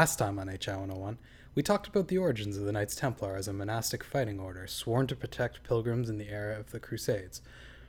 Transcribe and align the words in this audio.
Last 0.00 0.16
time 0.16 0.38
on 0.38 0.48
HI 0.48 0.76
101, 0.76 1.18
we 1.54 1.62
talked 1.62 1.86
about 1.86 2.08
the 2.08 2.16
origins 2.16 2.56
of 2.56 2.64
the 2.64 2.72
Knights 2.72 2.96
Templar 2.96 3.36
as 3.36 3.48
a 3.48 3.52
monastic 3.52 4.02
fighting 4.02 4.40
order 4.40 4.66
sworn 4.66 5.06
to 5.08 5.14
protect 5.14 5.62
pilgrims 5.62 6.08
in 6.08 6.16
the 6.16 6.30
era 6.30 6.58
of 6.58 6.70
the 6.70 6.80
Crusades, 6.80 7.42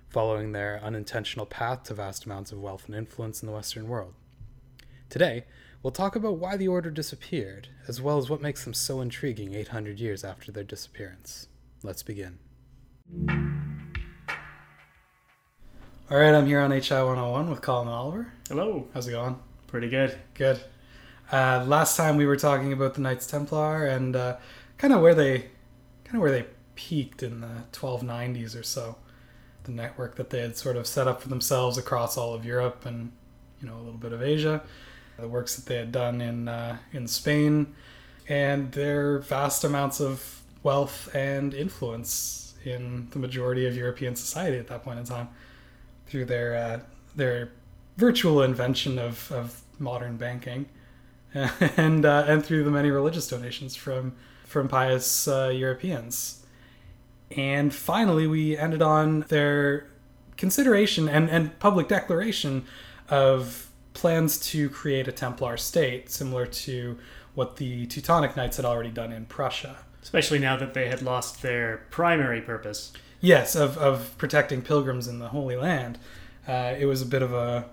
following 0.09 0.51
their 0.51 0.81
unintentional 0.83 1.45
path 1.45 1.83
to 1.83 1.93
vast 1.93 2.25
amounts 2.25 2.51
of 2.51 2.59
wealth 2.59 2.87
and 2.87 2.95
influence 2.95 3.41
in 3.41 3.47
the 3.47 3.53
Western 3.53 3.87
world. 3.87 4.13
Today, 5.09 5.45
we'll 5.81 5.91
talk 5.91 6.17
about 6.17 6.37
why 6.37 6.57
the 6.57 6.67
order 6.67 6.91
disappeared, 6.91 7.69
as 7.87 8.01
well 8.01 8.17
as 8.17 8.29
what 8.29 8.41
makes 8.41 8.65
them 8.65 8.73
so 8.73 8.99
intriguing 8.99 9.53
800 9.53 9.97
years 9.97 10.25
after 10.25 10.51
their 10.51 10.65
disappearance. 10.65 11.47
Let's 11.81 12.03
begin. 12.03 12.39
All 16.09 16.17
right, 16.17 16.35
I'm 16.35 16.45
here 16.45 16.59
on 16.59 16.71
HI 16.71 17.03
101 17.03 17.49
with 17.49 17.61
Colin 17.61 17.87
Oliver. 17.87 18.33
Hello. 18.49 18.89
How's 18.93 19.07
it 19.07 19.11
going? 19.11 19.39
Pretty 19.67 19.87
good. 19.87 20.17
Good. 20.33 20.61
Uh, 21.31 21.63
last 21.65 21.95
time 21.95 22.17
we 22.17 22.25
were 22.25 22.35
talking 22.35 22.73
about 22.73 22.93
the 22.95 23.01
Knights 23.01 23.25
Templar 23.25 23.85
and 23.85 24.17
uh, 24.17 24.35
kind 24.77 24.93
of 24.93 25.01
where 25.01 25.15
they 25.15 25.39
kind 26.03 26.15
of 26.15 26.21
where 26.21 26.31
they 26.31 26.45
peaked 26.75 27.23
in 27.23 27.39
the 27.39 27.63
1290s 27.71 28.59
or 28.59 28.63
so. 28.63 28.97
The 29.63 29.71
network 29.71 30.15
that 30.15 30.29
they 30.29 30.41
had 30.41 30.57
sort 30.57 30.75
of 30.75 30.85
set 30.85 31.07
up 31.07 31.21
for 31.21 31.29
themselves 31.29 31.77
across 31.77 32.17
all 32.17 32.33
of 32.33 32.43
Europe 32.43 32.85
and 32.85 33.13
you 33.61 33.67
know 33.67 33.75
a 33.75 33.83
little 33.83 33.93
bit 33.93 34.11
of 34.11 34.21
Asia. 34.21 34.61
The 35.17 35.27
works 35.27 35.55
that 35.55 35.67
they 35.67 35.77
had 35.77 35.93
done 35.93 36.19
in 36.19 36.49
uh, 36.49 36.77
in 36.91 37.07
Spain 37.07 37.75
and 38.27 38.71
their 38.73 39.19
vast 39.19 39.63
amounts 39.63 40.01
of 40.01 40.41
wealth 40.63 41.13
and 41.15 41.53
influence 41.53 42.55
in 42.65 43.07
the 43.11 43.19
majority 43.19 43.65
of 43.65 43.75
European 43.75 44.15
society 44.17 44.57
at 44.57 44.67
that 44.67 44.83
point 44.83 44.99
in 44.99 45.05
time 45.05 45.29
through 46.07 46.25
their 46.25 46.55
uh, 46.55 46.79
their 47.15 47.51
virtual 47.95 48.41
invention 48.41 48.99
of, 48.99 49.31
of 49.31 49.61
modern 49.79 50.17
banking 50.17 50.65
and 51.77 52.05
uh, 52.05 52.25
and 52.27 52.45
through 52.45 52.63
the 52.63 52.71
many 52.71 52.91
religious 52.91 53.27
donations 53.27 53.75
from 53.75 54.13
from 54.45 54.67
pious 54.67 55.27
uh, 55.27 55.51
Europeans. 55.53 56.45
And 57.35 57.73
finally, 57.73 58.27
we 58.27 58.57
ended 58.57 58.81
on 58.81 59.21
their 59.29 59.87
consideration 60.35 61.07
and, 61.07 61.29
and 61.29 61.57
public 61.59 61.87
declaration 61.87 62.65
of 63.09 63.69
plans 63.93 64.39
to 64.39 64.69
create 64.69 65.07
a 65.07 65.11
Templar 65.11 65.55
state, 65.55 66.09
similar 66.09 66.45
to 66.45 66.97
what 67.33 67.55
the 67.55 67.85
Teutonic 67.85 68.35
Knights 68.35 68.57
had 68.57 68.65
already 68.65 68.89
done 68.89 69.11
in 69.11 69.25
Prussia. 69.25 69.77
Especially 70.03 70.39
now 70.39 70.57
that 70.57 70.73
they 70.73 70.89
had 70.89 71.01
lost 71.01 71.41
their 71.41 71.85
primary 71.89 72.41
purpose. 72.41 72.91
Yes, 73.21 73.55
of, 73.55 73.77
of 73.77 74.17
protecting 74.17 74.61
pilgrims 74.61 75.07
in 75.07 75.19
the 75.19 75.29
Holy 75.29 75.55
Land. 75.55 75.99
Uh, 76.47 76.73
it 76.77 76.85
was 76.85 77.01
a 77.01 77.05
bit 77.05 77.21
of 77.21 77.33
a 77.33 77.69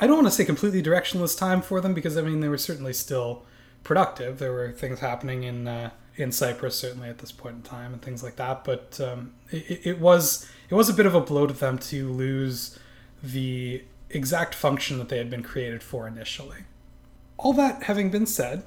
I 0.00 0.06
don't 0.06 0.16
want 0.16 0.26
to 0.26 0.32
say 0.32 0.44
completely 0.44 0.82
directionless 0.82 1.38
time 1.38 1.60
for 1.60 1.80
them 1.80 1.94
because 1.94 2.16
I 2.16 2.22
mean 2.22 2.40
they 2.40 2.48
were 2.48 2.58
certainly 2.58 2.94
still 2.94 3.44
productive. 3.84 4.38
There 4.38 4.52
were 4.52 4.72
things 4.72 5.00
happening 5.00 5.42
in 5.44 5.68
uh, 5.68 5.90
in 6.16 6.32
Cyprus 6.32 6.78
certainly 6.78 7.08
at 7.08 7.18
this 7.18 7.32
point 7.32 7.56
in 7.56 7.62
time 7.62 7.92
and 7.92 8.02
things 8.02 8.22
like 8.22 8.36
that. 8.36 8.64
But 8.64 8.98
um, 9.00 9.34
it, 9.50 9.86
it 9.86 10.00
was 10.00 10.48
it 10.68 10.74
was 10.74 10.88
a 10.88 10.94
bit 10.94 11.06
of 11.06 11.14
a 11.14 11.20
blow 11.20 11.46
to 11.46 11.54
them 11.54 11.78
to 11.78 12.10
lose 12.10 12.78
the 13.22 13.84
exact 14.08 14.54
function 14.54 14.98
that 14.98 15.08
they 15.08 15.18
had 15.18 15.30
been 15.30 15.42
created 15.42 15.82
for 15.82 16.08
initially. 16.08 16.64
All 17.36 17.52
that 17.54 17.84
having 17.84 18.10
been 18.10 18.26
said, 18.26 18.64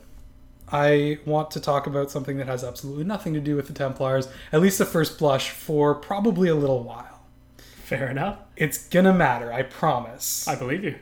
I 0.71 1.19
want 1.25 1.51
to 1.51 1.59
talk 1.59 1.87
about 1.87 2.11
something 2.11 2.37
that 2.37 2.47
has 2.47 2.63
absolutely 2.63 3.03
nothing 3.03 3.33
to 3.33 3.39
do 3.39 3.55
with 3.55 3.67
the 3.67 3.73
Templars, 3.73 4.27
at 4.51 4.61
least 4.61 4.79
at 4.81 4.87
first 4.87 5.19
blush, 5.19 5.49
for 5.49 5.93
probably 5.93 6.47
a 6.47 6.55
little 6.55 6.83
while. 6.83 7.21
Fair 7.57 8.07
enough. 8.07 8.39
It's 8.55 8.87
gonna 8.87 9.13
matter, 9.13 9.51
I 9.51 9.63
promise. 9.63 10.47
I 10.47 10.55
believe 10.55 10.83
you. 10.83 10.95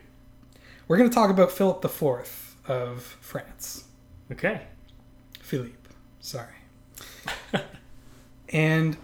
We're 0.91 0.97
going 0.97 1.09
to 1.09 1.15
talk 1.15 1.29
about 1.29 1.53
Philip 1.53 1.85
IV 1.85 2.57
of 2.67 3.01
France. 3.21 3.85
Okay. 4.29 4.63
Philippe, 5.39 5.87
sorry. 6.19 6.53
and 8.49 8.97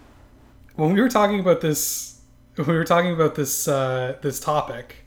when 0.76 0.92
we 0.92 1.00
were 1.00 1.08
talking 1.08 1.40
about 1.40 1.62
this, 1.62 2.20
when 2.56 2.68
we 2.68 2.74
were 2.74 2.84
talking 2.84 3.14
about 3.14 3.36
this 3.36 3.70
uh, 3.70 4.18
this 4.22 4.38
topic, 4.42 5.06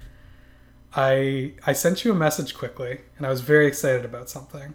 I 0.96 1.52
I 1.66 1.74
sent 1.74 2.02
you 2.02 2.12
a 2.12 2.14
message 2.14 2.54
quickly, 2.54 3.02
and 3.18 3.26
I 3.26 3.28
was 3.28 3.42
very 3.42 3.66
excited 3.66 4.06
about 4.06 4.30
something. 4.30 4.72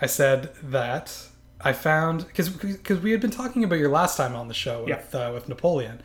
I 0.00 0.06
said 0.06 0.54
that 0.62 1.14
I 1.60 1.74
found 1.74 2.26
because 2.28 2.48
because 2.48 3.00
we 3.00 3.10
had 3.10 3.20
been 3.20 3.30
talking 3.30 3.62
about 3.62 3.78
your 3.78 3.90
last 3.90 4.16
time 4.16 4.34
on 4.34 4.48
the 4.48 4.54
show 4.54 4.84
with 4.86 5.10
Yeah. 5.12 5.28
uh, 5.28 5.32
with 5.34 5.50
Napoleon, 5.50 6.00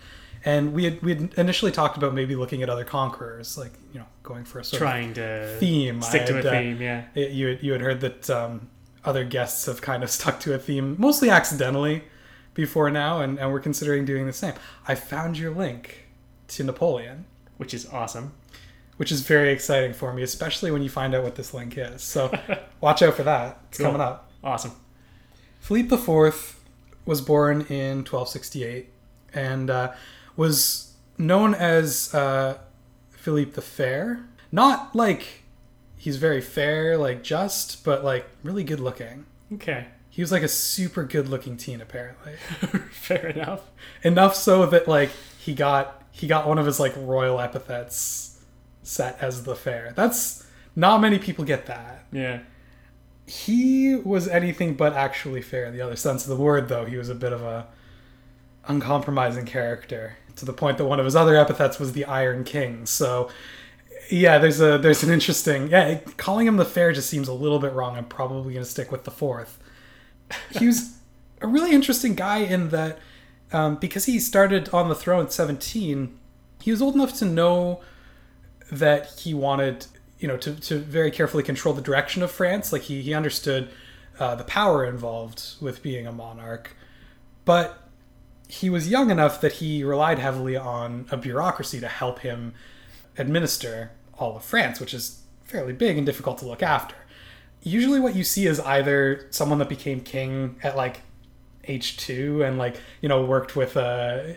and 0.46 0.74
we 0.74 0.84
had 0.86 1.02
we 1.02 1.16
had 1.16 1.34
initially 1.38 1.72
talked 1.72 1.98
about 1.98 2.14
maybe 2.14 2.36
looking 2.36 2.62
at 2.64 2.70
other 2.70 2.84
conquerors, 2.86 3.58
like 3.58 3.74
you 3.94 4.00
know 4.00 4.06
going 4.24 4.44
for 4.46 4.60
a 4.60 4.64
sort 4.64 4.80
Trying 4.80 5.14
to 5.16 5.56
theme. 5.60 6.02
stick 6.02 6.26
to 6.28 6.36
a 6.36 6.40
uh, 6.40 6.52
theme, 6.52 6.82
yeah. 6.82 7.04
you 7.16 7.48
had, 7.48 7.64
you 7.64 7.72
had 7.74 7.82
heard 7.82 8.02
that 8.02 8.30
um, 8.30 8.70
other 9.06 9.24
guests 9.24 9.66
have 9.66 9.82
kind 9.82 10.04
of 10.04 10.10
stuck 10.18 10.40
to 10.42 10.54
a 10.54 10.58
theme, 10.60 10.96
mostly 10.98 11.30
accidentally, 11.30 12.04
before 12.54 12.90
now, 12.90 13.20
and, 13.22 13.38
and 13.40 13.52
we're 13.52 13.60
considering 13.60 14.06
doing 14.06 14.26
the 14.26 14.34
same. 14.34 14.54
I 14.88 14.96
found 14.96 15.38
your 15.38 15.52
link 15.52 16.08
to 16.50 16.64
Napoleon, 16.64 17.26
Which 17.58 17.74
is 17.74 17.86
awesome. 17.88 18.34
which 18.98 19.12
is 19.12 19.22
very 19.22 19.52
exciting 19.52 19.92
for 19.94 20.14
me, 20.14 20.22
especially 20.24 20.72
when 20.72 20.82
you 20.84 20.90
find 20.90 21.14
out 21.16 21.24
what 21.24 21.36
this 21.36 21.54
link 21.54 21.78
is. 21.78 22.02
So 22.02 22.32
watch 22.82 23.02
out 23.02 23.16
for 23.16 23.24
that. 23.24 23.60
It's 23.70 23.78
Cool. 23.80 23.88
coming 23.88 24.02
up. 24.02 24.30
Awesome. 24.44 24.72
Philippe 25.60 25.96
IV 25.96 26.60
was 27.06 27.22
born 27.22 27.62
in 27.70 28.00
1268 28.06 28.90
and 29.34 29.70
uh, 29.70 29.92
was 30.36 30.94
known 31.18 31.54
as 31.54 32.14
uh, 32.14 32.58
Philippe 33.10 33.52
the 33.52 33.62
Fair. 33.62 34.26
Not 34.52 34.96
like 34.96 35.44
he's 35.98 36.18
very 36.18 36.42
fair, 36.42 36.98
like 36.98 37.24
just, 37.24 37.84
but 37.84 38.04
like 38.04 38.26
really 38.44 38.64
good 38.64 38.80
looking. 38.80 39.26
Okay. 39.54 39.88
He 40.10 40.22
was 40.22 40.32
like 40.32 40.44
a 40.44 40.48
super 40.48 41.04
good 41.04 41.28
looking 41.28 41.58
teen, 41.58 41.82
apparently. 41.82 42.34
Fair 42.92 43.28
enough. 43.28 43.62
Enough 44.04 44.36
so 44.36 44.68
that 44.68 44.88
like 44.88 45.10
he 45.40 45.56
got 45.56 46.04
he 46.12 46.28
got 46.28 46.48
one 46.48 46.60
of 46.60 46.68
his 46.68 46.80
like 46.80 46.94
royal 46.96 47.40
epithets 47.40 48.44
set 48.84 49.18
as 49.22 49.44
the 49.44 49.56
fair. 49.56 49.94
That's 49.96 50.46
not 50.76 51.02
many 51.02 51.18
people 51.18 51.46
get 51.46 51.66
that. 51.66 52.06
Yeah. 52.12 52.42
He 53.26 53.96
was 53.96 54.28
anything 54.28 54.76
but 54.76 54.94
actually 54.94 55.42
fair 55.42 55.66
in 55.66 55.74
the 55.74 55.82
other 55.82 55.96
sense 55.96 56.24
of 56.24 56.30
the 56.30 56.36
word, 56.36 56.68
though. 56.70 56.86
He 56.86 56.98
was 56.98 57.10
a 57.10 57.16
bit 57.16 57.34
of 57.34 57.42
a 57.42 57.68
uncompromising 58.68 59.46
character 59.46 60.18
to 60.36 60.46
the 60.46 60.54
point 60.54 60.78
that 60.78 60.86
one 60.86 61.00
of 61.00 61.06
his 61.06 61.16
other 61.16 61.36
epithets 61.36 61.80
was 61.80 61.94
the 61.94 62.06
Iron 62.06 62.44
King. 62.44 62.86
So, 62.86 63.30
yeah, 64.10 64.38
there's 64.38 64.62
a 64.62 64.78
there's 64.78 65.04
an 65.04 65.12
interesting 65.12 65.70
yeah. 65.70 66.00
Calling 66.18 66.48
him 66.48 66.58
the 66.58 66.66
fair 66.66 66.92
just 66.92 67.10
seems 67.10 67.28
a 67.28 67.34
little 67.34 67.60
bit 67.60 67.74
wrong. 67.74 67.98
I'm 67.98 68.06
probably 68.06 68.54
gonna 68.54 68.66
stick 68.66 68.92
with 68.92 69.04
the 69.04 69.12
fourth. 69.12 69.60
He 70.52 70.68
was 70.68 70.98
a 71.42 71.48
really 71.48 71.72
interesting 71.72 72.16
guy 72.16 72.38
in 72.40 72.70
that 72.70 73.00
um, 73.52 73.76
because 73.76 74.06
he 74.06 74.20
started 74.20 74.70
on 74.70 74.90
the 74.90 74.96
throne 74.96 75.26
at 75.26 75.32
17, 75.34 76.18
he 76.62 76.72
was 76.72 76.82
old 76.82 76.96
enough 76.96 77.14
to 77.20 77.26
know 77.26 77.82
that 78.72 79.20
he 79.20 79.34
wanted 79.34 79.86
you 80.20 80.28
know 80.28 80.38
to, 80.38 80.56
to 80.56 80.80
very 80.80 81.12
carefully 81.12 81.44
control 81.44 81.74
the 81.74 81.82
direction 81.82 82.24
of 82.24 82.32
france 82.32 82.72
like 82.72 82.84
he, 82.84 83.02
he 83.02 83.14
understood 83.14 83.70
uh, 84.20 84.34
the 84.36 84.44
power 84.46 84.86
involved 84.86 85.56
with 85.60 85.84
being 85.84 86.08
a 86.08 86.12
monarch 86.12 86.76
but 87.46 87.83
he 88.54 88.70
was 88.70 88.88
young 88.88 89.10
enough 89.10 89.42
that 89.42 89.54
he 89.54 89.84
relied 89.84 90.20
heavily 90.20 90.56
on 90.56 91.08
a 91.10 91.18
bureaucracy 91.18 91.80
to 91.80 91.88
help 91.88 92.20
him 92.20 92.54
administer 93.18 93.92
all 94.20 94.38
of 94.38 94.46
France, 94.46 94.80
which 94.80 94.94
is 94.94 95.22
fairly 95.44 95.74
big 95.74 95.98
and 95.98 96.06
difficult 96.06 96.38
to 96.38 96.46
look 96.46 96.62
after. 96.62 96.96
Usually, 97.64 98.00
what 98.00 98.16
you 98.16 98.24
see 98.24 98.46
is 98.46 98.60
either 98.60 99.26
someone 99.32 99.58
that 99.58 99.70
became 99.70 100.02
king 100.02 100.58
at 100.62 100.78
like 100.78 101.02
age 101.68 101.98
two 101.98 102.44
and 102.44 102.60
like 102.60 102.76
you 103.02 103.10
know 103.10 103.26
worked 103.26 103.56
with 103.56 103.76
a, 103.76 104.36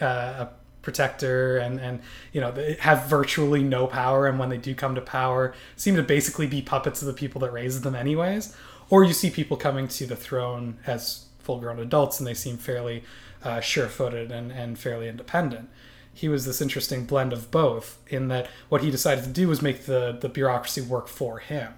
a 0.00 0.48
protector 0.82 1.56
and 1.56 1.80
and 1.80 2.00
you 2.32 2.40
know 2.40 2.52
have 2.78 3.06
virtually 3.06 3.62
no 3.62 3.88
power 3.88 4.26
and 4.28 4.38
when 4.38 4.50
they 4.50 4.58
do 4.58 4.74
come 4.74 4.94
to 4.94 5.00
power 5.00 5.54
seem 5.76 5.96
to 5.96 6.02
basically 6.02 6.46
be 6.46 6.60
puppets 6.60 7.00
of 7.00 7.06
the 7.06 7.14
people 7.14 7.40
that 7.40 7.50
raised 7.54 7.82
them 7.82 7.94
anyways 7.94 8.54
or 8.90 9.02
you 9.02 9.14
see 9.14 9.30
people 9.30 9.56
coming 9.56 9.88
to 9.88 10.06
the 10.06 10.14
throne 10.14 10.76
as 10.86 11.27
full 11.48 11.58
grown 11.58 11.78
adults 11.78 12.20
and 12.20 12.26
they 12.26 12.34
seem 12.34 12.58
fairly 12.58 13.02
uh, 13.42 13.60
sure 13.60 13.88
footed 13.88 14.30
and, 14.30 14.52
and 14.52 14.78
fairly 14.78 15.08
independent 15.08 15.70
he 16.12 16.28
was 16.28 16.44
this 16.44 16.60
interesting 16.60 17.06
blend 17.06 17.32
of 17.32 17.50
both 17.50 17.98
in 18.08 18.28
that 18.28 18.46
what 18.68 18.82
he 18.82 18.90
decided 18.90 19.24
to 19.24 19.30
do 19.30 19.48
was 19.48 19.62
make 19.62 19.86
the 19.86 20.18
the 20.20 20.28
bureaucracy 20.28 20.82
work 20.82 21.08
for 21.08 21.38
him 21.38 21.72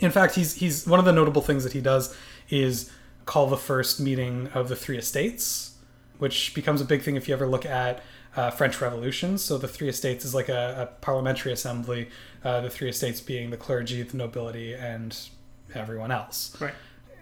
in 0.00 0.10
fact 0.10 0.34
he's 0.34 0.54
he's 0.54 0.86
one 0.86 0.98
of 0.98 1.04
the 1.04 1.12
notable 1.12 1.42
things 1.42 1.62
that 1.62 1.72
he 1.72 1.80
does 1.80 2.16
is 2.48 2.90
call 3.30 3.46
the 3.46 3.56
first 3.56 4.00
meeting 4.00 4.48
of 4.54 4.68
the 4.68 4.74
three 4.74 4.98
estates, 4.98 5.76
which 6.18 6.52
becomes 6.52 6.80
a 6.80 6.84
big 6.84 7.02
thing 7.02 7.14
if 7.14 7.28
you 7.28 7.34
ever 7.34 7.46
look 7.46 7.64
at 7.64 8.02
uh, 8.36 8.50
French 8.50 8.80
Revolution. 8.80 9.38
So 9.38 9.56
the 9.56 9.68
three 9.68 9.88
estates 9.88 10.24
is 10.24 10.34
like 10.34 10.48
a, 10.48 10.82
a 10.82 10.86
parliamentary 11.00 11.52
assembly, 11.52 12.08
uh, 12.42 12.60
the 12.60 12.70
three 12.70 12.88
estates 12.88 13.20
being 13.20 13.50
the 13.50 13.56
clergy, 13.56 14.02
the 14.02 14.16
nobility, 14.16 14.74
and 14.74 15.16
everyone 15.74 16.10
else. 16.10 16.56
Right. 16.60 16.74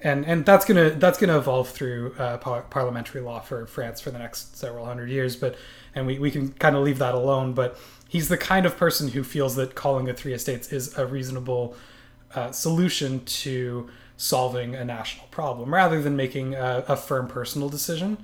And 0.03 0.25
and 0.27 0.47
that's 0.47 0.65
gonna 0.65 0.91
that's 0.91 1.19
gonna 1.19 1.39
evolve 1.39 1.69
through 1.71 2.15
uh, 2.19 2.39
par- 2.39 2.67
parliamentary 2.71 3.21
law 3.21 3.41
for 3.41 3.67
France 3.67 4.01
for 4.01 4.11
the 4.11 4.19
next 4.19 4.57
several 4.57 4.85
hundred 4.85 5.11
years. 5.11 5.35
But 5.35 5.57
and 5.95 6.07
we, 6.07 6.19
we 6.19 6.31
can 6.31 6.53
kind 6.53 6.77
of 6.77 6.83
leave 6.83 6.99
that 6.99 7.15
alone. 7.15 7.53
But 7.53 7.79
he's 8.09 8.29
the 8.29 8.39
kind 8.39 8.67
of 8.67 8.77
person 8.77 9.09
who 9.09 9.25
feels 9.25 9.57
that 9.57 9.75
calling 9.75 10.07
the 10.07 10.15
three 10.15 10.33
estates 10.33 10.73
is 10.73 10.97
a 10.97 11.07
reasonable 11.07 11.77
uh, 12.35 12.53
solution 12.53 13.25
to 13.25 13.89
solving 14.17 14.75
a 14.75 14.85
national 14.85 15.27
problem 15.29 15.73
rather 15.73 16.03
than 16.03 16.17
making 16.17 16.55
a, 16.55 16.85
a, 16.89 16.97
firm 16.97 17.29
personal 17.29 17.69
decision. 17.69 18.19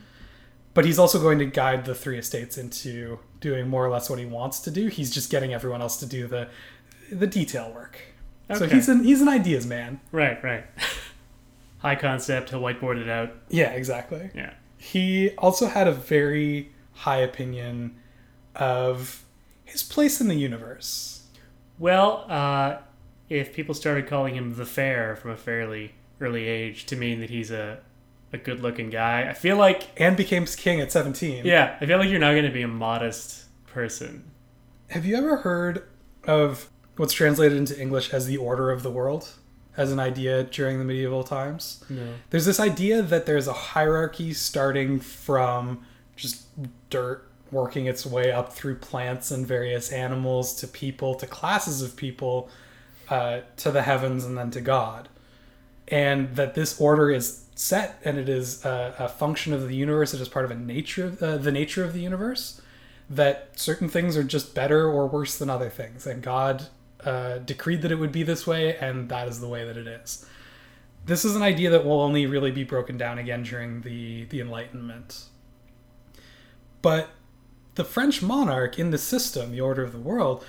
But 0.74 0.84
he's 0.84 0.98
also 0.98 1.20
going 1.20 1.38
to 1.38 1.46
guide 1.46 1.84
the 1.84 1.94
three 1.94 2.18
estates 2.18 2.58
into 2.58 3.20
doing 3.40 3.68
more 3.68 3.86
or 3.86 3.90
less 3.90 4.10
what 4.10 4.18
he 4.18 4.26
wants 4.26 4.58
to 4.60 4.72
do. 4.72 4.88
He's 4.88 5.12
just 5.12 5.30
getting 5.30 5.54
everyone 5.54 5.80
else 5.80 5.96
to 5.98 6.06
do 6.06 6.26
the 6.26 6.48
the 7.12 7.26
detail 7.26 7.70
work. 7.72 7.98
Okay. 8.50 8.58
So 8.58 8.66
he's 8.66 8.88
an 8.88 9.04
he's 9.04 9.20
an 9.22 9.28
ideas 9.28 9.66
man. 9.66 10.00
Right, 10.10 10.42
right. 10.42 10.64
High 11.84 11.96
concept, 11.96 12.48
he'll 12.48 12.62
whiteboard 12.62 12.98
it 12.98 13.10
out. 13.10 13.34
Yeah, 13.50 13.72
exactly. 13.72 14.30
Yeah. 14.34 14.54
He 14.78 15.32
also 15.36 15.66
had 15.66 15.86
a 15.86 15.92
very 15.92 16.72
high 16.94 17.18
opinion 17.18 17.96
of 18.56 19.22
his 19.66 19.82
place 19.82 20.18
in 20.18 20.28
the 20.28 20.34
universe. 20.34 21.26
Well, 21.78 22.24
uh, 22.30 22.78
if 23.28 23.52
people 23.52 23.74
started 23.74 24.06
calling 24.06 24.34
him 24.34 24.56
the 24.56 24.64
fair 24.64 25.14
from 25.14 25.32
a 25.32 25.36
fairly 25.36 25.92
early 26.22 26.46
age 26.46 26.86
to 26.86 26.96
mean 26.96 27.20
that 27.20 27.28
he's 27.28 27.50
a 27.50 27.80
a 28.32 28.38
good 28.38 28.60
looking 28.60 28.88
guy, 28.88 29.28
I 29.28 29.34
feel 29.34 29.58
like 29.58 29.90
and 30.00 30.16
became 30.16 30.46
king 30.46 30.80
at 30.80 30.90
17. 30.90 31.44
Yeah, 31.44 31.76
I 31.82 31.84
feel 31.84 31.98
like 31.98 32.08
you're 32.08 32.18
not 32.18 32.32
going 32.32 32.44
to 32.44 32.50
be 32.50 32.62
a 32.62 32.68
modest 32.68 33.44
person. 33.66 34.30
Have 34.88 35.04
you 35.04 35.16
ever 35.16 35.36
heard 35.36 35.86
of 36.26 36.70
what's 36.96 37.12
translated 37.12 37.58
into 37.58 37.78
English 37.78 38.10
as 38.10 38.24
the 38.26 38.38
order 38.38 38.70
of 38.70 38.82
the 38.82 38.90
world 38.90 39.34
as 39.76 39.92
an 39.92 40.00
idea 40.00 40.44
during 40.44 40.78
the 40.78 40.84
medieval 40.84 41.24
times? 41.24 41.84
No. 41.88 42.14
There's 42.30 42.44
this 42.44 42.60
idea 42.60 43.02
that 43.02 43.26
there's 43.26 43.48
a 43.48 43.52
hierarchy 43.52 44.32
starting 44.32 45.00
from 45.00 45.84
just 46.16 46.46
dirt 46.90 47.28
working 47.50 47.86
its 47.86 48.04
way 48.04 48.32
up 48.32 48.52
through 48.52 48.76
plants 48.76 49.30
and 49.30 49.46
various 49.46 49.92
animals 49.92 50.54
to 50.56 50.66
people 50.66 51.14
to 51.14 51.26
classes 51.26 51.82
of 51.82 51.96
people 51.96 52.48
uh, 53.08 53.40
to 53.56 53.70
the 53.70 53.82
heavens 53.82 54.24
and 54.24 54.36
then 54.36 54.50
to 54.50 54.60
God, 54.60 55.08
and 55.88 56.34
that 56.36 56.54
this 56.54 56.80
order 56.80 57.10
is 57.10 57.44
set 57.54 58.00
and 58.04 58.18
it 58.18 58.28
is 58.28 58.64
a, 58.64 58.94
a 58.98 59.08
function 59.08 59.52
of 59.52 59.68
the 59.68 59.76
universe. 59.76 60.12
It 60.12 60.20
is 60.20 60.28
part 60.28 60.44
of 60.44 60.50
a 60.50 60.56
nature, 60.56 61.16
uh, 61.20 61.36
the 61.36 61.52
nature 61.52 61.84
of 61.84 61.92
the 61.92 62.00
universe. 62.00 62.60
That 63.10 63.50
certain 63.54 63.90
things 63.90 64.16
are 64.16 64.24
just 64.24 64.54
better 64.54 64.86
or 64.88 65.06
worse 65.06 65.36
than 65.36 65.50
other 65.50 65.68
things, 65.68 66.06
and 66.06 66.22
God 66.22 66.68
uh, 67.04 67.38
decreed 67.38 67.82
that 67.82 67.92
it 67.92 67.96
would 67.96 68.12
be 68.12 68.22
this 68.22 68.46
way, 68.46 68.76
and 68.76 69.08
that 69.08 69.28
is 69.28 69.40
the 69.40 69.48
way 69.48 69.64
that 69.64 69.76
it 69.76 69.86
is. 69.86 70.26
This 71.06 71.24
is 71.24 71.36
an 71.36 71.42
idea 71.42 71.70
that 71.70 71.84
will 71.84 72.00
only 72.00 72.26
really 72.26 72.50
be 72.50 72.64
broken 72.64 72.96
down 72.96 73.18
again 73.18 73.42
during 73.42 73.82
the 73.82 74.24
the 74.24 74.40
Enlightenment. 74.40 75.24
But 76.82 77.10
the 77.74 77.84
French 77.84 78.22
monarch 78.22 78.78
in 78.78 78.90
the 78.90 78.98
system, 78.98 79.50
the 79.50 79.60
order 79.60 79.82
of 79.82 79.92
the 79.92 79.98
world, 79.98 80.44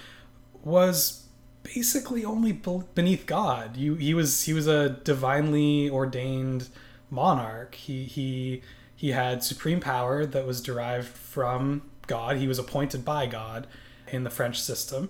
was 0.63 1.25
basically 1.63 2.23
only 2.23 2.51
beneath 2.51 3.25
God. 3.25 3.75
You 3.75 3.95
he 3.95 4.13
was 4.13 4.43
he 4.43 4.53
was 4.53 4.67
a 4.67 4.89
divinely 4.89 5.89
ordained 5.89 6.69
monarch. 7.09 7.75
He 7.75 8.05
he 8.05 8.61
he 8.95 9.11
had 9.11 9.43
supreme 9.43 9.79
power 9.79 10.25
that 10.25 10.45
was 10.45 10.61
derived 10.61 11.07
from 11.07 11.83
God. 12.07 12.37
He 12.37 12.47
was 12.47 12.59
appointed 12.59 13.03
by 13.03 13.25
God 13.25 13.67
in 14.07 14.23
the 14.23 14.29
French 14.29 14.61
system. 14.61 15.09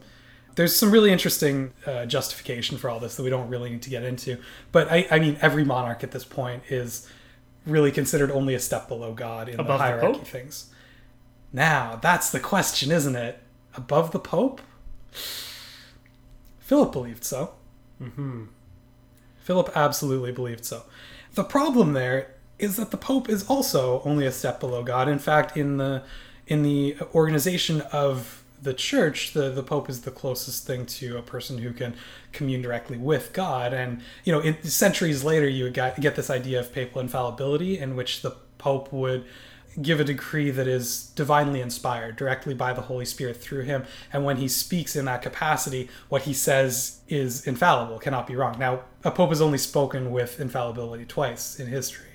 There's 0.56 0.76
some 0.76 0.92
really 0.92 1.12
interesting 1.12 1.74
uh, 1.86 2.06
justification 2.06 2.78
for 2.78 2.90
all 2.90 3.00
this 3.00 3.16
that 3.16 3.24
we 3.24 3.30
don't 3.30 3.50
really 3.50 3.70
need 3.70 3.82
to 3.84 3.90
get 3.90 4.04
into. 4.04 4.38
But 4.72 4.92
I, 4.92 5.08
I 5.12 5.20
mean, 5.20 5.38
every 5.42 5.66
monarch 5.66 6.04
at 6.04 6.12
this 6.12 6.24
point 6.24 6.64
is 6.70 7.10
really 7.66 7.92
considered 7.92 8.32
only 8.32 8.56
a 8.56 8.60
step 8.60 8.88
below 8.88 9.14
God 9.14 9.50
in 9.50 9.60
Above 9.60 9.80
the 9.80 9.84
hierarchy 9.84 10.20
the 10.20 10.26
things. 10.26 10.70
Now, 11.52 12.00
that's 12.02 12.30
the 12.30 12.40
question, 12.40 12.92
isn't 12.92 13.16
it? 13.16 13.40
Above 13.76 14.12
the 14.12 14.20
Pope? 14.20 14.62
Philip 16.60 16.92
believed 16.92 17.24
so. 17.24 17.54
Mm-hmm. 18.02 18.46
Philip 19.40 19.72
absolutely 19.76 20.32
believed 20.32 20.66
so. 20.66 20.84
The 21.34 21.44
problem 21.44 21.94
there 21.94 22.36
is 22.58 22.78
that 22.78 22.92
the 22.92 22.98
Pope 22.98 23.30
is 23.30 23.46
also 23.48 24.02
only 24.04 24.26
a 24.26 24.32
step 24.32 24.60
below 24.60 24.84
God. 24.84 25.08
In 25.08 25.20
fact, 25.20 25.58
in 25.58 25.78
the 25.78 26.04
in 26.48 26.64
the 26.64 26.96
organization 27.14 27.82
of 27.92 28.44
the 28.62 28.74
church, 28.74 29.34
the, 29.34 29.50
the 29.50 29.64
Pope 29.64 29.90
is 29.90 30.02
the 30.02 30.12
closest 30.12 30.66
thing 30.66 30.86
to 30.86 31.18
a 31.18 31.22
person 31.22 31.58
who 31.58 31.72
can 31.72 31.96
commune 32.32 32.62
directly 32.62 32.98
with 32.98 33.34
God. 33.34 33.74
And, 33.74 34.02
you 34.24 34.32
know, 34.32 34.56
centuries 34.64 35.24
later, 35.24 35.48
you 35.48 35.70
get, 35.70 36.00
get 36.00 36.16
this 36.16 36.30
idea 36.30 36.60
of 36.60 36.74
papal 36.74 37.02
infallibility 37.02 37.78
in 37.78 37.96
which 37.96 38.22
the 38.22 38.32
Pope 38.58 38.92
would 38.92 39.26
give 39.82 40.00
a 40.00 40.04
decree 40.04 40.52
that 40.52 40.68
is 40.68 41.08
divinely 41.16 41.60
inspired 41.60 42.16
directly 42.16 42.54
by 42.54 42.72
the 42.74 42.82
Holy 42.82 43.06
Spirit 43.06 43.36
through 43.36 43.64
him. 43.64 43.84
And 44.14 44.24
when 44.24 44.38
he 44.38 44.48
speaks 44.48 44.96
in 44.96 45.06
that 45.06 45.22
capacity, 45.22 45.90
what 46.10 46.24
he 46.24 46.34
says 46.34 47.02
is 47.10 47.46
infallible, 47.46 48.00
cannot 48.00 48.26
be 48.26 48.36
wrong. 48.36 48.58
Now, 48.58 48.82
a 49.04 49.12
pope 49.12 49.30
has 49.30 49.42
only 49.42 49.58
spoken 49.58 50.12
with 50.12 50.40
infallibility 50.40 51.06
twice 51.06 51.60
in 51.60 51.68
history. 51.68 52.08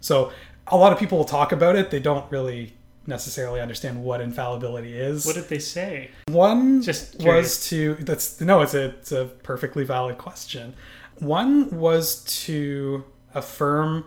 So 0.00 0.30
a 0.66 0.76
lot 0.76 0.92
of 0.92 0.98
people 0.98 1.16
will 1.18 1.24
talk 1.24 1.52
about 1.52 1.74
it. 1.74 1.90
They 1.90 2.00
don't 2.00 2.30
really 2.30 2.75
necessarily 3.06 3.60
understand 3.60 4.02
what 4.02 4.20
infallibility 4.20 4.96
is. 4.98 5.26
What 5.26 5.34
did 5.34 5.48
they 5.48 5.58
say? 5.58 6.10
One 6.28 6.82
Just 6.82 7.22
was 7.22 7.68
to 7.68 7.94
that's 7.96 8.40
no, 8.40 8.62
it's 8.62 8.74
a 8.74 8.86
it's 8.86 9.12
a 9.12 9.26
perfectly 9.42 9.84
valid 9.84 10.18
question. 10.18 10.74
One 11.18 11.70
was 11.70 12.22
to 12.44 13.04
affirm 13.34 14.04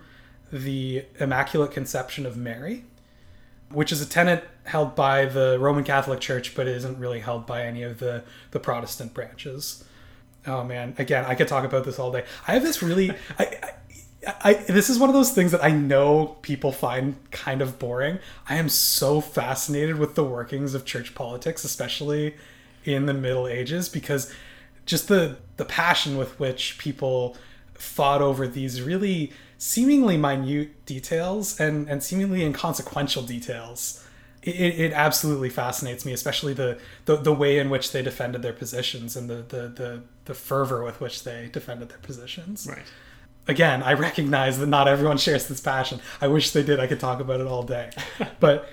the 0.52 1.06
Immaculate 1.20 1.72
Conception 1.72 2.26
of 2.26 2.38
Mary 2.38 2.86
which 3.72 3.92
is 3.92 4.02
a 4.02 4.06
tenet 4.06 4.44
held 4.66 4.96
by 4.96 5.26
the 5.26 5.58
Roman 5.60 5.84
Catholic 5.84 6.20
Church, 6.20 6.56
but 6.56 6.68
isn't 6.68 6.98
really 6.98 7.20
held 7.20 7.46
by 7.46 7.64
any 7.64 7.84
of 7.84 8.00
the 8.00 8.24
the 8.52 8.60
Protestant 8.60 9.14
branches. 9.14 9.84
Oh 10.48 10.64
man, 10.64 10.96
again, 10.98 11.26
I 11.26 11.36
could 11.36 11.48
talk 11.48 11.64
about 11.64 11.84
this 11.84 12.00
all 12.00 12.12
day. 12.12 12.24
I 12.48 12.54
have 12.54 12.64
this 12.64 12.82
really, 12.82 13.12
I, 13.38 13.72
I, 14.28 14.54
this 14.54 14.90
is 14.90 15.00
one 15.00 15.10
of 15.10 15.16
those 15.16 15.32
things 15.32 15.52
that 15.52 15.64
I 15.64 15.72
know 15.72 16.38
people 16.42 16.72
find 16.72 17.16
kind 17.32 17.62
of 17.62 17.80
boring. 17.80 18.20
I 18.50 18.56
am 18.56 18.68
so 18.68 19.22
fascinated 19.22 19.98
with 19.98 20.16
the 20.16 20.24
workings 20.24 20.74
of 20.74 20.84
church 20.86 21.16
politics, 21.16 21.64
especially 21.64 22.36
in 22.84 23.06
the 23.06 23.14
Middle 23.14 23.48
Ages, 23.48 23.88
because 23.88 24.34
just 24.86 25.08
the 25.08 25.38
the 25.58 25.66
passion 25.66 26.18
with 26.18 26.40
which 26.40 26.78
people 26.78 27.38
fought 27.76 28.22
over 28.22 28.48
these 28.48 28.82
really 28.82 29.32
seemingly 29.58 30.18
minute 30.18 30.86
details 30.86 31.60
and, 31.60 31.90
and 31.90 32.02
seemingly 32.04 32.44
inconsequential 32.44 33.24
details. 33.24 34.06
It, 34.42 34.80
it 34.80 34.94
absolutely 34.94 35.50
fascinates 35.50 36.06
me, 36.06 36.14
especially 36.14 36.54
the, 36.54 36.80
the, 37.06 37.18
the 37.18 37.34
way 37.34 37.60
in 37.60 37.70
which 37.70 37.92
they 37.92 38.02
defended 38.02 38.42
their 38.42 38.54
positions 38.54 39.18
and 39.18 39.30
the, 39.30 39.36
the, 39.36 39.68
the, 39.68 40.02
the 40.26 40.34
fervor 40.34 40.84
with 40.84 41.02
which 41.02 41.24
they 41.24 41.50
defended 41.52 41.90
their 41.90 41.98
positions. 41.98 42.68
Right. 42.70 42.86
Again, 43.50 43.82
I 43.82 43.94
recognize 43.94 44.60
that 44.60 44.68
not 44.68 44.88
everyone 44.88 45.18
shares 45.18 45.48
this 45.48 45.60
passion. 45.60 46.00
I 46.22 46.28
wish 46.28 46.52
they 46.52 46.62
did. 46.62 46.80
I 46.80 46.86
could 46.86 47.00
talk 47.00 47.20
about 47.20 47.42
it 47.42 47.48
all 47.48 47.64
day. 47.64 47.90
but 48.40 48.70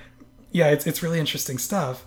yeah, 0.53 0.69
it's, 0.69 0.87
it's 0.87 1.03
really 1.03 1.19
interesting 1.19 1.57
stuff. 1.57 2.05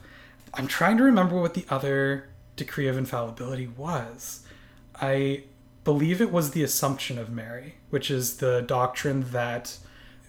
I'm 0.54 0.68
trying 0.68 0.98
to 0.98 1.04
remember 1.04 1.42
what 1.42 1.56
the 1.56 1.66
other 1.70 2.30
decree 2.56 2.88
of 2.88 2.96
infallibility 2.96 3.66
was. 3.66 4.42
I 5.02 5.46
believe 5.84 6.22
it 6.22 6.32
was 6.32 6.52
the 6.52 6.62
Assumption 6.62 7.18
of 7.18 7.32
Mary, 7.32 7.74
which 7.90 8.12
is 8.12 8.38
the 8.38 8.62
doctrine 8.62 9.26
that 9.32 9.80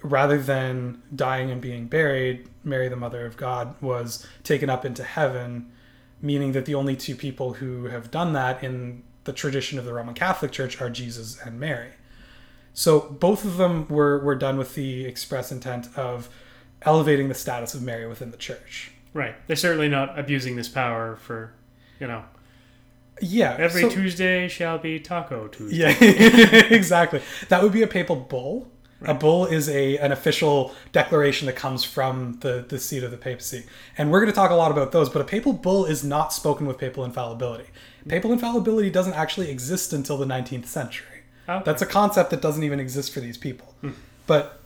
rather 0.02 0.38
than 0.38 1.02
dying 1.14 1.50
and 1.50 1.60
being 1.60 1.88
buried, 1.88 2.48
Mary, 2.64 2.88
the 2.88 2.96
Mother 2.96 3.26
of 3.26 3.36
God, 3.36 3.74
was 3.82 4.26
taken 4.44 4.70
up 4.70 4.86
into 4.86 5.04
heaven, 5.04 5.70
meaning 6.22 6.52
that 6.52 6.64
the 6.64 6.74
only 6.74 6.96
two 6.96 7.14
people 7.14 7.52
who 7.52 7.84
have 7.84 8.10
done 8.10 8.32
that 8.32 8.64
in 8.64 9.02
the 9.24 9.32
tradition 9.34 9.78
of 9.78 9.84
the 9.84 9.92
Roman 9.92 10.14
Catholic 10.14 10.52
Church 10.52 10.80
are 10.80 10.88
Jesus 10.88 11.38
and 11.38 11.60
Mary. 11.60 11.90
So 12.74 13.00
both 13.00 13.44
of 13.44 13.56
them 13.56 13.86
were, 13.88 14.18
were 14.20 14.34
done 14.36 14.56
with 14.58 14.74
the 14.74 15.04
express 15.04 15.50
intent 15.52 15.88
of 15.96 16.28
elevating 16.82 17.28
the 17.28 17.34
status 17.34 17.74
of 17.74 17.82
Mary 17.82 18.06
within 18.06 18.30
the 18.30 18.36
church. 18.36 18.92
Right. 19.12 19.34
They're 19.46 19.56
certainly 19.56 19.88
not 19.88 20.18
abusing 20.18 20.56
this 20.56 20.68
power 20.68 21.16
for, 21.16 21.52
you 21.98 22.06
know, 22.06 22.24
Yeah. 23.20 23.56
every 23.58 23.82
so- 23.82 23.90
Tuesday 23.90 24.48
shall 24.48 24.78
be 24.78 24.98
Taco 25.00 25.48
Tuesday. 25.48 25.76
Yeah, 25.78 26.64
exactly. 26.70 27.20
That 27.48 27.62
would 27.62 27.72
be 27.72 27.82
a 27.82 27.86
papal 27.88 28.16
bull. 28.16 28.70
A 29.02 29.14
bull 29.14 29.46
is 29.46 29.66
a 29.70 29.96
an 29.96 30.12
official 30.12 30.74
declaration 30.92 31.46
that 31.46 31.56
comes 31.56 31.84
from 31.84 32.36
the, 32.40 32.66
the 32.68 32.78
seat 32.78 33.02
of 33.02 33.10
the 33.10 33.16
papacy. 33.16 33.64
And 33.96 34.10
we're 34.12 34.20
going 34.20 34.30
to 34.30 34.36
talk 34.36 34.50
a 34.50 34.54
lot 34.54 34.70
about 34.70 34.92
those, 34.92 35.08
but 35.08 35.22
a 35.22 35.24
papal 35.24 35.54
bull 35.54 35.86
is 35.86 36.04
not 36.04 36.34
spoken 36.34 36.66
with 36.66 36.76
papal 36.76 37.02
infallibility. 37.06 37.64
Papal 38.08 38.30
infallibility 38.30 38.90
doesn't 38.90 39.14
actually 39.14 39.50
exist 39.50 39.94
until 39.94 40.18
the 40.18 40.26
19th 40.26 40.66
century. 40.66 41.06
Okay. 41.50 41.62
That's 41.64 41.82
a 41.82 41.86
concept 41.86 42.30
that 42.30 42.40
doesn't 42.40 42.62
even 42.62 42.78
exist 42.78 43.12
for 43.12 43.20
these 43.20 43.36
people. 43.36 43.74
But 44.26 44.60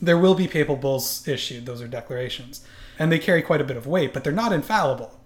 there 0.00 0.18
will 0.18 0.34
be 0.34 0.48
papal 0.48 0.76
bulls 0.76 1.26
issued, 1.28 1.66
those 1.66 1.82
are 1.82 1.88
declarations. 1.88 2.64
And 2.98 3.12
they 3.12 3.18
carry 3.18 3.42
quite 3.42 3.60
a 3.60 3.64
bit 3.64 3.76
of 3.76 3.86
weight, 3.86 4.12
but 4.12 4.24
they're 4.24 4.32
not 4.32 4.52
infallible, 4.52 5.20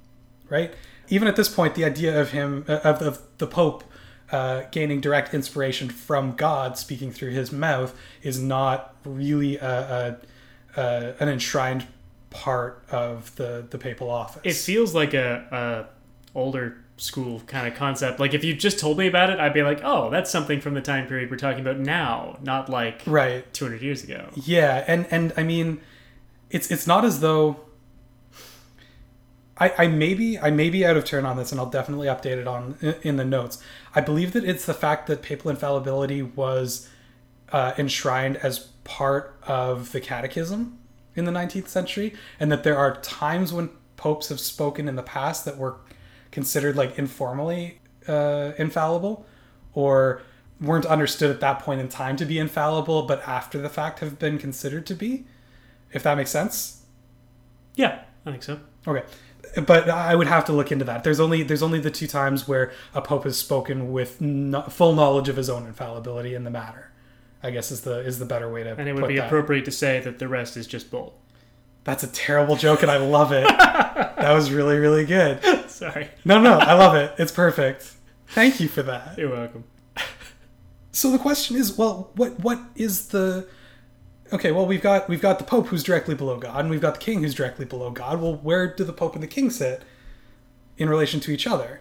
right? 0.48 0.75
Even 1.08 1.28
at 1.28 1.36
this 1.36 1.48
point, 1.48 1.75
the 1.75 1.84
idea 1.84 2.20
of 2.20 2.32
him, 2.32 2.64
uh, 2.68 2.80
of, 2.84 3.02
of 3.02 3.22
the 3.38 3.46
Pope 3.46 3.84
uh, 4.32 4.62
gaining 4.72 5.00
direct 5.00 5.32
inspiration 5.32 5.88
from 5.88 6.34
God 6.34 6.76
speaking 6.76 7.12
through 7.12 7.30
his 7.30 7.52
mouth 7.52 7.96
is 8.22 8.40
not 8.40 8.94
really 9.04 9.56
a, 9.58 10.18
a, 10.76 10.80
a, 10.80 11.14
an 11.20 11.28
enshrined 11.28 11.86
part 12.30 12.82
of 12.90 13.34
the, 13.36 13.66
the 13.70 13.78
papal 13.78 14.10
office. 14.10 14.42
It 14.44 14.54
feels 14.54 14.94
like 14.94 15.14
a, 15.14 15.86
a 16.34 16.38
older 16.38 16.82
school 16.96 17.40
kind 17.46 17.66
of 17.66 17.74
concept. 17.74 18.18
Like 18.18 18.34
if 18.34 18.42
you 18.42 18.54
just 18.54 18.78
told 18.78 18.98
me 18.98 19.06
about 19.06 19.30
it, 19.30 19.38
I'd 19.38 19.54
be 19.54 19.62
like, 19.62 19.80
oh, 19.84 20.10
that's 20.10 20.30
something 20.30 20.60
from 20.60 20.74
the 20.74 20.80
time 20.80 21.06
period 21.06 21.30
we're 21.30 21.36
talking 21.36 21.60
about 21.60 21.78
now, 21.78 22.38
not 22.42 22.68
like 22.68 23.02
right. 23.06 23.52
200 23.52 23.82
years 23.82 24.02
ago. 24.02 24.28
Yeah, 24.34 24.84
and 24.86 25.06
and 25.10 25.32
I 25.36 25.42
mean, 25.42 25.80
it's 26.50 26.70
it's 26.70 26.86
not 26.86 27.04
as 27.04 27.20
though. 27.20 27.60
I, 29.58 29.72
I 29.78 29.86
may 29.86 30.12
be 30.12 30.38
I 30.38 30.50
may 30.50 30.68
be 30.68 30.84
out 30.84 30.98
of 30.98 31.04
turn 31.04 31.24
on 31.24 31.36
this, 31.38 31.50
and 31.50 31.60
I'll 31.60 31.70
definitely 31.70 32.08
update 32.08 32.38
it 32.38 32.46
on 32.46 32.76
in 33.02 33.16
the 33.16 33.24
notes. 33.24 33.62
I 33.94 34.02
believe 34.02 34.32
that 34.32 34.44
it's 34.44 34.66
the 34.66 34.74
fact 34.74 35.06
that 35.06 35.22
papal 35.22 35.50
infallibility 35.50 36.20
was 36.22 36.88
uh, 37.52 37.72
enshrined 37.78 38.36
as 38.38 38.58
part 38.84 39.38
of 39.46 39.92
the 39.92 40.00
catechism 40.00 40.78
in 41.14 41.24
the 41.24 41.32
19th 41.32 41.68
century, 41.68 42.14
and 42.38 42.52
that 42.52 42.64
there 42.64 42.76
are 42.76 43.00
times 43.00 43.50
when 43.50 43.70
popes 43.96 44.28
have 44.28 44.40
spoken 44.40 44.88
in 44.88 44.96
the 44.96 45.02
past 45.02 45.46
that 45.46 45.56
were 45.56 45.78
considered 46.37 46.76
like 46.76 46.99
informally 46.99 47.81
uh, 48.07 48.52
infallible, 48.59 49.25
or 49.73 50.21
weren't 50.61 50.85
understood 50.85 51.31
at 51.31 51.40
that 51.40 51.61
point 51.61 51.81
in 51.81 51.88
time 51.88 52.14
to 52.14 52.26
be 52.26 52.38
infallible, 52.38 53.05
but 53.05 53.26
after 53.26 53.57
the 53.59 53.71
fact 53.71 54.00
have 54.00 54.19
been 54.19 54.37
considered 54.37 54.85
to 54.87 54.95
be. 54.95 55.25
If 55.95 56.02
that 56.02 56.14
makes 56.19 56.31
sense. 56.31 56.83
Yeah, 57.75 58.02
I 58.26 58.33
think 58.33 58.43
so. 58.43 58.61
Okay. 58.87 59.02
But 59.66 59.88
I 59.88 60.14
would 60.14 60.26
have 60.26 60.45
to 60.47 60.52
look 60.52 60.71
into 60.71 60.85
that. 60.85 61.05
There's 61.05 61.21
only 61.21 61.43
there's 61.43 61.62
only 61.62 61.81
the 61.81 61.90
two 61.90 62.07
times 62.07 62.47
where 62.47 62.71
a 62.93 63.00
pope 63.00 63.25
has 63.25 63.38
spoken 63.38 63.90
with 63.90 64.21
no, 64.21 64.61
full 64.62 64.95
knowledge 64.95 65.31
of 65.31 65.37
his 65.37 65.49
own 65.49 65.64
infallibility 65.66 66.35
in 66.35 66.45
the 66.45 66.50
matter. 66.50 66.90
I 67.43 67.50
guess 67.50 67.71
is 67.71 67.81
the 67.81 68.00
is 68.00 68.19
the 68.19 68.26
better 68.26 68.52
way 68.52 68.62
to 68.62 68.75
And 68.76 68.88
it 68.90 68.95
would 68.95 69.09
be 69.09 69.16
that. 69.16 69.26
appropriate 69.26 69.64
to 69.64 69.71
say 69.71 70.00
that 70.00 70.19
the 70.19 70.28
rest 70.28 70.59
is 70.59 70.66
just 70.66 70.90
bull. 70.90 71.14
That's 71.85 72.02
a 72.02 72.09
terrible 72.09 72.57
joke, 72.57 72.83
and 72.83 72.90
I 72.90 72.99
love 72.99 73.33
it. 73.33 73.47
that 73.59 74.33
was 74.33 74.50
really 74.50 74.76
really 74.76 75.07
good. 75.07 75.40
Sorry. 75.76 76.09
No, 76.25 76.40
no, 76.40 76.59
I 76.59 76.73
love 76.73 76.95
it. 76.95 77.14
It's 77.18 77.33
perfect. 77.33 77.92
Thank 78.28 78.61
you 78.61 78.68
for 78.68 78.83
that. 78.83 79.18
You're 79.18 79.30
welcome. 79.30 79.64
So 80.90 81.11
the 81.11 81.18
question 81.18 81.56
is, 81.56 81.76
well, 81.76 82.11
what 82.14 82.40
what 82.40 82.59
is 82.75 83.09
the 83.09 83.47
Okay, 84.33 84.50
well 84.50 84.64
we've 84.64 84.80
got 84.80 85.06
we've 85.06 85.21
got 85.21 85.38
the 85.38 85.45
Pope 85.45 85.66
who's 85.66 85.83
directly 85.83 86.14
below 86.14 86.38
God, 86.38 86.61
and 86.61 86.71
we've 86.71 86.80
got 86.80 86.95
the 86.95 87.00
King 87.00 87.23
who's 87.23 87.35
directly 87.35 87.66
below 87.66 87.90
God. 87.90 88.23
Well, 88.23 88.37
where 88.37 88.66
do 88.75 88.85
the 88.85 88.95
Pope 88.95 89.12
and 89.12 89.23
the 89.23 89.28
King 89.28 89.50
sit 89.50 89.83
in 90.78 90.88
relation 90.88 91.21
to 91.21 91.30
each 91.30 91.47
other? 91.47 91.80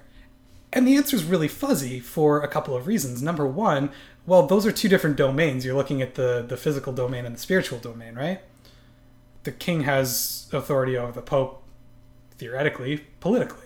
And 0.73 0.85
the 0.85 0.97
answer 0.97 1.15
is 1.15 1.23
really 1.23 1.47
fuzzy 1.47 2.01
for 2.01 2.41
a 2.41 2.49
couple 2.49 2.75
of 2.75 2.87
reasons. 2.87 3.21
Number 3.21 3.47
one, 3.47 3.89
well, 4.25 4.45
those 4.45 4.65
are 4.65 4.73
two 4.73 4.89
different 4.89 5.15
domains. 5.15 5.63
You're 5.63 5.75
looking 5.75 6.01
at 6.01 6.15
the 6.15 6.45
the 6.45 6.57
physical 6.57 6.91
domain 6.91 7.25
and 7.25 7.33
the 7.33 7.39
spiritual 7.39 7.79
domain, 7.79 8.15
right? 8.15 8.41
The 9.43 9.53
King 9.53 9.83
has 9.83 10.49
authority 10.51 10.97
over 10.97 11.13
the 11.13 11.21
Pope 11.21 11.63
theoretically, 12.37 13.05
politically, 13.21 13.64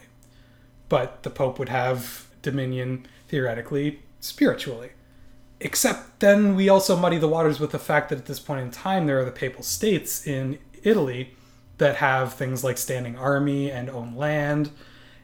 but 0.89 1.23
the 1.23 1.29
Pope 1.29 1.59
would 1.59 1.69
have 1.69 2.27
dominion 2.41 3.05
theoretically, 3.27 3.99
spiritually. 4.19 4.89
Except 5.61 6.19
then 6.19 6.55
we 6.55 6.69
also 6.69 6.95
muddy 6.95 7.17
the 7.17 7.27
waters 7.27 7.59
with 7.59 7.71
the 7.71 7.79
fact 7.79 8.09
that 8.09 8.17
at 8.17 8.25
this 8.25 8.39
point 8.39 8.61
in 8.61 8.71
time 8.71 9.05
there 9.05 9.19
are 9.19 9.25
the 9.25 9.31
papal 9.31 9.63
states 9.63 10.25
in 10.25 10.57
Italy 10.83 11.35
that 11.77 11.97
have 11.97 12.33
things 12.33 12.63
like 12.63 12.77
standing 12.77 13.17
army 13.17 13.69
and 13.71 13.89
own 13.89 14.15
land 14.15 14.71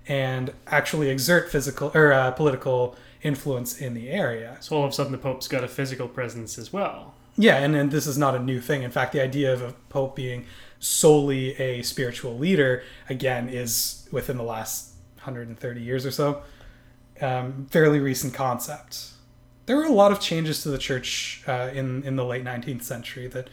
and 0.08 0.54
actually 0.68 1.10
exert 1.10 1.50
physical 1.50 1.92
or 1.96 2.14
uh, 2.14 2.32
political 2.32 2.96
influence 3.24 3.80
in 3.80 3.94
the 3.94 4.10
area. 4.10 4.58
So 4.60 4.76
all 4.76 4.84
of 4.84 4.92
a 4.92 4.94
sudden 4.94 5.12
the 5.12 5.18
Pope's 5.18 5.48
got 5.48 5.64
a 5.64 5.68
physical 5.68 6.08
presence 6.08 6.58
as 6.58 6.72
well. 6.72 7.16
Yeah, 7.38 7.58
and, 7.58 7.76
and 7.76 7.92
this 7.92 8.08
is 8.08 8.18
not 8.18 8.36
a 8.36 8.40
new 8.40 8.62
thing. 8.62 8.84
In 8.84 8.92
fact, 8.92 9.12
the 9.12 9.22
idea 9.22 9.52
of 9.52 9.62
a 9.62 9.74
pope 9.90 10.16
being 10.16 10.46
solely 10.80 11.60
a 11.60 11.82
spiritual 11.82 12.38
leader, 12.38 12.84
again, 13.10 13.50
is 13.50 14.08
within 14.12 14.38
the 14.38 14.44
last 14.44 14.95
130 15.25 15.82
years 15.82 16.05
or 16.05 16.12
so. 16.12 16.44
Um, 17.22 17.67
fairly 17.70 18.00
recent 18.00 18.34
concept. 18.34 19.12
There 19.65 19.77
were 19.77 19.86
a 19.86 19.91
lot 19.91 20.12
of 20.12 20.20
changes 20.20 20.62
to 20.63 20.70
the 20.70 20.77
church 20.77 21.44
uh, 21.48 21.70
in, 21.74 22.03
in 22.03 22.15
the 22.15 22.25
late 22.25 22.44
19th 22.44 22.84
century 22.84 23.27
that 23.27 23.50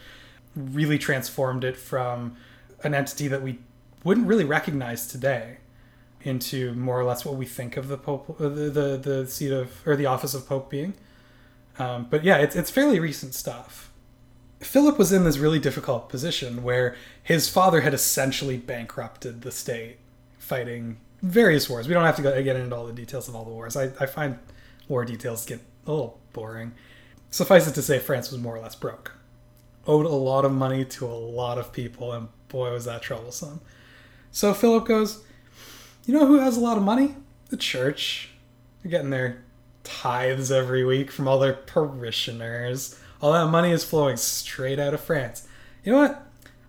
really 0.55 0.99
transformed 0.99 1.63
it 1.63 1.75
from 1.77 2.35
an 2.83 2.93
entity 2.93 3.27
that 3.27 3.41
we 3.41 3.59
wouldn't 4.03 4.27
really 4.27 4.43
recognize 4.43 5.07
today 5.07 5.57
into 6.21 6.73
more 6.73 6.99
or 6.99 7.03
less 7.03 7.25
what 7.25 7.35
we 7.35 7.45
think 7.45 7.77
of 7.77 7.87
the 7.87 7.97
pope, 7.97 8.37
uh, 8.39 8.43
the, 8.43 8.69
the, 8.69 8.97
the 9.01 9.27
seat 9.27 9.51
of, 9.51 9.85
or 9.85 9.95
the 9.95 10.05
office 10.05 10.33
of 10.33 10.47
pope 10.47 10.69
being. 10.69 10.93
Um, 11.79 12.07
but 12.09 12.23
yeah, 12.23 12.37
it's, 12.37 12.55
it's 12.55 12.69
fairly 12.69 12.99
recent 12.99 13.33
stuff. 13.33 13.91
Philip 14.59 14.97
was 14.97 15.11
in 15.11 15.25
this 15.25 15.37
really 15.37 15.59
difficult 15.59 16.07
position 16.09 16.63
where 16.63 16.95
his 17.21 17.49
father 17.49 17.81
had 17.81 17.93
essentially 17.93 18.57
bankrupted 18.57 19.41
the 19.41 19.51
state, 19.51 19.97
fighting 20.37 20.97
various 21.23 21.69
wars. 21.69 21.87
We 21.87 21.93
don't 21.93 22.03
have 22.03 22.17
to 22.17 22.21
go, 22.21 22.43
get 22.43 22.57
into 22.57 22.75
all 22.75 22.85
the 22.85 22.93
details 22.93 23.27
of 23.27 23.35
all 23.35 23.45
the 23.45 23.51
wars. 23.51 23.75
I, 23.75 23.85
I 23.99 24.05
find 24.05 24.37
war 24.87 25.05
details 25.05 25.45
get 25.45 25.61
a 25.87 25.91
little 25.91 26.19
boring. 26.33 26.73
Suffice 27.31 27.67
it 27.67 27.73
to 27.73 27.81
say, 27.81 27.97
France 27.97 28.29
was 28.29 28.39
more 28.39 28.55
or 28.55 28.59
less 28.59 28.75
broke. 28.75 29.13
Owed 29.87 30.05
a 30.05 30.09
lot 30.09 30.45
of 30.45 30.51
money 30.51 30.85
to 30.85 31.05
a 31.05 31.07
lot 31.07 31.57
of 31.57 31.73
people, 31.73 32.11
and 32.11 32.27
boy, 32.49 32.71
was 32.71 32.85
that 32.85 33.01
troublesome. 33.01 33.61
So 34.31 34.53
Philip 34.53 34.85
goes, 34.85 35.23
You 36.05 36.13
know 36.13 36.27
who 36.27 36.39
has 36.39 36.57
a 36.57 36.61
lot 36.61 36.77
of 36.77 36.83
money? 36.83 37.15
The 37.49 37.57
church. 37.57 38.29
They're 38.81 38.91
getting 38.91 39.09
their 39.09 39.43
tithes 39.83 40.51
every 40.51 40.83
week 40.83 41.11
from 41.11 41.27
all 41.27 41.39
their 41.39 41.53
parishioners. 41.53 42.99
All 43.21 43.31
that 43.33 43.47
money 43.47 43.71
is 43.71 43.83
flowing 43.83 44.17
straight 44.17 44.79
out 44.79 44.93
of 44.93 45.01
France. 45.01 45.47
You 45.83 45.93
know 45.93 45.99
what? 45.99 46.25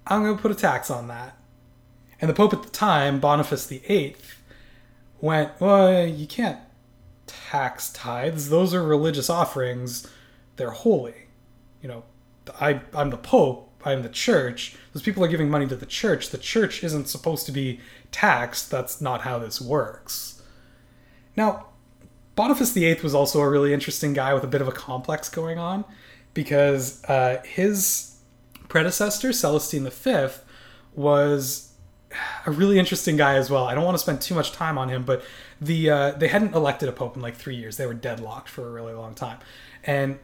I'm 0.06 0.22
going 0.22 0.36
to 0.36 0.42
put 0.42 0.50
a 0.50 0.56
tax 0.56 0.90
on 0.90 1.08
that. 1.08 1.36
And 2.20 2.30
the 2.30 2.34
Pope 2.34 2.52
at 2.52 2.62
the 2.62 2.70
time, 2.70 3.20
Boniface 3.20 3.66
VIII, 3.66 4.16
went, 5.24 5.58
Well, 5.58 6.06
you 6.06 6.26
can't 6.26 6.60
tax 7.26 7.90
tithes. 7.92 8.50
Those 8.50 8.74
are 8.74 8.82
religious 8.82 9.30
offerings. 9.30 10.06
They're 10.56 10.70
holy. 10.70 11.14
You 11.80 11.88
know, 11.88 12.04
I, 12.60 12.82
I'm 12.94 13.10
the 13.10 13.16
Pope. 13.16 13.70
I'm 13.84 14.02
the 14.02 14.08
church. 14.08 14.76
Those 14.92 15.02
people 15.02 15.24
are 15.24 15.28
giving 15.28 15.50
money 15.50 15.66
to 15.66 15.76
the 15.76 15.86
church. 15.86 16.30
The 16.30 16.38
church 16.38 16.84
isn't 16.84 17.08
supposed 17.08 17.46
to 17.46 17.52
be 17.52 17.80
taxed. 18.12 18.70
That's 18.70 19.00
not 19.00 19.22
how 19.22 19.38
this 19.38 19.60
works. 19.60 20.42
Now, 21.36 21.66
Boniface 22.34 22.72
VIII 22.72 23.00
was 23.02 23.14
also 23.14 23.40
a 23.40 23.48
really 23.48 23.72
interesting 23.72 24.12
guy 24.12 24.32
with 24.34 24.44
a 24.44 24.48
bit 24.48 24.60
of 24.60 24.68
a 24.68 24.72
complex 24.72 25.28
going 25.28 25.58
on 25.58 25.84
because 26.32 27.04
uh, 27.04 27.42
his 27.44 28.18
predecessor, 28.68 29.32
Celestine 29.32 29.88
V, 29.88 30.34
was 30.94 31.73
a 32.46 32.50
really 32.50 32.78
interesting 32.78 33.16
guy 33.16 33.34
as 33.34 33.50
well. 33.50 33.64
I 33.64 33.74
don't 33.74 33.84
want 33.84 33.94
to 33.96 34.02
spend 34.02 34.20
too 34.20 34.34
much 34.34 34.52
time 34.52 34.78
on 34.78 34.88
him, 34.88 35.04
but 35.04 35.24
the 35.60 35.90
uh, 35.90 36.10
they 36.12 36.28
hadn't 36.28 36.54
elected 36.54 36.88
a 36.88 36.92
pope 36.92 37.16
in 37.16 37.22
like 37.22 37.36
three 37.36 37.56
years. 37.56 37.76
They 37.76 37.86
were 37.86 37.94
deadlocked 37.94 38.48
for 38.48 38.66
a 38.66 38.70
really 38.70 38.94
long 38.94 39.14
time, 39.14 39.38
and 39.84 40.18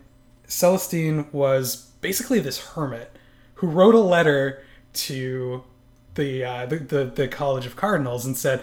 Celestine 0.46 1.30
was 1.32 1.90
basically 2.00 2.40
this 2.40 2.58
hermit 2.68 3.16
who 3.54 3.66
wrote 3.66 3.94
a 3.94 4.00
letter 4.00 4.62
to 4.92 5.62
the, 6.14 6.44
uh, 6.44 6.66
the, 6.66 6.76
the 6.76 7.04
the 7.04 7.28
College 7.28 7.66
of 7.66 7.76
Cardinals 7.76 8.26
and 8.26 8.36
said 8.36 8.62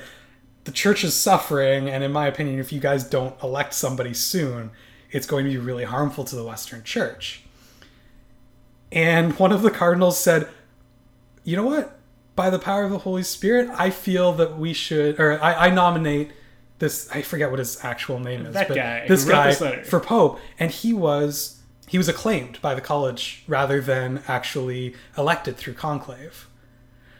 the 0.66 0.72
church 0.72 1.04
is 1.04 1.14
suffering, 1.14 1.90
and 1.90 2.04
in 2.04 2.12
my 2.12 2.28
opinion, 2.28 2.60
if 2.60 2.74
you 2.74 2.80
guys 2.82 3.06
don't 3.06 3.42
elect 3.42 3.74
somebody 3.74 4.14
soon, 4.14 4.72
it's 5.12 5.26
going 5.26 5.46
to 5.46 5.52
be 5.52 5.58
really 5.58 5.86
harmful 5.86 6.26
to 6.26 6.36
the 6.36 6.44
Western 6.44 6.84
Church. 6.84 7.44
And 8.92 9.38
one 9.40 9.52
of 9.52 9.62
the 9.62 9.72
cardinals 9.72 10.20
said, 10.20 10.50
You 11.44 11.56
know 11.56 11.64
what? 11.64 11.97
By 12.38 12.52
the 12.52 12.60
power 12.60 12.84
of 12.84 12.92
the 12.92 13.00
Holy 13.00 13.24
Spirit, 13.24 13.68
I 13.78 13.90
feel 13.90 14.32
that 14.34 14.60
we 14.60 14.72
should, 14.72 15.20
or 15.20 15.44
I, 15.44 15.68
I 15.68 15.70
nominate 15.72 16.32
this, 16.78 17.10
I 17.12 17.24
forget 17.24 17.50
what 17.50 17.58
his 17.58 17.84
actual 17.84 18.20
name 18.20 18.46
is. 18.46 18.54
That 18.54 18.68
but 18.68 18.76
guy 18.76 19.08
This 19.08 19.26
guy 19.26 19.54
this 19.54 19.90
for 19.90 20.00
Pope. 20.00 20.40
And 20.60 20.70
he 20.70 20.94
was, 20.94 21.64
he 21.88 21.98
was 21.98 22.08
acclaimed 22.08 22.62
by 22.62 22.76
the 22.76 22.82
college 22.82 23.44
rather 23.48 23.82
than 23.82 24.22
actually 24.28 24.94
elected 25.18 25.58
through 25.58 25.74
conclave. 25.74 26.48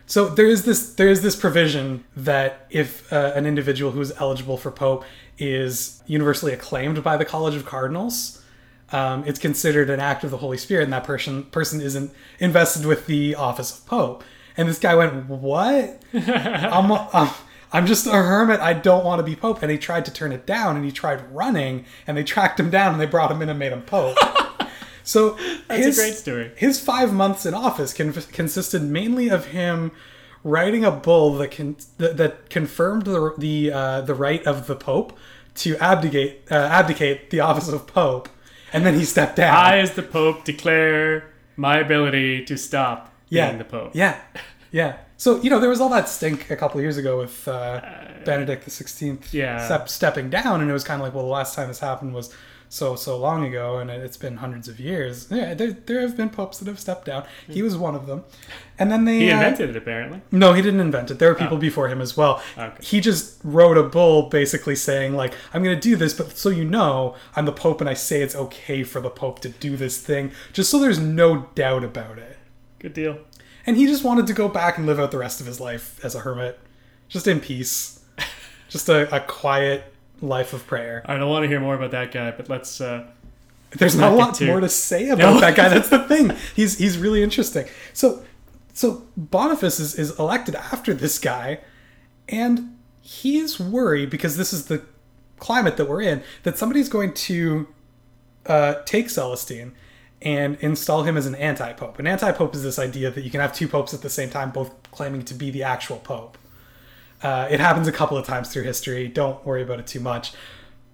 So 0.06 0.30
there 0.30 0.46
is 0.46 0.66
this 0.66 0.94
there 0.94 1.10
is 1.10 1.24
this 1.24 1.36
provision 1.36 2.06
that 2.16 2.68
if 2.70 3.12
uh, 3.12 3.34
an 3.36 3.48
individual 3.48 3.92
who 3.92 4.02
is 4.02 4.14
eligible 4.18 4.56
for 4.56 4.72
pope 4.72 5.04
is 5.40 6.02
universally 6.06 6.54
acclaimed 6.54 7.04
by 7.04 7.18
the 7.18 7.26
College 7.26 7.56
of 7.56 7.66
Cardinals, 7.66 8.42
um, 8.92 9.24
it's 9.26 9.40
considered 9.40 9.90
an 9.90 10.00
act 10.00 10.24
of 10.24 10.32
the 10.32 10.38
Holy 10.38 10.58
Spirit, 10.58 10.84
and 10.84 10.94
that 10.94 11.04
person 11.04 11.44
person 11.46 11.82
isn't 11.82 12.14
invested 12.40 12.86
with 12.86 13.08
the 13.08 13.36
office 13.36 13.78
of 13.78 13.86
pope. 13.88 14.24
And 14.58 14.68
this 14.68 14.80
guy 14.80 14.96
went, 14.96 15.28
"What? 15.30 16.02
I'm 16.14 16.92
a, 16.92 17.10
uh, 17.14 17.34
I'm 17.72 17.86
just 17.86 18.08
a 18.08 18.12
hermit. 18.12 18.60
I 18.60 18.74
don't 18.74 19.06
want 19.06 19.20
to 19.20 19.24
be 19.24 19.36
pope." 19.36 19.62
And 19.62 19.72
he 19.72 19.78
tried 19.78 20.06
to 20.06 20.12
turn 20.12 20.32
it 20.32 20.46
down, 20.48 20.76
and 20.76 20.84
he 20.84 20.92
tried 20.92 21.22
running, 21.34 21.86
and 22.08 22.18
they 22.18 22.24
tracked 22.24 22.60
him 22.60 22.70
down, 22.70 22.94
and 22.94 23.02
they 23.02 23.06
brought 23.06 23.32
him 23.32 23.42
in 23.42 23.50
and 23.50 23.60
made 23.60 23.72
him 23.72 23.84
pope. 23.84 24.18
So 25.04 25.38
That's 25.70 25.86
his, 25.86 25.98
a 25.98 26.02
great 26.02 26.16
story. 26.16 26.52
his 26.58 26.82
five 26.82 27.14
months 27.14 27.46
in 27.46 27.54
office 27.54 27.94
con- 27.94 28.12
consisted 28.34 28.82
mainly 28.84 29.30
of 29.30 29.46
him 29.46 29.94
writing 30.44 30.84
a 30.84 30.92
bull 30.92 31.38
that 31.38 31.52
con- 31.52 31.78
that, 31.98 32.18
that 32.18 32.50
confirmed 32.50 33.04
the 33.06 33.34
the 33.38 33.72
uh, 33.72 34.02
the 34.02 34.14
right 34.14 34.46
of 34.46 34.68
the 34.68 34.76
pope 34.76 35.18
to 35.56 35.78
abdicate 35.78 36.42
uh, 36.52 36.56
abdicate 36.56 37.30
the 37.30 37.40
office 37.40 37.70
of 37.70 37.88
pope, 37.88 38.28
and 38.74 38.86
then 38.86 38.96
he 38.96 39.06
stepped 39.06 39.38
down. 39.38 39.56
I, 39.56 39.78
as 39.78 39.92
the 39.94 40.04
Pope, 40.04 40.44
declare 40.44 41.32
my 41.56 41.78
ability 41.78 42.44
to 42.44 42.58
stop 42.58 43.14
yeah, 43.30 43.48
being 43.48 43.58
the 43.60 43.66
Pope. 43.66 43.92
yeah, 43.94 44.20
yeah. 44.72 44.98
So 45.18 45.42
you 45.42 45.50
know 45.50 45.60
there 45.60 45.70
was 45.70 45.82
all 45.82 45.90
that 45.90 46.08
stink 46.10 46.50
a 46.52 46.56
couple 46.56 46.78
of 46.80 46.84
years 46.84 46.98
ago 46.98 47.18
with 47.20 47.48
uh, 47.48 47.82
Benedict 48.26 48.66
the 48.66 48.72
Sixteenth 48.72 49.34
yeah. 49.34 49.66
step, 49.66 49.90
stepping 49.90 50.30
down, 50.30 50.62
and 50.62 50.70
it 50.70 50.74
was 50.74 50.84
kind 50.84 51.02
of 51.02 51.06
like, 51.06 51.14
well, 51.14 51.24
the 51.24 51.30
last 51.32 51.56
time 51.56 51.68
this 51.70 51.80
happened 51.80 52.14
was 52.14 52.34
so 52.70 52.96
so 52.96 53.18
long 53.18 53.46
ago, 53.46 53.78
and 53.78 53.90
it- 53.90 54.02
it's 54.04 54.18
been 54.18 54.38
hundreds 54.38 54.68
of 54.68 54.80
years. 54.80 55.28
Yeah, 55.32 55.54
there, 55.54 55.72
there 55.72 56.02
have 56.02 56.16
been 56.18 56.30
popes 56.30 56.60
that 56.60 56.68
have 56.68 56.80
stepped 56.80 57.06
down. 57.06 57.24
He 57.48 57.62
was 57.64 57.76
one 57.78 57.96
of 57.96 58.06
them, 58.08 58.26
and 58.78 58.92
then 58.92 59.06
they 59.06 59.20
He 59.22 59.32
uh, 59.32 59.36
invented 59.38 59.70
it, 59.72 59.76
apparently. 59.78 60.22
No, 60.32 60.52
he 60.54 60.62
didn't 60.62 60.82
invent 60.82 61.10
it. 61.10 61.18
There 61.18 61.30
were 61.30 61.36
people 61.40 61.58
before 61.58 61.88
him 61.88 62.02
as 62.02 62.16
well. 62.18 62.42
Okay. 62.58 62.78
He 62.84 63.00
just 63.00 63.40
wrote 63.44 63.78
a 63.78 63.84
bull 63.84 64.30
basically 64.30 64.76
saying 64.76 65.14
like, 65.16 65.34
"I'm 65.54 65.64
going 65.64 65.76
to 65.76 65.82
do 65.82 65.96
this, 65.96 66.14
but 66.14 66.38
so 66.38 66.50
you 66.50 66.66
know, 66.66 67.16
I'm 67.36 67.46
the 67.46 67.52
pope, 67.54 67.80
and 67.82 67.90
I 67.90 67.94
say 67.96 68.22
it's 68.22 68.36
okay 68.36 68.84
for 68.84 69.00
the 69.00 69.10
pope 69.10 69.40
to 69.40 69.50
do 69.50 69.78
this 69.78 70.00
thing, 70.00 70.32
just 70.54 70.70
so 70.70 70.78
there's 70.78 71.00
no 71.00 71.48
doubt 71.56 71.84
about 71.84 72.20
it." 72.20 72.37
Good 72.80 72.94
deal. 72.94 73.20
And 73.66 73.76
he 73.78 73.86
just 73.86 74.04
wanted 74.04 74.28
to 74.28 74.34
go 74.34 74.48
back 74.48 74.78
and 74.78 74.86
live 74.88 75.00
out 75.00 75.12
the 75.12 75.18
rest 75.18 75.42
of 75.42 75.48
his 75.48 75.60
life 75.60 76.00
as 76.04 76.16
a 76.16 76.20
hermit, 76.20 76.60
just 77.10 77.28
in 77.28 77.40
peace, 77.40 78.00
just 78.70 78.88
a, 78.90 79.14
a 79.16 79.20
quiet 79.20 79.84
life 80.22 80.54
of 80.54 80.66
prayer. 80.68 81.02
I 81.06 81.18
don't 81.18 81.30
want 81.30 81.44
to 81.44 81.48
hear 81.50 81.60
more 81.60 81.76
about 81.76 81.92
that 81.92 82.12
guy, 82.12 82.32
but 82.32 82.50
let's. 82.50 82.80
Uh, 82.80 83.08
There's 83.72 83.96
not 83.96 84.14
a 84.14 84.16
lot 84.16 84.36
too- 84.36 84.46
more 84.48 84.60
to 84.62 84.70
say 84.70 85.10
about 85.10 85.34
No. 85.36 85.40
that 85.42 85.56
guy. 85.56 85.70
That's 85.70 85.90
the 85.90 86.00
thing. 86.08 86.32
He's 86.56 86.78
he's 86.78 86.98
really 86.98 87.22
interesting. 87.24 87.66
So 87.94 88.24
so 88.74 89.04
Boniface 89.18 89.80
is, 89.80 89.96
is 89.96 90.18
elected 90.20 90.56
after 90.56 90.94
this 90.94 91.20
guy, 91.20 91.60
and 92.30 92.78
he's 93.02 93.60
worried 93.60 94.10
because 94.10 94.38
this 94.38 94.54
is 94.54 94.68
the 94.68 94.84
climate 95.40 95.78
that 95.78 95.86
we're 95.90 96.02
in 96.02 96.24
that 96.44 96.58
somebody's 96.58 96.88
going 96.90 97.14
to 97.14 97.68
uh, 98.46 98.76
take 98.86 99.08
Celestine 99.10 99.72
and 100.22 100.58
install 100.62 101.04
him 101.04 101.16
as 101.16 101.26
an 101.26 101.36
anti-pope. 101.36 102.00
An 102.00 102.08
anti-pope 102.08 102.56
is 102.56 102.64
this 102.64 102.80
idea 102.80 103.12
that 103.12 103.24
you 103.24 103.30
can 103.30 103.40
have 103.40 103.54
two 103.54 103.68
popes 103.68 103.94
at 103.94 104.02
the 104.02 104.10
same 104.10 104.30
time, 104.30 104.52
both 104.52 104.74
claiming 104.92 105.24
to 105.26 105.34
be 105.34 105.52
the 105.52 105.64
actual 105.64 105.98
pope. 105.98 106.38
Uh, 107.22 107.48
it 107.50 107.60
happens 107.60 107.88
a 107.88 107.92
couple 107.92 108.18
of 108.18 108.26
times 108.26 108.52
through 108.52 108.64
history. 108.64 109.08
Don't 109.08 109.46
worry 109.46 109.64
about 109.64 109.80
it 109.80 109.88
too 109.88 110.00
much. 110.00 110.34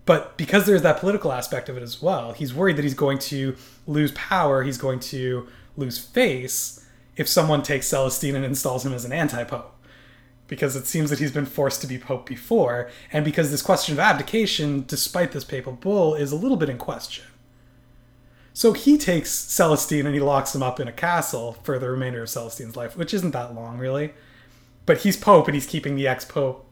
But 0.06 0.38
because 0.38 0.66
there's 0.66 0.82
that 0.82 1.00
political 1.00 1.32
aspect 1.32 1.70
of 1.70 1.78
it 1.78 1.84
as 1.84 2.02
well, 2.02 2.34
he's 2.34 2.54
worried 2.54 2.76
that 2.78 2.84
he's 2.84 2.94
going 2.94 3.20
to 3.20 3.56
lose 3.88 4.12
power, 4.12 4.64
he's 4.64 4.78
going 4.78 5.00
to 5.00 5.48
lose 5.78 5.98
face 5.98 6.86
if 7.16 7.28
someone 7.28 7.64
takes 7.64 7.88
Celestine 7.88 8.36
and 8.36 8.44
installs 8.44 8.86
him 8.86 8.94
as 8.94 9.06
an 9.06 9.14
anti 9.14 9.44
pope. 9.44 9.74
Because 10.48 10.76
it 10.76 10.86
seems 10.86 11.10
that 11.10 11.20
he's 11.20 11.32
been 11.32 11.46
forced 11.46 11.80
to 11.82 11.88
be 11.88 11.98
pope 11.98 12.26
before, 12.26 12.90
and 13.14 13.24
because 13.24 13.50
this 13.50 13.62
question 13.62 13.94
of 13.94 14.00
abdication, 14.00 14.84
despite 14.86 15.32
this 15.32 15.46
papal 15.46 15.72
bull, 15.72 16.16
is 16.16 16.34
a 16.34 16.36
little 16.36 16.58
bit 16.58 16.70
in 16.70 16.78
question. 16.78 17.24
So 18.54 18.74
he 18.74 18.98
takes 18.98 19.32
Celestine 19.32 20.06
and 20.06 20.14
he 20.14 20.22
locks 20.22 20.54
him 20.54 20.62
up 20.62 20.80
in 20.80 20.88
a 20.88 20.92
castle 20.92 21.54
for 21.64 21.80
the 21.80 21.90
remainder 21.90 22.22
of 22.22 22.30
Celestine's 22.30 22.76
life, 22.76 22.96
which 22.96 23.14
isn't 23.14 23.32
that 23.32 23.56
long, 23.56 23.78
really. 23.80 24.14
But 24.86 25.00
he's 25.00 25.18
pope 25.18 25.48
and 25.48 25.56
he's 25.56 25.66
keeping 25.66 25.96
the 25.96 26.08
ex 26.08 26.24
pope 26.24 26.66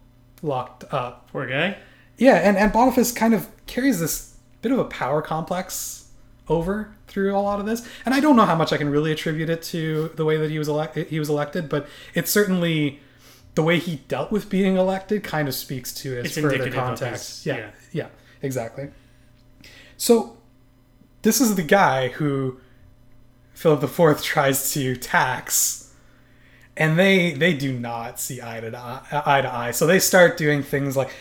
locked 0.44 0.84
up. 0.94 1.30
poor 1.32 1.48
guy. 1.48 1.78
Yeah, 2.18 2.36
and, 2.36 2.56
and 2.58 2.72
Boniface 2.72 3.12
kind 3.12 3.34
of 3.34 3.48
carries 3.66 4.00
this 4.00 4.36
bit 4.62 4.72
of 4.72 4.78
a 4.78 4.86
power 4.86 5.22
complex 5.24 6.10
over 6.48 6.94
through 7.08 7.36
a 7.36 7.40
lot 7.40 7.60
of 7.60 7.66
this. 7.66 7.88
And 8.06 8.14
I 8.14 8.20
don't 8.20 8.36
know 8.36 8.46
how 8.46 8.56
much 8.56 8.72
I 8.72 8.78
can 8.78 8.90
really 8.90 9.12
attribute 9.12 9.50
it 9.50 9.64
to 9.64 10.12
the 10.16 10.26
way 10.26 10.38
that 10.38 10.52
he 10.52 10.60
was 10.60 10.68
elected 10.68 11.08
he 11.08 11.18
was 11.20 11.30
elected, 11.30 11.68
but 11.68 11.88
it's 12.14 12.30
certainly 12.30 13.00
the 13.56 13.64
way 13.64 13.80
he 13.80 13.98
dealt 14.08 14.32
with 14.32 14.50
being 14.50 14.78
elected 14.78 15.24
kind 15.24 15.48
of 15.48 15.56
speaks 15.56 15.94
to 15.96 16.12
his 16.12 16.26
It's 16.28 16.38
further 16.38 16.70
context. 16.70 17.40
his- 17.40 17.46
yeah, 17.48 17.58
yeah. 17.58 17.70
yeah, 17.92 18.08
exactly. 18.44 18.90
So 19.98 20.38
this 21.22 21.42
is 21.42 21.56
the 21.56 21.64
guy 21.64 22.10
who 22.10 22.60
Philip 23.54 23.84
IV 23.84 24.24
tries 24.24 24.72
to 24.74 24.96
tax 24.96 25.82
and 26.78 26.98
they 26.98 27.34
they 27.34 27.54
do 27.54 27.78
not 27.78 28.20
see 28.20 28.42
eye 28.42 28.60
to 28.60 28.76
eye, 28.76 29.24
eye 29.26 29.42
to 29.42 29.54
eye. 29.54 29.72
So 29.72 29.86
they 29.86 30.00
start 30.00 30.38
doing 30.38 30.64
things 30.64 30.96
like 30.96 31.12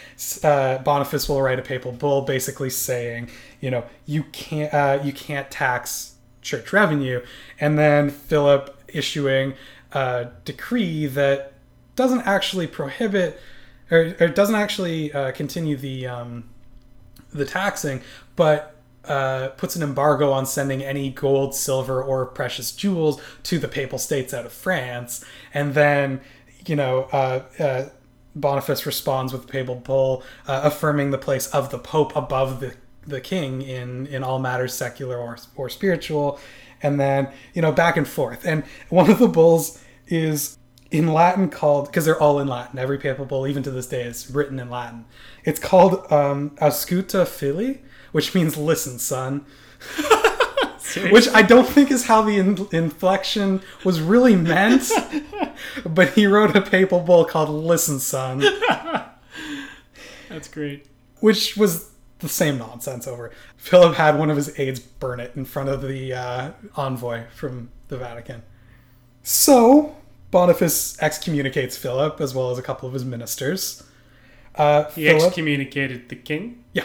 uh, 0.42 0.78
Boniface 0.78 1.28
will 1.28 1.42
write 1.42 1.58
a 1.58 1.62
papal 1.62 1.92
bull, 1.92 2.22
basically 2.22 2.70
saying, 2.70 3.30
you 3.60 3.70
know, 3.70 3.84
you 4.06 4.22
can't 4.24 4.72
uh, 4.72 5.00
you 5.02 5.12
can't 5.12 5.50
tax 5.50 6.14
church 6.40 6.72
revenue, 6.72 7.22
and 7.58 7.78
then 7.78 8.10
Philip 8.10 8.80
issuing 8.88 9.54
a 9.92 10.28
decree 10.44 11.06
that 11.06 11.52
doesn't 11.96 12.22
actually 12.22 12.66
prohibit 12.66 13.40
or, 13.90 14.14
or 14.20 14.28
doesn't 14.28 14.54
actually 14.54 15.12
uh, 15.12 15.32
continue 15.32 15.76
the 15.76 16.06
um, 16.06 16.48
the 17.32 17.44
taxing, 17.44 18.02
but 18.36 18.76
uh, 19.04 19.48
puts 19.56 19.76
an 19.76 19.82
embargo 19.82 20.30
on 20.32 20.46
sending 20.46 20.82
any 20.82 21.10
gold, 21.10 21.54
silver, 21.54 22.02
or 22.02 22.26
precious 22.26 22.72
jewels 22.72 23.20
to 23.44 23.58
the 23.58 23.68
Papal 23.68 23.98
States 23.98 24.34
out 24.34 24.46
of 24.46 24.52
France. 24.52 25.24
And 25.54 25.74
then, 25.74 26.20
you 26.66 26.76
know, 26.76 27.08
uh, 27.12 27.42
uh, 27.58 27.88
Boniface 28.34 28.86
responds 28.86 29.32
with 29.32 29.48
papal 29.48 29.74
bull 29.74 30.22
uh, 30.46 30.60
affirming 30.64 31.10
the 31.10 31.18
place 31.18 31.48
of 31.48 31.70
the 31.70 31.78
Pope 31.78 32.14
above 32.14 32.60
the, 32.60 32.74
the 33.06 33.20
king 33.20 33.62
in, 33.62 34.06
in 34.06 34.22
all 34.22 34.38
matters 34.38 34.72
secular 34.72 35.18
or, 35.18 35.36
or 35.56 35.68
spiritual. 35.68 36.38
And 36.82 37.00
then, 37.00 37.32
you 37.54 37.60
know, 37.60 37.72
back 37.72 37.96
and 37.96 38.06
forth. 38.06 38.46
And 38.46 38.64
one 38.88 39.10
of 39.10 39.18
the 39.18 39.28
bulls 39.28 39.82
is 40.06 40.58
in 40.90 41.12
Latin 41.12 41.48
called 41.48 41.86
because 41.86 42.04
they're 42.04 42.20
all 42.20 42.38
in 42.38 42.48
Latin. 42.48 42.78
Every 42.78 42.98
papal 42.98 43.24
bull, 43.24 43.46
even 43.46 43.62
to 43.62 43.70
this 43.70 43.86
day, 43.86 44.02
is 44.02 44.30
written 44.30 44.58
in 44.58 44.70
Latin. 44.70 45.04
It's 45.44 45.60
called 45.60 46.10
um, 46.12 46.50
"Ausculta 46.60 47.26
Fili," 47.26 47.82
which 48.12 48.34
means 48.34 48.56
"listen, 48.56 48.98
son." 48.98 49.44
Which 51.12 51.28
I 51.28 51.42
don't 51.42 51.68
think 51.68 51.92
is 51.92 52.06
how 52.06 52.22
the 52.22 52.36
in- 52.38 52.66
inflection 52.72 53.62
was 53.84 54.00
really 54.00 54.34
meant. 54.34 54.90
but 55.86 56.14
he 56.14 56.26
wrote 56.26 56.56
a 56.56 56.60
papal 56.60 56.98
bull 57.00 57.24
called 57.24 57.48
"Listen, 57.48 58.00
son," 58.00 58.42
That's 60.28 60.48
great. 60.48 60.86
which 61.20 61.56
was 61.56 61.90
the 62.18 62.28
same 62.28 62.58
nonsense 62.58 63.06
over. 63.06 63.30
Philip 63.56 63.94
had 63.96 64.18
one 64.18 64.30
of 64.30 64.36
his 64.36 64.58
aides 64.58 64.80
burn 64.80 65.20
it 65.20 65.32
in 65.36 65.44
front 65.44 65.68
of 65.68 65.82
the 65.82 66.12
uh, 66.12 66.50
envoy 66.76 67.24
from 67.34 67.70
the 67.88 67.96
Vatican. 67.96 68.42
So 69.22 69.96
Boniface 70.30 71.00
excommunicates 71.00 71.76
Philip 71.76 72.20
as 72.20 72.34
well 72.34 72.50
as 72.50 72.58
a 72.58 72.62
couple 72.62 72.86
of 72.88 72.94
his 72.94 73.04
ministers. 73.04 73.82
Uh, 74.54 74.84
He 74.90 75.04
Philip, 75.06 75.22
excommunicated 75.28 76.08
the 76.08 76.16
king. 76.16 76.64
yeah, 76.72 76.84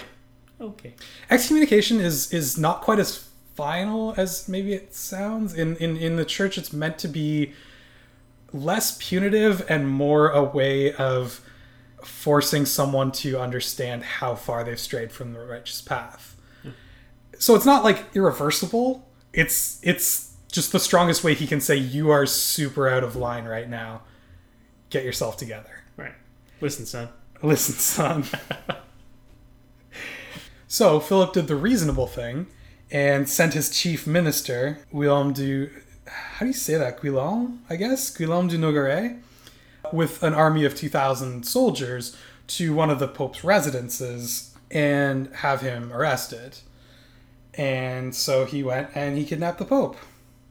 Okay. 0.65 0.93
excommunication 1.29 1.99
is 1.99 2.31
is 2.33 2.57
not 2.57 2.81
quite 2.81 2.99
as 2.99 3.29
final 3.55 4.13
as 4.17 4.47
maybe 4.47 4.73
it 4.73 4.93
sounds. 4.93 5.53
In 5.53 5.75
in 5.77 5.97
in 5.97 6.15
the 6.15 6.25
church, 6.25 6.57
it's 6.57 6.73
meant 6.73 6.97
to 6.99 7.07
be 7.07 7.53
less 8.53 8.97
punitive 8.99 9.65
and 9.69 9.87
more 9.87 10.29
a 10.29 10.43
way 10.43 10.93
of 10.93 11.41
forcing 12.03 12.65
someone 12.65 13.11
to 13.11 13.39
understand 13.39 14.03
how 14.03 14.35
far 14.35 14.63
they've 14.63 14.79
strayed 14.79 15.11
from 15.11 15.33
the 15.33 15.39
righteous 15.39 15.81
path. 15.81 16.35
Hmm. 16.61 16.69
So 17.39 17.55
it's 17.55 17.65
not 17.65 17.83
like 17.83 18.05
irreversible. 18.13 19.07
It's 19.33 19.79
it's 19.83 20.33
just 20.51 20.71
the 20.71 20.79
strongest 20.79 21.23
way 21.23 21.33
he 21.33 21.47
can 21.47 21.59
say 21.59 21.75
you 21.75 22.11
are 22.11 22.25
super 22.25 22.87
out 22.87 23.03
of 23.03 23.15
line 23.15 23.45
right 23.45 23.69
now. 23.69 24.01
Get 24.89 25.03
yourself 25.03 25.37
together. 25.37 25.83
Right. 25.97 26.13
Listen, 26.61 26.85
son. 26.85 27.09
Listen, 27.41 27.75
son. 27.75 28.25
so 30.75 30.99
Philip 30.99 31.31
did 31.31 31.47
the 31.47 31.55
reasonable 31.55 32.05
thing 32.05 32.47
and 32.91 33.29
sent 33.29 33.53
his 33.53 33.69
chief 33.69 34.05
minister, 34.05 34.79
Willem 34.91 35.31
du 35.31 35.69
how 36.05 36.41
do 36.41 36.47
you 36.47 36.53
say 36.53 36.75
that? 36.75 37.01
Guillaume, 37.01 37.63
I 37.69 37.77
guess? 37.77 38.09
Guillaume 38.09 38.49
de 38.49 38.57
Nogaret, 38.57 39.21
with 39.93 40.21
an 40.21 40.33
army 40.33 40.65
of 40.65 40.75
2,000 40.75 41.45
soldiers 41.45 42.17
to 42.47 42.73
one 42.73 42.89
of 42.89 42.99
the 42.99 43.07
Pope's 43.07 43.41
residences 43.41 44.53
and 44.69 45.33
have 45.35 45.61
him 45.61 45.93
arrested. 45.93 46.57
And 47.53 48.13
so 48.13 48.43
he 48.43 48.61
went 48.61 48.89
and 48.93 49.17
he 49.17 49.23
kidnapped 49.23 49.59
the 49.59 49.65
Pope. 49.65 49.95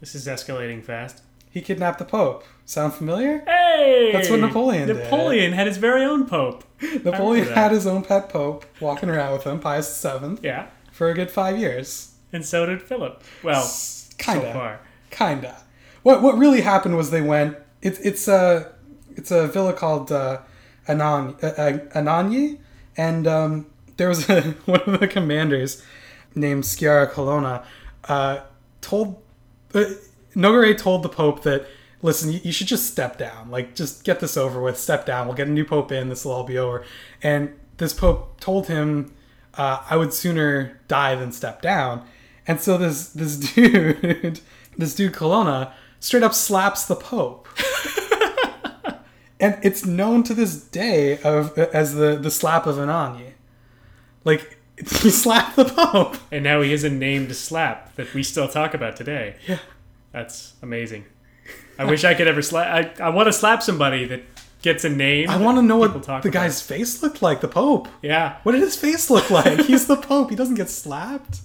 This 0.00 0.14
is 0.14 0.26
escalating 0.26 0.82
fast. 0.82 1.20
He 1.50 1.60
kidnapped 1.60 1.98
the 1.98 2.06
Pope. 2.06 2.44
Sound 2.66 2.94
familiar? 2.94 3.40
Hey! 3.46 4.10
That's 4.12 4.30
what 4.30 4.40
Napoleon 4.40 4.86
did. 4.88 4.96
Napoleon 4.96 5.52
had 5.52 5.66
his 5.66 5.76
very 5.76 6.02
own 6.04 6.26
pope. 6.26 6.64
Napoleon 7.04 7.46
had 7.48 7.72
his 7.72 7.86
own 7.86 8.02
pet 8.04 8.28
Pope 8.30 8.64
walking 8.80 9.08
around 9.10 9.32
with 9.34 9.44
him, 9.44 9.60
Pius 9.60 10.02
VII, 10.02 10.38
Yeah. 10.42 10.66
for 10.90 11.10
a 11.10 11.14
good 11.14 11.30
five 11.30 11.58
years. 11.58 12.14
And 12.32 12.44
so 12.44 12.64
did 12.66 12.80
Philip. 12.82 13.22
Well, 13.42 13.70
Kinda. 14.18 14.46
so 14.46 14.52
far. 14.52 14.80
Kinda. 15.10 15.62
What 16.02 16.22
what 16.22 16.36
really 16.38 16.62
happened 16.62 16.96
was 16.96 17.10
they 17.10 17.22
went. 17.22 17.56
It's 17.82 17.98
it's 18.00 18.28
a 18.28 18.72
it's 19.14 19.30
a 19.30 19.46
villa 19.46 19.72
called 19.72 20.10
uh, 20.10 20.40
Anan 20.88 21.36
uh, 21.42 21.46
uh, 21.46 21.72
Anagni, 21.94 22.58
and 22.96 23.26
um, 23.26 23.66
there 23.98 24.08
was 24.08 24.28
a, 24.30 24.40
one 24.66 24.80
of 24.86 25.00
the 25.00 25.06
commanders 25.08 25.82
named 26.34 26.64
Sciarra 26.64 27.10
Colonna 27.10 27.64
uh, 28.08 28.40
told 28.80 29.22
uh, 29.74 29.84
Nogaret 30.34 30.78
told 30.78 31.02
the 31.02 31.08
Pope 31.08 31.42
that 31.44 31.66
listen, 32.04 32.30
you, 32.30 32.40
you 32.44 32.52
should 32.52 32.66
just 32.66 32.86
step 32.86 33.16
down, 33.16 33.50
like 33.50 33.74
just 33.74 34.04
get 34.04 34.20
this 34.20 34.36
over 34.36 34.60
with, 34.60 34.78
step 34.78 35.06
down. 35.06 35.26
We'll 35.26 35.36
get 35.36 35.48
a 35.48 35.50
new 35.50 35.64
Pope 35.64 35.90
in. 35.90 36.10
This 36.10 36.24
will 36.24 36.32
all 36.32 36.44
be 36.44 36.58
over. 36.58 36.84
And 37.22 37.58
this 37.78 37.94
Pope 37.94 38.38
told 38.38 38.66
him, 38.66 39.12
uh, 39.54 39.82
I 39.88 39.96
would 39.96 40.12
sooner 40.12 40.80
die 40.86 41.14
than 41.14 41.32
step 41.32 41.62
down. 41.62 42.06
And 42.46 42.60
so 42.60 42.76
this 42.76 43.08
this 43.08 43.36
dude, 43.54 44.40
this 44.76 44.94
dude 44.94 45.14
Colonna, 45.14 45.72
straight 45.98 46.22
up 46.22 46.34
slaps 46.34 46.84
the 46.84 46.94
Pope. 46.94 47.48
and 49.40 49.58
it's 49.62 49.86
known 49.86 50.22
to 50.24 50.34
this 50.34 50.62
day 50.62 51.18
of 51.22 51.58
as 51.58 51.94
the 51.94 52.16
the 52.16 52.30
slap 52.30 52.66
of 52.66 52.76
Anagni. 52.76 53.32
Like 54.24 54.58
he 54.76 55.10
slapped 55.10 55.56
the 55.56 55.64
Pope. 55.64 56.18
And 56.30 56.44
now 56.44 56.60
he 56.60 56.70
has 56.72 56.84
a 56.84 56.90
named 56.90 57.34
slap 57.34 57.96
that 57.96 58.12
we 58.12 58.22
still 58.22 58.46
talk 58.46 58.74
about 58.74 58.94
today. 58.94 59.36
Yeah. 59.46 59.58
That's 60.12 60.52
amazing. 60.62 61.06
I 61.78 61.84
wish 61.84 62.04
I 62.04 62.14
could 62.14 62.28
ever 62.28 62.42
slap. 62.42 63.00
I, 63.00 63.04
I 63.04 63.08
want 63.10 63.26
to 63.26 63.32
slap 63.32 63.62
somebody 63.62 64.04
that 64.06 64.22
gets 64.62 64.84
a 64.84 64.88
name. 64.88 65.28
I 65.28 65.36
want 65.36 65.58
to 65.58 65.62
know 65.62 65.76
what 65.76 65.92
talk 66.02 66.22
the 66.22 66.28
about. 66.30 66.32
guy's 66.32 66.62
face 66.62 67.02
looked 67.02 67.20
like. 67.20 67.40
The 67.40 67.48
Pope. 67.48 67.88
Yeah. 68.00 68.38
What 68.44 68.52
did 68.52 68.62
his 68.62 68.76
face 68.76 69.10
look 69.10 69.30
like? 69.30 69.60
He's 69.60 69.86
the 69.86 69.96
Pope. 69.96 70.30
He 70.30 70.36
doesn't 70.36 70.54
get 70.54 70.70
slapped. 70.70 71.40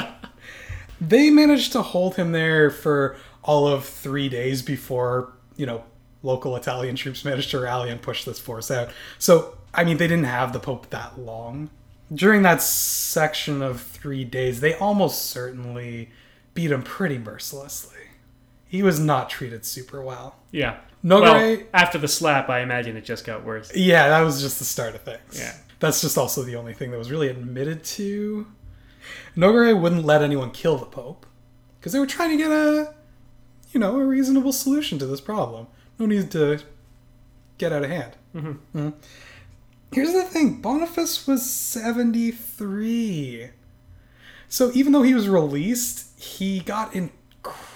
they 1.00 1.30
managed 1.30 1.72
to 1.72 1.82
hold 1.82 2.16
him 2.16 2.32
there 2.32 2.70
for 2.70 3.16
all 3.42 3.66
of 3.66 3.84
three 3.84 4.28
days 4.28 4.62
before, 4.62 5.32
you 5.56 5.66
know, 5.66 5.82
local 6.22 6.54
Italian 6.56 6.96
troops 6.96 7.24
managed 7.24 7.50
to 7.50 7.60
rally 7.60 7.90
and 7.90 8.00
push 8.02 8.24
this 8.24 8.38
force 8.38 8.70
out. 8.70 8.90
So, 9.18 9.56
I 9.74 9.84
mean, 9.84 9.96
they 9.96 10.08
didn't 10.08 10.24
have 10.24 10.52
the 10.52 10.60
Pope 10.60 10.90
that 10.90 11.18
long. 11.18 11.70
During 12.12 12.42
that 12.42 12.62
section 12.62 13.62
of 13.62 13.80
three 13.80 14.24
days, 14.24 14.60
they 14.60 14.74
almost 14.74 15.26
certainly 15.26 16.10
beat 16.54 16.70
him 16.70 16.82
pretty 16.82 17.18
mercilessly. 17.18 17.97
He 18.68 18.82
was 18.82 19.00
not 19.00 19.30
treated 19.30 19.64
super 19.64 20.02
well. 20.02 20.36
Yeah. 20.52 20.76
Nogaret- 21.04 21.58
Well, 21.58 21.66
after 21.72 21.98
the 21.98 22.08
slap, 22.08 22.48
I 22.50 22.60
imagine 22.60 22.96
it 22.96 23.04
just 23.04 23.24
got 23.24 23.44
worse. 23.44 23.74
Yeah, 23.74 24.08
that 24.08 24.20
was 24.20 24.40
just 24.42 24.58
the 24.58 24.64
start 24.64 24.94
of 24.94 25.02
things. 25.02 25.38
Yeah. 25.38 25.54
That's 25.80 26.00
just 26.00 26.18
also 26.18 26.42
the 26.42 26.56
only 26.56 26.74
thing 26.74 26.90
that 26.90 26.98
was 26.98 27.10
really 27.10 27.28
admitted 27.28 27.84
to. 27.84 28.46
Nogaret 29.36 29.80
wouldn't 29.80 30.04
let 30.04 30.22
anyone 30.22 30.50
kill 30.50 30.76
the 30.76 30.86
Pope 30.86 31.24
because 31.78 31.92
they 31.92 32.00
were 32.00 32.06
trying 32.06 32.30
to 32.30 32.36
get 32.36 32.50
a, 32.50 32.94
you 33.72 33.80
know, 33.80 33.98
a 33.98 34.04
reasonable 34.04 34.52
solution 34.52 34.98
to 34.98 35.06
this 35.06 35.20
problem. 35.20 35.68
No 35.98 36.06
need 36.06 36.30
to 36.32 36.60
get 37.58 37.72
out 37.72 37.84
of 37.84 37.90
hand. 37.90 38.12
Mhm. 38.34 38.92
Here's 39.92 40.12
the 40.12 40.22
thing 40.24 40.60
Boniface 40.60 41.26
was 41.26 41.48
73. 41.48 43.50
So 44.48 44.70
even 44.74 44.92
though 44.92 45.02
he 45.02 45.14
was 45.14 45.28
released, 45.28 46.18
he 46.20 46.60
got 46.60 46.94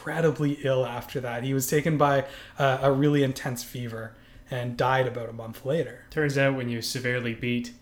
incredibly 0.02 0.58
ill 0.64 0.84
after 0.84 1.20
that. 1.20 1.44
He 1.44 1.54
was 1.54 1.68
taken 1.68 1.96
by 1.96 2.24
uh, 2.58 2.78
a 2.82 2.90
really 2.90 3.22
intense 3.22 3.62
fever 3.62 4.16
and 4.50 4.76
died 4.76 5.06
about 5.06 5.28
a 5.28 5.32
month 5.32 5.64
later. 5.64 6.04
Turns 6.10 6.36
out 6.36 6.56
when 6.56 6.68
you 6.68 6.82
severely 6.82 7.34
beat 7.34 7.72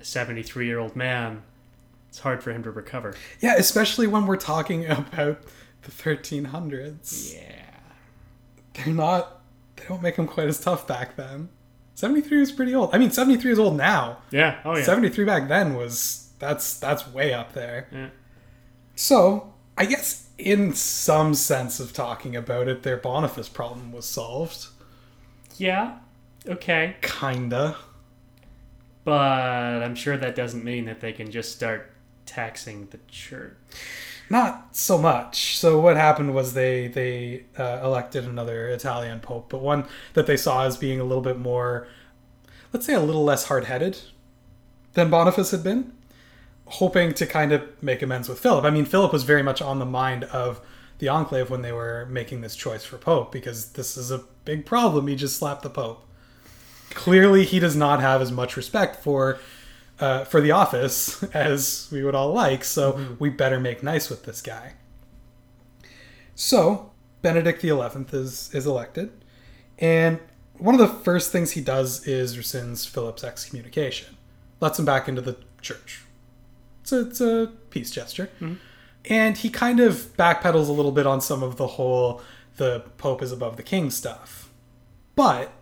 a 0.00 0.04
73 0.04 0.66
year 0.66 0.80
old 0.80 0.96
man, 0.96 1.42
it's 2.08 2.18
hard 2.18 2.42
for 2.42 2.50
him 2.50 2.64
to 2.64 2.70
recover. 2.72 3.14
Yeah, 3.40 3.54
especially 3.56 4.08
when 4.08 4.26
we're 4.26 4.36
talking 4.36 4.86
about 4.86 5.40
the 5.82 5.90
1300s. 5.92 7.34
Yeah. 7.34 7.52
They're 8.74 8.92
not, 8.92 9.40
they 9.76 9.84
don't 9.84 10.02
make 10.02 10.16
them 10.16 10.26
quite 10.26 10.48
as 10.48 10.58
tough 10.58 10.84
back 10.86 11.14
then. 11.14 11.48
73 11.94 12.40
was 12.40 12.50
pretty 12.52 12.74
old. 12.74 12.90
I 12.92 12.98
mean, 12.98 13.12
73 13.12 13.52
is 13.52 13.58
old 13.58 13.76
now. 13.76 14.18
Yeah. 14.32 14.60
Oh, 14.64 14.76
yeah. 14.76 14.82
73 14.82 15.24
back 15.24 15.48
then 15.48 15.74
was, 15.74 16.32
that's, 16.40 16.78
that's 16.78 17.06
way 17.08 17.32
up 17.32 17.52
there. 17.52 17.88
Yeah. 17.92 18.08
So, 18.96 19.54
I 19.76 19.84
guess 19.84 20.27
in 20.38 20.72
some 20.72 21.34
sense 21.34 21.80
of 21.80 21.92
talking 21.92 22.36
about 22.36 22.68
it, 22.68 22.84
their 22.84 22.96
Boniface 22.96 23.48
problem 23.48 23.92
was 23.92 24.06
solved. 24.06 24.68
Yeah. 25.56 25.98
Okay. 26.46 26.96
Kinda. 27.02 27.76
But 29.04 29.82
I'm 29.82 29.94
sure 29.94 30.16
that 30.16 30.36
doesn't 30.36 30.64
mean 30.64 30.84
that 30.84 31.00
they 31.00 31.12
can 31.12 31.30
just 31.30 31.52
start 31.52 31.90
taxing 32.24 32.88
the 32.90 32.98
church. 33.08 33.56
Not 34.30 34.76
so 34.76 34.98
much. 34.98 35.56
So 35.56 35.80
what 35.80 35.96
happened 35.96 36.34
was 36.34 36.52
they 36.52 36.88
they 36.88 37.44
uh, 37.58 37.80
elected 37.82 38.24
another 38.24 38.68
Italian 38.68 39.20
pope, 39.20 39.48
but 39.48 39.60
one 39.60 39.86
that 40.12 40.26
they 40.26 40.36
saw 40.36 40.64
as 40.64 40.76
being 40.76 41.00
a 41.00 41.04
little 41.04 41.22
bit 41.22 41.38
more, 41.38 41.88
let's 42.72 42.84
say, 42.84 42.92
a 42.92 43.00
little 43.00 43.24
less 43.24 43.46
hard-headed 43.46 43.98
than 44.92 45.08
Boniface 45.08 45.50
had 45.50 45.64
been, 45.64 45.92
hoping 46.70 47.14
to 47.14 47.26
kind 47.26 47.52
of 47.52 47.62
make 47.82 48.02
amends 48.02 48.28
with 48.28 48.38
Philip. 48.38 48.64
I 48.64 48.70
mean, 48.70 48.84
Philip 48.84 49.12
was 49.12 49.24
very 49.24 49.42
much 49.42 49.62
on 49.62 49.78
the 49.78 49.86
mind 49.86 50.24
of 50.24 50.60
the 50.98 51.08
enclave 51.08 51.50
when 51.50 51.62
they 51.62 51.72
were 51.72 52.06
making 52.10 52.40
this 52.40 52.56
choice 52.56 52.84
for 52.84 52.98
pope 52.98 53.32
because 53.32 53.72
this 53.72 53.96
is 53.96 54.10
a 54.10 54.24
big 54.44 54.66
problem. 54.66 55.06
He 55.06 55.16
just 55.16 55.36
slapped 55.36 55.62
the 55.62 55.70
pope. 55.70 56.04
Clearly, 56.90 57.44
he 57.44 57.58
does 57.58 57.76
not 57.76 58.00
have 58.00 58.20
as 58.20 58.32
much 58.32 58.56
respect 58.56 59.02
for 59.02 59.38
uh, 60.00 60.24
for 60.24 60.40
the 60.40 60.52
office 60.52 61.22
as 61.34 61.88
we 61.90 62.04
would 62.04 62.14
all 62.14 62.32
like, 62.32 62.64
so 62.64 63.16
we 63.18 63.28
better 63.28 63.58
make 63.58 63.82
nice 63.82 64.08
with 64.08 64.24
this 64.24 64.40
guy. 64.40 64.74
So 66.34 66.92
Benedict 67.20 67.60
XI 67.62 67.80
is 68.12 68.50
is 68.54 68.66
elected, 68.66 69.10
and 69.78 70.20
one 70.56 70.74
of 70.74 70.80
the 70.80 70.88
first 71.02 71.30
things 71.30 71.52
he 71.52 71.60
does 71.60 72.06
is 72.06 72.36
rescinds 72.36 72.88
Philip's 72.88 73.22
excommunication, 73.22 74.16
lets 74.60 74.78
him 74.78 74.84
back 74.84 75.08
into 75.08 75.20
the 75.20 75.36
church. 75.60 76.02
It's 76.92 76.92
a, 76.92 77.00
it's 77.00 77.20
a 77.20 77.52
peace 77.70 77.90
gesture, 77.90 78.30
and 79.04 79.36
he 79.36 79.50
kind 79.50 79.80
of 79.80 80.16
backpedals 80.16 80.68
a 80.68 80.72
little 80.72 80.92
bit 80.92 81.06
on 81.06 81.20
some 81.20 81.42
of 81.42 81.56
the 81.56 81.66
whole 81.66 82.20
the 82.56 82.84
Pope 82.96 83.22
is 83.22 83.32
above 83.32 83.56
the 83.56 83.62
king 83.62 83.90
stuff, 83.90 84.50
but 85.14 85.52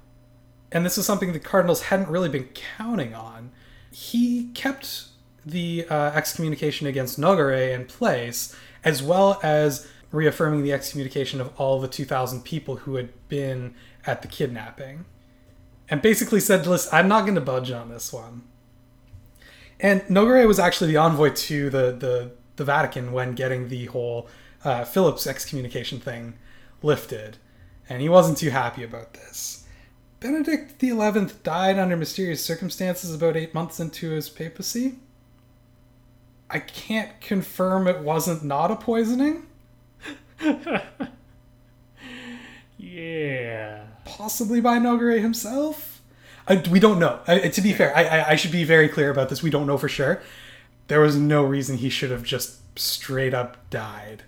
and 0.73 0.85
this 0.85 0.99
is 0.99 1.07
something 1.07 1.33
the 1.33 1.39
Cardinals 1.39 1.83
hadn't 1.83 2.09
really 2.09 2.29
been 2.29 2.49
counting 2.55 3.15
on 3.15 3.51
he 3.99 4.51
kept 4.53 5.07
the 5.47 5.87
uh, 5.89 6.11
excommunication 6.15 6.87
against 6.87 7.19
Nogaret 7.19 7.73
in 7.73 7.87
place, 7.87 8.55
as 8.85 9.03
well 9.03 9.41
as 9.43 9.89
reaffirming 10.13 10.63
the 10.63 10.73
excommunication 10.75 11.41
of 11.41 11.51
all 11.59 11.81
the 11.81 11.89
2,000 11.89 12.43
people 12.45 12.77
who 12.77 12.97
had 12.97 13.09
been 13.29 13.75
at 14.05 14.21
the 14.21 14.29
kidnapping. 14.29 15.07
And 15.89 16.03
basically 16.03 16.41
said, 16.41 16.67
listen, 16.67 16.91
I'm 16.93 17.09
not 17.09 17.23
going 17.23 17.37
to 17.37 17.41
budge 17.41 17.71
on 17.71 17.89
this 17.89 18.13
one. 18.13 18.43
And 19.79 20.03
Nogaret 20.03 20.47
was 20.47 20.59
actually 20.59 20.93
the 20.93 20.97
envoy 20.97 21.31
to 21.31 21.71
the, 21.71 21.93
the, 21.93 22.31
the 22.57 22.65
Vatican 22.65 23.13
when 23.13 23.35
getting 23.35 23.69
the 23.69 23.87
whole 23.87 24.29
uh, 24.65 24.85
Philip's 24.85 25.27
excommunication 25.27 26.01
thing 26.01 26.35
lifted. 26.83 27.37
And 27.89 28.01
he 28.01 28.09
wasn't 28.09 28.39
too 28.39 28.51
happy 28.51 28.83
about 28.83 29.15
this. 29.15 29.65
Benedict 30.19 30.81
XI 30.81 31.37
died 31.43 31.79
under 31.79 31.97
mysterious 31.97 32.45
circumstances 32.45 33.15
about 33.15 33.37
eight 33.37 33.55
months 33.55 33.79
into 33.79 34.11
his 34.11 34.29
papacy. 34.29 34.97
I 36.49 36.61
can't 36.61 37.21
confirm 37.21 37.87
it 37.87 38.01
wasn't 38.01 38.45
not 38.45 38.71
a 38.71 38.77
poisoning. 38.77 39.47
Yeah. 42.79 43.85
Possibly 44.05 44.61
by 44.61 44.79
Nogaret 44.79 45.21
himself. 45.21 45.96
I, 46.49 46.63
we 46.71 46.79
don't 46.79 46.99
know. 46.99 47.21
I, 47.27 47.49
to 47.49 47.61
be 47.61 47.73
fair, 47.73 47.97
I, 47.97 48.33
I, 48.33 48.37
should 48.37 48.53
be 48.53 48.65
very 48.65 48.89
clear 48.89 49.11
about 49.11 49.29
this. 49.29 49.43
We 49.43 49.51
don't 49.51 49.67
know 49.67 49.79
for 49.79 49.89
sure. 49.89 50.23
There 50.89 51.01
was 51.01 51.17
no 51.17 51.45
reason 51.45 51.79
he 51.79 51.91
should 51.91 52.11
have 52.11 52.23
just 52.23 52.79
straight 52.79 53.35
up 53.35 53.69
died. 53.71 54.23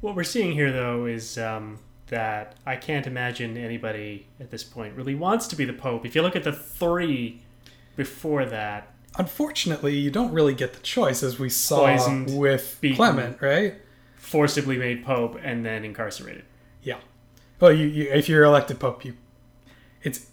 What 0.00 0.14
we're 0.14 0.24
seeing 0.24 0.52
here, 0.52 0.70
though, 0.70 1.06
is 1.06 1.36
um, 1.36 1.80
that 2.06 2.54
I 2.64 2.76
can't 2.76 3.06
imagine 3.06 3.56
anybody 3.56 4.26
at 4.38 4.50
this 4.50 4.62
point 4.62 4.94
really 4.94 5.16
wants 5.16 5.48
to 5.48 5.56
be 5.56 5.64
the 5.64 5.72
Pope. 5.72 6.06
If 6.06 6.14
you 6.14 6.22
look 6.22 6.36
at 6.36 6.44
the 6.44 6.52
three 6.52 7.40
before 7.96 8.44
that, 8.46 8.92
Unfortunately, 9.16 9.96
you 9.96 10.10
don't 10.12 10.32
really 10.32 10.54
get 10.54 10.74
the 10.74 10.80
choice, 10.80 11.24
as 11.24 11.40
we 11.40 11.48
saw 11.48 11.86
Poisoned, 11.86 12.38
with 12.38 12.78
beaten. 12.80 12.96
Clement, 12.96 13.40
right? 13.40 13.74
forcibly 14.28 14.76
made 14.76 15.04
Pope 15.04 15.38
and 15.42 15.64
then 15.64 15.84
incarcerated. 15.84 16.44
Yeah. 16.82 16.98
Well, 17.60 17.72
you, 17.72 17.86
you 17.86 18.10
if 18.12 18.28
you're 18.28 18.44
elected 18.44 18.78
pope, 18.78 19.04
you 19.04 19.14
it's. 20.02 20.26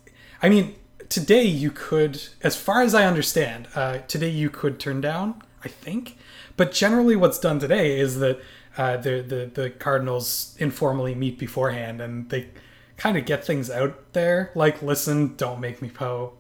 I 0.44 0.50
mean, 0.50 0.76
today 1.10 1.44
you 1.44 1.72
could, 1.72 2.22
as 2.42 2.56
far 2.56 2.82
as 2.82 2.94
I 2.94 3.06
understand, 3.06 3.68
uh, 3.76 4.00
today 4.08 4.30
you 4.30 4.50
could 4.50 4.80
turn 4.80 5.02
down. 5.02 5.42
I 5.64 5.68
think, 5.68 6.18
but 6.58 6.72
generally, 6.72 7.16
what's 7.16 7.40
done 7.40 7.58
today 7.60 8.00
is 8.00 8.20
that 8.20 8.40
uh, 8.78 8.98
the 8.98 9.22
the 9.22 9.52
the 9.52 9.70
cardinals 9.72 10.56
informally 10.60 11.16
meet 11.16 11.40
beforehand 11.40 12.02
and 12.02 12.30
they 12.30 12.50
kind 12.98 13.18
of 13.18 13.26
get 13.26 13.44
things 13.44 13.70
out 13.70 14.14
there. 14.14 14.52
Like, 14.54 14.82
listen, 14.82 15.36
don't 15.36 15.60
make 15.60 15.82
me 15.82 15.90
pope. 15.90 16.40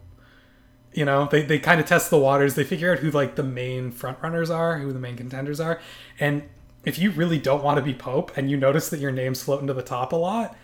You 0.93 1.05
know, 1.05 1.27
they, 1.29 1.41
they 1.41 1.59
kind 1.59 1.81
of 1.81 1.87
test 1.87 2.09
the 2.09 2.19
waters. 2.19 2.55
They 2.55 2.63
figure 2.63 2.93
out 2.93 2.99
who 2.99 3.11
like 3.11 3.35
the 3.35 3.43
main 3.43 3.91
front 3.91 4.19
runners 4.21 4.49
are, 4.49 4.77
who 4.77 4.93
the 4.93 4.99
main 4.99 5.17
contenders 5.17 5.59
are, 5.59 5.81
and 6.19 6.43
if 6.85 6.99
you 6.99 7.09
really 7.11 7.39
don't 7.39 7.63
want 7.63 7.77
to 7.77 7.83
be 7.83 7.93
pope 7.93 8.37
and 8.37 8.49
you 8.49 8.57
notice 8.57 8.89
that 8.89 8.99
your 8.99 9.11
name's 9.11 9.41
floating 9.41 9.67
to 9.67 9.73
the 9.73 9.81
top 9.81 10.13
a 10.13 10.15
lot, 10.15 10.55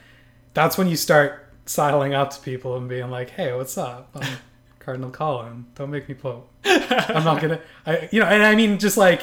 that's 0.53 0.77
when 0.77 0.87
you 0.87 0.95
start 0.95 1.50
sidling 1.71 2.13
up 2.13 2.31
to 2.31 2.39
people 2.41 2.75
and 2.75 2.87
being 2.89 3.09
like, 3.09 3.31
"Hey, 3.31 3.53
what's 3.53 3.77
up? 3.77 4.09
I'm 4.15 4.37
Cardinal 4.79 5.09
Colin. 5.09 5.65
Don't 5.75 5.89
make 5.89 6.07
me 6.09 6.15
pope. 6.15 6.49
I'm 6.65 7.23
not 7.23 7.41
gonna." 7.41 7.61
I, 7.85 8.09
you 8.11 8.19
know, 8.19 8.27
and 8.27 8.43
I 8.43 8.55
mean, 8.55 8.77
just 8.77 8.97
like 8.97 9.21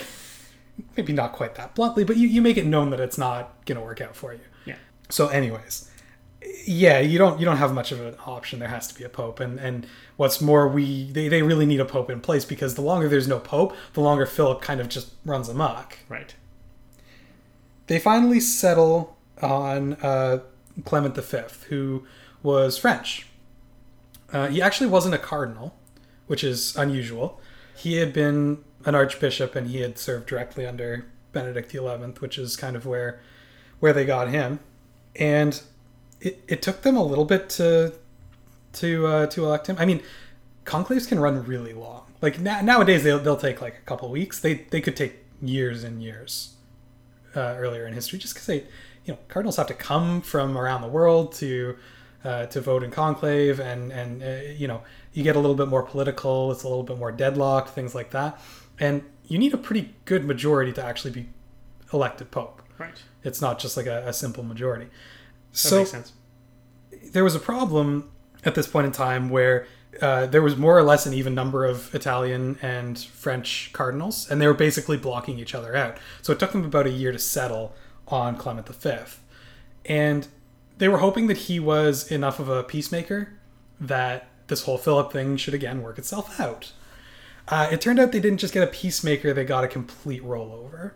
maybe 0.96 1.12
not 1.12 1.32
quite 1.32 1.54
that 1.56 1.74
bluntly, 1.74 2.04
but 2.04 2.16
you, 2.16 2.28
you 2.28 2.40
make 2.40 2.56
it 2.56 2.66
known 2.66 2.90
that 2.90 3.00
it's 3.00 3.18
not 3.18 3.64
gonna 3.66 3.82
work 3.82 4.00
out 4.00 4.16
for 4.16 4.32
you. 4.32 4.40
Yeah. 4.64 4.76
So, 5.08 5.28
anyways, 5.28 5.90
yeah, 6.64 7.00
you 7.00 7.18
don't 7.18 7.38
you 7.38 7.44
don't 7.44 7.56
have 7.56 7.74
much 7.74 7.92
of 7.92 8.00
an 8.00 8.16
option. 8.26 8.58
There 8.58 8.68
has 8.68 8.88
to 8.88 8.94
be 8.94 9.04
a 9.04 9.08
pope, 9.08 9.40
and 9.40 9.58
and 9.58 9.86
what's 10.16 10.40
more, 10.40 10.68
we 10.68 11.10
they, 11.12 11.28
they 11.28 11.42
really 11.42 11.66
need 11.66 11.80
a 11.80 11.84
pope 11.84 12.10
in 12.10 12.20
place 12.20 12.44
because 12.44 12.74
the 12.74 12.82
longer 12.82 13.08
there's 13.08 13.28
no 13.28 13.38
pope, 13.38 13.74
the 13.92 14.00
longer 14.00 14.26
Philip 14.26 14.62
kind 14.62 14.80
of 14.80 14.88
just 14.88 15.12
runs 15.24 15.48
amok. 15.48 15.98
Right. 16.08 16.34
They 17.88 17.98
finally 17.98 18.40
settle 18.40 19.16
on 19.40 19.94
uh, 19.94 20.40
Clement 20.84 21.16
V, 21.16 21.38
who 21.68 22.04
was 22.42 22.78
French. 22.78 23.26
Uh, 24.32 24.48
he 24.48 24.60
actually 24.60 24.86
wasn't 24.86 25.14
a 25.14 25.18
cardinal, 25.18 25.74
which 26.26 26.44
is 26.44 26.76
unusual. 26.76 27.40
He 27.76 27.94
had 27.94 28.12
been 28.12 28.64
an 28.84 28.94
archbishop 28.94 29.54
and 29.54 29.68
he 29.68 29.80
had 29.80 29.98
served 29.98 30.26
directly 30.26 30.66
under 30.66 31.06
Benedict 31.32 31.70
XI, 31.70 31.78
which 31.78 32.38
is 32.38 32.56
kind 32.56 32.76
of 32.76 32.86
where 32.86 33.20
where 33.80 33.92
they 33.92 34.04
got 34.04 34.28
him. 34.28 34.60
And 35.16 35.60
it, 36.20 36.42
it 36.48 36.62
took 36.62 36.82
them 36.82 36.96
a 36.96 37.04
little 37.04 37.24
bit 37.24 37.48
to 37.50 37.94
to 38.74 39.06
uh, 39.06 39.26
to 39.26 39.44
elect 39.44 39.68
him. 39.68 39.76
I 39.78 39.84
mean, 39.84 40.02
conclaves 40.64 41.08
can 41.08 41.20
run 41.20 41.44
really 41.44 41.72
long. 41.72 42.04
Like 42.20 42.40
na- 42.40 42.62
nowadays, 42.62 43.04
they'll, 43.04 43.18
they'll 43.18 43.36
take 43.36 43.60
like 43.60 43.78
a 43.78 43.86
couple 43.86 44.10
weeks. 44.10 44.40
They 44.40 44.54
they 44.70 44.80
could 44.80 44.96
take 44.96 45.24
years 45.40 45.84
and 45.84 46.02
years 46.02 46.54
uh, 47.34 47.54
earlier 47.56 47.86
in 47.86 47.94
history, 47.94 48.18
just 48.18 48.34
because 48.34 48.46
they, 48.46 48.64
you 49.04 49.14
know, 49.14 49.18
cardinals 49.28 49.56
have 49.56 49.68
to 49.68 49.74
come 49.74 50.20
from 50.20 50.58
around 50.58 50.82
the 50.82 50.88
world 50.88 51.32
to 51.34 51.76
uh, 52.24 52.46
to 52.46 52.60
vote 52.60 52.82
in 52.82 52.90
conclave, 52.90 53.60
and 53.60 53.92
and 53.92 54.22
uh, 54.22 54.50
you 54.56 54.66
know, 54.66 54.82
you 55.12 55.22
get 55.22 55.36
a 55.36 55.38
little 55.38 55.56
bit 55.56 55.68
more 55.68 55.82
political. 55.82 56.50
It's 56.52 56.62
a 56.62 56.68
little 56.68 56.84
bit 56.84 56.98
more 56.98 57.12
deadlocked, 57.12 57.70
things 57.70 57.94
like 57.94 58.10
that, 58.10 58.40
and 58.78 59.02
you 59.26 59.38
need 59.38 59.54
a 59.54 59.58
pretty 59.58 59.94
good 60.04 60.24
majority 60.24 60.72
to 60.72 60.84
actually 60.84 61.10
be 61.10 61.28
elected 61.92 62.30
pope. 62.30 62.62
Right. 62.78 63.02
It's 63.24 63.40
not 63.40 63.58
just 63.58 63.76
like 63.76 63.86
a, 63.86 64.06
a 64.06 64.12
simple 64.12 64.42
majority. 64.44 64.86
That 64.86 65.58
so 65.58 65.78
makes 65.78 65.90
sense. 65.90 66.12
there 67.12 67.24
was 67.24 67.34
a 67.34 67.40
problem 67.40 68.10
at 68.44 68.54
this 68.54 68.66
point 68.66 68.86
in 68.86 68.92
time 68.92 69.28
where 69.28 69.66
uh, 70.00 70.26
there 70.26 70.42
was 70.42 70.56
more 70.56 70.78
or 70.78 70.82
less 70.82 71.06
an 71.06 71.14
even 71.14 71.34
number 71.34 71.64
of 71.64 71.94
Italian 71.94 72.58
and 72.62 72.98
French 72.98 73.70
cardinals, 73.72 74.30
and 74.30 74.40
they 74.40 74.46
were 74.46 74.54
basically 74.54 74.96
blocking 74.96 75.38
each 75.38 75.54
other 75.54 75.74
out. 75.74 75.98
So 76.22 76.32
it 76.32 76.38
took 76.38 76.52
them 76.52 76.64
about 76.64 76.86
a 76.86 76.90
year 76.90 77.10
to 77.10 77.18
settle 77.18 77.74
on 78.06 78.36
Clement 78.36 78.68
V. 78.68 78.90
And 79.86 80.28
they 80.78 80.88
were 80.88 80.98
hoping 80.98 81.26
that 81.26 81.36
he 81.36 81.60
was 81.60 82.10
enough 82.10 82.38
of 82.38 82.48
a 82.48 82.62
peacemaker 82.62 83.28
that 83.80 84.28
this 84.46 84.62
whole 84.62 84.78
Philip 84.78 85.12
thing 85.12 85.36
should 85.36 85.54
again 85.54 85.82
work 85.82 85.98
itself 85.98 86.40
out. 86.40 86.72
Uh, 87.46 87.68
it 87.70 87.80
turned 87.80 87.98
out 87.98 88.12
they 88.12 88.20
didn't 88.20 88.38
just 88.38 88.54
get 88.54 88.62
a 88.62 88.70
peacemaker, 88.70 89.32
they 89.32 89.44
got 89.44 89.64
a 89.64 89.68
complete 89.68 90.22
rollover. 90.22 90.92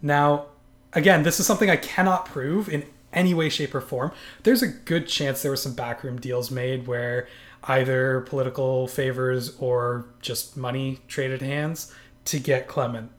Now, 0.00 0.46
again, 0.92 1.22
this 1.22 1.40
is 1.40 1.46
something 1.46 1.70
I 1.70 1.76
cannot 1.76 2.26
prove 2.26 2.68
in 2.68 2.84
any 3.12 3.34
way, 3.34 3.48
shape, 3.48 3.74
or 3.74 3.80
form. 3.80 4.12
There's 4.42 4.62
a 4.62 4.68
good 4.68 5.08
chance 5.08 5.42
there 5.42 5.50
were 5.50 5.56
some 5.56 5.74
backroom 5.74 6.20
deals 6.20 6.50
made 6.50 6.86
where 6.86 7.28
either 7.64 8.20
political 8.22 8.86
favors 8.86 9.56
or 9.58 10.06
just 10.20 10.56
money 10.56 11.00
traded 11.08 11.42
hands 11.42 11.92
to 12.26 12.38
get 12.38 12.68
Clement 12.68 13.10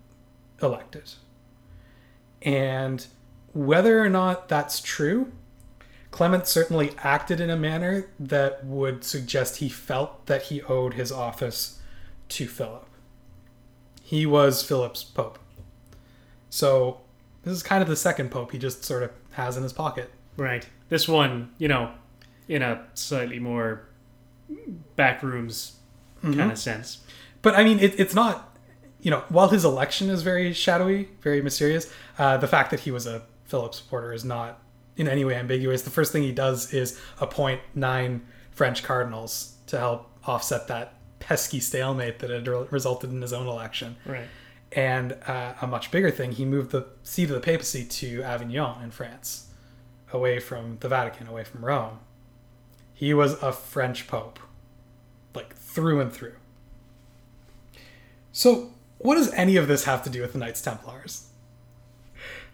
elected. 0.61 1.13
And 2.41 3.05
whether 3.53 3.99
or 3.99 4.09
not 4.09 4.47
that's 4.47 4.81
true, 4.81 5.31
Clement 6.15 6.47
certainly 6.47 6.93
acted 6.99 7.41
in 7.41 7.49
a 7.49 7.57
manner 7.57 8.07
that 8.17 8.63
would 8.65 9.03
suggest 9.03 9.57
he 9.57 9.67
felt 9.67 10.27
that 10.27 10.43
he 10.43 10.61
owed 10.61 10.93
his 10.93 11.11
office 11.11 11.81
to 12.29 12.47
Philip. 12.47 12.87
He 14.01 14.25
was 14.25 14.63
Philip's 14.63 15.03
pope. 15.03 15.37
So 16.49 17.01
this 17.43 17.51
is 17.51 17.61
kind 17.63 17.81
of 17.81 17.89
the 17.89 17.97
second 17.97 18.31
pope 18.31 18.53
he 18.53 18.57
just 18.57 18.85
sort 18.85 19.03
of 19.03 19.11
has 19.31 19.57
in 19.57 19.63
his 19.63 19.73
pocket. 19.73 20.09
Right. 20.37 20.65
This 20.87 21.05
one, 21.05 21.51
you 21.57 21.67
know, 21.67 21.91
in 22.47 22.61
a 22.61 22.85
slightly 22.93 23.39
more 23.39 23.81
backrooms 24.97 25.73
Mm-hmm. 26.23 26.39
kind 26.39 26.51
of 26.53 26.57
sense. 26.57 26.99
But 27.41 27.55
I 27.55 27.63
mean, 27.65 27.77
it, 27.79 27.99
it's 27.99 28.15
not, 28.15 28.57
you 29.01 29.11
know, 29.11 29.25
while 29.27 29.49
his 29.49 29.65
election 29.65 30.09
is 30.09 30.21
very 30.23 30.53
shadowy, 30.53 31.09
very 31.21 31.41
mysterious, 31.41 31.91
uh, 32.17 32.37
the 32.37 32.47
fact 32.47 32.71
that 32.71 32.79
he 32.79 32.89
was 32.89 33.05
a 33.05 33.23
Philip 33.43 33.75
supporter 33.75 34.13
is 34.13 34.23
not 34.25 34.59
in 34.97 35.07
any 35.07 35.25
way 35.25 35.35
ambiguous. 35.35 35.81
The 35.81 35.89
first 35.89 36.11
thing 36.11 36.23
he 36.23 36.31
does 36.31 36.73
is 36.73 36.99
appoint 37.19 37.61
nine 37.73 38.25
French 38.51 38.83
cardinals 38.83 39.55
to 39.67 39.77
help 39.77 40.09
offset 40.25 40.67
that 40.67 40.93
pesky 41.19 41.59
stalemate 41.59 42.19
that 42.19 42.29
had 42.29 42.47
re- 42.47 42.67
resulted 42.69 43.11
in 43.11 43.21
his 43.21 43.33
own 43.33 43.47
election. 43.47 43.97
Right. 44.05 44.27
And 44.71 45.17
uh, 45.27 45.53
a 45.61 45.67
much 45.67 45.91
bigger 45.91 46.11
thing, 46.11 46.33
he 46.33 46.45
moved 46.45 46.71
the 46.71 46.85
seat 47.03 47.29
of 47.29 47.35
the 47.35 47.39
papacy 47.39 47.85
to 47.85 48.21
Avignon 48.23 48.83
in 48.83 48.91
France, 48.91 49.47
away 50.11 50.39
from 50.39 50.77
the 50.81 50.89
Vatican, 50.89 51.27
away 51.27 51.43
from 51.43 51.63
Rome. 51.63 51.99
He 52.93 53.13
was 53.13 53.41
a 53.41 53.51
French 53.51 54.07
pope, 54.07 54.39
like 55.33 55.55
through 55.55 56.01
and 56.01 56.11
through. 56.11 56.35
So, 58.31 58.73
what 58.97 59.15
does 59.15 59.31
any 59.33 59.55
of 59.55 59.67
this 59.67 59.85
have 59.85 60.03
to 60.03 60.09
do 60.09 60.21
with 60.21 60.33
the 60.33 60.39
Knights 60.39 60.61
Templars? 60.61 61.27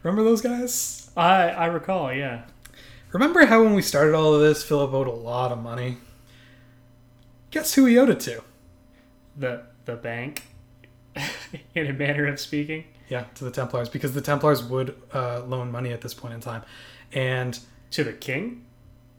Remember 0.04 0.23
those 0.23 0.41
guys? 0.41 1.01
I 1.15 1.50
I 1.50 1.65
recall, 1.67 2.13
yeah. 2.13 2.43
Remember 3.12 3.45
how 3.45 3.63
when 3.63 3.74
we 3.74 3.82
started 3.82 4.15
all 4.15 4.34
of 4.34 4.41
this, 4.41 4.63
Philip 4.63 4.93
owed 4.93 5.08
a 5.08 5.12
lot 5.12 5.52
of 5.52 5.60
money? 5.60 5.97
Guess 7.52 7.74
who 7.74 7.86
he 7.86 7.97
owed 7.97 8.10
it 8.10 8.19
to? 8.21 8.41
The 9.38 9.63
the 9.86 9.95
bank 9.95 10.43
in 11.76 11.88
a 11.88 11.93
manner 11.93 12.28
of 12.28 12.39
speaking. 12.39 12.86
Yeah, 13.10 13.26
to 13.36 13.43
the 13.43 13.52
Templars, 13.52 13.89
because 13.89 14.13
the 14.13 14.21
Templars 14.21 14.63
would 14.63 14.95
uh, 15.13 15.41
loan 15.43 15.69
money 15.69 15.91
at 15.91 16.00
this 16.00 16.13
point 16.13 16.34
in 16.34 16.39
time. 16.39 16.63
And 17.12 17.60
To 17.91 18.06
the 18.06 18.13
king? 18.13 18.65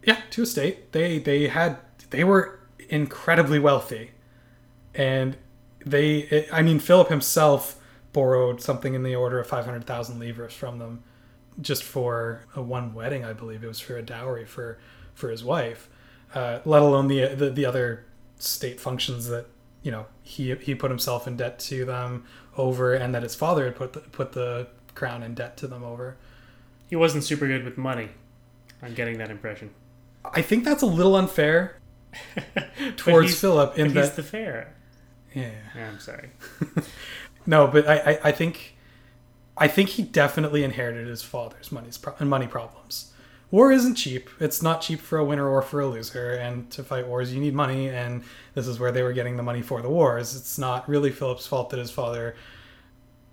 yeah, 0.02 0.20
to 0.30 0.42
a 0.42 0.46
state. 0.46 0.92
They 0.92 1.18
they 1.18 1.48
had 1.48 1.76
they 2.10 2.24
were 2.24 2.58
incredibly 2.88 3.58
wealthy, 3.58 4.12
and 4.94 5.36
they 5.84 6.48
I 6.50 6.62
mean 6.62 6.78
Philip 6.80 7.08
himself 7.08 7.78
borrowed 8.14 8.60
something 8.62 8.94
in 8.94 9.02
the 9.02 9.14
order 9.14 9.38
of 9.38 9.46
five 9.46 9.66
hundred 9.66 9.84
thousand 9.84 10.18
livres 10.18 10.54
from 10.54 10.78
them, 10.78 11.02
just 11.60 11.82
for 11.82 12.44
a 12.56 12.62
one 12.62 12.94
wedding. 12.94 13.24
I 13.24 13.32
believe 13.32 13.62
it 13.64 13.68
was 13.68 13.80
for 13.80 13.96
a 13.96 14.02
dowry 14.02 14.44
for 14.44 14.78
for 15.14 15.30
his 15.30 15.44
wife, 15.44 15.88
uh, 16.34 16.60
let 16.64 16.82
alone 16.82 17.08
the, 17.08 17.26
the 17.34 17.50
the 17.50 17.66
other 17.66 18.04
state 18.38 18.80
functions 18.80 19.28
that 19.28 19.46
you 19.82 19.90
know 19.90 20.06
he 20.22 20.54
he 20.56 20.74
put 20.74 20.90
himself 20.90 21.26
in 21.26 21.36
debt 21.36 21.58
to 21.60 21.84
them 21.84 22.24
over, 22.56 22.94
and 22.94 23.14
that 23.14 23.22
his 23.22 23.34
father 23.34 23.64
had 23.66 23.76
put 23.76 23.92
the, 23.92 24.00
put 24.00 24.32
the 24.32 24.66
crown 24.94 25.22
in 25.22 25.34
debt 25.34 25.56
to 25.58 25.66
them 25.66 25.82
over. 25.84 26.16
He 26.88 26.96
wasn't 26.96 27.24
super 27.24 27.46
good 27.46 27.64
with 27.64 27.78
money. 27.78 28.08
I'm 28.82 28.94
getting 28.94 29.18
that 29.18 29.30
impression. 29.30 29.70
I 30.24 30.42
think 30.42 30.64
that's 30.64 30.82
a 30.82 30.86
little 30.86 31.16
unfair 31.16 31.78
towards 32.96 33.28
he's- 33.30 33.40
Philip 33.40 33.78
in 33.78 33.88
but 33.92 33.96
he's 34.02 34.10
that 34.10 34.16
the 34.16 34.22
fair. 34.22 34.74
yeah. 35.34 35.50
Yeah, 35.74 35.88
I'm 35.88 35.98
sorry. 36.00 36.30
No, 37.44 37.66
but 37.66 37.88
I, 37.88 37.94
I, 38.12 38.18
I 38.28 38.32
think 38.32 38.71
I 39.62 39.68
think 39.68 39.90
he 39.90 40.02
definitely 40.02 40.64
inherited 40.64 41.06
his 41.06 41.22
father's 41.22 41.70
money's 41.70 41.96
pro- 41.96 42.26
money 42.26 42.48
problems. 42.48 43.12
War 43.52 43.70
isn't 43.70 43.94
cheap. 43.94 44.28
It's 44.40 44.60
not 44.60 44.80
cheap 44.80 44.98
for 45.00 45.18
a 45.18 45.24
winner 45.24 45.46
or 45.48 45.62
for 45.62 45.80
a 45.80 45.86
loser. 45.86 46.30
And 46.32 46.68
to 46.72 46.82
fight 46.82 47.06
wars, 47.06 47.32
you 47.32 47.40
need 47.40 47.54
money. 47.54 47.88
And 47.88 48.24
this 48.54 48.66
is 48.66 48.80
where 48.80 48.90
they 48.90 49.02
were 49.04 49.12
getting 49.12 49.36
the 49.36 49.42
money 49.44 49.62
for 49.62 49.80
the 49.80 49.88
wars. 49.88 50.34
It's 50.34 50.58
not 50.58 50.88
really 50.88 51.10
Philip's 51.12 51.46
fault 51.46 51.70
that 51.70 51.78
his 51.78 51.90
father, 51.92 52.34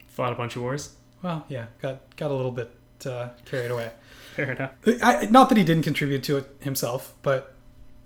Fought 0.09 0.33
a 0.33 0.35
bunch 0.35 0.55
of 0.55 0.61
wars. 0.61 0.91
well, 1.23 1.45
yeah, 1.49 1.65
got 1.81 2.01
got 2.15 2.29
a 2.29 2.33
little 2.33 2.51
bit 2.51 2.69
uh, 3.05 3.29
carried 3.45 3.71
away. 3.71 3.89
Fair 4.35 4.51
enough. 4.51 4.71
I, 5.01 5.25
not 5.31 5.49
that 5.49 5.57
he 5.57 5.63
didn't 5.63 5.83
contribute 5.83 6.23
to 6.23 6.37
it 6.37 6.45
himself, 6.59 7.13
but 7.23 7.53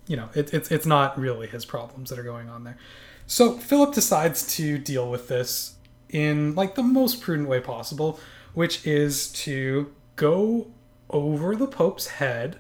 you 0.07 0.15
know, 0.15 0.29
it, 0.33 0.53
it's 0.53 0.71
it's 0.71 0.85
not 0.85 1.19
really 1.19 1.47
his 1.47 1.65
problems 1.65 2.09
that 2.09 2.19
are 2.19 2.23
going 2.33 2.47
on 2.49 2.63
there. 2.63 2.77
So 3.27 3.57
Philip 3.57 3.93
decides 3.93 4.45
to 4.57 4.77
deal 4.77 5.09
with 5.09 5.27
this 5.27 5.75
in 6.13 6.55
like 6.55 6.75
the 6.75 6.83
most 6.83 7.19
prudent 7.21 7.49
way 7.49 7.59
possible, 7.59 8.19
which 8.53 8.85
is 8.85 9.29
to 9.31 9.91
go 10.15 10.67
over 11.09 11.55
the 11.55 11.67
Pope's 11.67 12.07
head, 12.07 12.59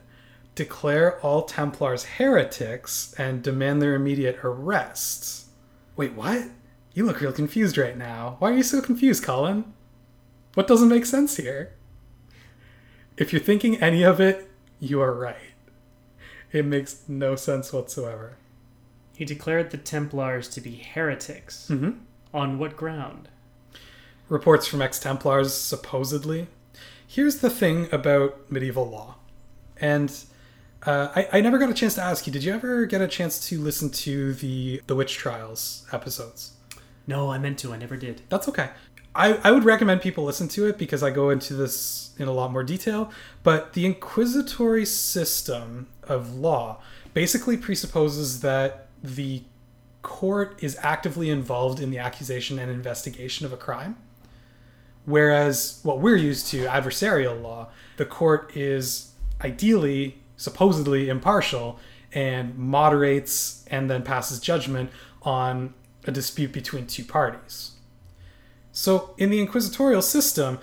declare 0.55 1.19
all 1.21 1.43
Templars 1.43 2.03
heretics, 2.03 3.13
and 3.17 3.43
demand 3.43 3.81
their 3.81 3.95
immediate 3.95 4.39
arrest. 4.43 5.47
Wait, 5.95 6.13
what? 6.13 6.49
You 6.93 7.05
look 7.05 7.21
real 7.21 7.31
confused 7.31 7.77
right 7.77 7.97
now. 7.97 8.35
Why 8.39 8.51
are 8.51 8.57
you 8.57 8.63
so 8.63 8.81
confused, 8.81 9.23
Colin? 9.23 9.73
What 10.53 10.67
doesn't 10.67 10.89
make 10.89 11.05
sense 11.05 11.37
here? 11.37 11.73
If 13.17 13.31
you're 13.31 13.41
thinking 13.41 13.77
any 13.77 14.03
of 14.03 14.19
it, 14.19 14.49
you 14.79 15.01
are 15.01 15.13
right. 15.13 15.37
It 16.51 16.65
makes 16.65 17.03
no 17.07 17.35
sense 17.35 17.73
whatsoever. 17.73 18.37
He 19.15 19.25
declared 19.25 19.71
the 19.71 19.77
Templars 19.77 20.47
to 20.49 20.61
be 20.61 20.75
heretics. 20.75 21.67
Mm-hmm. 21.69 21.91
On 22.33 22.59
what 22.59 22.75
ground? 22.75 23.29
Reports 24.29 24.67
from 24.67 24.81
ex 24.81 24.99
Templars, 24.99 25.53
supposedly. 25.53 26.47
Here's 27.05 27.37
the 27.37 27.49
thing 27.49 27.87
about 27.91 28.49
medieval 28.49 28.89
law. 28.89 29.15
And 29.77 30.11
uh, 30.85 31.09
I, 31.15 31.27
I 31.33 31.41
never 31.41 31.57
got 31.57 31.69
a 31.69 31.73
chance 31.73 31.95
to 31.95 32.01
ask 32.01 32.25
you, 32.25 32.33
did 32.33 32.43
you 32.43 32.53
ever 32.53 32.85
get 32.85 33.01
a 33.01 33.07
chance 33.07 33.47
to 33.49 33.59
listen 33.59 33.89
to 33.89 34.33
the, 34.33 34.81
the 34.87 34.95
witch 34.95 35.15
trials 35.15 35.85
episodes? 35.91 36.53
No, 37.05 37.31
I 37.31 37.37
meant 37.37 37.59
to. 37.59 37.73
I 37.73 37.77
never 37.77 37.97
did. 37.97 38.21
That's 38.29 38.47
okay. 38.49 38.69
I, 39.15 39.33
I 39.43 39.51
would 39.51 39.63
recommend 39.63 40.01
people 40.01 40.23
listen 40.23 40.47
to 40.49 40.65
it 40.67 40.77
because 40.77 41.03
I 41.03 41.11
go 41.11 41.29
into 41.29 41.53
this 41.53 42.11
in 42.17 42.27
a 42.27 42.31
lot 42.31 42.51
more 42.51 42.63
detail. 42.63 43.11
But 43.43 43.73
the 43.73 43.85
inquisitory 43.85 44.85
system 44.85 45.87
of 46.03 46.35
law 46.35 46.81
basically 47.13 47.57
presupposes 47.57 48.41
that 48.41 48.87
the 49.03 49.43
court 50.01 50.57
is 50.61 50.77
actively 50.81 51.29
involved 51.29 51.79
in 51.79 51.91
the 51.91 51.97
accusation 51.97 52.57
and 52.57 52.71
investigation 52.71 53.45
of 53.45 53.53
a 53.53 53.57
crime. 53.57 53.97
Whereas 55.05 55.79
what 55.83 55.99
we're 55.99 56.17
used 56.17 56.47
to, 56.47 56.65
adversarial 56.65 57.41
law, 57.41 57.69
the 57.97 58.05
court 58.05 58.55
is 58.55 59.11
ideally, 59.41 60.21
supposedly 60.37 61.09
impartial 61.09 61.79
and 62.13 62.57
moderates 62.57 63.65
and 63.67 63.89
then 63.89 64.03
passes 64.03 64.39
judgment 64.39 64.91
on 65.23 65.73
a 66.05 66.11
dispute 66.11 66.51
between 66.51 66.87
two 66.87 67.03
parties. 67.03 67.71
So, 68.71 69.13
in 69.17 69.29
the 69.29 69.39
inquisitorial 69.39 70.01
system, 70.01 70.59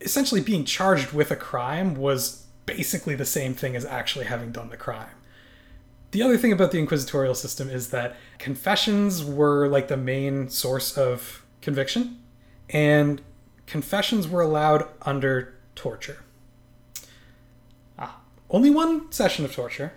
essentially 0.00 0.40
being 0.40 0.64
charged 0.64 1.12
with 1.12 1.30
a 1.30 1.36
crime 1.36 1.94
was 1.94 2.46
basically 2.66 3.14
the 3.14 3.24
same 3.24 3.54
thing 3.54 3.74
as 3.74 3.84
actually 3.84 4.26
having 4.26 4.52
done 4.52 4.68
the 4.68 4.76
crime. 4.76 5.10
The 6.12 6.22
other 6.22 6.38
thing 6.38 6.52
about 6.52 6.70
the 6.70 6.78
inquisitorial 6.78 7.34
system 7.34 7.68
is 7.68 7.90
that 7.90 8.16
confessions 8.38 9.24
were 9.24 9.68
like 9.68 9.88
the 9.88 9.96
main 9.96 10.48
source 10.48 10.96
of 10.96 11.44
conviction, 11.60 12.22
and 12.70 13.20
confessions 13.66 14.28
were 14.28 14.42
allowed 14.42 14.88
under 15.02 15.54
torture. 15.74 16.22
Ah. 17.98 18.20
Only 18.50 18.70
one 18.70 19.10
session 19.12 19.44
of 19.44 19.54
torture. 19.54 19.92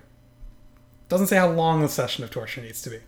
Doesn't 1.08 1.28
say 1.28 1.38
how 1.38 1.50
long 1.50 1.82
the 1.82 1.90
session 1.90 2.24
of 2.24 2.30
torture 2.30 2.62
needs 2.62 2.82
to 2.84 2.90
be. 2.90 3.00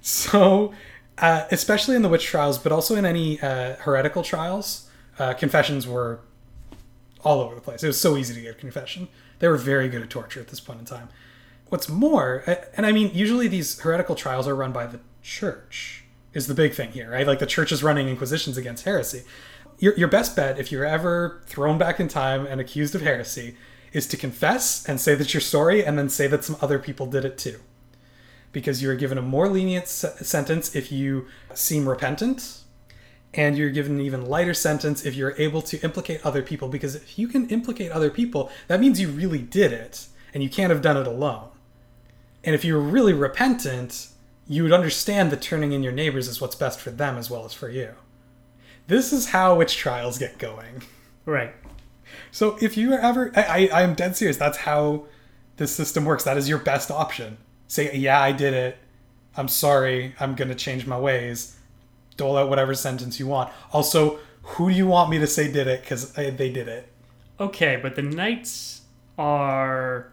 So, 0.00 0.72
uh, 1.18 1.46
especially 1.50 1.96
in 1.96 2.02
the 2.02 2.08
witch 2.08 2.24
trials, 2.24 2.58
but 2.58 2.72
also 2.72 2.96
in 2.96 3.04
any 3.04 3.40
uh, 3.40 3.76
heretical 3.76 4.22
trials, 4.22 4.88
uh, 5.18 5.34
confessions 5.34 5.86
were 5.86 6.20
all 7.24 7.40
over 7.40 7.54
the 7.54 7.60
place. 7.60 7.82
It 7.82 7.86
was 7.86 8.00
so 8.00 8.16
easy 8.16 8.34
to 8.34 8.40
get 8.40 8.58
confession. 8.58 9.08
They 9.38 9.48
were 9.48 9.56
very 9.56 9.88
good 9.88 10.02
at 10.02 10.10
torture 10.10 10.40
at 10.40 10.48
this 10.48 10.60
point 10.60 10.80
in 10.80 10.84
time. 10.84 11.08
What's 11.68 11.88
more, 11.88 12.42
uh, 12.46 12.56
and 12.76 12.84
I 12.84 12.92
mean, 12.92 13.10
usually 13.14 13.48
these 13.48 13.78
heretical 13.80 14.14
trials 14.14 14.46
are 14.46 14.54
run 14.54 14.72
by 14.72 14.86
the 14.86 15.00
church, 15.22 16.04
is 16.34 16.46
the 16.46 16.54
big 16.54 16.74
thing 16.74 16.92
here, 16.92 17.10
right? 17.10 17.26
Like 17.26 17.38
the 17.38 17.46
church 17.46 17.72
is 17.72 17.82
running 17.82 18.08
inquisitions 18.08 18.56
against 18.56 18.84
heresy. 18.84 19.22
Your, 19.82 19.96
your 19.96 20.06
best 20.06 20.36
bet, 20.36 20.60
if 20.60 20.70
you're 20.70 20.84
ever 20.84 21.42
thrown 21.46 21.76
back 21.76 21.98
in 21.98 22.06
time 22.06 22.46
and 22.46 22.60
accused 22.60 22.94
of 22.94 23.02
heresy, 23.02 23.56
is 23.92 24.06
to 24.06 24.16
confess 24.16 24.88
and 24.88 25.00
say 25.00 25.16
that 25.16 25.34
you're 25.34 25.40
sorry 25.40 25.84
and 25.84 25.98
then 25.98 26.08
say 26.08 26.28
that 26.28 26.44
some 26.44 26.56
other 26.62 26.78
people 26.78 27.06
did 27.06 27.24
it 27.24 27.36
too. 27.36 27.58
Because 28.52 28.80
you're 28.80 28.94
given 28.94 29.18
a 29.18 29.22
more 29.22 29.48
lenient 29.48 29.88
se- 29.88 30.22
sentence 30.22 30.76
if 30.76 30.92
you 30.92 31.26
seem 31.52 31.88
repentant 31.88 32.60
and 33.34 33.58
you're 33.58 33.70
given 33.70 33.96
an 33.96 34.02
even 34.02 34.24
lighter 34.24 34.54
sentence 34.54 35.04
if 35.04 35.16
you're 35.16 35.34
able 35.36 35.62
to 35.62 35.80
implicate 35.80 36.24
other 36.24 36.42
people. 36.42 36.68
Because 36.68 36.94
if 36.94 37.18
you 37.18 37.26
can 37.26 37.48
implicate 37.48 37.90
other 37.90 38.08
people 38.08 38.52
that 38.68 38.78
means 38.78 39.00
you 39.00 39.08
really 39.08 39.42
did 39.42 39.72
it 39.72 40.06
and 40.32 40.44
you 40.44 40.48
can't 40.48 40.70
have 40.70 40.80
done 40.80 40.96
it 40.96 41.08
alone. 41.08 41.48
And 42.44 42.54
if 42.54 42.64
you're 42.64 42.78
really 42.78 43.14
repentant 43.14 44.10
you 44.46 44.62
would 44.62 44.72
understand 44.72 45.32
that 45.32 45.42
turning 45.42 45.72
in 45.72 45.82
your 45.82 45.92
neighbors 45.92 46.28
is 46.28 46.40
what's 46.40 46.54
best 46.54 46.78
for 46.78 46.90
them 46.90 47.18
as 47.18 47.28
well 47.28 47.44
as 47.44 47.52
for 47.52 47.68
you 47.68 47.94
this 48.92 49.12
is 49.12 49.28
how 49.28 49.56
witch 49.56 49.76
trials 49.76 50.18
get 50.18 50.38
going. 50.38 50.82
Right. 51.24 51.54
so 52.30 52.58
if 52.60 52.76
you 52.76 52.92
are 52.94 52.98
ever 52.98 53.32
I, 53.34 53.68
I 53.72 53.82
i'm 53.82 53.94
dead 53.94 54.16
serious. 54.16 54.36
That's 54.36 54.58
how 54.58 55.06
this 55.56 55.74
system 55.74 56.04
works. 56.04 56.24
That 56.24 56.36
is 56.36 56.48
your 56.48 56.58
best 56.58 56.90
option. 56.90 57.38
Say 57.68 57.94
yeah 57.96 58.20
i 58.20 58.32
did 58.32 58.54
it. 58.54 58.78
I'm 59.36 59.48
sorry. 59.48 60.14
I'm 60.20 60.34
going 60.34 60.48
to 60.48 60.54
change 60.54 60.86
my 60.86 60.98
ways. 60.98 61.56
Dole 62.18 62.36
out 62.36 62.50
whatever 62.50 62.74
sentence 62.74 63.18
you 63.18 63.26
want. 63.26 63.50
Also 63.72 64.18
who 64.42 64.70
do 64.70 64.76
you 64.76 64.86
want 64.86 65.10
me 65.10 65.18
to 65.18 65.26
say 65.26 65.50
did 65.50 65.66
it? 65.66 65.82
Because 65.82 66.12
they 66.12 66.30
did 66.30 66.68
it. 66.68 66.88
Okay, 67.38 67.78
but 67.80 67.96
the 67.96 68.02
knights 68.02 68.82
are. 69.18 70.12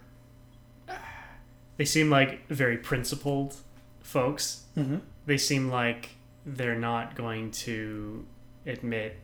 They 1.78 1.86
seem 1.86 2.10
like 2.10 2.48
very 2.48 2.78
principled 2.78 3.56
folks. 4.02 4.64
mm-hmm. 4.76 4.98
They 5.26 5.38
seem 5.38 5.70
like 5.70 6.10
they're 6.46 6.78
not 6.78 7.16
going 7.16 7.52
to 7.52 8.26
admit 8.66 9.18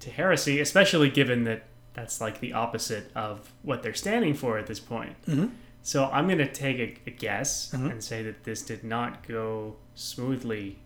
to 0.00 0.10
heresy, 0.10 0.60
especially 0.60 1.10
given 1.10 1.44
that 1.44 1.64
that's 1.94 2.20
like 2.20 2.40
the 2.40 2.52
opposite 2.52 3.10
of 3.14 3.52
what 3.62 3.82
they're 3.82 3.94
standing 3.94 4.34
for 4.34 4.58
at 4.58 4.66
this 4.66 4.78
point. 4.80 5.14
Mm-hmm. 5.26 5.46
So 5.82 6.06
I'm 6.12 6.26
going 6.26 6.38
to 6.38 6.50
take 6.52 6.78
a, 6.78 7.08
a 7.08 7.12
guess 7.12 7.70
Mhm. 7.72 7.90
and 7.92 8.04
say 8.04 8.22
that 8.22 8.44
this 8.44 8.60
did 8.62 8.84
not 8.84 9.26
go 9.26 9.76
smoothly 9.94 10.78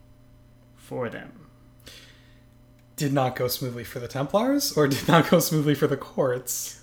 for 0.77 1.09
them. 1.09 1.47
did 2.97 3.13
not 3.13 3.35
go 3.35 3.49
smoothly 3.49 3.83
for 3.85 3.99
the 3.99 4.09
templars 4.09 4.73
or 4.77 4.87
did 4.87 5.09
not 5.09 5.31
go 5.31 5.41
smoothly 5.41 5.75
for 5.75 5.87
the 5.87 5.97
courts 5.97 6.83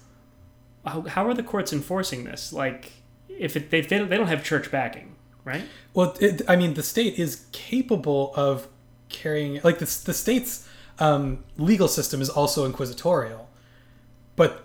How, 0.85 1.01
how 1.03 1.27
are 1.27 1.33
the 1.33 1.43
courts 1.43 1.71
enforcing 1.71 2.23
this? 2.23 2.51
Like, 2.51 2.91
if 3.29 3.55
it, 3.55 3.69
they, 3.69 3.81
they, 3.81 3.99
don't, 3.99 4.09
they 4.09 4.17
don't 4.17 4.27
have 4.27 4.43
church 4.43 4.71
backing, 4.71 5.15
right? 5.45 5.63
well 5.93 6.15
it, 6.19 6.41
i 6.47 6.55
mean 6.55 6.73
the 6.73 6.83
state 6.83 7.17
is 7.19 7.45
capable 7.51 8.33
of 8.35 8.67
carrying 9.09 9.59
like 9.63 9.77
the, 9.79 9.85
the 10.05 10.13
state's 10.13 10.66
um, 10.99 11.43
legal 11.57 11.87
system 11.87 12.21
is 12.21 12.29
also 12.29 12.65
inquisitorial 12.65 13.49
but 14.35 14.63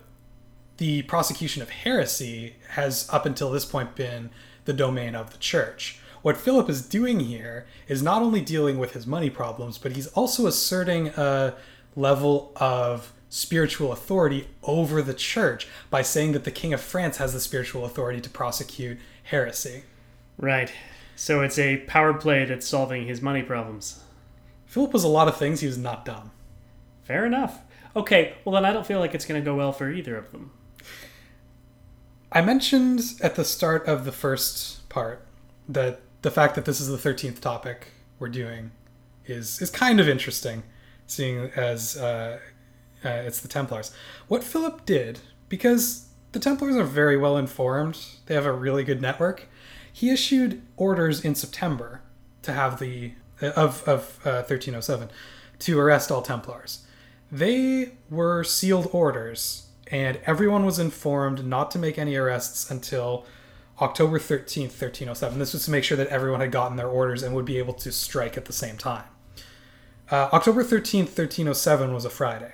the 0.78 1.02
prosecution 1.02 1.62
of 1.62 1.70
heresy 1.70 2.56
has 2.70 3.08
up 3.10 3.26
until 3.26 3.50
this 3.50 3.64
point 3.64 3.94
been 3.94 4.30
the 4.64 4.72
domain 4.72 5.14
of 5.14 5.32
the 5.32 5.38
church 5.38 5.98
what 6.22 6.36
philip 6.36 6.68
is 6.68 6.86
doing 6.86 7.20
here 7.20 7.66
is 7.88 8.02
not 8.02 8.22
only 8.22 8.40
dealing 8.40 8.78
with 8.78 8.92
his 8.92 9.06
money 9.06 9.30
problems 9.30 9.78
but 9.78 9.92
he's 9.92 10.06
also 10.08 10.46
asserting 10.46 11.08
a 11.08 11.54
level 11.96 12.52
of 12.56 13.12
spiritual 13.28 13.92
authority 13.92 14.46
over 14.62 15.00
the 15.00 15.14
church 15.14 15.66
by 15.90 16.02
saying 16.02 16.32
that 16.32 16.44
the 16.44 16.50
king 16.50 16.72
of 16.72 16.80
france 16.80 17.16
has 17.16 17.32
the 17.32 17.40
spiritual 17.40 17.84
authority 17.84 18.20
to 18.20 18.30
prosecute 18.30 18.98
heresy 19.24 19.82
Right. 20.38 20.72
So 21.14 21.42
it's 21.42 21.58
a 21.58 21.78
power 21.78 22.14
play 22.14 22.44
that's 22.44 22.66
solving 22.66 23.06
his 23.06 23.22
money 23.22 23.42
problems. 23.42 24.01
Philip 24.72 24.92
was 24.92 25.04
a 25.04 25.08
lot 25.08 25.28
of 25.28 25.36
things 25.36 25.60
he 25.60 25.66
was 25.66 25.78
not 25.78 26.04
dumb 26.04 26.30
Fair 27.02 27.26
enough. 27.26 27.60
Okay, 27.94 28.34
well, 28.44 28.54
then 28.54 28.64
I 28.64 28.72
don't 28.72 28.86
feel 28.86 29.00
like 29.00 29.14
it's 29.14 29.26
going 29.26 29.40
to 29.40 29.44
go 29.44 29.56
well 29.56 29.72
for 29.72 29.90
either 29.90 30.16
of 30.16 30.30
them. 30.32 30.52
I 32.30 32.40
mentioned 32.40 33.02
at 33.20 33.34
the 33.34 33.44
start 33.44 33.86
of 33.86 34.04
the 34.04 34.12
first 34.12 34.88
part 34.88 35.26
that 35.68 36.00
the 36.22 36.30
fact 36.30 36.54
that 36.54 36.64
this 36.64 36.80
is 36.80 36.88
the 36.88 36.96
13th 36.96 37.40
topic 37.40 37.88
we're 38.18 38.28
doing 38.28 38.70
is 39.26 39.60
is 39.60 39.68
kind 39.68 40.00
of 40.00 40.08
interesting, 40.08 40.62
seeing 41.06 41.50
as 41.54 41.96
uh, 41.96 42.38
uh, 43.04 43.08
it's 43.08 43.40
the 43.40 43.48
Templars. 43.48 43.92
What 44.28 44.42
Philip 44.42 44.86
did, 44.86 45.20
because 45.48 46.06
the 46.32 46.40
Templars 46.40 46.76
are 46.76 46.84
very 46.84 47.16
well 47.16 47.36
informed, 47.36 47.98
they 48.26 48.34
have 48.34 48.46
a 48.46 48.52
really 48.52 48.84
good 48.84 49.02
network. 49.02 49.48
He 49.92 50.08
issued 50.08 50.62
orders 50.78 51.22
in 51.22 51.34
September 51.34 52.00
to 52.40 52.54
have 52.54 52.78
the 52.78 53.12
of 53.42 53.82
of 53.88 54.18
uh, 54.24 54.44
1307 54.46 55.10
to 55.60 55.78
arrest 55.78 56.10
all 56.10 56.22
Templars. 56.22 56.86
They 57.30 57.92
were 58.10 58.44
sealed 58.44 58.88
orders, 58.92 59.68
and 59.86 60.18
everyone 60.26 60.66
was 60.66 60.78
informed 60.78 61.44
not 61.46 61.70
to 61.70 61.78
make 61.78 61.98
any 61.98 62.14
arrests 62.14 62.70
until 62.70 63.24
October 63.80 64.18
13th, 64.18 64.80
1307. 64.80 65.38
This 65.38 65.52
was 65.52 65.64
to 65.64 65.70
make 65.70 65.84
sure 65.84 65.96
that 65.96 66.08
everyone 66.08 66.40
had 66.40 66.52
gotten 66.52 66.76
their 66.76 66.88
orders 66.88 67.22
and 67.22 67.34
would 67.34 67.44
be 67.44 67.58
able 67.58 67.74
to 67.74 67.90
strike 67.90 68.36
at 68.36 68.44
the 68.44 68.52
same 68.52 68.76
time. 68.76 69.04
Uh, 70.10 70.28
October 70.32 70.62
13th, 70.62 71.16
1307 71.16 71.94
was 71.94 72.04
a 72.04 72.10
Friday. 72.10 72.52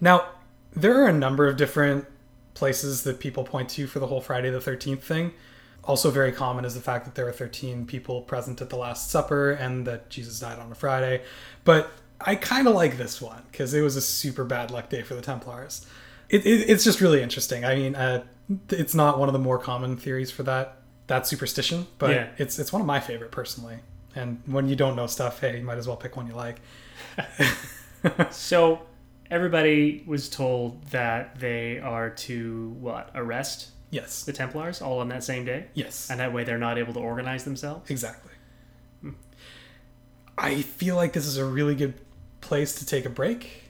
Now, 0.00 0.30
there 0.74 1.02
are 1.02 1.06
a 1.06 1.12
number 1.12 1.46
of 1.46 1.56
different 1.56 2.06
places 2.54 3.02
that 3.02 3.20
people 3.20 3.44
point 3.44 3.68
to 3.70 3.86
for 3.86 3.98
the 3.98 4.06
whole 4.06 4.20
Friday 4.20 4.50
the 4.50 4.58
13th 4.58 5.02
thing. 5.02 5.32
Also, 5.84 6.10
very 6.10 6.30
common 6.32 6.64
is 6.64 6.74
the 6.74 6.80
fact 6.80 7.04
that 7.06 7.14
there 7.16 7.24
were 7.24 7.32
13 7.32 7.86
people 7.86 8.22
present 8.22 8.60
at 8.60 8.70
the 8.70 8.76
Last 8.76 9.10
Supper 9.10 9.50
and 9.50 9.84
that 9.86 10.08
Jesus 10.10 10.38
died 10.38 10.58
on 10.60 10.70
a 10.70 10.74
Friday. 10.76 11.22
But 11.64 11.90
I 12.20 12.36
kind 12.36 12.68
of 12.68 12.74
like 12.74 12.98
this 12.98 13.20
one 13.20 13.42
because 13.50 13.74
it 13.74 13.80
was 13.80 13.96
a 13.96 14.00
super 14.00 14.44
bad 14.44 14.70
luck 14.70 14.88
day 14.88 15.02
for 15.02 15.14
the 15.14 15.20
Templars. 15.22 15.84
it, 16.28 16.46
it, 16.46 16.70
it's 16.70 16.84
just 16.84 17.00
really 17.00 17.20
interesting. 17.20 17.64
I 17.64 17.74
mean, 17.74 17.96
uh, 17.96 18.22
it's 18.70 18.94
not 18.94 19.18
one 19.18 19.28
of 19.28 19.32
the 19.32 19.40
more 19.40 19.58
common 19.58 19.96
theories 19.96 20.30
for 20.30 20.44
that 20.44 20.76
that 21.08 21.26
superstition, 21.26 21.86
but 21.98 22.10
Yeah. 22.10 22.28
it's 22.38 22.58
it's 22.60 22.72
one 22.72 22.80
of 22.80 22.86
my 22.86 23.00
favorite 23.00 23.32
personally. 23.32 23.78
And 24.14 24.40
when 24.46 24.68
you 24.68 24.76
don't 24.76 24.94
know 24.94 25.08
stuff, 25.08 25.40
hey, 25.40 25.58
you 25.58 25.64
might 25.64 25.78
as 25.78 25.88
well 25.88 25.96
pick 25.96 26.16
one 26.16 26.26
you 26.28 26.34
like. 26.34 26.60
So 28.30 28.82
everybody 29.30 30.02
was 30.06 30.28
told 30.28 30.84
that 30.86 31.38
they 31.38 31.78
are 31.78 32.10
to 32.10 32.70
what 32.80 33.10
arrest 33.14 33.70
Yes. 33.92 34.24
the 34.24 34.32
Templars 34.32 34.82
all 34.82 34.98
on 35.00 35.08
that 35.10 35.22
same 35.22 35.44
day, 35.44 35.66
Yes. 35.74 36.10
and 36.10 36.18
that 36.18 36.32
way 36.32 36.42
they're 36.44 36.58
not 36.58 36.78
able 36.78 36.92
to 36.94 37.00
organize 37.00 37.44
themselves. 37.44 37.88
Exactly. 37.90 38.32
Hmm. 39.02 39.10
I 40.36 40.62
feel 40.62 40.96
like 40.96 41.12
this 41.12 41.26
is 41.26 41.36
a 41.36 41.44
really 41.44 41.74
good 41.76 41.94
place 42.40 42.74
to 42.76 42.86
take 42.86 43.04
a 43.04 43.10
break. 43.10 43.64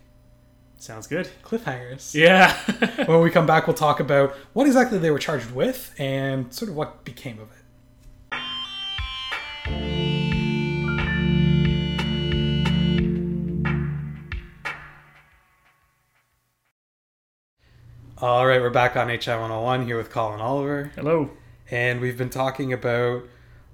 Sounds 0.78 1.06
good. 1.06 1.28
Cliffhangers. 1.44 2.14
Yeah. 2.14 2.56
when 3.06 3.20
we 3.20 3.30
come 3.30 3.46
back, 3.46 3.66
we'll 3.66 3.74
talk 3.74 4.00
about 4.00 4.34
what 4.52 4.66
exactly 4.66 4.98
they 4.98 5.10
were 5.10 5.18
charged 5.18 5.50
with 5.52 5.94
and 5.98 6.52
sort 6.54 6.68
of 6.70 6.76
what 6.76 7.04
became 7.04 7.38
of 7.38 7.48
it. 7.50 7.61
All 18.22 18.46
right, 18.46 18.60
we're 18.60 18.70
back 18.70 18.94
on 18.94 19.08
HI 19.08 19.32
101 19.32 19.84
here 19.84 19.96
with 19.96 20.08
Colin 20.10 20.40
Oliver, 20.40 20.92
Hello. 20.94 21.28
and 21.72 22.00
we've 22.00 22.16
been 22.16 22.30
talking 22.30 22.72
about 22.72 23.24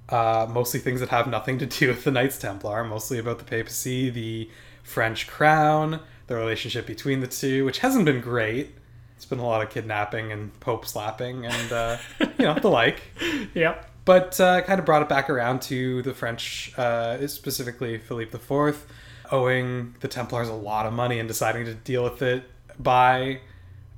uh, 0.08 0.46
mostly 0.48 0.80
things 0.80 1.00
that 1.00 1.10
have 1.10 1.26
nothing 1.26 1.58
to 1.58 1.66
do 1.66 1.88
with 1.88 2.04
the 2.04 2.10
Knights 2.10 2.38
Templar, 2.38 2.82
mostly 2.82 3.18
about 3.18 3.36
the 3.40 3.44
papacy, 3.44 4.08
the 4.08 4.48
French 4.82 5.26
crown, 5.26 6.00
the 6.28 6.34
relationship 6.34 6.86
between 6.86 7.20
the 7.20 7.26
two, 7.26 7.66
which 7.66 7.80
hasn't 7.80 8.06
been 8.06 8.22
great. 8.22 8.74
It's 9.16 9.26
been 9.26 9.38
a 9.38 9.44
lot 9.44 9.62
of 9.62 9.68
kidnapping 9.68 10.32
and 10.32 10.58
pope 10.60 10.86
slapping 10.86 11.44
and, 11.44 11.70
uh, 11.70 11.98
you 12.18 12.46
know, 12.46 12.54
the 12.54 12.70
like. 12.70 13.02
Yep. 13.52 13.90
But 14.06 14.40
uh, 14.40 14.62
kind 14.62 14.78
of 14.80 14.86
brought 14.86 15.02
it 15.02 15.10
back 15.10 15.28
around 15.28 15.60
to 15.62 16.00
the 16.00 16.14
French, 16.14 16.72
uh, 16.78 17.28
specifically 17.28 17.98
Philippe 17.98 18.34
IV, 18.34 18.86
owing 19.30 19.94
the 20.00 20.08
Templars 20.08 20.48
a 20.48 20.54
lot 20.54 20.86
of 20.86 20.94
money 20.94 21.18
and 21.18 21.28
deciding 21.28 21.66
to 21.66 21.74
deal 21.74 22.02
with 22.02 22.22
it 22.22 22.44
by 22.78 23.40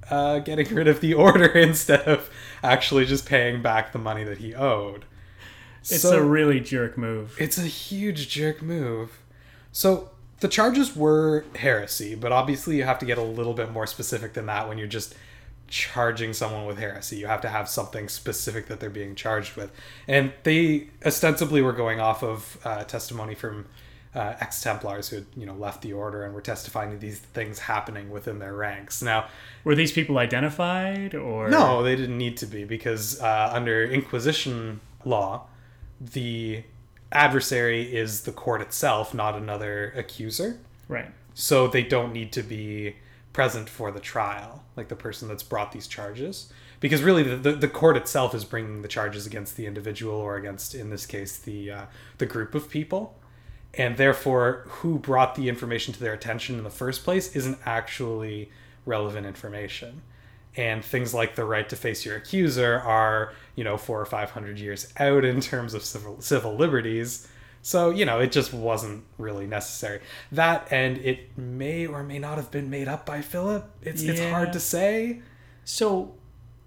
uh, 0.09 0.39
getting 0.41 0.73
rid 0.75 0.89
of 0.89 1.01
the 1.01 1.15
order 1.27 1.47
instead 1.47 2.03
of 2.03 2.31
actually 2.63 3.07
just 3.07 3.27
paying 3.27 3.63
back 3.63 3.93
the 3.93 3.99
money 3.99 4.25
that 4.25 4.39
he 4.39 4.55
owed. 4.55 5.05
It's 5.81 6.01
So- 6.03 6.19
a 6.19 6.23
really 6.23 6.61
jerk 6.61 6.97
move. 6.99 7.35
it's 7.39 7.59
a 7.59 7.63
huge 7.63 8.29
jerk 8.29 8.63
move. 8.63 9.19
So 9.73 10.11
the 10.41 10.49
charges 10.49 10.97
were 10.97 11.45
heresy, 11.57 12.15
but 12.15 12.33
obviously 12.33 12.77
you 12.77 12.85
have 12.85 12.99
to 13.01 13.07
get 13.07 13.19
a 13.19 13.23
little 13.23 13.55
bit 13.55 13.71
more 13.71 13.87
specific 13.87 14.33
than 14.35 14.47
that 14.47 14.69
when 14.69 14.79
you're 14.79 14.87
just 14.89 15.15
charging 15.69 16.33
someone 16.33 16.67
with 16.67 16.79
heresy. 16.79 17.17
You 17.17 17.27
have 17.29 17.41
to 17.43 17.49
have 17.49 17.69
something 17.69 18.09
specific 18.09 18.67
that 18.67 18.81
they're 18.81 18.91
being 18.91 19.15
charged 19.15 19.55
with. 19.57 19.71
And 20.09 20.33
they 20.43 20.89
ostensibly 21.07 21.63
were 21.63 21.73
going 21.73 22.01
off 22.01 22.23
of 22.25 22.59
uh, 22.65 22.83
testimony 22.85 23.35
from 23.37 23.67
uh, 24.15 24.35
ex-Templars 24.41 25.09
who 25.09 25.17
had, 25.17 25.27
you 25.37 25.47
know, 25.47 25.55
left 25.55 25.83
the 25.83 25.93
order 25.93 26.25
and 26.25 26.35
were 26.35 26.41
testifying 26.41 26.91
to 26.91 26.97
these 26.97 27.19
things 27.19 27.61
happening 27.61 28.11
within 28.11 28.39
their 28.39 28.55
ranks. 28.55 29.03
Now, 29.03 29.27
Were 29.63 29.75
these 29.75 29.93
people 29.93 30.19
identified 30.19 31.15
or 31.15 31.49
no, 31.49 31.83
they 31.83 31.95
didn't 31.95 32.19
need 32.19 32.37
to 32.39 32.47
be 32.47 32.65
because 32.65 33.21
uh, 33.21 33.51
under 33.53 33.85
Inquisition 33.85 34.81
law, 35.05 35.47
the 36.01 36.65
adversary 37.13 37.95
is 37.95 38.23
the 38.23 38.33
court 38.33 38.61
itself, 38.61 39.15
not 39.15 39.37
another 39.37 39.93
accuser. 39.97 40.59
Right. 40.89 41.11
So 41.35 41.69
they 41.69 41.83
don't 41.83 42.13
need 42.13 42.33
to 42.33 42.43
be 42.43 42.97
present 43.33 43.69
for 43.69 43.91
the 43.93 44.01
trial, 44.01 44.65
like 44.77 44.89
the 44.89 44.97
person 44.97 45.29
that's 45.29 45.43
brought 45.43 45.73
these 45.73 45.87
charges. 45.87 46.53
Because 46.81 47.03
really, 47.03 47.23
the, 47.23 47.37
the, 47.37 47.53
the 47.53 47.69
court 47.69 47.97
itself 47.97 48.35
is 48.35 48.45
bringing 48.45 48.83
the 48.83 48.89
charges 48.89 49.27
against 49.27 49.57
the 49.57 49.67
individual 49.67 50.15
or 50.15 50.37
against, 50.37 50.75
in 50.75 50.91
this 50.91 51.05
case, 51.07 51.37
the 51.37 51.71
uh, 51.71 51.85
the 52.19 52.27
group 52.27 52.55
of 52.55 52.71
people, 52.71 53.19
and 53.75 53.97
therefore, 53.97 54.65
who 54.67 54.99
brought 54.99 55.35
the 55.35 55.49
information 55.49 55.95
to 55.95 56.01
their 56.01 56.13
attention 56.13 56.57
in 56.57 56.65
the 56.65 56.71
first 56.71 57.05
place 57.05 57.35
isn't 57.37 57.59
actually 57.65 58.51
relevant 58.85 59.27
information. 59.27 60.03
And 60.57 60.85
things 60.85 61.15
like 61.15 61.37
the 61.37 61.45
right 61.45 61.69
to 61.69 61.77
face 61.77 62.05
your 62.05 62.17
accuser 62.17 62.81
are, 62.81 63.33
you 63.55 63.63
know, 63.63 63.77
four 63.77 64.01
or 64.01 64.07
five 64.07 64.33
hundred 64.33 64.59
years 64.59 64.93
out 64.99 65.25
in 65.25 65.41
terms 65.41 65.75
of 65.75 65.85
civil 65.85 66.21
civil 66.21 66.57
liberties. 66.57 67.29
So, 67.63 67.91
you 67.91 68.05
know, 68.05 68.19
it 68.19 68.33
just 68.33 68.53
wasn't 68.53 69.05
really 69.19 69.47
necessary. 69.47 70.01
That 70.33 70.67
and 70.73 70.99
it 70.99 71.37
may 71.39 71.87
or 71.87 72.03
may 72.03 72.19
not 72.19 72.37
have 72.37 72.51
been 72.51 72.69
made 72.69 72.89
up 72.89 73.07
by 73.07 73.21
Philip. 73.21 73.71
It's 73.83 74.03
it's 74.03 74.21
hard 74.21 74.53
to 74.55 74.61
say. 74.61 75.21
So 75.65 76.15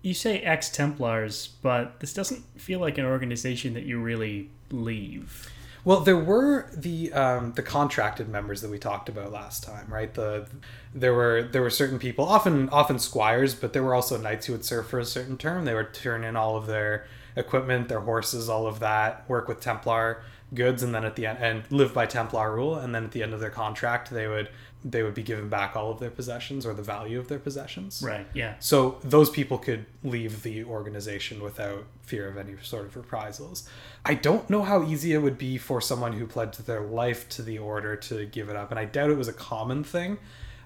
you 0.01 0.13
say 0.13 0.39
ex 0.39 0.69
Templars, 0.69 1.49
but 1.61 1.99
this 1.99 2.13
doesn't 2.13 2.43
feel 2.59 2.79
like 2.79 2.97
an 2.97 3.05
organization 3.05 3.73
that 3.73 3.83
you 3.83 3.99
really 3.99 4.49
leave. 4.71 5.49
Well, 5.85 5.99
there 5.99 6.17
were 6.17 6.69
the 6.73 7.11
um, 7.11 7.53
the 7.53 7.61
contracted 7.61 8.29
members 8.29 8.61
that 8.61 8.71
we 8.71 8.79
talked 8.79 9.09
about 9.09 9.33
last 9.33 9.63
time, 9.63 9.87
right? 9.91 10.13
The 10.13 10.47
there 10.95 11.13
were 11.13 11.43
there 11.43 11.61
were 11.61 11.69
certain 11.69 11.99
people, 11.99 12.25
often 12.25 12.69
often 12.69 12.99
squires, 12.99 13.53
but 13.53 13.73
there 13.73 13.83
were 13.83 13.93
also 13.93 14.17
knights 14.17 14.45
who 14.45 14.53
would 14.53 14.63
serve 14.63 14.87
for 14.87 14.99
a 14.99 15.05
certain 15.05 15.37
term. 15.37 15.65
They 15.65 15.73
would 15.73 15.93
turn 15.93 16.23
in 16.23 16.37
all 16.37 16.55
of 16.55 16.67
their 16.67 17.05
equipment, 17.35 17.89
their 17.89 17.99
horses, 17.99 18.47
all 18.47 18.65
of 18.65 18.79
that, 18.79 19.27
work 19.29 19.49
with 19.49 19.59
Templar 19.59 20.23
goods, 20.53 20.83
and 20.83 20.95
then 20.95 21.03
at 21.03 21.17
the 21.17 21.25
end 21.25 21.39
and 21.41 21.63
live 21.69 21.93
by 21.93 22.05
Templar 22.05 22.55
rule. 22.55 22.75
And 22.77 22.95
then 22.95 23.03
at 23.03 23.11
the 23.11 23.23
end 23.23 23.33
of 23.33 23.41
their 23.41 23.49
contract, 23.49 24.09
they 24.09 24.27
would 24.27 24.49
they 24.85 25.03
would 25.03 25.13
be 25.13 25.23
given 25.23 25.49
back 25.49 25.75
all 25.75 25.91
of 25.91 25.99
their 25.99 26.09
possessions 26.09 26.65
or 26.65 26.73
the 26.73 26.83
value 26.83 27.19
of 27.19 27.27
their 27.27 27.39
possessions. 27.39 28.03
Right. 28.05 28.27
Yeah. 28.33 28.55
So 28.59 28.97
those 29.03 29.29
people 29.29 29.57
could 29.57 29.85
leave 30.03 30.43
the 30.43 30.63
organization 30.65 31.41
without 31.41 31.85
fear 32.01 32.27
of 32.27 32.37
any 32.37 32.55
sort 32.61 32.85
of 32.85 32.95
reprisals. 32.95 33.67
I 34.05 34.15
don't 34.15 34.49
know 34.49 34.63
how 34.63 34.83
easy 34.83 35.13
it 35.13 35.19
would 35.19 35.37
be 35.37 35.57
for 35.57 35.79
someone 35.79 36.13
who 36.13 36.27
pledged 36.27 36.65
their 36.65 36.81
life 36.81 37.29
to 37.29 37.41
the 37.41 37.57
order 37.57 37.95
to 37.95 38.25
give 38.25 38.49
it 38.49 38.55
up, 38.55 38.71
and 38.71 38.79
I 38.79 38.85
doubt 38.85 39.09
it 39.09 39.17
was 39.17 39.27
a 39.29 39.33
common 39.33 39.83
thing. 39.83 40.17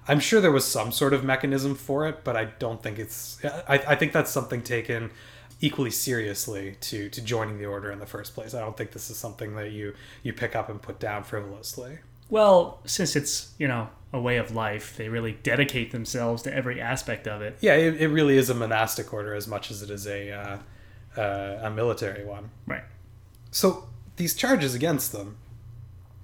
I'm 0.08 0.20
sure 0.20 0.40
there 0.40 0.52
was 0.52 0.64
some 0.64 0.90
sort 0.90 1.12
of 1.12 1.22
mechanism 1.22 1.74
for 1.74 2.08
it, 2.08 2.24
but 2.24 2.36
I 2.36 2.46
don't 2.46 2.82
think 2.82 2.98
it's. 2.98 3.38
I, 3.44 3.74
I 3.88 3.94
think 3.94 4.12
that's 4.12 4.30
something 4.30 4.62
taken 4.62 5.10
equally 5.60 5.90
seriously 5.90 6.76
to 6.80 7.10
to 7.10 7.20
joining 7.20 7.58
the 7.58 7.66
order 7.66 7.92
in 7.92 7.98
the 7.98 8.06
first 8.06 8.34
place. 8.34 8.54
I 8.54 8.60
don't 8.60 8.76
think 8.76 8.92
this 8.92 9.10
is 9.10 9.18
something 9.18 9.54
that 9.56 9.70
you 9.70 9.94
you 10.22 10.32
pick 10.32 10.56
up 10.56 10.70
and 10.70 10.80
put 10.80 10.98
down 10.98 11.24
frivolously. 11.24 11.98
Well, 12.30 12.80
since 12.84 13.16
it's, 13.16 13.54
you 13.58 13.68
know, 13.68 13.88
a 14.12 14.20
way 14.20 14.38
of 14.38 14.54
life, 14.54 14.96
they 14.96 15.08
really 15.08 15.32
dedicate 15.32 15.92
themselves 15.92 16.42
to 16.42 16.54
every 16.54 16.80
aspect 16.80 17.28
of 17.28 17.42
it. 17.42 17.58
Yeah, 17.60 17.74
it, 17.74 18.00
it 18.00 18.08
really 18.08 18.36
is 18.38 18.48
a 18.48 18.54
monastic 18.54 19.12
order 19.12 19.34
as 19.34 19.46
much 19.46 19.70
as 19.70 19.82
it 19.82 19.90
is 19.90 20.06
a 20.06 20.32
uh, 20.32 20.58
uh, 21.20 21.60
a 21.62 21.70
military 21.70 22.24
one. 22.24 22.50
Right. 22.66 22.84
So 23.50 23.88
these 24.16 24.34
charges 24.34 24.74
against 24.74 25.12
them, 25.12 25.36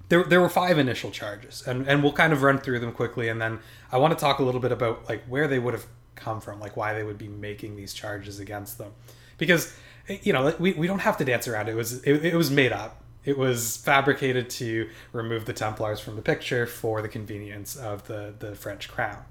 there, 0.08 0.24
there 0.24 0.40
were 0.40 0.48
five 0.48 0.78
initial 0.78 1.10
charges, 1.10 1.62
and, 1.66 1.86
and 1.88 2.02
we'll 2.02 2.12
kind 2.12 2.32
of 2.32 2.42
run 2.42 2.58
through 2.58 2.78
them 2.78 2.92
quickly, 2.92 3.28
and 3.28 3.40
then 3.40 3.60
I 3.90 3.98
want 3.98 4.16
to 4.16 4.20
talk 4.20 4.38
a 4.38 4.42
little 4.42 4.60
bit 4.60 4.72
about 4.72 5.08
like 5.08 5.24
where 5.24 5.48
they 5.48 5.58
would 5.58 5.74
have 5.74 5.86
come 6.14 6.40
from, 6.40 6.60
like 6.60 6.76
why 6.76 6.94
they 6.94 7.02
would 7.02 7.18
be 7.18 7.28
making 7.28 7.76
these 7.76 7.92
charges 7.92 8.38
against 8.38 8.78
them, 8.78 8.92
because 9.36 9.74
you 10.08 10.32
know 10.32 10.54
we, 10.58 10.72
we 10.72 10.86
don't 10.86 11.00
have 11.00 11.16
to 11.18 11.24
dance 11.24 11.48
around 11.48 11.68
it. 11.68 11.72
It 11.72 11.76
was 11.76 12.02
it, 12.04 12.24
it 12.24 12.34
was 12.34 12.50
made 12.50 12.72
up. 12.72 13.02
It 13.24 13.38
was 13.38 13.76
fabricated 13.78 14.50
to 14.50 14.88
remove 15.12 15.46
the 15.46 15.52
Templars 15.52 16.00
from 16.00 16.16
the 16.16 16.22
picture 16.22 16.66
for 16.66 17.02
the 17.02 17.08
convenience 17.08 17.76
of 17.76 18.06
the 18.06 18.34
the 18.38 18.54
French 18.54 18.88
crown. 18.88 19.24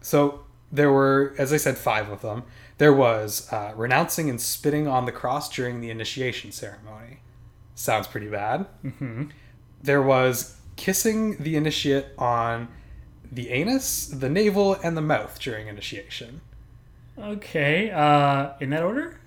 So 0.00 0.44
there 0.72 0.92
were, 0.92 1.34
as 1.36 1.52
I 1.52 1.56
said, 1.56 1.76
five 1.76 2.10
of 2.10 2.22
them. 2.22 2.44
There 2.78 2.92
was 2.92 3.52
uh, 3.52 3.72
renouncing 3.76 4.30
and 4.30 4.40
spitting 4.40 4.86
on 4.86 5.04
the 5.04 5.12
cross 5.12 5.50
during 5.50 5.80
the 5.80 5.90
initiation 5.90 6.52
ceremony. 6.52 7.20
Sounds 7.74 8.06
pretty 8.06 8.28
bad. 8.28 8.66
Mm-hmm. 8.84 9.24
There 9.82 10.02
was 10.02 10.56
kissing 10.76 11.36
the 11.42 11.56
initiate 11.56 12.06
on 12.18 12.68
the 13.30 13.50
anus, 13.50 14.06
the 14.06 14.28
navel, 14.28 14.76
and 14.82 14.96
the 14.96 15.02
mouth 15.02 15.38
during 15.40 15.66
initiation. 15.66 16.40
Okay. 17.18 17.90
Uh, 17.90 18.52
in 18.60 18.70
that 18.70 18.82
order? 18.82 19.19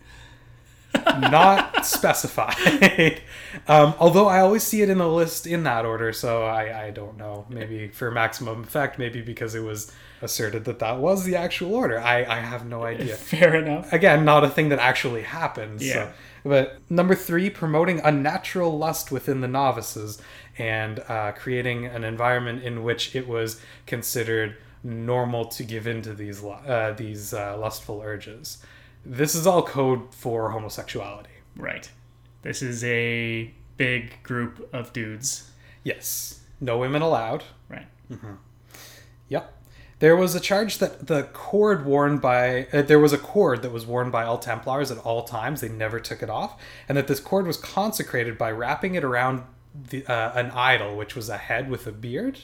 Not 1.19 1.85
specified. 1.85 3.21
um, 3.67 3.93
although 3.99 4.27
I 4.27 4.39
always 4.39 4.63
see 4.63 4.81
it 4.81 4.89
in 4.89 4.97
the 4.97 5.07
list 5.07 5.47
in 5.47 5.63
that 5.63 5.85
order, 5.85 6.11
so 6.13 6.43
I, 6.43 6.85
I 6.85 6.91
don't 6.91 7.17
know. 7.17 7.45
Maybe 7.49 7.87
for 7.89 8.11
maximum 8.11 8.63
effect, 8.63 8.97
maybe 8.99 9.21
because 9.21 9.55
it 9.55 9.63
was 9.63 9.91
asserted 10.21 10.63
that 10.65 10.79
that 10.79 10.99
was 10.99 11.23
the 11.25 11.35
actual 11.35 11.75
order. 11.75 11.99
I, 11.99 12.23
I 12.23 12.39
have 12.39 12.65
no 12.65 12.83
idea. 12.93 13.15
Fair 13.15 13.55
enough. 13.55 13.91
again 13.91 14.23
not 14.23 14.43
a 14.43 14.49
thing 14.49 14.69
that 14.69 14.79
actually 14.79 15.21
happens 15.23 15.85
Yeah. 15.85 15.93
so. 15.93 16.11
but 16.45 16.77
number 16.89 17.13
three 17.13 17.49
promoting 17.49 17.99
unnatural 17.99 18.77
lust 18.77 19.11
within 19.11 19.41
the 19.41 19.49
novices 19.49 20.21
and 20.57 20.99
uh, 21.09 21.33
creating 21.33 21.85
an 21.87 22.03
environment 22.05 22.63
in 22.63 22.83
which 22.83 23.15
it 23.15 23.27
was 23.27 23.59
considered 23.85 24.55
normal 24.81 25.45
to 25.45 25.63
give 25.63 25.87
in 25.87 26.01
to 26.03 26.13
these 26.13 26.41
uh, 26.43 26.93
these 26.97 27.33
uh, 27.33 27.57
lustful 27.57 28.01
urges 28.01 28.59
this 29.05 29.35
is 29.35 29.45
all 29.47 29.63
code 29.63 30.13
for 30.13 30.51
homosexuality 30.51 31.29
Right. 31.55 31.89
This 32.41 32.61
is 32.61 32.83
a 32.83 33.53
big 33.77 34.21
group 34.23 34.69
of 34.73 34.93
dudes. 34.93 35.51
yes 35.83 36.41
no 36.59 36.77
women 36.77 37.01
allowed 37.01 37.43
Right. 37.69 37.87
Yep. 39.29 39.53
There 39.99 40.15
was 40.15 40.35
a 40.35 40.39
charge 40.39 40.79
that 40.79 41.07
the 41.07 41.23
cord 41.33 41.85
worn 41.85 42.17
by 42.17 42.67
uh, 42.73 42.81
there 42.81 42.99
was 42.99 43.13
a 43.13 43.17
cord 43.17 43.61
that 43.61 43.71
was 43.71 43.85
worn 43.85 44.11
by 44.11 44.23
all 44.25 44.37
Templars 44.37 44.91
at 44.91 44.97
all 44.99 45.23
times. 45.23 45.61
They 45.61 45.69
never 45.69 45.99
took 45.99 46.21
it 46.21 46.29
off, 46.29 46.59
and 46.89 46.97
that 46.97 47.07
this 47.07 47.19
cord 47.21 47.47
was 47.47 47.55
consecrated 47.57 48.37
by 48.37 48.51
wrapping 48.51 48.95
it 48.95 49.03
around 49.03 49.43
the, 49.89 50.05
uh, 50.05 50.33
an 50.37 50.51
idol, 50.51 50.97
which 50.97 51.15
was 51.15 51.29
a 51.29 51.37
head 51.37 51.69
with 51.69 51.87
a 51.87 51.91
beard. 51.91 52.39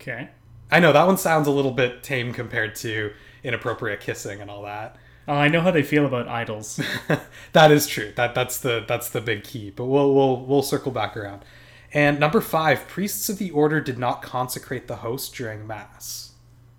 Okay. 0.00 0.28
I 0.70 0.80
know 0.80 0.92
that 0.92 1.06
one 1.06 1.16
sounds 1.18 1.46
a 1.46 1.52
little 1.52 1.70
bit 1.70 2.02
tame 2.02 2.32
compared 2.32 2.74
to 2.76 3.12
inappropriate 3.44 4.00
kissing 4.00 4.40
and 4.40 4.50
all 4.50 4.62
that. 4.62 4.96
Oh, 5.28 5.34
I 5.34 5.48
know 5.48 5.60
how 5.60 5.70
they 5.70 5.82
feel 5.82 6.06
about 6.06 6.26
idols. 6.26 6.80
that 7.52 7.70
is 7.70 7.86
true. 7.86 8.12
That 8.16 8.34
that's 8.34 8.58
the 8.58 8.84
that's 8.88 9.10
the 9.10 9.20
big 9.20 9.44
key. 9.44 9.70
But 9.70 9.84
we'll 9.84 10.14
we'll 10.14 10.40
we'll 10.40 10.62
circle 10.62 10.90
back 10.90 11.16
around. 11.16 11.44
And 11.92 12.18
number 12.18 12.40
five, 12.40 12.88
priests 12.88 13.28
of 13.28 13.38
the 13.38 13.50
order 13.50 13.80
did 13.80 13.98
not 13.98 14.22
consecrate 14.22 14.88
the 14.88 14.96
host 14.96 15.34
during 15.34 15.66
mass. 15.66 16.32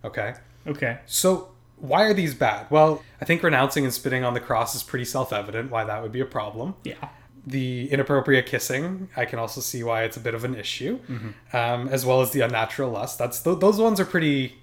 Okay. 0.03 0.33
Okay. 0.67 0.99
So 1.05 1.49
why 1.77 2.03
are 2.03 2.13
these 2.13 2.33
bad? 2.33 2.67
Well, 2.69 3.03
I 3.21 3.25
think 3.25 3.43
renouncing 3.43 3.83
and 3.85 3.93
spitting 3.93 4.23
on 4.23 4.33
the 4.33 4.39
cross 4.39 4.75
is 4.75 4.83
pretty 4.83 5.05
self-evident 5.05 5.71
why 5.71 5.83
that 5.83 6.01
would 6.01 6.11
be 6.11 6.19
a 6.19 6.25
problem. 6.25 6.75
Yeah. 6.83 7.09
The 7.45 7.89
inappropriate 7.91 8.45
kissing, 8.45 9.09
I 9.15 9.25
can 9.25 9.39
also 9.39 9.61
see 9.61 9.81
why 9.83 10.03
it's 10.03 10.17
a 10.17 10.19
bit 10.19 10.35
of 10.35 10.43
an 10.43 10.55
issue, 10.55 10.99
mm-hmm. 10.99 11.55
um, 11.55 11.87
as 11.87 12.05
well 12.05 12.21
as 12.21 12.31
the 12.31 12.41
unnatural 12.41 12.91
lust. 12.91 13.17
That's 13.17 13.41
th- 13.41 13.59
those 13.59 13.79
ones 13.79 13.99
are 13.99 14.05
pretty. 14.05 14.55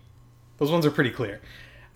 Those 0.59 0.71
ones 0.71 0.87
are 0.87 0.91
pretty 0.91 1.11
clear. 1.11 1.41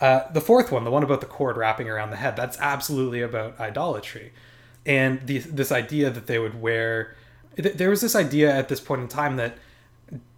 Uh, 0.01 0.31
the 0.33 0.41
fourth 0.41 0.73
one, 0.73 0.85
the 0.85 0.91
one 0.91 1.03
about 1.03 1.21
the 1.21 1.27
cord 1.27 1.57
wrapping 1.57 1.89
around 1.89 2.11
the 2.11 2.17
head, 2.17 2.35
that's 2.35 2.59
absolutely 2.59 3.21
about 3.21 3.59
idolatry, 3.61 4.33
and 4.87 5.27
the, 5.27 5.39
this 5.39 5.71
idea 5.71 6.11
that 6.11 6.27
they 6.27 6.39
would 6.39 6.61
wear. 6.61 7.15
There 7.57 7.91
was 7.91 8.01
this 8.01 8.17
idea 8.17 8.55
at 8.55 8.69
this 8.69 8.81
point 8.81 9.03
in 9.03 9.09
time 9.09 9.37
that 9.37 9.59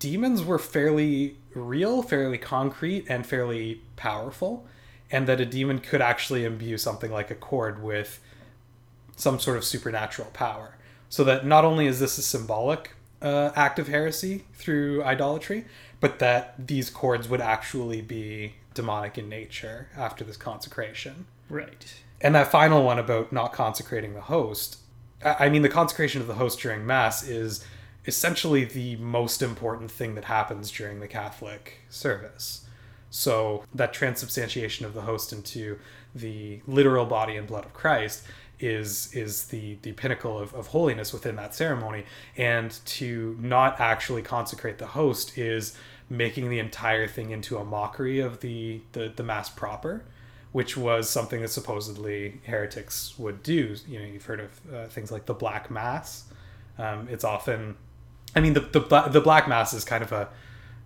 demons 0.01 0.43
were 0.43 0.59
fairly 0.59 1.37
real, 1.55 2.03
fairly 2.03 2.39
concrete, 2.39 3.07
and 3.09 3.25
fairly 3.25 3.83
powerful, 3.95 4.67
and 5.11 5.29
that 5.29 5.41
a 5.41 5.47
demon 5.47 5.79
could 5.79 6.01
actually 6.01 6.45
imbue 6.45 6.77
something 6.77 7.13
like 7.13 7.31
a 7.31 7.37
cord 7.37 7.83
with 7.83 8.19
some 9.15 9.39
sort 9.39 9.57
of 9.57 9.65
supernatural 9.65 10.31
power. 10.33 10.77
So 11.09 11.23
that 11.25 11.47
not 11.47 11.65
only 11.65 11.87
is 11.87 12.01
this 12.01 12.19
a 12.19 12.23
symbolic 12.23 12.95
uh, 13.21 13.51
act 13.55 13.79
of 13.79 13.87
heresy 13.87 14.45
through 14.55 15.05
idolatry, 15.05 15.67
but 16.01 16.19
that 16.19 16.67
these 16.67 16.91
cords 16.91 17.29
would 17.29 17.41
actually 17.41 18.01
be 18.01 18.55
demonic 18.75 19.19
in 19.19 19.29
nature 19.29 19.89
after 19.97 20.25
this 20.25 20.37
consecration. 20.37 21.27
Right. 21.49 21.95
And 22.21 22.35
that 22.35 22.51
final 22.51 22.85
one 22.85 22.99
about 22.99 23.33
not 23.33 23.53
consecrating 23.53 24.15
the 24.15 24.23
host, 24.23 24.79
I 25.25 25.49
mean, 25.49 25.63
the 25.63 25.69
consecration 25.69 26.21
of 26.21 26.27
the 26.27 26.35
host 26.35 26.61
during 26.61 26.87
Mass 26.87 27.27
is 27.27 27.65
essentially 28.07 28.65
the 28.65 28.97
most 28.97 29.43
important 29.43 29.91
thing 29.91 30.15
that 30.15 30.25
happens 30.25 30.71
during 30.71 31.01
the 31.01 31.09
Catholic 31.09 31.81
service. 31.89 32.67
So 33.11 33.65
that 33.75 33.93
transubstantiation 33.93 34.87
of 34.87 34.95
the 34.95 35.03
host 35.03 35.33
into 35.33 35.79
the 36.15 36.63
literal 36.67 37.07
body 37.07 37.37
and 37.37 37.47
blood 37.47 37.65
of 37.65 37.75
Christ 37.75 38.25
is 38.59 39.13
is 39.13 39.47
the 39.47 39.77
the 39.83 39.93
pinnacle 39.93 40.39
of, 40.39 40.55
of 40.55 40.69
holiness 40.69 41.13
within 41.13 41.37
that 41.37 41.55
ceremony. 41.55 42.05
And 42.37 42.71
to 42.87 43.37
not 43.41 43.81
actually 43.81 44.23
consecrate 44.23 44.79
the 44.79 44.87
host 44.87 45.37
is 45.37 45.77
making 46.13 46.51
the 46.51 46.59
entire 46.59 47.07
thing 47.07 47.31
into 47.31 47.57
a 47.59 47.65
mockery 47.65 48.21
of 48.21 48.41
the, 48.41 48.81
the, 48.93 49.13
the 49.15 49.23
mass 49.23 49.49
proper 49.49 50.05
which 50.53 50.77
was 50.77 51.09
something 51.09 51.41
that 51.41 51.49
supposedly 51.49 52.39
heretics 52.45 53.19
would 53.19 53.43
do. 53.43 53.75
You 53.89 53.99
know, 53.99 54.05
you've 54.05 54.27
heard 54.27 54.41
of 54.41 54.61
uh, 54.71 54.87
things 54.87 55.11
like 55.11 55.25
the 55.25 55.33
Black 55.33 55.71
Mass. 55.71 56.25
Um, 56.77 57.09
it's 57.11 57.25
often 57.25 57.75
I 58.35 58.41
mean, 58.41 58.55
the 58.55 58.61
the 58.61 59.09
the 59.11 59.21
Black 59.21 59.49
Mass 59.49 59.73
is 59.73 59.85
kind 59.85 60.03
of 60.03 60.13
a, 60.13 60.29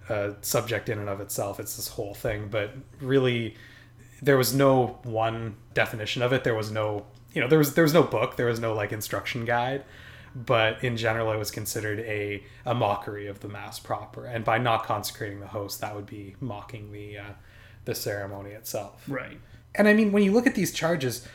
a 0.08 0.34
subject 0.40 0.88
in 0.88 0.98
and 0.98 1.08
of 1.08 1.20
itself. 1.20 1.60
It's 1.60 1.76
this 1.76 1.88
whole 1.88 2.14
thing, 2.14 2.48
but 2.50 2.72
really, 3.00 3.54
there 4.20 4.36
was 4.36 4.54
no 4.54 4.98
one 5.04 5.56
definition 5.74 6.22
of 6.22 6.32
it. 6.32 6.44
There 6.44 6.54
was 6.54 6.70
no, 6.70 7.06
you 7.32 7.40
know, 7.40 7.48
there 7.48 7.58
was 7.58 7.74
there 7.74 7.84
was 7.84 7.94
no 7.94 8.02
book. 8.02 8.36
There 8.36 8.46
was 8.46 8.58
no 8.58 8.74
like 8.74 8.92
instruction 8.92 9.44
guide. 9.44 9.84
But 10.45 10.84
in 10.84 10.99
general, 10.99 11.32
it 11.32 11.39
was 11.39 11.51
considered 11.51 12.01
a 12.01 12.43
a 12.66 12.74
mockery 12.74 13.26
of 13.26 13.41
the 13.41 13.49
mass 13.49 13.78
proper, 13.78 14.26
and 14.26 14.45
by 14.45 14.59
not 14.59 14.84
consecrating 14.84 15.41
the 15.41 15.47
host, 15.47 15.80
that 15.80 15.95
would 15.97 16.05
be 16.05 16.37
mocking 16.41 16.93
the 16.93 17.18
uh, 17.18 17.32
the 17.87 17.95
ceremony 17.95 18.51
itself. 18.51 19.03
Right. 19.09 19.41
And 19.74 19.89
I 19.89 19.95
mean, 19.95 20.12
when 20.12 20.22
you 20.22 20.32
look 20.32 20.47
at 20.47 20.55
these 20.55 20.72
charges, 20.72 21.26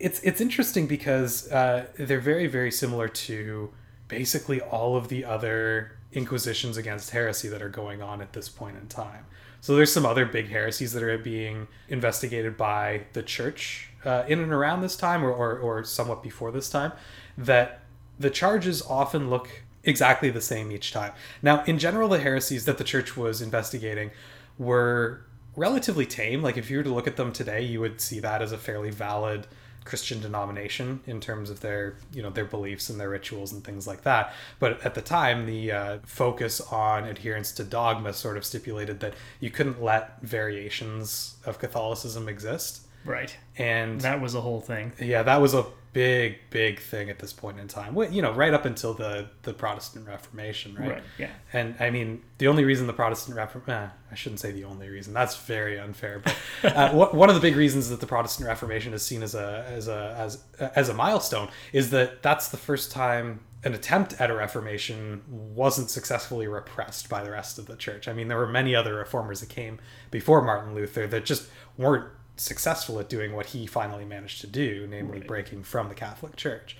it's 0.00 0.20
it's 0.20 0.40
interesting 0.40 0.88
because 0.88 1.50
uh, 1.52 1.86
they're 1.96 2.18
very 2.18 2.48
very 2.48 2.72
similar 2.72 3.06
to 3.06 3.70
basically 4.08 4.60
all 4.60 4.96
of 4.96 5.06
the 5.08 5.24
other 5.24 5.92
inquisitions 6.12 6.76
against 6.76 7.10
heresy 7.10 7.48
that 7.48 7.62
are 7.62 7.68
going 7.68 8.02
on 8.02 8.20
at 8.20 8.32
this 8.32 8.48
point 8.48 8.76
in 8.76 8.88
time. 8.88 9.26
So 9.60 9.76
there's 9.76 9.92
some 9.92 10.06
other 10.06 10.26
big 10.26 10.48
heresies 10.48 10.92
that 10.94 11.02
are 11.02 11.18
being 11.18 11.68
investigated 11.88 12.56
by 12.56 13.02
the 13.12 13.22
church 13.22 13.90
uh, 14.04 14.24
in 14.26 14.40
and 14.40 14.52
around 14.52 14.80
this 14.80 14.96
time, 14.96 15.22
or, 15.22 15.30
or, 15.30 15.58
or 15.58 15.84
somewhat 15.84 16.22
before 16.22 16.50
this 16.50 16.70
time, 16.70 16.92
that 17.36 17.79
the 18.20 18.30
charges 18.30 18.82
often 18.82 19.30
look 19.30 19.48
exactly 19.82 20.30
the 20.30 20.40
same 20.42 20.70
each 20.70 20.92
time. 20.92 21.12
Now, 21.42 21.64
in 21.64 21.78
general, 21.78 22.08
the 22.08 22.20
heresies 22.20 22.66
that 22.66 22.78
the 22.78 22.84
church 22.84 23.16
was 23.16 23.40
investigating 23.40 24.10
were 24.58 25.22
relatively 25.56 26.06
tame. 26.06 26.42
Like 26.42 26.58
if 26.58 26.70
you 26.70 26.76
were 26.76 26.82
to 26.84 26.94
look 26.94 27.06
at 27.06 27.16
them 27.16 27.32
today, 27.32 27.62
you 27.62 27.80
would 27.80 28.00
see 28.00 28.20
that 28.20 28.42
as 28.42 28.52
a 28.52 28.58
fairly 28.58 28.90
valid 28.90 29.46
Christian 29.84 30.20
denomination 30.20 31.00
in 31.06 31.20
terms 31.20 31.48
of 31.48 31.60
their 31.60 31.96
you 32.12 32.22
know 32.22 32.28
their 32.28 32.44
beliefs 32.44 32.90
and 32.90 33.00
their 33.00 33.08
rituals 33.08 33.52
and 33.52 33.64
things 33.64 33.86
like 33.86 34.02
that. 34.02 34.34
But 34.58 34.84
at 34.84 34.94
the 34.94 35.00
time, 35.00 35.46
the 35.46 35.72
uh, 35.72 35.98
focus 36.04 36.60
on 36.60 37.04
adherence 37.04 37.50
to 37.52 37.64
dogma 37.64 38.12
sort 38.12 38.36
of 38.36 38.44
stipulated 38.44 39.00
that 39.00 39.14
you 39.40 39.50
couldn't 39.50 39.82
let 39.82 40.20
variations 40.22 41.36
of 41.46 41.58
Catholicism 41.58 42.28
exist. 42.28 42.82
Right. 43.04 43.34
And 43.56 44.02
that 44.02 44.20
was 44.20 44.34
a 44.34 44.42
whole 44.42 44.60
thing. 44.60 44.92
Yeah, 45.00 45.22
that 45.22 45.40
was 45.40 45.54
a 45.54 45.64
big, 45.92 46.38
big 46.50 46.80
thing 46.80 47.10
at 47.10 47.18
this 47.18 47.32
point 47.32 47.58
in 47.58 47.68
time. 47.68 47.96
You 48.10 48.22
know, 48.22 48.32
right 48.32 48.54
up 48.54 48.64
until 48.64 48.94
the 48.94 49.28
the 49.42 49.52
Protestant 49.52 50.06
Reformation, 50.06 50.74
right? 50.74 50.90
Right. 50.90 51.02
Yeah. 51.18 51.30
And 51.52 51.74
I 51.80 51.90
mean, 51.90 52.22
the 52.38 52.48
only 52.48 52.64
reason 52.64 52.86
the 52.86 52.92
Protestant 52.92 53.36
Reformation, 53.36 53.72
eh, 53.72 53.88
I 54.10 54.14
shouldn't 54.14 54.40
say 54.40 54.52
the 54.52 54.64
only 54.64 54.88
reason. 54.88 55.12
That's 55.12 55.36
very 55.36 55.78
unfair. 55.78 56.22
But 56.22 56.36
uh, 56.76 56.92
one 56.92 57.28
of 57.28 57.34
the 57.34 57.40
big 57.40 57.56
reasons 57.56 57.88
that 57.90 58.00
the 58.00 58.06
Protestant 58.06 58.48
Reformation 58.48 58.94
is 58.94 59.02
seen 59.02 59.22
as 59.22 59.34
a 59.34 59.64
as 59.68 59.88
a 59.88 60.14
as 60.18 60.44
as 60.74 60.88
a 60.88 60.94
milestone 60.94 61.48
is 61.72 61.90
that 61.90 62.22
that's 62.22 62.48
the 62.48 62.56
first 62.56 62.92
time 62.92 63.40
an 63.62 63.74
attempt 63.74 64.18
at 64.18 64.30
a 64.30 64.34
reformation 64.34 65.22
wasn't 65.28 65.90
successfully 65.90 66.48
repressed 66.48 67.10
by 67.10 67.22
the 67.22 67.30
rest 67.30 67.58
of 67.58 67.66
the 67.66 67.76
church. 67.76 68.08
I 68.08 68.14
mean, 68.14 68.28
there 68.28 68.38
were 68.38 68.48
many 68.48 68.74
other 68.74 68.94
reformers 68.94 69.40
that 69.40 69.50
came 69.50 69.78
before 70.10 70.40
Martin 70.40 70.74
Luther 70.74 71.06
that 71.08 71.26
just 71.26 71.46
weren't 71.76 72.06
successful 72.40 72.98
at 72.98 73.08
doing 73.08 73.34
what 73.34 73.46
he 73.46 73.66
finally 73.66 74.04
managed 74.04 74.40
to 74.40 74.46
do, 74.46 74.86
namely 74.88 75.18
right. 75.18 75.26
breaking 75.26 75.62
from 75.62 75.88
the 75.88 75.94
Catholic 75.94 76.36
Church. 76.36 76.76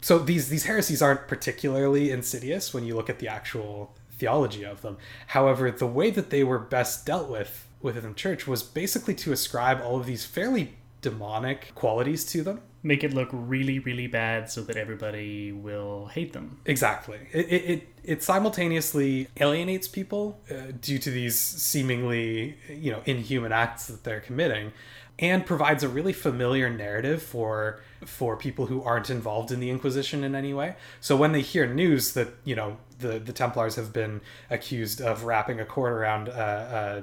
So 0.00 0.18
these 0.18 0.48
these 0.48 0.64
heresies 0.64 1.02
aren't 1.02 1.26
particularly 1.26 2.10
insidious 2.10 2.72
when 2.72 2.84
you 2.84 2.94
look 2.94 3.10
at 3.10 3.18
the 3.18 3.28
actual 3.28 3.94
theology 4.12 4.64
of 4.64 4.82
them. 4.82 4.96
However, 5.28 5.70
the 5.70 5.86
way 5.86 6.10
that 6.10 6.30
they 6.30 6.44
were 6.44 6.58
best 6.58 7.06
dealt 7.06 7.28
with 7.28 7.66
within 7.80 8.02
the 8.02 8.14
church 8.14 8.46
was 8.46 8.62
basically 8.62 9.14
to 9.14 9.32
ascribe 9.32 9.80
all 9.80 9.98
of 9.98 10.06
these 10.06 10.24
fairly 10.24 10.74
demonic 11.00 11.74
qualities 11.74 12.24
to 12.26 12.42
them. 12.42 12.60
Make 12.82 13.02
it 13.02 13.12
look 13.12 13.28
really, 13.32 13.78
really 13.80 14.06
bad 14.06 14.50
so 14.50 14.62
that 14.62 14.76
everybody 14.76 15.50
will 15.50 16.06
hate 16.06 16.32
them. 16.32 16.60
Exactly. 16.64 17.18
It, 17.32 17.40
it, 17.40 17.88
it 18.04 18.22
simultaneously 18.22 19.28
alienates 19.40 19.88
people 19.88 20.40
uh, 20.50 20.72
due 20.80 20.98
to 20.98 21.10
these 21.10 21.36
seemingly, 21.36 22.56
you 22.68 22.92
know, 22.92 23.02
inhuman 23.04 23.52
acts 23.52 23.88
that 23.88 24.04
they're 24.04 24.20
committing 24.20 24.72
and 25.18 25.44
provides 25.44 25.82
a 25.82 25.88
really 25.88 26.12
familiar 26.12 26.70
narrative 26.70 27.22
for 27.22 27.80
for 28.04 28.36
people 28.36 28.66
who 28.66 28.82
aren't 28.82 29.10
involved 29.10 29.50
in 29.50 29.58
the 29.58 29.70
Inquisition 29.70 30.22
in 30.22 30.34
any 30.34 30.54
way. 30.54 30.76
So 31.00 31.16
when 31.16 31.32
they 31.32 31.40
hear 31.40 31.66
news 31.66 32.12
that 32.12 32.28
you 32.44 32.54
know 32.54 32.76
the 32.98 33.18
the 33.18 33.32
Templars 33.32 33.76
have 33.76 33.92
been 33.92 34.20
accused 34.50 35.00
of 35.00 35.24
wrapping 35.24 35.60
a 35.60 35.64
cord 35.64 35.92
around 35.92 36.28
uh, 36.28 36.32
uh, 36.32 37.02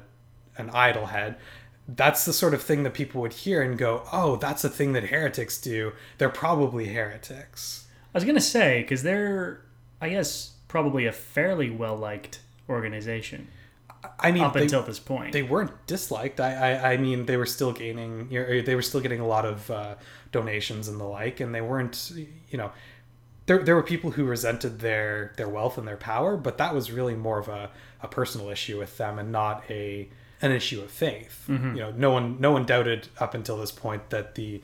an 0.57 0.69
idol 0.69 1.07
head, 1.07 1.37
that's 1.87 2.25
the 2.25 2.33
sort 2.33 2.53
of 2.53 2.61
thing 2.61 2.83
that 2.83 2.93
people 2.93 3.21
would 3.21 3.33
hear 3.33 3.61
and 3.61 3.77
go, 3.77 4.03
"Oh, 4.11 4.35
that's 4.37 4.63
a 4.63 4.69
thing 4.69 4.93
that 4.93 5.05
heretics 5.05 5.59
do. 5.59 5.93
They're 6.17 6.29
probably 6.29 6.87
heretics." 6.87 7.87
I 8.13 8.17
was 8.17 8.23
gonna 8.23 8.41
say 8.41 8.81
because 8.81 9.03
they're, 9.03 9.61
I 10.01 10.09
guess, 10.09 10.53
probably 10.67 11.05
a 11.05 11.11
fairly 11.11 11.69
well 11.69 11.95
liked 11.95 12.39
organization. 12.69 13.47
I 14.19 14.31
mean, 14.31 14.43
up 14.43 14.53
they, 14.53 14.63
until 14.63 14.83
this 14.83 14.99
point, 14.99 15.33
they 15.33 15.43
weren't 15.43 15.71
disliked. 15.87 16.39
I, 16.39 16.53
I, 16.53 16.93
I 16.93 16.97
mean, 16.97 17.25
they 17.25 17.37
were 17.37 17.45
still 17.45 17.71
gaining. 17.71 18.29
They 18.29 18.75
were 18.75 18.81
still 18.81 19.01
getting 19.01 19.19
a 19.19 19.27
lot 19.27 19.45
of 19.45 19.69
uh, 19.71 19.95
donations 20.31 20.87
and 20.87 20.99
the 20.99 21.05
like, 21.05 21.39
and 21.39 21.53
they 21.53 21.61
weren't. 21.61 22.11
You 22.49 22.57
know, 22.57 22.71
there 23.45 23.63
there 23.63 23.75
were 23.75 23.83
people 23.83 24.11
who 24.11 24.25
resented 24.25 24.79
their 24.79 25.33
their 25.37 25.49
wealth 25.49 25.77
and 25.77 25.87
their 25.87 25.97
power, 25.97 26.37
but 26.37 26.57
that 26.57 26.73
was 26.73 26.91
really 26.91 27.15
more 27.15 27.39
of 27.39 27.47
a, 27.47 27.69
a 28.01 28.07
personal 28.07 28.49
issue 28.49 28.79
with 28.79 28.97
them 28.97 29.19
and 29.19 29.31
not 29.31 29.63
a 29.69 30.09
an 30.45 30.51
issue 30.51 30.81
of 30.81 30.91
faith. 30.91 31.45
Mm-hmm. 31.49 31.75
You 31.75 31.81
know, 31.81 31.91
no 31.91 32.11
one 32.11 32.39
no 32.39 32.51
one 32.51 32.65
doubted 32.65 33.07
up 33.19 33.33
until 33.33 33.57
this 33.57 33.71
point 33.71 34.09
that 34.11 34.35
the 34.35 34.61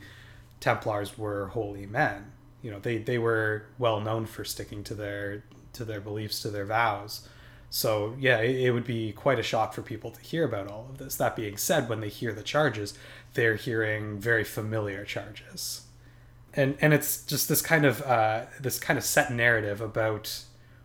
Templars 0.60 1.18
were 1.18 1.48
holy 1.48 1.86
men. 1.86 2.32
You 2.62 2.70
know, 2.70 2.78
they 2.78 2.98
they 2.98 3.18
were 3.18 3.66
well 3.78 4.00
known 4.00 4.26
for 4.26 4.44
sticking 4.44 4.84
to 4.84 4.94
their 4.94 5.44
to 5.74 5.84
their 5.84 6.00
beliefs, 6.00 6.40
to 6.42 6.50
their 6.50 6.64
vows. 6.64 7.28
So, 7.74 8.14
yeah, 8.20 8.40
it, 8.40 8.66
it 8.66 8.70
would 8.72 8.84
be 8.84 9.12
quite 9.12 9.38
a 9.38 9.42
shock 9.42 9.72
for 9.72 9.80
people 9.80 10.10
to 10.10 10.20
hear 10.20 10.44
about 10.44 10.70
all 10.70 10.88
of 10.90 10.98
this. 10.98 11.16
That 11.16 11.34
being 11.34 11.56
said, 11.56 11.88
when 11.88 12.00
they 12.00 12.10
hear 12.10 12.34
the 12.34 12.42
charges, 12.42 12.92
they're 13.32 13.56
hearing 13.56 14.18
very 14.20 14.44
familiar 14.44 15.06
charges. 15.06 15.86
And, 16.52 16.76
and 16.82 16.92
it's 16.92 17.24
just 17.24 17.48
this 17.48 17.62
kind 17.62 17.86
of 17.86 18.02
uh, 18.02 18.44
this 18.60 18.78
kind 18.78 18.98
of 18.98 19.04
set 19.04 19.32
narrative 19.32 19.80
about 19.80 20.44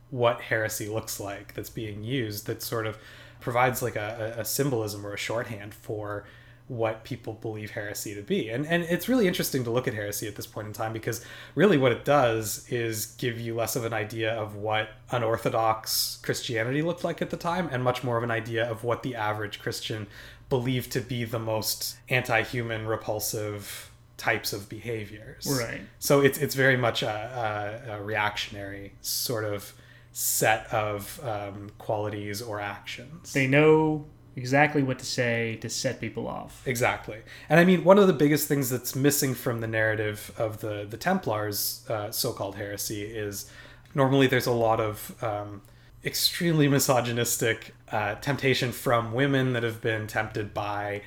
what 0.09 0.41
heresy 0.43 0.87
looks 0.87 1.19
like 1.19 1.53
that's 1.53 1.69
being 1.69 2.05
used 2.05 2.47
that 2.47 2.63
sort 2.63 2.87
of 2.87 2.97
provides 3.39 3.81
like 3.81 3.95
a, 3.95 4.35
a 4.37 4.45
symbolism 4.45 5.05
or 5.05 5.13
a 5.13 5.17
shorthand 5.17 5.73
for 5.73 6.25
what 6.67 7.05
people 7.05 7.33
believe 7.33 7.71
heresy 7.71 8.13
to 8.13 8.21
be. 8.21 8.49
And 8.49 8.65
and 8.65 8.83
it's 8.83 9.07
really 9.07 9.27
interesting 9.27 9.63
to 9.63 9.71
look 9.71 9.87
at 9.87 9.93
heresy 9.93 10.27
at 10.27 10.35
this 10.35 10.45
point 10.45 10.67
in 10.67 10.73
time 10.73 10.91
because 10.91 11.23
really 11.55 11.77
what 11.77 11.91
it 11.91 12.03
does 12.03 12.67
is 12.69 13.07
give 13.17 13.39
you 13.39 13.55
less 13.55 13.75
of 13.75 13.85
an 13.85 13.93
idea 13.93 14.33
of 14.33 14.55
what 14.55 14.89
unorthodox 15.11 16.19
Christianity 16.23 16.81
looked 16.81 17.03
like 17.03 17.21
at 17.21 17.29
the 17.29 17.37
time 17.37 17.69
and 17.71 17.83
much 17.83 18.03
more 18.03 18.17
of 18.17 18.23
an 18.23 18.31
idea 18.31 18.69
of 18.69 18.83
what 18.83 19.03
the 19.03 19.15
average 19.15 19.59
Christian 19.59 20.07
believed 20.49 20.91
to 20.91 21.01
be 21.01 21.23
the 21.23 21.39
most 21.39 21.97
anti-human 22.09 22.85
repulsive 22.85 23.91
types 24.17 24.51
of 24.51 24.67
behaviors. 24.67 25.47
Right. 25.49 25.81
So 25.99 26.19
it's 26.19 26.37
it's 26.37 26.55
very 26.55 26.75
much 26.75 27.01
a, 27.01 27.85
a, 27.87 27.93
a 27.93 28.03
reactionary 28.03 28.93
sort 29.01 29.45
of 29.45 29.73
set 30.19 30.65
of 30.73 31.19
um, 31.23 31.69
qualities 31.77 32.41
or 32.41 32.59
actions. 32.59 33.33
They 33.33 33.45
know 33.45 34.07
exactly 34.35 34.81
what 34.81 34.97
to 34.97 35.05
say 35.05 35.57
to 35.57 35.69
set 35.69 36.01
people 36.01 36.27
off. 36.27 36.63
Exactly. 36.65 37.19
And 37.47 37.59
I 37.59 37.65
mean, 37.65 37.83
one 37.83 37.99
of 37.99 38.07
the 38.07 38.13
biggest 38.13 38.47
things 38.47 38.71
that's 38.71 38.95
missing 38.95 39.35
from 39.35 39.61
the 39.61 39.67
narrative 39.67 40.33
of 40.35 40.59
the, 40.59 40.87
the 40.89 40.97
Templars' 40.97 41.85
uh, 41.87 42.09
so 42.09 42.33
called 42.33 42.55
heresy 42.55 43.03
is 43.03 43.47
normally 43.93 44.25
there's 44.25 44.47
a 44.47 44.51
lot 44.51 44.79
of 44.79 45.23
um, 45.23 45.61
extremely 46.03 46.67
misogynistic 46.67 47.75
uh, 47.91 48.15
temptation 48.15 48.71
from 48.71 49.13
women 49.13 49.53
that 49.53 49.61
have 49.61 49.81
been 49.81 50.07
tempted 50.07 50.51
by 50.51 51.03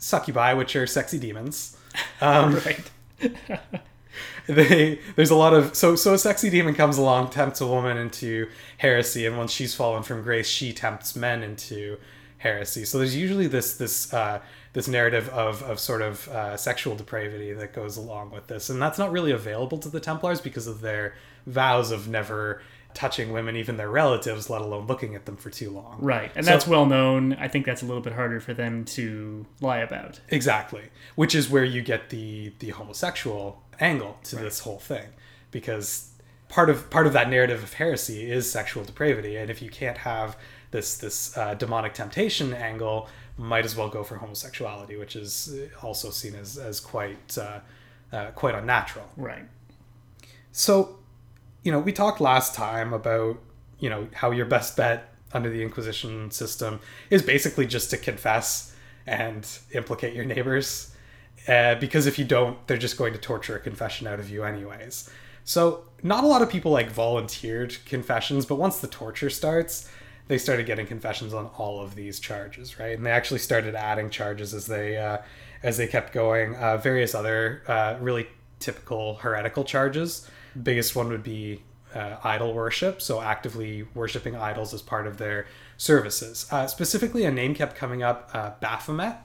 succubi, 0.00 0.54
which 0.54 0.74
are 0.74 0.88
sexy 0.88 1.20
demons. 1.20 1.76
Um, 2.20 2.54
right. 2.54 2.90
they 4.46 4.98
there's 5.16 5.30
a 5.30 5.36
lot 5.36 5.54
of 5.54 5.76
so 5.76 5.96
so 5.96 6.14
a 6.14 6.18
sexy 6.18 6.50
demon 6.50 6.74
comes 6.74 6.98
along 6.98 7.30
tempts 7.30 7.60
a 7.60 7.66
woman 7.66 7.96
into 7.96 8.48
heresy 8.78 9.26
and 9.26 9.36
once 9.36 9.52
she's 9.52 9.74
fallen 9.74 10.02
from 10.02 10.22
grace 10.22 10.48
she 10.48 10.72
tempts 10.72 11.14
men 11.14 11.42
into 11.42 11.96
heresy. 12.40 12.84
So 12.84 12.98
there's 12.98 13.16
usually 13.16 13.46
this 13.46 13.74
this 13.76 14.12
uh, 14.12 14.40
this 14.72 14.88
narrative 14.88 15.28
of 15.28 15.62
of 15.62 15.78
sort 15.78 16.02
of 16.02 16.26
uh, 16.28 16.56
sexual 16.56 16.96
depravity 16.96 17.52
that 17.52 17.72
goes 17.72 17.96
along 17.96 18.30
with 18.30 18.48
this. 18.48 18.68
And 18.68 18.82
that's 18.82 18.98
not 18.98 19.12
really 19.12 19.30
available 19.30 19.78
to 19.78 19.88
the 19.88 20.00
templars 20.00 20.40
because 20.40 20.66
of 20.66 20.80
their 20.80 21.14
vows 21.46 21.90
of 21.90 22.08
never 22.08 22.62
touching 22.94 23.32
women 23.32 23.56
even 23.56 23.76
their 23.76 23.90
relatives 23.90 24.48
let 24.50 24.60
alone 24.60 24.86
looking 24.86 25.14
at 25.14 25.26
them 25.26 25.36
for 25.36 25.50
too 25.50 25.70
long 25.70 25.96
Right. 26.00 26.30
And 26.34 26.44
So- 26.44 26.50
that's 26.52 26.66
well 26.66 26.86
known. 26.86 27.34
I 27.34 27.48
think 27.48 27.66
that's 27.66 27.82
a 27.82 27.86
little 27.86 28.02
bit 28.02 28.12
harder 28.14 28.40
for 28.40 28.54
them 28.54 28.84
to 28.96 29.46
lie 29.60 29.78
about. 29.78 30.20
Exactly, 30.28 30.84
which 31.14 31.34
is 31.34 31.48
where 31.48 31.64
you 31.64 31.82
get 31.82 32.10
the 32.10 32.52
the 32.58 32.70
homosexual 32.70 33.62
angle 33.80 34.18
to 34.24 34.36
this 34.36 34.60
whole 34.60 34.78
thing, 34.78 35.08
because 35.50 36.08
part 36.48 36.68
of 36.70 36.90
part 36.90 37.06
of 37.06 37.12
that 37.12 37.28
narrative 37.30 37.62
of 37.62 37.74
heresy 37.74 38.30
is 38.30 38.50
sexual 38.50 38.84
depravity, 38.84 39.36
and 39.36 39.50
if 39.50 39.62
you 39.62 39.70
can't 39.70 39.98
have 39.98 40.36
this 40.70 40.96
this 40.96 41.36
uh, 41.36 41.54
demonic 41.54 41.94
temptation 41.94 42.52
angle, 42.54 43.08
might 43.36 43.64
as 43.64 43.74
well 43.76 43.88
go 43.88 44.04
for 44.04 44.16
homosexuality, 44.16 44.96
which 44.98 45.16
is 45.16 45.52
also 45.82 46.10
seen 46.10 46.34
as 46.34 46.58
as 46.58 46.78
quite 46.80 47.38
uh, 47.38 47.60
uh, 48.12 48.26
quite 48.32 48.54
unnatural. 48.54 49.06
Right. 49.16 49.46
So, 50.52 50.98
you 51.62 51.72
know, 51.72 51.78
we 51.78 51.92
talked 51.92 52.20
last 52.20 52.54
time 52.54 52.92
about, 52.92 53.38
you 53.78 53.90
know, 53.90 54.08
how 54.12 54.30
your 54.30 54.46
best 54.46 54.76
bet 54.76 55.14
under 55.32 55.50
the 55.50 55.62
Inquisition 55.62 56.30
system 56.30 56.80
is 57.10 57.22
basically 57.22 57.66
just 57.66 57.90
to 57.90 57.96
confess 57.96 58.74
and 59.06 59.46
implicate 59.72 60.14
your 60.14 60.24
neighbors. 60.24 60.94
Uh, 61.48 61.74
because 61.76 62.06
if 62.06 62.18
you 62.18 62.24
don't, 62.24 62.66
they're 62.66 62.76
just 62.76 62.98
going 62.98 63.12
to 63.12 63.18
torture 63.18 63.56
a 63.56 63.60
confession 63.60 64.06
out 64.06 64.20
of 64.20 64.28
you, 64.28 64.42
anyways. 64.42 65.08
So, 65.44 65.84
not 66.02 66.22
a 66.22 66.26
lot 66.26 66.42
of 66.42 66.50
people 66.50 66.70
like 66.70 66.90
volunteered 66.90 67.76
confessions, 67.86 68.44
but 68.44 68.56
once 68.56 68.78
the 68.78 68.86
torture 68.86 69.30
starts, 69.30 69.90
they 70.28 70.38
started 70.38 70.66
getting 70.66 70.86
confessions 70.86 71.34
on 71.34 71.46
all 71.58 71.80
of 71.80 71.94
these 71.94 72.20
charges, 72.20 72.78
right? 72.78 72.96
And 72.96 73.04
they 73.04 73.10
actually 73.10 73.40
started 73.40 73.74
adding 73.74 74.10
charges 74.10 74.54
as 74.54 74.66
they 74.66 74.96
uh, 74.96 75.18
as 75.62 75.76
they 75.76 75.86
kept 75.86 76.12
going. 76.12 76.54
Uh, 76.56 76.76
various 76.76 77.14
other 77.14 77.62
uh, 77.66 77.96
really 78.00 78.28
typical 78.60 79.16
heretical 79.16 79.64
charges. 79.64 80.30
Biggest 80.60 80.96
one 80.96 81.08
would 81.08 81.22
be 81.22 81.62
uh, 81.94 82.16
idol 82.22 82.52
worship, 82.54 83.02
so 83.02 83.20
actively 83.20 83.86
worshiping 83.94 84.36
idols 84.36 84.72
as 84.74 84.82
part 84.82 85.06
of 85.06 85.18
their 85.18 85.46
services. 85.76 86.46
Uh, 86.50 86.66
specifically, 86.66 87.24
a 87.24 87.30
name 87.30 87.54
kept 87.54 87.76
coming 87.76 88.02
up, 88.02 88.30
uh, 88.32 88.50
Baphomet, 88.60 89.16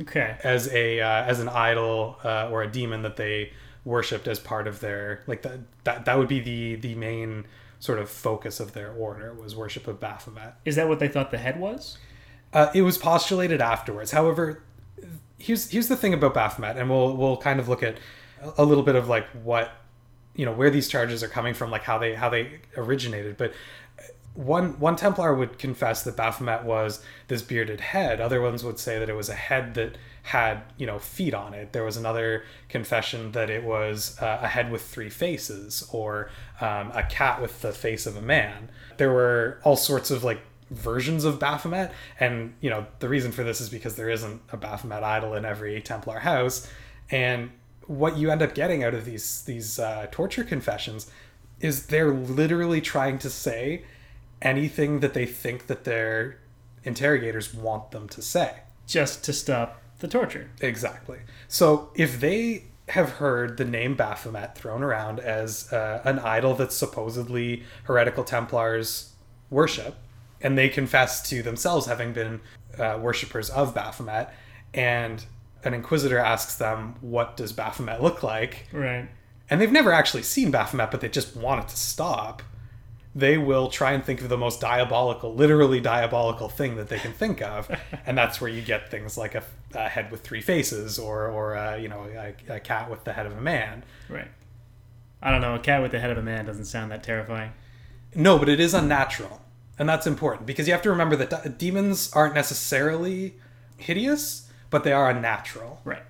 Okay. 0.00 0.36
as 0.42 0.68
a 0.72 1.00
uh, 1.00 1.24
as 1.24 1.40
an 1.40 1.48
idol 1.48 2.16
uh, 2.24 2.48
or 2.50 2.62
a 2.62 2.70
demon 2.70 3.02
that 3.02 3.16
they 3.16 3.52
worshipped 3.84 4.28
as 4.28 4.38
part 4.38 4.66
of 4.66 4.80
their 4.80 5.22
like 5.26 5.42
that 5.42 5.58
that 5.84 6.04
that 6.06 6.18
would 6.18 6.28
be 6.28 6.40
the 6.40 6.76
the 6.76 6.94
main 6.94 7.46
sort 7.80 7.98
of 7.98 8.08
focus 8.10 8.60
of 8.60 8.72
their 8.72 8.92
order 8.92 9.32
was 9.34 9.54
worship 9.56 9.86
of 9.86 9.98
Baphomet. 10.00 10.54
Is 10.64 10.76
that 10.76 10.88
what 10.88 10.98
they 11.00 11.08
thought 11.08 11.30
the 11.30 11.38
head 11.38 11.58
was? 11.60 11.98
Uh, 12.52 12.68
it 12.74 12.82
was 12.82 12.98
postulated 12.98 13.60
afterwards. 13.60 14.10
However, 14.10 14.62
here's 15.38 15.70
here's 15.70 15.88
the 15.88 15.96
thing 15.96 16.14
about 16.14 16.34
Baphomet, 16.34 16.76
and 16.76 16.88
we'll 16.90 17.16
we'll 17.16 17.36
kind 17.36 17.60
of 17.60 17.68
look 17.68 17.82
at 17.82 17.96
a 18.58 18.64
little 18.64 18.82
bit 18.84 18.94
of 18.96 19.08
like 19.08 19.26
what 19.42 19.70
you 20.34 20.44
know 20.44 20.52
where 20.52 20.70
these 20.70 20.88
charges 20.88 21.22
are 21.22 21.28
coming 21.28 21.54
from, 21.54 21.70
like 21.70 21.82
how 21.82 21.98
they 21.98 22.14
how 22.14 22.28
they 22.28 22.60
originated. 22.76 23.36
But 23.36 23.52
one 24.34 24.78
one 24.78 24.96
Templar 24.96 25.34
would 25.34 25.58
confess 25.58 26.02
that 26.04 26.16
Baphomet 26.16 26.64
was 26.64 27.02
this 27.28 27.42
bearded 27.42 27.80
head. 27.80 28.20
Other 28.20 28.40
ones 28.40 28.62
would 28.64 28.78
say 28.78 28.98
that 28.98 29.08
it 29.08 29.14
was 29.14 29.28
a 29.28 29.34
head 29.34 29.74
that 29.74 29.96
had 30.22 30.62
you 30.76 30.86
know 30.86 30.98
feet 30.98 31.34
on 31.34 31.52
it. 31.54 31.72
There 31.72 31.84
was 31.84 31.96
another 31.96 32.44
confession 32.68 33.32
that 33.32 33.50
it 33.50 33.64
was 33.64 34.20
uh, 34.20 34.40
a 34.42 34.48
head 34.48 34.70
with 34.70 34.82
three 34.82 35.10
faces, 35.10 35.88
or 35.92 36.30
um, 36.60 36.92
a 36.94 37.02
cat 37.02 37.42
with 37.42 37.60
the 37.60 37.72
face 37.72 38.06
of 38.06 38.16
a 38.16 38.22
man. 38.22 38.70
There 38.98 39.12
were 39.12 39.60
all 39.64 39.76
sorts 39.76 40.10
of 40.10 40.22
like 40.22 40.40
versions 40.70 41.24
of 41.24 41.40
Baphomet, 41.40 41.90
and 42.20 42.54
you 42.60 42.70
know 42.70 42.86
the 43.00 43.08
reason 43.08 43.32
for 43.32 43.42
this 43.42 43.60
is 43.60 43.68
because 43.68 43.96
there 43.96 44.10
isn't 44.10 44.40
a 44.52 44.56
Baphomet 44.56 45.02
idol 45.02 45.34
in 45.34 45.44
every 45.44 45.80
Templar 45.82 46.20
house, 46.20 46.70
and 47.10 47.50
what 47.90 48.16
you 48.16 48.30
end 48.30 48.40
up 48.40 48.54
getting 48.54 48.84
out 48.84 48.94
of 48.94 49.04
these 49.04 49.42
these 49.42 49.76
uh, 49.80 50.06
torture 50.12 50.44
confessions 50.44 51.10
is 51.58 51.86
they're 51.86 52.12
literally 52.12 52.80
trying 52.80 53.18
to 53.18 53.28
say 53.28 53.82
anything 54.40 55.00
that 55.00 55.12
they 55.12 55.26
think 55.26 55.66
that 55.66 55.82
their 55.82 56.38
interrogators 56.84 57.52
want 57.52 57.90
them 57.90 58.08
to 58.08 58.22
say. 58.22 58.60
Just 58.86 59.24
to 59.24 59.32
stop 59.32 59.82
the 59.98 60.06
torture. 60.06 60.50
Exactly. 60.60 61.18
So 61.48 61.90
if 61.96 62.20
they 62.20 62.66
have 62.90 63.10
heard 63.14 63.56
the 63.56 63.64
name 63.64 63.96
Baphomet 63.96 64.54
thrown 64.54 64.84
around 64.84 65.18
as 65.18 65.72
uh, 65.72 66.00
an 66.04 66.20
idol 66.20 66.54
that 66.54 66.72
supposedly 66.72 67.64
heretical 67.84 68.22
Templars 68.22 69.12
worship, 69.50 69.96
and 70.40 70.56
they 70.56 70.68
confess 70.68 71.28
to 71.28 71.42
themselves 71.42 71.86
having 71.86 72.12
been 72.12 72.40
uh, 72.78 72.98
worshippers 73.00 73.50
of 73.50 73.74
Baphomet, 73.74 74.28
and 74.72 75.24
an 75.64 75.74
inquisitor 75.74 76.18
asks 76.18 76.56
them, 76.56 76.94
What 77.00 77.36
does 77.36 77.52
Baphomet 77.52 78.02
look 78.02 78.22
like? 78.22 78.66
Right. 78.72 79.08
and 79.48 79.60
they've 79.60 79.72
never 79.72 79.92
actually 79.92 80.22
seen 80.22 80.50
Baphomet, 80.50 80.90
but 80.90 81.00
they 81.00 81.08
just 81.08 81.36
want 81.36 81.64
it 81.64 81.68
to 81.68 81.76
stop, 81.76 82.42
they 83.14 83.36
will 83.36 83.68
try 83.68 83.92
and 83.92 84.04
think 84.04 84.20
of 84.20 84.28
the 84.28 84.38
most 84.38 84.60
diabolical, 84.60 85.34
literally 85.34 85.80
diabolical 85.80 86.48
thing 86.48 86.76
that 86.76 86.88
they 86.88 86.98
can 86.98 87.12
think 87.12 87.42
of, 87.42 87.68
and 88.06 88.16
that's 88.16 88.40
where 88.40 88.50
you 88.50 88.62
get 88.62 88.90
things 88.90 89.18
like 89.18 89.34
a, 89.34 89.42
a 89.74 89.88
head 89.88 90.10
with 90.12 90.20
three 90.22 90.40
faces, 90.40 90.98
or 90.98 91.26
or 91.28 91.56
uh, 91.56 91.74
you 91.76 91.88
know 91.88 92.06
a, 92.48 92.54
a 92.54 92.60
cat 92.60 92.88
with 92.88 93.02
the 93.04 93.12
head 93.12 93.26
of 93.26 93.36
a 93.36 93.40
man. 93.40 93.82
Right. 94.08 94.28
I 95.22 95.30
don't 95.32 95.40
know. 95.40 95.54
A 95.56 95.58
cat 95.58 95.82
with 95.82 95.90
the 95.90 95.98
head 96.00 96.10
of 96.10 96.18
a 96.18 96.22
man 96.22 96.46
doesn't 96.46 96.64
sound 96.66 96.92
that 96.92 97.02
terrifying. 97.02 97.52
No, 98.14 98.38
but 98.38 98.48
it 98.48 98.60
is 98.60 98.74
unnatural, 98.74 99.40
and 99.78 99.88
that's 99.88 100.06
important 100.06 100.46
because 100.46 100.68
you 100.68 100.72
have 100.72 100.82
to 100.82 100.90
remember 100.90 101.16
that 101.16 101.30
de- 101.30 101.48
demons 101.48 102.12
aren't 102.12 102.34
necessarily 102.34 103.34
hideous, 103.76 104.48
but 104.70 104.84
they 104.84 104.92
are 104.92 105.10
unnatural. 105.10 105.80
Right. 105.84 106.02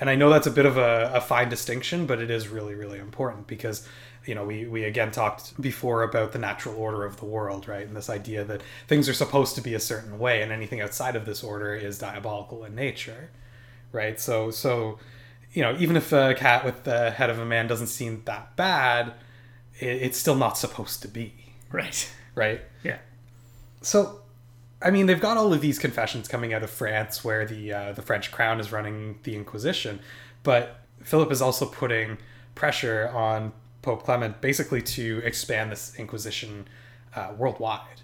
And 0.00 0.08
I 0.08 0.14
know 0.14 0.30
that's 0.30 0.46
a 0.46 0.50
bit 0.52 0.66
of 0.66 0.76
a, 0.76 1.10
a 1.14 1.20
fine 1.20 1.48
distinction, 1.48 2.06
but 2.06 2.20
it 2.20 2.30
is 2.30 2.46
really, 2.48 2.74
really 2.74 2.98
important 3.00 3.48
because, 3.48 3.86
you 4.24 4.34
know, 4.34 4.44
we, 4.44 4.64
we 4.66 4.84
again 4.84 5.10
talked 5.10 5.60
before 5.60 6.04
about 6.04 6.30
the 6.32 6.38
natural 6.38 6.76
order 6.76 7.04
of 7.04 7.16
the 7.18 7.24
world, 7.24 7.66
right? 7.66 7.84
And 7.86 7.96
this 7.96 8.08
idea 8.08 8.44
that 8.44 8.62
things 8.86 9.08
are 9.08 9.14
supposed 9.14 9.56
to 9.56 9.60
be 9.60 9.74
a 9.74 9.80
certain 9.80 10.18
way 10.20 10.40
and 10.42 10.52
anything 10.52 10.80
outside 10.80 11.16
of 11.16 11.24
this 11.26 11.42
order 11.42 11.74
is 11.74 11.98
diabolical 11.98 12.64
in 12.64 12.76
nature, 12.76 13.30
right? 13.90 14.20
So, 14.20 14.52
so, 14.52 15.00
you 15.52 15.62
know, 15.62 15.74
even 15.80 15.96
if 15.96 16.12
a 16.12 16.34
cat 16.34 16.64
with 16.64 16.84
the 16.84 17.10
head 17.10 17.30
of 17.30 17.40
a 17.40 17.44
man 17.46 17.66
doesn't 17.66 17.86
seem 17.88 18.22
that 18.26 18.54
bad, 18.54 19.14
it, 19.80 19.86
it's 20.02 20.18
still 20.18 20.36
not 20.36 20.56
supposed 20.56 21.02
to 21.02 21.08
be, 21.08 21.32
Right. 21.72 22.08
right? 22.36 22.60
Yeah. 22.84 22.98
So, 23.80 24.20
I 24.80 24.90
mean, 24.90 25.06
they've 25.06 25.20
got 25.20 25.36
all 25.36 25.52
of 25.52 25.60
these 25.60 25.78
confessions 25.78 26.28
coming 26.28 26.54
out 26.54 26.62
of 26.62 26.70
France, 26.70 27.24
where 27.24 27.44
the 27.44 27.72
uh, 27.72 27.92
the 27.92 28.02
French 28.02 28.30
crown 28.30 28.60
is 28.60 28.70
running 28.70 29.18
the 29.24 29.34
Inquisition, 29.34 30.00
but 30.42 30.80
Philip 31.02 31.32
is 31.32 31.42
also 31.42 31.66
putting 31.66 32.18
pressure 32.54 33.08
on 33.08 33.52
Pope 33.82 34.04
Clement, 34.04 34.40
basically 34.40 34.82
to 34.82 35.20
expand 35.24 35.72
this 35.72 35.94
Inquisition 35.98 36.68
uh, 37.14 37.32
worldwide. 37.36 38.02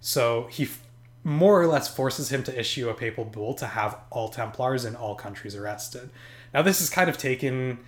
So 0.00 0.48
he 0.50 0.64
f- 0.64 0.82
more 1.24 1.60
or 1.60 1.66
less 1.66 1.94
forces 1.94 2.30
him 2.30 2.42
to 2.44 2.58
issue 2.58 2.88
a 2.88 2.94
papal 2.94 3.24
bull 3.24 3.54
to 3.54 3.66
have 3.66 3.98
all 4.10 4.28
Templars 4.28 4.84
in 4.84 4.94
all 4.94 5.14
countries 5.14 5.56
arrested. 5.56 6.10
Now, 6.52 6.62
this 6.62 6.80
is 6.80 6.90
kind 6.90 7.08
of 7.08 7.16
taken, 7.16 7.78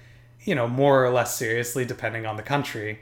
you 0.41 0.55
know, 0.55 0.67
more 0.67 1.05
or 1.05 1.11
less 1.11 1.37
seriously 1.37 1.85
depending 1.85 2.25
on 2.27 2.37
the 2.37 2.43
country, 2.43 3.01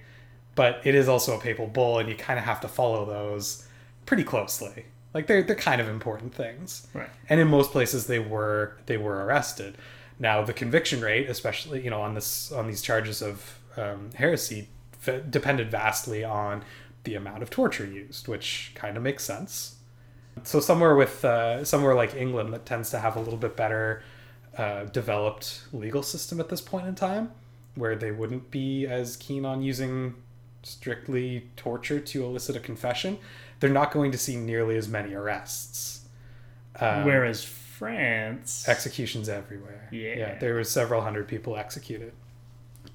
but 0.55 0.81
it 0.85 0.95
is 0.95 1.09
also 1.09 1.37
a 1.37 1.41
papal 1.41 1.67
bull, 1.67 1.99
and 1.99 2.09
you 2.09 2.17
kind 2.17 2.39
of 2.39 2.45
have 2.45 2.61
to 2.61 2.69
follow 2.69 3.05
those 3.05 3.67
pretty 4.07 4.25
closely. 4.25 4.87
Like 5.15 5.27
they're 5.29 5.43
they're 5.43 5.55
kind 5.57 5.81
of 5.81 5.89
important 5.89 6.35
things, 6.35 6.87
Right. 6.93 7.09
and 7.29 7.41
in 7.41 7.49
most 7.49 7.71
places 7.71 8.07
they 8.09 8.19
were 8.19 8.77
they 8.87 8.97
were 8.97 9.25
arrested. 9.25 9.79
Now 10.19 10.45
the 10.45 10.53
conviction 10.53 11.01
rate, 11.01 11.31
especially 11.31 11.83
you 11.83 11.91
know 11.91 12.03
on 12.03 12.15
this 12.15 12.51
on 12.53 12.67
these 12.67 12.83
charges 12.83 13.23
of 13.23 13.59
um, 13.77 14.11
heresy, 14.15 14.69
f- 15.07 15.23
depended 15.31 15.71
vastly 15.71 16.25
on 16.25 16.63
the 17.05 17.15
amount 17.15 17.43
of 17.43 17.51
torture 17.51 17.87
used, 17.87 18.29
which 18.29 18.73
kind 18.75 18.97
of 18.97 19.03
makes 19.03 19.25
sense. 19.25 19.77
So 20.43 20.59
somewhere 20.59 20.97
with 20.97 21.25
uh, 21.25 21.65
somewhere 21.65 21.95
like 21.95 22.15
England 22.17 22.53
that 22.53 22.67
tends 22.67 22.91
to 22.91 22.99
have 22.99 23.15
a 23.17 23.21
little 23.21 23.39
bit 23.39 23.57
better 23.57 24.03
uh, 24.59 24.85
developed 24.85 25.63
legal 25.73 26.03
system 26.03 26.41
at 26.41 26.49
this 26.49 26.61
point 26.61 26.87
in 26.89 26.95
time, 26.97 27.31
where 27.77 27.95
they 27.95 28.11
wouldn't 28.11 28.51
be 28.51 28.87
as 28.87 29.17
keen 29.17 29.45
on 29.45 29.63
using 29.63 30.15
strictly 30.65 31.51
torture 31.57 32.01
to 32.01 32.25
elicit 32.25 32.57
a 32.57 32.61
confession, 32.61 33.19
they're 33.65 33.73
not 33.73 33.93
going 33.93 34.13
to 34.13 34.19
see 34.19 34.37
nearly 34.37 34.77
as 34.77 34.89
many 34.89 35.15
arrests. 35.15 36.03
Um, 36.79 37.07
Whereas 37.07 37.43
France. 37.43 38.69
executions 38.69 39.27
everywhere. 39.27 39.89
Yeah. 39.91 40.39
there 40.39 40.53
were 40.53 40.65
several 40.65 41.01
hundred 41.01 41.29
people 41.29 41.57
executed. 41.57 42.13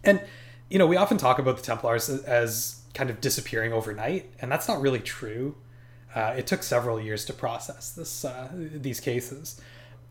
And 0.03 0.21
you 0.69 0.77
know, 0.77 0.85
we 0.85 0.95
often 0.95 1.17
talk 1.17 1.39
about 1.39 1.57
the 1.57 1.63
Templars 1.63 2.07
as, 2.07 2.21
as 2.21 2.81
kind 2.93 3.09
of 3.09 3.19
disappearing 3.19 3.73
overnight, 3.73 4.31
and 4.39 4.51
that's 4.51 4.67
not 4.67 4.79
really 4.79 4.99
true. 4.99 5.55
Uh, 6.13 6.35
it 6.37 6.45
took 6.45 6.61
several 6.61 7.01
years 7.01 7.25
to 7.25 7.33
process 7.33 7.89
this 7.91 8.23
uh, 8.23 8.49
these 8.53 8.99
cases. 8.99 9.59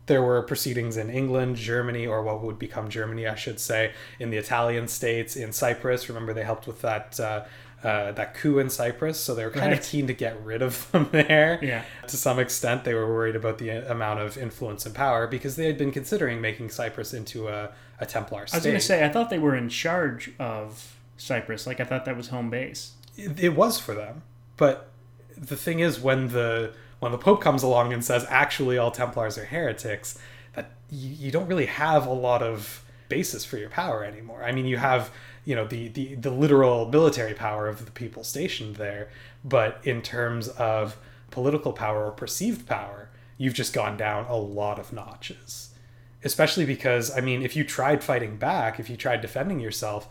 There 0.07 0.21
were 0.21 0.41
proceedings 0.41 0.97
in 0.97 1.09
England, 1.09 1.55
Germany, 1.55 2.05
or 2.05 2.21
what 2.21 2.41
would 2.41 2.59
become 2.59 2.89
Germany, 2.89 3.27
I 3.27 3.35
should 3.35 3.61
say, 3.61 3.93
in 4.19 4.29
the 4.29 4.37
Italian 4.37 4.89
states, 4.89 5.37
in 5.37 5.53
Cyprus. 5.53 6.09
Remember, 6.09 6.33
they 6.33 6.43
helped 6.43 6.67
with 6.67 6.81
that 6.81 7.17
uh, 7.17 7.45
uh, 7.83 8.11
that 8.11 8.33
coup 8.33 8.59
in 8.59 8.69
Cyprus, 8.69 9.19
so 9.19 9.33
they 9.33 9.43
were 9.45 9.51
kind 9.51 9.71
Right. 9.71 9.79
of 9.79 9.85
keen 9.85 10.07
to 10.07 10.13
get 10.13 10.41
rid 10.43 10.61
of 10.61 10.91
them 10.91 11.07
there 11.13 11.59
Yeah. 11.61 11.83
to 12.07 12.17
some 12.17 12.39
extent 12.39 12.83
they 12.83 12.93
were 12.93 13.07
worried 13.07 13.35
about 13.35 13.57
the 13.57 13.69
amount 13.69 14.19
of 14.19 14.37
influence 14.37 14.85
and 14.85 14.93
power 14.93 15.27
because 15.27 15.55
they 15.55 15.65
had 15.65 15.77
been 15.77 15.91
considering 15.91 16.41
making 16.41 16.69
cyprus 16.69 17.13
into 17.13 17.47
a, 17.47 17.69
a 17.99 18.05
templar 18.05 18.41
I 18.51 18.57
was 18.57 18.63
going 18.65 18.75
to 18.75 18.81
say, 18.81 19.05
I 19.05 19.09
thought 19.09 19.29
they 19.29 19.39
were 19.39 19.55
in 19.55 19.69
charge 19.69 20.31
of 20.39 20.95
Cyprus. 21.17 21.65
Like, 21.67 21.79
I 21.79 21.83
thought 21.85 22.05
that 22.05 22.15
was 22.17 22.29
home 22.29 22.49
base. 22.49 22.93
it, 23.17 23.39
it 23.43 23.55
was 23.55 23.79
for 23.79 23.93
them 23.93 24.23
but 24.57 24.89
the 25.37 25.55
thing 25.55 25.79
is 25.79 25.99
when 26.01 26.27
the 26.29 26.73
when 26.99 27.13
the 27.13 27.17
pope 27.17 27.41
comes 27.41 27.63
along 27.63 27.93
and 27.93 28.03
says 28.03 28.25
actually 28.29 28.77
all 28.77 28.91
templars 28.91 29.37
are 29.37 29.45
heretics 29.45 30.17
that 30.53 30.71
you, 30.91 31.09
you 31.11 31.31
don't 31.31 31.47
really 31.47 31.67
have 31.67 32.05
a 32.05 32.11
lot 32.13 32.43
of 32.43 32.83
basis 33.07 33.45
for 33.45 33.57
your 33.57 33.69
power 33.69 34.03
anymore 34.03 34.43
i 34.43 34.51
mean 34.51 34.65
you 34.65 34.75
have 34.77 35.09
you 35.49 35.55
know 35.57 35.65
the, 35.73 35.83
the 35.97 36.05
the 36.25 36.29
literal 36.43 36.79
military 36.97 37.33
power 37.33 37.63
of 37.73 37.77
the 37.85 37.91
people 38.01 38.23
stationed 38.23 38.75
there 38.85 39.05
but 39.55 39.71
in 39.91 39.99
terms 40.01 40.47
of 40.49 40.83
political 41.37 41.71
power 41.83 42.01
or 42.07 42.11
perceived 42.23 42.61
power 42.67 43.09
you've 43.41 43.57
just 43.61 43.73
gone 43.73 43.95
down 43.97 44.25
a 44.25 44.35
lot 44.59 44.77
of 44.83 44.87
notches 45.01 45.69
especially 46.23 46.65
because 46.75 47.05
i 47.17 47.21
mean 47.27 47.41
if 47.41 47.55
you 47.57 47.63
tried 47.63 48.03
fighting 48.03 48.35
back 48.37 48.79
if 48.79 48.87
you 48.91 48.97
tried 49.05 49.21
defending 49.21 49.59
yourself 49.67 50.01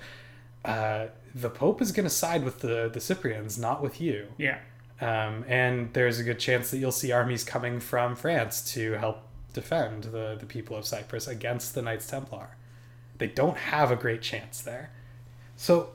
uh, 0.65 1.07
the 1.35 1.51
pope 1.51 1.81
is 1.81 1.93
going 1.93 2.05
to 2.13 2.17
side 2.25 2.43
with 2.45 2.57
the 2.61 2.91
the 2.93 3.01
cyprians 3.01 3.57
not 3.59 3.79
with 3.83 4.01
you 4.01 4.19
Yeah. 4.39 4.59
um, 5.01 5.45
and 5.61 5.93
there's 5.97 6.19
a 6.19 6.25
good 6.25 6.41
chance 6.41 6.71
that 6.71 6.79
you'll 6.79 7.01
see 7.03 7.13
armies 7.13 7.45
coming 7.45 7.79
from 7.81 8.17
France 8.17 8.55
to 8.75 8.93
help 9.05 9.19
defend 9.55 10.05
the, 10.05 10.37
the 10.39 10.47
people 10.47 10.75
of 10.77 10.85
Cyprus 10.85 11.27
against 11.27 11.75
the 11.75 11.83
Knights 11.83 12.07
Templar. 12.07 12.49
They 13.19 13.27
don't 13.43 13.57
have 13.57 13.91
a 13.91 13.97
great 13.97 14.23
chance 14.23 14.61
there. 14.61 14.91
So, 15.59 15.91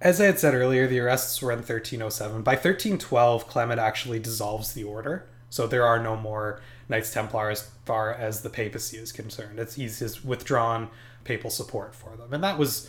as 0.00 0.20
I 0.20 0.26
had 0.26 0.38
said 0.38 0.54
earlier, 0.54 0.86
the 0.86 1.00
arrests 1.00 1.42
were 1.42 1.50
in 1.50 1.58
1307. 1.58 2.42
By 2.42 2.52
1312, 2.52 3.46
Clement 3.48 3.80
actually 3.80 4.20
dissolves 4.20 4.72
the 4.72 4.84
order. 4.84 5.26
So 5.50 5.66
there 5.66 5.84
are 5.84 5.98
no 6.02 6.16
more 6.16 6.60
Knights 6.88 7.12
Templar 7.12 7.50
as 7.50 7.70
far 7.84 8.12
as 8.12 8.42
the 8.42 8.50
papacy 8.50 8.96
is 8.98 9.12
concerned. 9.12 9.58
It's 9.58 9.74
he's 9.74 9.98
just 9.98 10.24
withdrawn 10.24 10.88
papal 11.24 11.50
support 11.50 11.94
for 11.94 12.16
them, 12.16 12.32
and 12.32 12.42
that 12.44 12.58
was 12.58 12.88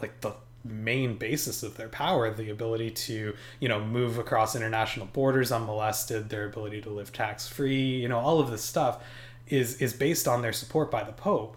like 0.00 0.20
the 0.20 0.32
main 0.64 1.16
basis 1.16 1.62
of 1.62 1.76
their 1.78 1.88
power 1.88 2.30
the 2.34 2.50
ability 2.50 2.90
to 2.90 3.34
you 3.60 3.68
know 3.68 3.80
move 3.82 4.18
across 4.18 4.54
international 4.54 5.06
borders 5.06 5.50
unmolested 5.50 6.28
their 6.28 6.44
ability 6.44 6.82
to 6.82 6.90
live 6.90 7.10
tax 7.14 7.48
free 7.48 7.96
you 7.96 8.06
know 8.06 8.18
all 8.18 8.40
of 8.40 8.50
this 8.50 8.62
stuff 8.62 9.02
is 9.48 9.76
is 9.80 9.94
based 9.94 10.28
on 10.28 10.42
their 10.42 10.52
support 10.52 10.90
by 10.90 11.02
the 11.02 11.12
pope 11.12 11.56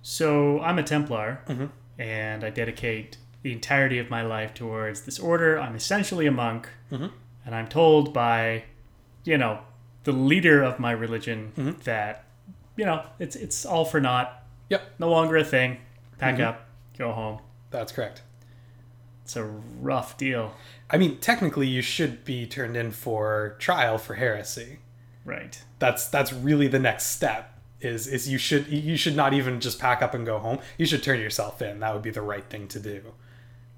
So 0.00 0.58
I'm 0.60 0.78
a 0.78 0.82
Templar, 0.82 1.40
Mhm. 1.46 1.68
And 2.00 2.42
I 2.42 2.50
dedicate 2.50 3.18
the 3.42 3.52
entirety 3.52 3.98
of 3.98 4.08
my 4.10 4.22
life 4.22 4.54
towards 4.54 5.02
this 5.02 5.18
order. 5.18 5.58
I'm 5.60 5.74
essentially 5.76 6.26
a 6.26 6.30
monk, 6.32 6.68
Mhm. 6.90 7.12
and 7.44 7.54
I'm 7.54 7.68
told 7.68 8.12
by, 8.14 8.64
you 9.24 9.36
know, 9.38 9.60
the 10.04 10.12
leader 10.12 10.62
of 10.62 10.78
my 10.78 10.92
religion 10.92 11.52
Mhm. 11.56 11.82
that, 11.84 12.24
you 12.76 12.84
know, 12.86 13.04
it's 13.18 13.36
it's 13.36 13.64
all 13.66 13.84
for 13.84 14.00
naught. 14.00 14.42
Yep. 14.70 14.82
No 14.98 15.10
longer 15.10 15.36
a 15.36 15.44
thing. 15.44 15.78
Pack 16.18 16.36
Mhm. 16.36 16.44
up, 16.44 16.66
go 16.98 17.12
home. 17.12 17.40
that's 17.70 17.92
correct 17.92 18.22
It's 19.22 19.36
a 19.36 19.44
rough 19.44 20.16
deal, 20.16 20.54
i 20.90 20.96
mean 20.98 21.18
technically 21.18 21.68
you 21.68 21.82
should 21.82 22.24
be 22.24 22.46
turned 22.46 22.76
in 22.76 22.90
for 22.90 23.54
trial 23.60 23.96
for 23.96 24.14
heresy 24.14 24.80
right? 25.24 25.62
that's 25.78 26.08
that's 26.08 26.32
really 26.32 26.66
the 26.66 26.80
next 26.80 27.04
step 27.06 27.49
is 27.80 28.06
is 28.06 28.28
you 28.28 28.38
should 28.38 28.66
you 28.68 28.96
should 28.96 29.16
not 29.16 29.32
even 29.32 29.60
just 29.60 29.78
pack 29.78 30.02
up 30.02 30.14
and 30.14 30.26
go 30.26 30.38
home 30.38 30.58
you 30.76 30.84
should 30.86 31.02
turn 31.02 31.18
yourself 31.18 31.62
in 31.62 31.80
that 31.80 31.92
would 31.92 32.02
be 32.02 32.10
the 32.10 32.22
right 32.22 32.44
thing 32.44 32.68
to 32.68 32.78
do 32.78 33.02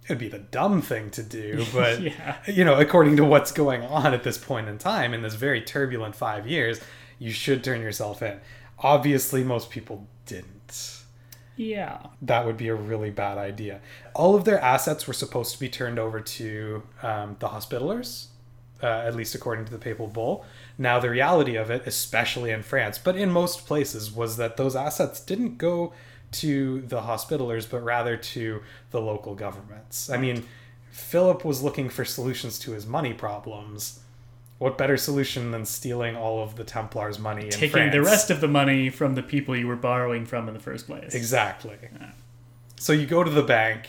it 0.05 0.09
would 0.09 0.19
be 0.19 0.29
the 0.29 0.39
dumb 0.39 0.83
thing 0.83 1.11
to 1.11 1.23
do 1.23 1.65
but 1.75 2.01
yeah, 2.01 2.37
you 2.47 2.65
know, 2.65 2.79
according 2.79 3.17
to 3.17 3.25
what's 3.25 3.53
going 3.53 3.83
on 3.83 4.13
at 4.13 4.25
this 4.25 4.39
point 4.39 4.69
in 4.69 4.79
time 4.79 5.15
in 5.15 5.23
this 5.23 5.35
very 5.35 5.61
turbulent 5.61 6.15
five 6.17 6.47
years, 6.47 6.81
you 7.19 7.31
should 7.31 7.63
turn 7.63 7.81
yourself 7.81 8.23
in. 8.23 8.41
Obviously, 8.81 9.45
most 9.45 9.71
people 9.71 10.07
didn't. 10.27 11.03
yeah. 11.57 11.99
That 12.21 12.45
would 12.47 12.57
be 12.57 12.69
a 12.69 12.75
really 12.75 13.11
bad 13.11 13.39
idea. 13.39 13.81
All 14.15 14.35
of 14.35 14.45
their 14.45 14.61
assets 14.61 15.07
were 15.07 15.13
supposed 15.13 15.53
to 15.53 15.61
be 15.61 15.69
turned 15.69 15.99
over 15.99 16.21
to 16.21 16.83
um, 17.03 17.37
the 17.39 17.49
Hospitallers, 17.49 18.27
uh, 18.83 18.87
at 18.87 19.15
least 19.15 19.35
according 19.35 19.67
to 19.67 19.71
the 19.71 19.79
papal 19.79 20.09
bull. 20.09 20.45
Now, 20.83 20.99
the 20.99 21.11
reality 21.11 21.55
of 21.55 21.71
it, 21.71 21.87
especially 21.87 22.51
in 22.51 22.65
France, 22.65 22.99
but 22.99 23.15
in 23.15 23.31
most 23.31 23.67
places, 23.67 24.11
was 24.11 24.37
that 24.39 24.57
those 24.57 24.75
assets 24.75 25.21
didn't 25.21 25.57
go 25.57 25.93
to 26.33 26.81
the 26.81 27.03
Hospitallers, 27.03 27.71
but 27.71 27.85
rather 27.85 28.17
to 28.17 28.63
the 28.91 29.01
local 29.01 29.37
governments. 29.37 30.11
I 30.11 30.17
mean, 30.17 30.43
Philip 30.91 31.45
was 31.45 31.63
looking 31.63 31.89
for 31.89 32.05
solutions 32.05 32.59
to 32.61 32.73
his 32.73 32.85
money 32.85 33.13
problems. 33.13 34.01
What 34.59 34.77
better 34.77 34.97
solution 34.97 35.53
than 35.53 35.67
stealing 35.67 36.17
all 36.17 36.43
of 36.43 36.57
the 36.57 36.65
Templars' 36.65 37.17
money 37.17 37.45
in 37.45 37.51
Taking 37.51 37.93
the 37.93 38.03
rest 38.03 38.29
of 38.31 38.41
the 38.41 38.49
money 38.49 38.91
from 38.91 39.15
the 39.15 39.23
people 39.23 39.55
you 39.55 39.69
were 39.69 39.77
borrowing 39.77 40.27
from 40.27 40.49
in 40.49 40.55
the 40.55 40.61
first 40.61 40.87
place. 40.87 41.15
Exactly. 41.15 41.77
So 42.77 42.93
you 42.93 43.07
go 43.07 43.23
to 43.23 43.31
the 43.31 43.45
bank, 43.45 43.89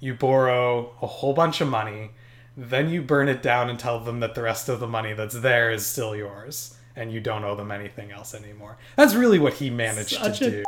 you 0.00 0.14
borrow 0.14 0.92
a 1.00 1.06
whole 1.06 1.34
bunch 1.34 1.60
of 1.60 1.68
money, 1.68 2.10
then 2.56 2.90
you 2.90 3.02
burn 3.02 3.28
it 3.28 3.42
down 3.42 3.70
and 3.70 3.78
tell 3.78 4.00
them 4.00 4.20
that 4.20 4.34
the 4.34 4.42
rest 4.42 4.68
of 4.68 4.80
the 4.80 4.86
money 4.86 5.12
that's 5.14 5.34
there 5.40 5.70
is 5.70 5.86
still 5.86 6.14
yours 6.14 6.76
and 6.94 7.12
you 7.12 7.20
don't 7.20 7.44
owe 7.44 7.54
them 7.54 7.70
anything 7.70 8.10
else 8.10 8.34
anymore. 8.34 8.76
That's 8.96 9.14
really 9.14 9.38
what 9.38 9.54
he 9.54 9.70
managed 9.70 10.16
Such 10.16 10.38
to 10.40 10.50
do. 10.50 10.64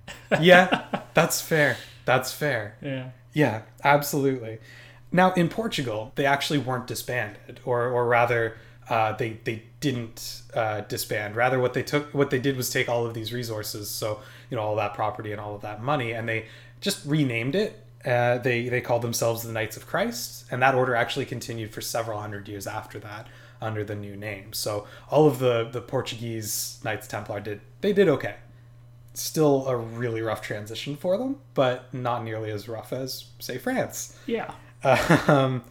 yeah, 0.40 1.02
that's 1.14 1.40
fair. 1.40 1.76
That's 2.04 2.32
fair. 2.32 2.76
Yeah. 2.80 3.10
Yeah, 3.32 3.62
absolutely. 3.84 4.58
Now 5.12 5.32
in 5.32 5.48
Portugal, 5.48 6.12
they 6.14 6.26
actually 6.26 6.58
weren't 6.58 6.86
disbanded, 6.86 7.60
or 7.64 7.88
or 7.88 8.06
rather, 8.06 8.56
uh, 8.88 9.12
they 9.12 9.40
they 9.44 9.64
didn't 9.80 10.42
uh, 10.54 10.82
disband. 10.82 11.36
Rather, 11.36 11.58
what 11.58 11.74
they 11.74 11.82
took, 11.82 12.12
what 12.14 12.30
they 12.30 12.38
did 12.38 12.56
was 12.56 12.70
take 12.70 12.88
all 12.88 13.06
of 13.06 13.14
these 13.14 13.32
resources, 13.32 13.88
so 13.88 14.20
you 14.50 14.56
know 14.56 14.62
all 14.62 14.76
that 14.76 14.94
property 14.94 15.32
and 15.32 15.40
all 15.40 15.54
of 15.54 15.62
that 15.62 15.82
money, 15.82 16.12
and 16.12 16.28
they 16.28 16.46
just 16.80 17.04
renamed 17.04 17.54
it. 17.54 17.79
Uh, 18.04 18.38
they 18.38 18.68
they 18.68 18.80
called 18.80 19.02
themselves 19.02 19.42
the 19.42 19.52
Knights 19.52 19.76
of 19.76 19.86
Christ, 19.86 20.46
and 20.50 20.62
that 20.62 20.74
order 20.74 20.94
actually 20.94 21.26
continued 21.26 21.72
for 21.72 21.80
several 21.80 22.20
hundred 22.20 22.48
years 22.48 22.66
after 22.66 22.98
that 23.00 23.26
under 23.60 23.84
the 23.84 23.94
new 23.94 24.16
name. 24.16 24.52
So 24.52 24.86
all 25.10 25.26
of 25.26 25.38
the 25.38 25.68
the 25.70 25.82
Portuguese 25.82 26.80
Knights 26.82 27.06
Templar 27.06 27.40
did 27.40 27.60
they 27.80 27.92
did 27.92 28.08
okay 28.08 28.36
still 29.14 29.66
a 29.68 29.76
really 29.76 30.22
rough 30.22 30.40
transition 30.40 30.96
for 30.96 31.18
them, 31.18 31.36
but 31.54 31.92
not 31.92 32.24
nearly 32.24 32.50
as 32.50 32.68
rough 32.68 32.92
as 32.92 33.26
say 33.38 33.58
France. 33.58 34.16
Yeah. 34.26 34.52
Um, 35.28 35.64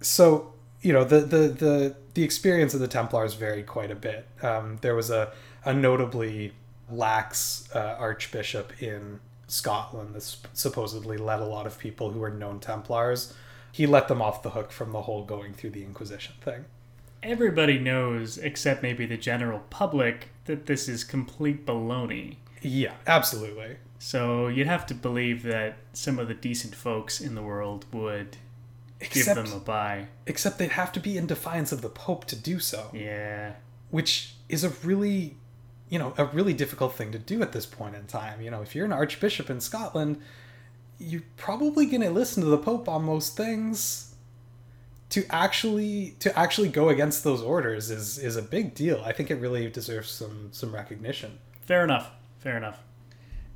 so 0.00 0.54
you 0.80 0.92
know 0.92 1.04
the, 1.04 1.20
the 1.20 1.48
the 1.48 1.96
the 2.14 2.22
experience 2.22 2.72
of 2.74 2.80
the 2.80 2.88
Templars 2.88 3.34
varied 3.34 3.66
quite 3.66 3.90
a 3.90 3.94
bit. 3.94 4.26
Um, 4.42 4.78
there 4.80 4.94
was 4.94 5.10
a 5.10 5.32
a 5.64 5.74
notably 5.74 6.52
lax 6.90 7.68
uh, 7.74 7.96
archbishop 7.98 8.82
in 8.82 9.20
Scotland 9.48 10.14
that 10.14 10.36
supposedly 10.52 11.16
let 11.16 11.40
a 11.40 11.44
lot 11.46 11.66
of 11.66 11.78
people 11.78 12.10
who 12.12 12.20
were 12.20 12.30
known 12.30 12.60
Templars. 12.60 13.34
He 13.72 13.86
let 13.86 14.08
them 14.08 14.22
off 14.22 14.42
the 14.42 14.50
hook 14.50 14.70
from 14.72 14.92
the 14.92 15.02
whole 15.02 15.24
going 15.24 15.52
through 15.54 15.70
the 15.70 15.82
Inquisition 15.84 16.34
thing. 16.40 16.64
everybody 17.22 17.78
knows, 17.80 18.38
except 18.38 18.82
maybe 18.82 19.04
the 19.04 19.16
general 19.16 19.60
public, 19.70 20.28
that 20.44 20.66
this 20.66 20.88
is 20.88 21.02
complete 21.02 21.66
baloney. 21.66 22.36
Yeah, 22.62 22.94
absolutely. 23.08 23.76
So 23.98 24.46
you'd 24.46 24.68
have 24.68 24.86
to 24.86 24.94
believe 24.94 25.42
that 25.42 25.76
some 25.92 26.18
of 26.20 26.28
the 26.28 26.34
decent 26.34 26.74
folks 26.76 27.20
in 27.20 27.34
the 27.34 27.42
world 27.42 27.86
would 27.92 28.36
Except, 29.00 29.36
give 29.36 29.44
them 29.50 29.52
a 29.60 29.60
buy. 29.64 30.06
except 30.26 30.58
they'd 30.58 30.70
have 30.72 30.92
to 30.92 31.00
be 31.00 31.16
in 31.18 31.26
defiance 31.26 31.72
of 31.72 31.82
the 31.82 31.88
Pope 31.88 32.24
to 32.26 32.36
do 32.36 32.60
so, 32.60 32.90
Yeah. 32.92 33.54
which 33.90 34.34
is 34.48 34.62
a 34.62 34.70
really, 34.84 35.36
you 35.88 35.98
know, 35.98 36.14
a 36.18 36.26
really 36.26 36.52
difficult 36.52 36.94
thing 36.94 37.12
to 37.12 37.18
do 37.18 37.42
at 37.42 37.52
this 37.52 37.66
point 37.66 37.94
in 37.94 38.06
time. 38.06 38.40
You 38.40 38.50
know, 38.50 38.62
if 38.62 38.74
you're 38.74 38.84
an 38.84 38.92
archbishop 38.92 39.48
in 39.50 39.60
Scotland, 39.60 40.20
you're 40.98 41.22
probably 41.36 41.86
going 41.86 42.02
to 42.02 42.10
listen 42.10 42.42
to 42.42 42.48
the 42.48 42.58
Pope 42.58 42.88
on 42.88 43.04
most 43.04 43.36
things. 43.36 44.04
To 45.10 45.24
actually 45.30 46.16
to 46.18 46.38
actually 46.38 46.68
go 46.68 46.90
against 46.90 47.24
those 47.24 47.40
orders 47.40 47.90
is 47.90 48.18
is 48.18 48.36
a 48.36 48.42
big 48.42 48.74
deal. 48.74 49.02
I 49.06 49.12
think 49.12 49.30
it 49.30 49.36
really 49.36 49.70
deserves 49.70 50.10
some 50.10 50.50
some 50.52 50.74
recognition. 50.74 51.38
Fair 51.62 51.82
enough. 51.82 52.10
Fair 52.40 52.58
enough. 52.58 52.80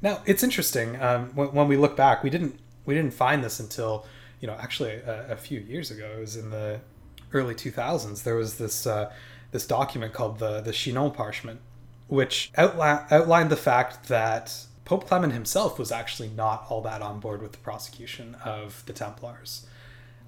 Now 0.01 0.23
it's 0.25 0.43
interesting 0.43 1.01
um, 1.03 1.31
when, 1.35 1.49
when 1.49 1.69
we 1.69 1.77
look 1.77 1.95
back. 1.95 2.23
We 2.23 2.31
didn't 2.31 2.59
we 2.87 2.95
didn't 2.95 3.13
find 3.13 3.45
this 3.45 3.61
until 3.61 4.07
you 4.41 4.47
know 4.47 4.55
actually 4.55 4.93
a, 4.93 5.33
a 5.33 5.37
few 5.37 5.61
years 5.61 5.91
ago. 5.91 6.11
It 6.17 6.21
was 6.21 6.37
in 6.37 6.49
the 6.49 6.81
early 7.35 7.55
2000s. 7.55 8.23
There 8.23 8.35
was 8.35 8.57
this 8.57 8.87
uh, 8.87 9.13
this 9.51 9.67
document 9.67 10.15
called 10.15 10.39
the 10.39 10.63
the 10.63 10.73
Chinon 10.73 11.11
Parchment, 11.11 11.61
which 12.13 12.53
outla- 12.59 13.11
outlined 13.11 13.49
the 13.49 13.57
fact 13.57 14.09
that 14.09 14.67
Pope 14.85 15.07
Clement 15.09 15.33
himself 15.33 15.79
was 15.79 15.91
actually 15.91 16.29
not 16.29 16.67
all 16.69 16.83
that 16.83 17.01
on 17.01 17.21
board 17.21 17.41
with 17.41 17.53
the 17.53 17.59
prosecution 17.59 18.37
of 18.45 18.85
the 18.85 18.93
Templars. 18.93 19.67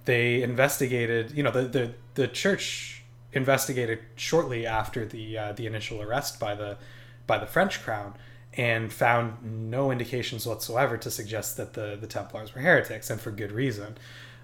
They 0.06 0.42
investigated, 0.42 1.32
you 1.32 1.42
know, 1.42 1.50
the 1.50 1.64
the, 1.64 1.94
the 2.14 2.26
church 2.26 3.02
investigated 3.34 3.98
shortly 4.16 4.66
after 4.66 5.04
the 5.04 5.36
uh, 5.36 5.52
the 5.52 5.66
initial 5.66 6.00
arrest 6.00 6.40
by 6.40 6.54
the 6.54 6.78
by 7.26 7.36
the 7.36 7.46
French 7.46 7.82
crown 7.82 8.14
and 8.54 8.90
found 8.90 9.70
no 9.70 9.90
indications 9.90 10.46
whatsoever 10.46 10.96
to 10.96 11.10
suggest 11.10 11.58
that 11.58 11.74
the, 11.74 11.98
the 12.00 12.06
Templars 12.06 12.54
were 12.54 12.62
heretics, 12.62 13.10
and 13.10 13.20
for 13.20 13.30
good 13.30 13.52
reason. 13.52 13.98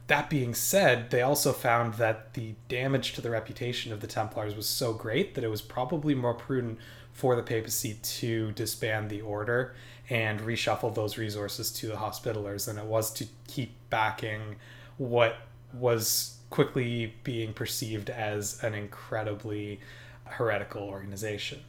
That 0.08 0.28
being 0.28 0.52
said, 0.52 1.10
they 1.10 1.22
also 1.22 1.52
found 1.52 1.94
that 1.94 2.34
the 2.34 2.54
damage 2.68 3.14
to 3.14 3.22
the 3.22 3.30
reputation 3.30 3.92
of 3.92 4.00
the 4.00 4.08
Templars 4.08 4.54
was 4.54 4.66
so 4.66 4.92
great 4.92 5.34
that 5.36 5.44
it 5.44 5.48
was 5.48 5.62
probably 5.62 6.14
more 6.14 6.34
prudent 6.34 6.78
for 7.12 7.36
the 7.36 7.42
papacy 7.42 7.98
to 8.02 8.52
disband 8.52 9.10
the 9.10 9.20
order 9.20 9.74
and 10.08 10.40
reshuffle 10.40 10.94
those 10.94 11.16
resources 11.18 11.70
to 11.70 11.86
the 11.86 11.94
Hospitallers 11.94 12.66
than 12.66 12.78
it 12.78 12.84
was 12.84 13.12
to 13.12 13.26
keep 13.46 13.72
backing 13.90 14.56
what 14.98 15.36
was 15.72 16.36
quickly 16.50 17.14
being 17.22 17.52
perceived 17.52 18.10
as 18.10 18.62
an 18.64 18.74
incredibly 18.74 19.80
heretical 20.24 20.82
organization. 20.82 21.60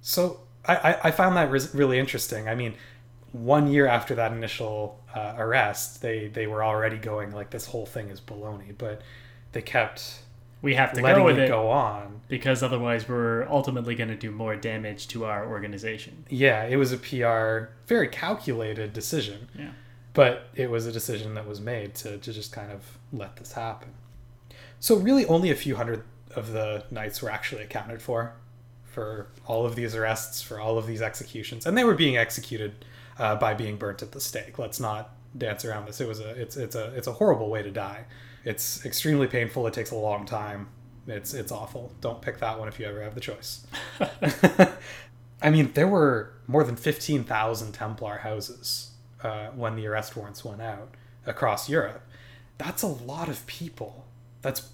So 0.00 0.40
I, 0.66 0.96
I, 1.04 1.10
found 1.10 1.36
that 1.36 1.50
res- 1.50 1.74
really 1.74 1.98
interesting. 1.98 2.48
I 2.48 2.54
mean, 2.54 2.74
one 3.32 3.70
year 3.70 3.86
after 3.86 4.14
that 4.14 4.32
initial 4.32 5.00
uh, 5.14 5.34
arrest, 5.36 6.02
they, 6.02 6.28
they 6.28 6.46
were 6.46 6.62
already 6.62 6.98
going 6.98 7.32
like 7.32 7.50
this 7.50 7.66
whole 7.66 7.86
thing 7.86 8.08
is 8.10 8.20
baloney, 8.20 8.74
but 8.76 9.02
they 9.52 9.62
kept 9.62 10.20
We 10.62 10.74
have 10.74 10.92
to 10.92 11.02
letting 11.02 11.22
go 11.22 11.26
with 11.26 11.38
it 11.38 11.44
it 11.44 11.48
go 11.48 11.70
on. 11.70 12.17
Because 12.28 12.62
otherwise 12.62 13.08
we're 13.08 13.46
ultimately 13.48 13.94
going 13.94 14.08
to 14.10 14.16
do 14.16 14.30
more 14.30 14.54
damage 14.56 15.08
to 15.08 15.24
our 15.24 15.46
organization. 15.48 16.24
Yeah, 16.28 16.64
it 16.64 16.76
was 16.76 16.92
a 16.92 16.98
PR, 16.98 17.72
very 17.86 18.08
calculated 18.08 18.92
decision, 18.92 19.48
Yeah. 19.58 19.70
but 20.12 20.48
it 20.54 20.70
was 20.70 20.86
a 20.86 20.92
decision 20.92 21.34
that 21.34 21.46
was 21.46 21.60
made 21.60 21.94
to, 21.96 22.18
to 22.18 22.32
just 22.32 22.52
kind 22.52 22.70
of 22.70 22.98
let 23.12 23.36
this 23.36 23.52
happen. 23.52 23.88
So, 24.80 24.96
really, 24.96 25.26
only 25.26 25.50
a 25.50 25.54
few 25.56 25.76
hundred 25.76 26.04
of 26.36 26.52
the 26.52 26.84
knights 26.90 27.20
were 27.22 27.30
actually 27.30 27.62
accounted 27.62 28.00
for, 28.02 28.34
for 28.84 29.28
all 29.46 29.64
of 29.66 29.74
these 29.74 29.94
arrests, 29.94 30.42
for 30.42 30.60
all 30.60 30.78
of 30.78 30.86
these 30.86 31.02
executions, 31.02 31.66
and 31.66 31.76
they 31.76 31.84
were 31.84 31.94
being 31.94 32.16
executed 32.16 32.84
uh, 33.18 33.34
by 33.36 33.54
being 33.54 33.76
burnt 33.76 34.02
at 34.02 34.12
the 34.12 34.20
stake. 34.20 34.58
Let's 34.58 34.78
not 34.78 35.14
dance 35.36 35.64
around 35.64 35.86
this. 35.86 36.00
It 36.00 36.06
was 36.08 36.20
a, 36.20 36.30
it's, 36.40 36.56
it's 36.56 36.76
a, 36.76 36.92
it's 36.94 37.06
a 37.06 37.12
horrible 37.12 37.48
way 37.48 37.62
to 37.62 37.70
die. 37.70 38.04
It's 38.44 38.84
extremely 38.86 39.26
painful. 39.26 39.66
It 39.66 39.74
takes 39.74 39.90
a 39.90 39.96
long 39.96 40.24
time. 40.26 40.68
It's, 41.08 41.34
it's 41.34 41.50
awful. 41.50 41.92
Don't 42.00 42.20
pick 42.20 42.38
that 42.38 42.58
one 42.58 42.68
if 42.68 42.78
you 42.78 42.86
ever 42.86 43.02
have 43.02 43.14
the 43.14 43.20
choice. 43.20 43.66
I 45.42 45.50
mean, 45.50 45.72
there 45.72 45.88
were 45.88 46.32
more 46.46 46.64
than 46.64 46.76
15,000 46.76 47.72
Templar 47.72 48.18
houses 48.18 48.90
uh, 49.22 49.48
when 49.48 49.76
the 49.76 49.86
arrest 49.86 50.16
warrants 50.16 50.44
went 50.44 50.60
out 50.60 50.90
across 51.26 51.68
Europe. 51.68 52.02
That's 52.58 52.82
a 52.82 52.88
lot 52.88 53.28
of 53.28 53.46
people. 53.46 54.04
That's, 54.42 54.68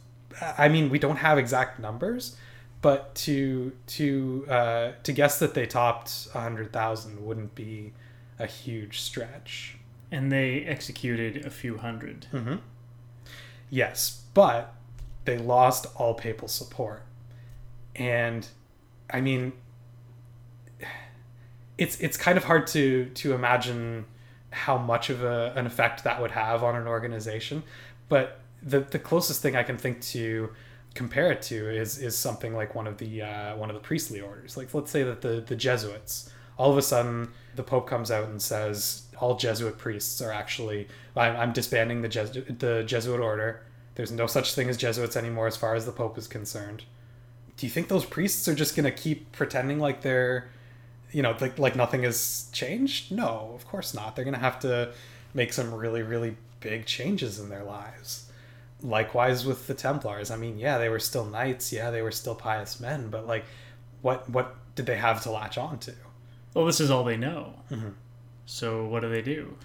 I 0.59 0.69
mean, 0.69 0.91
we 0.91 0.99
don't 0.99 1.17
have 1.17 1.39
exact 1.39 1.79
numbers, 1.79 2.37
but 2.81 3.15
to 3.15 3.73
to 3.87 4.47
uh, 4.49 4.93
to 5.03 5.13
guess 5.13 5.39
that 5.39 5.55
they 5.55 5.67
topped 5.67 6.29
100,000 6.33 7.25
wouldn't 7.25 7.55
be 7.55 7.93
a 8.39 8.47
huge 8.47 9.01
stretch. 9.01 9.77
And 10.11 10.31
they 10.31 10.65
executed 10.65 11.45
a 11.45 11.51
few 11.51 11.79
hundred. 11.79 12.27
Mm-hmm. 12.33 12.57
Yes, 13.71 14.23
but 14.35 14.74
they 15.25 15.39
lost 15.39 15.87
all 15.97 16.15
papal 16.15 16.49
support, 16.49 17.03
and 17.97 18.47
I 19.11 19.21
mean, 19.21 19.53
it's 21.79 21.99
it's 22.01 22.17
kind 22.17 22.37
of 22.37 22.45
hard 22.45 22.67
to 22.69 23.07
to 23.07 23.35
imagine 23.35 24.07
how 24.51 24.79
much 24.79 25.11
of 25.11 25.25
a, 25.25 25.53
an 25.57 25.67
effect 25.67 26.05
that 26.05 26.21
would 26.21 26.31
have 26.31 26.63
on 26.63 26.77
an 26.77 26.87
organization. 26.87 27.63
But 28.09 28.41
the 28.63 28.81
the 28.81 28.99
closest 28.99 29.43
thing 29.43 29.57
I 29.57 29.63
can 29.63 29.77
think 29.77 30.01
to 30.03 30.51
compare 30.95 31.31
it 31.33 31.43
to 31.43 31.69
is 31.69 31.99
is 31.99 32.17
something 32.17 32.55
like 32.55 32.75
one 32.75 32.87
of 32.87 32.99
the 32.99 33.23
uh, 33.23 33.57
one 33.57 33.71
of 33.71 33.75
the 33.75 33.81
priestly 33.81 34.21
orders. 34.21 34.57
Like 34.57 34.73
let's 34.73 34.91
say 34.91 35.03
that 35.03 35.21
the 35.21 35.45
the 35.47 35.57
Jesuits 35.57 36.31
all 36.57 36.71
of 36.71 36.79
a 36.79 36.83
sudden 36.83 37.31
the 37.57 37.63
Pope 37.63 37.89
comes 37.89 38.11
out 38.11 38.29
and 38.29 38.41
says 38.41 39.03
all 39.19 39.37
Jesuit 39.37 39.77
priests 39.79 40.21
are 40.21 40.33
actually 40.33 40.89
I'm, 41.17 41.37
I'm 41.37 41.53
disbanding 41.53 42.03
the 42.03 42.09
Jesuit 42.09 42.59
the 42.59 42.83
Jesuit 42.85 43.21
order. 43.21 43.63
There's 43.95 44.13
no 44.13 44.27
such 44.27 44.55
thing 44.55 44.69
as 44.69 44.77
Jesuits 44.77 45.17
anymore 45.17 45.47
as 45.47 45.57
far 45.57 45.75
as 45.75 45.87
the 45.87 45.93
Pope 45.93 46.19
is 46.19 46.27
concerned. 46.27 46.85
Do 47.57 47.67
you 47.67 47.71
think 47.71 47.89
those 47.89 48.05
priests 48.05 48.49
are 48.49 48.55
just 48.55 48.75
gonna 48.75 48.91
keep 48.91 49.31
pretending 49.33 49.79
like 49.79 50.03
they're 50.03 50.49
you 51.13 51.23
know 51.23 51.37
like 51.41 51.59
like 51.59 51.77
nothing 51.77 52.03
has 52.03 52.49
changed? 52.53 53.13
No, 53.13 53.53
of 53.55 53.67
course 53.67 53.95
not. 53.95 54.17
They're 54.17 54.25
gonna 54.25 54.39
have 54.39 54.59
to 54.61 54.93
make 55.33 55.53
some 55.53 55.73
really 55.73 56.03
really 56.03 56.37
big 56.61 56.87
changes 56.87 57.39
in 57.39 57.49
their 57.49 57.63
lives. 57.63 58.31
Likewise 58.83 59.47
with 59.47 59.67
the 59.67 59.75
Templars. 59.75 60.31
I 60.31 60.37
mean, 60.37 60.59
yeah, 60.59 60.79
they 60.79 60.89
were 60.89 60.99
still 60.99 61.25
knights. 61.25 61.73
Yeah, 61.73 61.91
they 61.91 62.03
were 62.03 62.11
still 62.11 62.35
pious 62.35 62.81
men. 62.81 63.09
But 63.09 63.27
like, 63.27 63.45
what 64.03 64.29
what 64.29 64.57
did 64.75 64.87
they 64.87 64.97
have 64.97 65.23
to 65.23 65.31
latch 65.31 65.57
on 65.57 65.79
to? 65.81 65.95
Well, 66.53 66.67
this 66.67 66.81
is 66.81 66.91
all 66.91 67.05
they 67.05 67.17
know. 67.17 67.55
Mm-hmm. 67.71 67.91
So 68.47 68.85
what 68.85 69.01
do 69.01 69.09
they 69.09 69.23
do? 69.23 69.57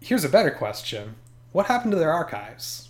Here's 0.00 0.24
a 0.24 0.28
better 0.28 0.50
question: 0.50 1.14
What 1.52 1.66
happened 1.66 1.92
to 1.92 1.98
their 1.98 2.12
archives? 2.12 2.89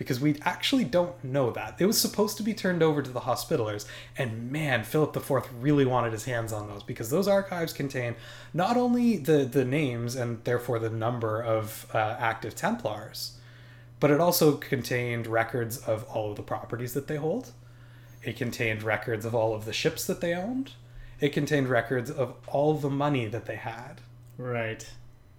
Because 0.00 0.18
we 0.18 0.36
actually 0.46 0.84
don't 0.84 1.22
know 1.22 1.50
that. 1.50 1.76
It 1.78 1.84
was 1.84 2.00
supposed 2.00 2.38
to 2.38 2.42
be 2.42 2.54
turned 2.54 2.82
over 2.82 3.02
to 3.02 3.10
the 3.10 3.20
Hospitallers, 3.20 3.84
and 4.16 4.50
man, 4.50 4.82
Philip 4.82 5.14
IV 5.14 5.50
really 5.60 5.84
wanted 5.84 6.14
his 6.14 6.24
hands 6.24 6.54
on 6.54 6.68
those 6.68 6.82
because 6.82 7.10
those 7.10 7.28
archives 7.28 7.74
contain 7.74 8.16
not 8.54 8.78
only 8.78 9.18
the 9.18 9.44
the 9.44 9.66
names 9.66 10.16
and 10.16 10.42
therefore 10.44 10.78
the 10.78 10.88
number 10.88 11.42
of 11.42 11.86
uh, 11.92 12.16
active 12.18 12.56
Templars, 12.56 13.36
but 14.00 14.10
it 14.10 14.20
also 14.20 14.56
contained 14.56 15.26
records 15.26 15.76
of 15.76 16.04
all 16.04 16.30
of 16.30 16.36
the 16.36 16.42
properties 16.42 16.94
that 16.94 17.06
they 17.06 17.16
hold. 17.16 17.52
It 18.22 18.38
contained 18.38 18.82
records 18.82 19.26
of 19.26 19.34
all 19.34 19.54
of 19.54 19.66
the 19.66 19.72
ships 19.74 20.06
that 20.06 20.22
they 20.22 20.32
owned. 20.32 20.72
It 21.20 21.34
contained 21.34 21.68
records 21.68 22.10
of 22.10 22.36
all 22.46 22.72
the 22.72 22.88
money 22.88 23.26
that 23.26 23.44
they 23.44 23.56
had. 23.56 24.00
Right. 24.38 24.88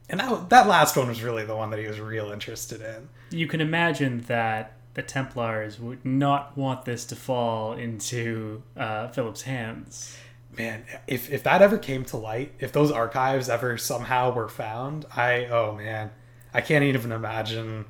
And 0.08 0.20
that, 0.20 0.52
that 0.52 0.68
last 0.68 0.96
one 0.96 1.08
was 1.08 1.24
really 1.24 1.46
the 1.46 1.56
one 1.56 1.72
that 1.72 1.80
he 1.80 1.88
was 1.88 2.00
real 2.00 2.32
interested 2.32 2.82
in. 2.82 3.10
You 3.32 3.48
can 3.48 3.62
imagine 3.62 4.22
that 4.28 4.74
the 4.94 5.02
Templars 5.02 5.80
would 5.80 6.06
not 6.06 6.58
want 6.58 6.86
this 6.86 7.06
to 7.06 7.16
fall 7.16 7.74
into 7.74 8.62
uh, 8.76 9.08
Philip's 9.08 9.44
hands. 9.44 10.18
Man, 10.58 10.84
if, 11.08 11.32
if 11.32 11.44
that 11.44 11.62
ever 11.62 11.78
came 11.78 12.04
to 12.06 12.18
light, 12.18 12.54
if 12.60 12.74
those 12.74 12.92
archives 12.92 13.48
ever 13.48 13.78
somehow 13.78 14.34
were 14.34 14.50
found, 14.50 15.06
I, 15.16 15.46
oh 15.46 15.76
man, 15.76 16.12
I 16.54 16.60
can't 16.60 16.84
even 16.84 17.14
imagine 17.14 17.86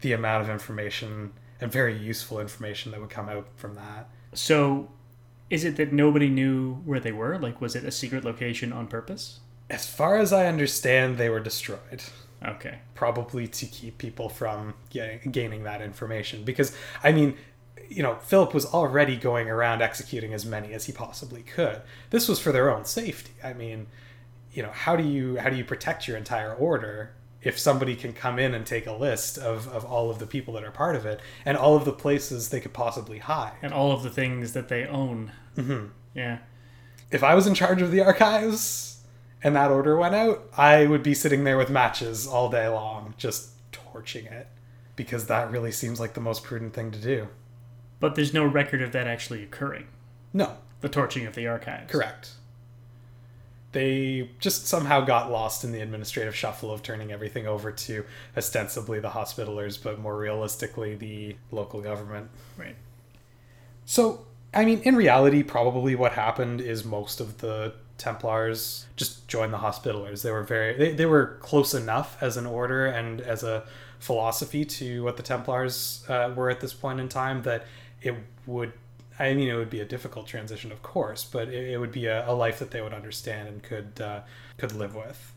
the 0.00 0.12
amount 0.12 0.44
of 0.44 0.50
information 0.50 1.32
and 1.60 1.70
very 1.70 1.96
useful 1.96 2.40
information 2.40 2.92
that 2.92 3.00
would 3.00 3.10
come 3.10 3.28
out 3.28 3.48
from 3.56 3.74
that. 3.74 4.08
So, 4.32 4.88
is 5.48 5.64
it 5.64 5.76
that 5.76 5.92
nobody 5.92 6.28
knew 6.28 6.74
where 6.84 7.00
they 7.00 7.12
were? 7.12 7.38
Like, 7.38 7.60
was 7.60 7.76
it 7.76 7.84
a 7.84 7.90
secret 7.90 8.24
location 8.24 8.72
on 8.72 8.86
purpose? 8.86 9.40
As 9.70 9.88
far 9.88 10.18
as 10.18 10.32
I 10.32 10.46
understand, 10.46 11.18
they 11.18 11.28
were 11.28 11.40
destroyed. 11.40 12.02
Okay. 12.44 12.78
Probably 12.94 13.46
to 13.48 13.66
keep 13.66 13.98
people 13.98 14.28
from 14.28 14.74
getting, 14.90 15.30
gaining 15.30 15.64
that 15.64 15.80
information. 15.80 16.44
Because, 16.44 16.74
I 17.02 17.12
mean, 17.12 17.36
you 17.88 18.02
know, 18.02 18.16
Philip 18.16 18.52
was 18.52 18.66
already 18.66 19.16
going 19.16 19.48
around 19.48 19.82
executing 19.82 20.34
as 20.34 20.44
many 20.44 20.72
as 20.72 20.86
he 20.86 20.92
possibly 20.92 21.42
could. 21.42 21.82
This 22.10 22.28
was 22.28 22.38
for 22.38 22.52
their 22.52 22.70
own 22.70 22.84
safety. 22.84 23.32
I 23.42 23.52
mean, 23.52 23.86
you 24.52 24.62
know, 24.62 24.70
how 24.70 24.96
do 24.96 25.04
you 25.04 25.36
how 25.36 25.50
do 25.50 25.56
you 25.56 25.64
protect 25.64 26.08
your 26.08 26.16
entire 26.16 26.54
order 26.54 27.12
if 27.42 27.58
somebody 27.58 27.94
can 27.94 28.12
come 28.12 28.38
in 28.38 28.54
and 28.54 28.66
take 28.66 28.86
a 28.86 28.92
list 28.92 29.38
of, 29.38 29.68
of 29.68 29.84
all 29.84 30.10
of 30.10 30.18
the 30.18 30.26
people 30.26 30.54
that 30.54 30.64
are 30.64 30.70
part 30.72 30.96
of 30.96 31.06
it 31.06 31.20
and 31.44 31.56
all 31.56 31.76
of 31.76 31.84
the 31.84 31.92
places 31.92 32.48
they 32.48 32.58
could 32.58 32.72
possibly 32.72 33.18
hide. 33.18 33.52
And 33.62 33.72
all 33.72 33.92
of 33.92 34.02
the 34.02 34.10
things 34.10 34.52
that 34.54 34.68
they 34.68 34.84
own. 34.84 35.30
Mm-hmm. 35.56 35.86
Yeah. 36.14 36.38
If 37.12 37.22
I 37.22 37.36
was 37.36 37.46
in 37.46 37.54
charge 37.54 37.82
of 37.82 37.92
the 37.92 38.00
archives 38.00 38.95
and 39.42 39.54
that 39.56 39.70
order 39.70 39.96
went 39.96 40.14
out, 40.14 40.44
I 40.56 40.86
would 40.86 41.02
be 41.02 41.14
sitting 41.14 41.44
there 41.44 41.58
with 41.58 41.70
matches 41.70 42.26
all 42.26 42.48
day 42.50 42.68
long, 42.68 43.14
just 43.16 43.50
torching 43.72 44.26
it, 44.26 44.48
because 44.96 45.26
that 45.26 45.50
really 45.50 45.72
seems 45.72 46.00
like 46.00 46.14
the 46.14 46.20
most 46.20 46.42
prudent 46.44 46.74
thing 46.74 46.90
to 46.90 46.98
do. 47.00 47.28
But 48.00 48.14
there's 48.14 48.34
no 48.34 48.44
record 48.44 48.82
of 48.82 48.92
that 48.92 49.06
actually 49.06 49.42
occurring. 49.42 49.86
No, 50.32 50.56
The 50.80 50.88
torching 50.88 51.26
of 51.26 51.34
the 51.34 51.46
archives. 51.46 51.90
correct. 51.90 52.32
They 53.72 54.30
just 54.40 54.66
somehow 54.66 55.02
got 55.02 55.30
lost 55.30 55.62
in 55.64 55.72
the 55.72 55.80
administrative 55.80 56.34
shuffle 56.34 56.70
of 56.70 56.82
turning 56.82 57.12
everything 57.12 57.46
over 57.46 57.70
to 57.70 58.04
ostensibly 58.36 59.00
the 59.00 59.10
hospitalers, 59.10 59.76
but 59.76 59.98
more 59.98 60.16
realistically 60.16 60.94
the 60.94 61.36
local 61.50 61.82
government. 61.82 62.30
Right. 62.56 62.76
So, 63.84 64.24
I 64.54 64.64
mean, 64.64 64.80
in 64.80 64.96
reality, 64.96 65.42
probably 65.42 65.94
what 65.94 66.12
happened 66.12 66.60
is 66.62 66.84
most 66.86 67.20
of 67.20 67.38
the 67.38 67.74
Templars 67.98 68.86
just 68.96 69.26
joined 69.28 69.52
the 69.52 69.58
Hospitallers. 69.58 70.22
They 70.22 70.30
were 70.30 70.42
very, 70.42 70.76
they, 70.76 70.92
they 70.92 71.06
were 71.06 71.38
close 71.40 71.74
enough 71.74 72.16
as 72.20 72.36
an 72.36 72.46
order 72.46 72.86
and 72.86 73.20
as 73.20 73.42
a 73.42 73.64
philosophy 73.98 74.64
to 74.64 75.02
what 75.04 75.16
the 75.16 75.22
Templars 75.22 76.04
uh, 76.08 76.32
were 76.34 76.50
at 76.50 76.60
this 76.60 76.74
point 76.74 77.00
in 77.00 77.08
time 77.08 77.42
that 77.42 77.64
it 78.02 78.14
would, 78.46 78.72
I 79.18 79.32
mean, 79.32 79.48
it 79.48 79.54
would 79.54 79.70
be 79.70 79.80
a 79.80 79.84
difficult 79.86 80.26
transition, 80.26 80.70
of 80.72 80.82
course, 80.82 81.24
but 81.24 81.48
it, 81.48 81.70
it 81.70 81.78
would 81.78 81.92
be 81.92 82.06
a, 82.06 82.28
a 82.28 82.32
life 82.32 82.58
that 82.58 82.70
they 82.70 82.82
would 82.82 82.92
understand 82.92 83.48
and 83.48 83.62
could 83.62 84.00
uh, 84.00 84.20
could 84.58 84.72
live 84.72 84.94
with. 84.94 85.32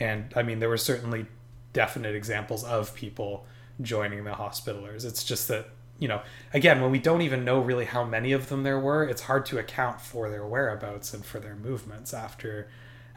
And 0.00 0.32
I 0.34 0.42
mean, 0.42 0.60
there 0.60 0.68
were 0.68 0.78
certainly 0.78 1.26
definite 1.72 2.14
examples 2.14 2.64
of 2.64 2.94
people 2.94 3.44
joining 3.82 4.24
the 4.24 4.30
Hospitallers. 4.32 5.04
It's 5.04 5.24
just 5.24 5.48
that 5.48 5.68
you 5.98 6.08
know, 6.08 6.22
again, 6.54 6.80
when 6.80 6.90
we 6.90 6.98
don't 6.98 7.22
even 7.22 7.44
know 7.44 7.60
really 7.60 7.84
how 7.84 8.04
many 8.04 8.32
of 8.32 8.48
them 8.48 8.62
there 8.62 8.78
were, 8.78 9.04
it's 9.04 9.22
hard 9.22 9.44
to 9.46 9.58
account 9.58 10.00
for 10.00 10.30
their 10.30 10.46
whereabouts 10.46 11.12
and 11.12 11.24
for 11.24 11.40
their 11.40 11.56
movements 11.56 12.14
after 12.14 12.68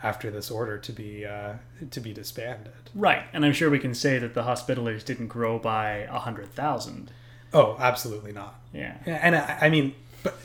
after 0.03 0.31
this 0.31 0.49
order 0.49 0.79
to 0.79 0.91
be 0.91 1.25
uh, 1.25 1.53
to 1.91 1.99
be 1.99 2.11
disbanded. 2.13 2.73
Right. 2.95 3.23
And 3.33 3.45
I'm 3.45 3.53
sure 3.53 3.69
we 3.69 3.77
can 3.79 3.93
say 3.93 4.17
that 4.17 4.33
the 4.33 4.43
hospitalers 4.43 5.03
didn't 5.03 5.27
grow 5.27 5.59
by 5.59 6.07
a 6.09 6.19
hundred 6.19 6.53
thousand. 6.55 7.11
Oh, 7.53 7.75
absolutely 7.79 8.31
not. 8.31 8.59
Yeah. 8.73 8.97
And 9.05 9.35
I, 9.35 9.57
I 9.61 9.69
mean, 9.69 9.93
but 10.23 10.35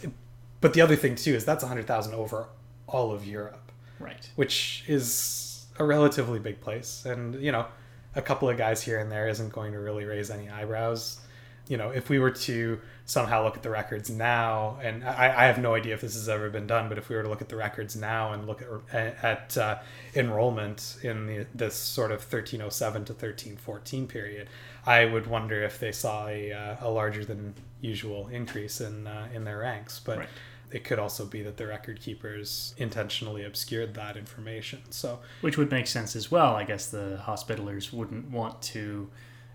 but 0.61 0.75
the 0.75 0.81
other 0.83 0.97
thing 0.97 1.15
too 1.15 1.35
is 1.35 1.45
that's 1.45 1.65
a 1.65 1.69
hundred 1.69 1.87
thousand 1.87 2.15
over 2.15 2.49
all 2.87 3.13
of 3.13 3.27
Europe, 3.27 3.73
Right. 3.99 4.29
which 4.37 4.85
is 4.87 5.67
a 5.79 5.85
relatively 5.85 6.39
big 6.39 6.61
place, 6.61 7.05
and 7.07 7.35
you 7.43 7.51
know, 7.53 7.67
a 8.15 8.23
couple 8.23 8.49
of 8.49 8.57
guys 8.59 8.83
here 8.83 8.99
and 8.99 9.11
there 9.11 9.29
isn't 9.29 9.53
going 9.53 9.73
to 9.73 9.79
really 9.79 10.05
raise 10.05 10.31
any 10.31 10.49
eyebrows. 10.51 11.21
You 11.69 11.77
know, 11.77 11.91
if 11.91 12.09
we 12.09 12.19
were 12.19 12.31
to 12.31 12.81
somehow 13.07 13.43
look 13.45 13.57
at 13.57 13.63
the 13.63 13.71
records 13.71 14.09
now, 14.11 14.79
and 14.83 15.03
I, 15.05 15.45
I 15.45 15.47
have 15.47 15.59
no 15.59 15.75
idea 15.75 15.95
if 15.95 16.01
this 16.01 16.15
has 16.15 16.29
ever 16.29 16.49
been 16.51 16.67
done, 16.67 16.89
but 16.89 16.97
if 16.99 17.09
we 17.09 17.17
were 17.17 17.23
to 17.23 17.29
look 17.29 17.43
at 17.43 17.49
the 17.49 17.57
records 17.57 17.97
now 17.97 18.33
and 18.33 18.47
look 18.47 18.63
at 18.93 19.25
at 19.25 19.57
uh, 19.59 19.79
enrollment 20.15 20.97
in 21.03 21.27
the, 21.27 21.47
this 21.55 21.75
sort 21.75 22.11
of 22.11 22.19
1307 22.21 23.05
to 23.07 23.13
1314 23.13 24.07
period, 24.07 24.49
I 24.87 25.05
would 25.07 25.27
wonder 25.27 25.63
if 25.63 25.79
they 25.81 25.93
saw 25.93 26.29
a, 26.29 26.53
uh, 26.53 26.77
a 26.81 26.91
larger 26.91 27.25
than 27.25 27.55
usual 27.81 28.29
increase 28.29 28.81
in 28.81 29.07
uh, 29.07 29.29
in 29.35 29.45
their 29.45 29.59
ranks. 29.59 30.01
But 30.01 30.19
Right. 30.19 30.29
it 30.73 30.85
could 30.85 30.99
also 30.99 31.25
be 31.27 31.43
that 31.43 31.57
the 31.57 31.67
record 31.67 32.01
keepers 32.01 32.75
intentionally 32.79 33.45
obscured 33.45 33.95
that 33.95 34.17
information. 34.17 34.83
So 34.91 35.21
Which 35.41 35.57
would 35.59 35.71
make 35.71 35.87
sense 35.87 36.15
as 36.17 36.31
well. 36.31 36.55
I 36.57 36.65
guess 36.65 36.89
the 36.89 37.19
hospitalers 37.19 37.93
wouldn't 37.93 38.31
want 38.31 38.63
to 38.75 39.09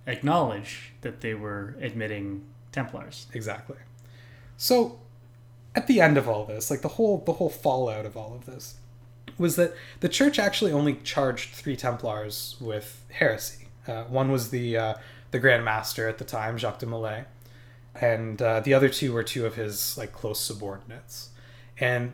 acknowledge 0.08 0.94
that 1.02 1.22
they 1.22 1.34
were 1.34 1.76
admitting 1.80 2.44
Templars. 2.72 3.28
exactly. 3.34 3.78
So 4.58 5.00
at 5.76 5.88
the 5.88 6.00
end 6.02 6.18
of 6.18 6.28
all 6.30 6.46
this, 6.46 6.70
like 6.70 6.82
the 6.82 6.88
whole 6.90 7.24
the 7.26 7.34
whole 7.34 7.50
fallout 7.50 8.06
of 8.06 8.16
all 8.16 8.34
of 8.34 8.46
this 8.46 8.76
was 9.38 9.56
that 9.56 9.74
the 10.00 10.10
church 10.10 10.40
actually 10.40 10.72
only 10.72 10.96
charged 11.04 11.50
three 11.52 11.76
Templars 11.76 12.56
with 12.60 13.04
heresy. 13.12 13.68
Uh, 13.88 14.04
one 14.04 14.32
was 14.32 14.52
the 14.52 14.78
uh, 14.78 14.94
the 15.32 15.40
Grand 15.40 15.66
Master 15.66 16.08
at 16.08 16.18
the 16.18 16.24
time, 16.24 16.58
Jacques 16.58 16.80
de 16.80 16.86
Molay, 16.86 17.26
and 17.96 18.42
uh, 18.42 18.60
the 18.60 18.74
other 18.74 18.90
two 18.90 19.14
were 19.14 19.24
two 19.24 19.46
of 19.46 19.56
his 19.56 19.98
like 19.98 20.14
close 20.14 20.40
subordinates, 20.40 21.30
and 21.78 22.14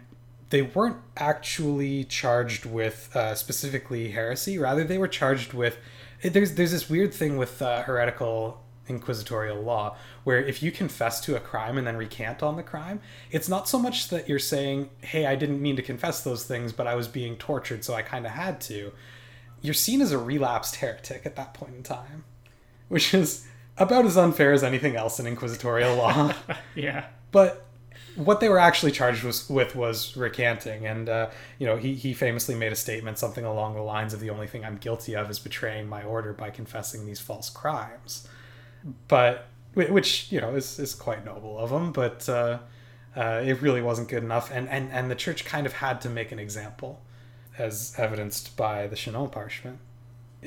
they 0.50 0.62
weren't 0.62 0.98
actually 1.18 2.04
charged 2.06 2.66
with 2.66 3.14
uh, 3.16 3.36
specifically 3.36 4.12
heresy. 4.12 4.58
Rather, 4.58 4.84
they 4.84 4.98
were 4.98 5.08
charged 5.08 5.54
with 5.54 5.78
there's 6.24 6.54
there's 6.56 6.72
this 6.72 6.90
weird 6.90 7.14
thing 7.14 7.38
with 7.38 7.62
uh, 7.62 7.84
heretical 7.84 8.64
inquisitorial 8.88 9.62
law 9.62 9.98
where 10.24 10.40
if 10.40 10.64
you 10.64 10.72
confess 10.72 11.20
to 11.20 11.36
a 11.36 11.40
crime 11.42 11.78
and 11.78 11.86
then 11.86 11.98
recant 11.98 12.42
on 12.42 12.56
the 12.56 12.64
crime 12.64 13.02
it's 13.32 13.50
not 13.50 13.68
so 13.68 13.78
much 13.78 14.08
that 14.08 14.30
you're 14.30 14.40
saying 14.40 14.90
hey 15.02 15.26
i 15.26 15.36
didn't 15.36 15.62
mean 15.62 15.76
to 15.76 15.82
confess 15.82 16.24
those 16.24 16.46
things 16.46 16.72
but 16.72 16.88
i 16.88 16.96
was 16.96 17.06
being 17.08 17.36
tortured 17.36 17.84
so 17.84 17.94
i 17.94 18.02
kind 18.02 18.26
of 18.26 18.32
had 18.32 18.62
to 18.62 18.94
you're 19.62 19.74
seen 19.74 20.02
as 20.02 20.14
a 20.14 20.18
relapsed 20.18 20.78
heretic 20.78 21.26
at 21.26 21.36
that 21.36 21.54
point 21.54 21.76
in 21.76 21.84
time 21.84 22.24
which 22.88 23.14
is 23.14 23.46
about 23.78 24.06
as 24.06 24.16
unfair 24.18 24.54
as 24.54 24.64
anything 24.64 24.96
else 24.96 25.20
in 25.20 25.28
inquisitorial 25.28 25.96
law 25.96 26.34
Yeah. 26.76 27.08
but 27.34 27.67
what 28.18 28.40
they 28.40 28.50
were 28.50 28.60
actually 28.60 28.92
charged 28.92 29.24
was, 29.24 29.50
with 29.50 29.76
was 29.76 30.18
recanting. 30.18 30.86
And 30.86 31.08
uh, 31.08 31.30
you 31.60 31.68
know 31.68 31.78
he, 31.78 31.94
he 31.94 32.14
famously 32.14 32.56
made 32.56 32.72
a 32.72 32.76
statement 32.76 33.18
something 33.18 33.46
along 33.46 33.76
the 33.76 33.82
lines 33.82 34.14
of 34.14 34.20
the 34.20 34.30
only 34.30 34.48
thing 34.48 34.66
i'm 34.66 34.78
guilty 34.78 35.16
of 35.16 35.30
is 35.30 35.40
betraying 35.40 35.88
my 35.88 36.04
order 36.04 36.34
by 36.34 36.50
confessing 36.50 37.06
these 37.06 37.20
false 37.20 37.50
crimes. 37.50 38.28
But 39.08 39.48
which 39.74 40.32
you 40.32 40.42
know 40.42 40.56
is, 40.56 40.80
is 40.80 40.96
quite 40.96 41.24
noble 41.24 41.60
of 41.60 41.72
him 41.72 41.92
but 41.92 42.28
uh, 42.28 42.60
uh, 43.16 43.42
it 43.44 43.62
really 43.62 43.82
wasn't 43.82 44.08
good 44.10 44.24
enough. 44.24 44.52
And, 44.52 44.68
and 44.70 44.92
and 44.92 45.10
the 45.10 45.16
church 45.16 45.46
kind 45.46 45.66
of 45.66 45.74
had 45.74 46.02
to 46.02 46.10
make 46.10 46.32
an 46.32 46.40
example 46.40 47.02
as 47.58 47.96
evidenced 47.98 48.56
by 48.56 48.88
the 48.88 48.96
Chinon 48.96 49.30
parchment 49.30 49.80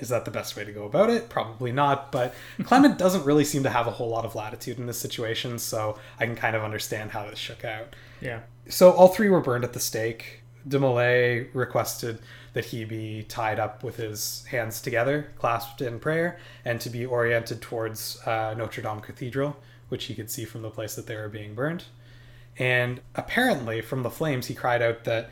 is 0.01 0.09
that 0.09 0.25
the 0.25 0.31
best 0.31 0.57
way 0.57 0.65
to 0.65 0.73
go 0.73 0.85
about 0.85 1.11
it? 1.11 1.29
Probably 1.29 1.73
not, 1.73 2.11
but 2.11 2.35
Clement 2.65 2.99
doesn't 2.99 3.25
really 3.25 3.45
seem 3.45 3.63
to 3.63 3.71
have 3.71 3.87
a 3.87 3.93
whole 3.93 4.09
lot 4.09 4.25
of 4.25 4.35
latitude 4.35 4.79
in 4.79 4.87
this 4.87 4.99
situation, 4.99 5.59
so 5.59 5.99
I 6.19 6.27
can 6.27 6.37
kind 6.37 6.57
of 6.57 6.65
understand 6.65 7.11
how 7.11 7.29
this 7.29 7.39
shook 7.39 7.65
out. 7.65 7.95
Yeah. 8.21 8.41
So 8.69 8.91
all 8.91 9.09
three 9.09 9.29
were 9.29 9.41
burned 9.41 9.65
at 9.65 9.73
the 9.73 9.81
stake. 9.81 10.41
De 10.67 10.79
Molay 10.79 11.49
requested 11.55 12.19
that 12.53 12.67
he 12.67 12.85
be 12.85 13.23
tied 13.23 13.59
up 13.59 13.83
with 13.83 13.97
his 13.97 14.45
hands 14.51 14.81
together, 14.81 15.31
clasped 15.39 15.81
in 15.81 16.01
prayer, 16.01 16.39
and 16.65 16.81
to 16.81 16.91
be 16.91 17.07
oriented 17.07 17.63
towards 17.63 18.21
uh, 18.27 18.55
Notre 18.57 18.83
Dame 18.83 19.01
Cathedral, 19.01 19.57
which 19.89 20.07
he 20.07 20.15
could 20.15 20.31
see 20.31 20.45
from 20.45 20.63
the 20.63 20.71
place 20.71 20.95
that 20.97 21.07
they 21.07 21.17
were 21.17 21.29
being 21.29 21.55
burned. 21.55 21.85
And 22.59 23.01
apparently, 23.15 23.81
from 23.81 24.03
the 24.03 24.11
flames, 24.11 24.47
he 24.47 24.55
cried 24.55 24.83
out 24.83 25.05
that 25.05 25.31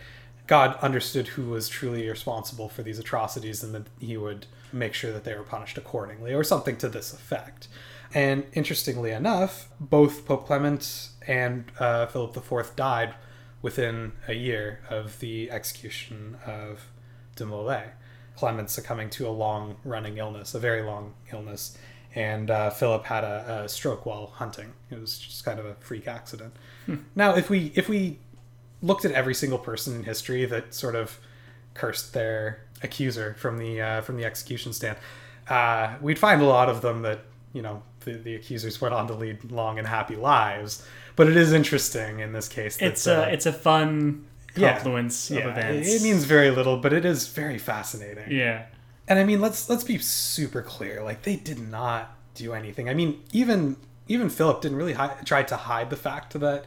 God 0.48 0.76
understood 0.80 1.28
who 1.28 1.50
was 1.50 1.68
truly 1.68 2.08
responsible 2.08 2.68
for 2.68 2.82
these 2.82 2.98
atrocities 2.98 3.62
and 3.62 3.74
that 3.74 3.86
he 4.00 4.16
would 4.16 4.46
make 4.72 4.94
sure 4.94 5.12
that 5.12 5.24
they 5.24 5.34
were 5.34 5.42
punished 5.42 5.78
accordingly, 5.78 6.34
or 6.34 6.42
something 6.42 6.76
to 6.78 6.88
this 6.88 7.12
effect. 7.12 7.68
And 8.14 8.44
interestingly 8.54 9.10
enough, 9.10 9.68
both 9.78 10.26
Pope 10.26 10.46
Clement 10.46 11.10
and 11.26 11.70
uh, 11.78 12.06
Philip 12.06 12.36
IV 12.36 12.74
died 12.74 13.14
within 13.60 14.12
a 14.26 14.32
year 14.32 14.80
of 14.88 15.20
the 15.20 15.50
execution 15.50 16.38
of 16.46 16.88
de 17.36 17.44
Molay. 17.44 17.90
Clement 18.34 18.70
succumbing 18.70 19.10
to 19.10 19.28
a 19.28 19.30
long 19.30 19.76
running 19.84 20.16
illness, 20.16 20.54
a 20.54 20.58
very 20.58 20.80
long 20.80 21.14
illness, 21.32 21.76
and 22.14 22.50
uh, 22.50 22.70
Philip 22.70 23.04
had 23.04 23.24
a, 23.24 23.64
a 23.64 23.68
stroke 23.68 24.06
while 24.06 24.28
hunting. 24.28 24.72
It 24.90 24.98
was 24.98 25.18
just 25.18 25.44
kind 25.44 25.58
of 25.58 25.66
a 25.66 25.74
freak 25.74 26.08
accident. 26.08 26.54
Now, 27.14 27.34
if 27.36 27.50
we 27.50 27.72
if 27.74 27.88
we 27.88 28.20
looked 28.82 29.04
at 29.04 29.12
every 29.12 29.34
single 29.34 29.58
person 29.58 29.94
in 29.96 30.04
history 30.04 30.44
that 30.46 30.74
sort 30.74 30.94
of 30.94 31.18
cursed 31.74 32.12
their 32.12 32.60
accuser 32.82 33.34
from 33.38 33.58
the 33.58 33.80
uh, 33.80 34.00
from 34.02 34.16
the 34.16 34.24
execution 34.24 34.72
stand, 34.72 34.96
uh, 35.48 35.94
we'd 36.00 36.18
find 36.18 36.40
a 36.42 36.46
lot 36.46 36.68
of 36.68 36.80
them 36.80 37.02
that 37.02 37.20
you 37.52 37.62
know 37.62 37.82
the, 38.04 38.12
the 38.12 38.34
accusers 38.34 38.80
went 38.80 38.94
on 38.94 39.06
to 39.08 39.14
lead 39.14 39.50
long 39.50 39.78
and 39.78 39.86
happy 39.88 40.16
lives. 40.16 40.86
But 41.16 41.28
it 41.28 41.36
is 41.36 41.52
interesting 41.52 42.20
in 42.20 42.32
this 42.32 42.48
case. 42.48 42.76
That, 42.76 42.86
It's 42.86 43.06
a 43.06 43.24
uh, 43.24 43.26
it's 43.26 43.46
a 43.46 43.52
fun 43.52 44.26
yeah, 44.56 44.74
confluence 44.74 45.30
yeah, 45.30 45.40
of 45.40 45.56
events. 45.58 45.88
It, 45.88 46.00
it 46.00 46.02
means 46.02 46.24
very 46.24 46.50
little, 46.50 46.76
but 46.76 46.92
it 46.92 47.04
is 47.04 47.28
very 47.28 47.58
fascinating. 47.58 48.30
yeah. 48.30 48.66
And 49.08 49.18
I 49.18 49.24
mean, 49.24 49.40
let's 49.40 49.68
let's 49.70 49.84
be 49.84 49.98
super 49.98 50.62
clear. 50.62 51.02
Like 51.02 51.22
they 51.22 51.36
did 51.36 51.58
not 51.58 52.14
do 52.34 52.52
anything. 52.52 52.88
I 52.88 52.94
mean, 52.94 53.22
even 53.32 53.76
even 54.06 54.28
Philip 54.28 54.60
didn't 54.60 54.76
really 54.76 54.92
hi- 54.92 55.16
try 55.24 55.42
to 55.44 55.56
hide 55.56 55.90
the 55.90 55.96
fact 55.96 56.38
that 56.38 56.64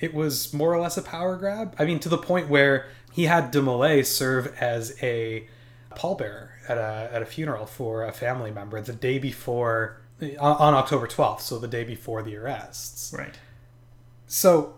it 0.00 0.14
was 0.14 0.52
more 0.52 0.72
or 0.72 0.80
less 0.80 0.96
a 0.96 1.02
power 1.02 1.36
grab. 1.36 1.74
I 1.78 1.84
mean, 1.84 2.00
to 2.00 2.08
the 2.08 2.18
point 2.18 2.48
where 2.48 2.86
he 3.12 3.24
had 3.24 3.50
de 3.50 3.60
Molay 3.60 4.02
serve 4.02 4.54
as 4.60 4.96
a 5.02 5.46
pallbearer 5.90 6.50
at 6.68 6.78
a 6.78 7.10
at 7.12 7.22
a 7.22 7.26
funeral 7.26 7.66
for 7.66 8.04
a 8.04 8.12
family 8.12 8.50
member 8.50 8.80
the 8.80 8.92
day 8.92 9.18
before 9.18 10.00
on, 10.38 10.74
October 10.74 11.06
twelfth, 11.06 11.42
so 11.42 11.58
the 11.58 11.68
day 11.68 11.84
before 11.84 12.22
the 12.22 12.36
arrests. 12.36 13.12
Right. 13.16 13.38
So, 14.26 14.74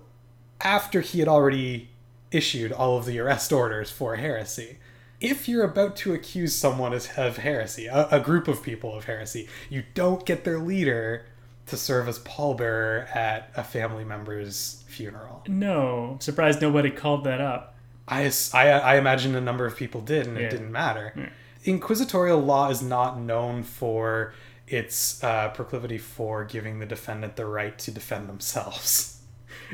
after 0.61 1.01
he 1.01 1.19
had 1.19 1.29
already 1.29 1.91
issued 2.31 2.73
all 2.73 2.97
of 2.97 3.05
the 3.05 3.19
arrest 3.19 3.53
orders 3.53 3.91
for 3.91 4.17
heresy, 4.17 4.79
if 5.21 5.49
you're 5.49 5.65
about 5.65 5.97
to 5.97 6.15
accuse 6.15 6.57
someone 6.57 6.95
as- 6.95 7.11
of 7.17 7.39
heresy, 7.39 7.87
a, 7.87 8.09
a 8.11 8.21
group 8.21 8.49
of 8.49 8.63
people 8.63 8.97
of 8.97 9.05
heresy, 9.05 9.49
you 9.69 9.83
don't 9.95 10.25
get 10.25 10.45
their 10.45 10.59
leader 10.59 11.27
to 11.67 11.77
serve 11.77 12.09
as 12.09 12.19
pallbearer 12.21 13.15
at 13.15 13.51
a 13.57 13.63
family 13.63 14.05
member's 14.05 14.82
funeral. 14.93 15.43
No, 15.49 16.13
I'm 16.15 16.21
surprised 16.21 16.61
nobody 16.61 16.91
called 16.91 17.25
that 17.25 17.41
up. 17.41 17.75
I, 18.07 18.31
I, 18.53 18.69
I 18.71 18.97
imagine 18.97 19.35
a 19.35 19.41
number 19.41 19.65
of 19.67 19.77
people 19.77 20.01
did, 20.01 20.27
and 20.27 20.37
Yeah. 20.37 20.45
it 20.47 20.51
didn't 20.51 20.73
matter. 20.73 21.13
Yeah. 21.17 21.29
Inquisitorial 21.65 22.41
law 22.41 22.69
is 22.71 22.83
not 22.83 23.19
known 23.21 23.63
for 23.63 24.35
its 24.67 25.23
uh, 25.23 25.49
proclivity 25.51 25.99
for 25.99 26.45
giving 26.45 26.79
the 26.81 26.87
defendant 26.87 27.37
the 27.37 27.47
right 27.47 27.79
to 27.81 27.91
defend 27.91 28.29
themselves. 28.29 29.19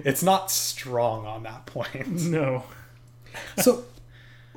It's 0.05 0.23
not 0.23 0.49
strong 0.51 1.27
on 1.27 1.43
that 1.45 1.67
point. 1.67 2.07
No. 2.23 2.65
so 3.57 3.85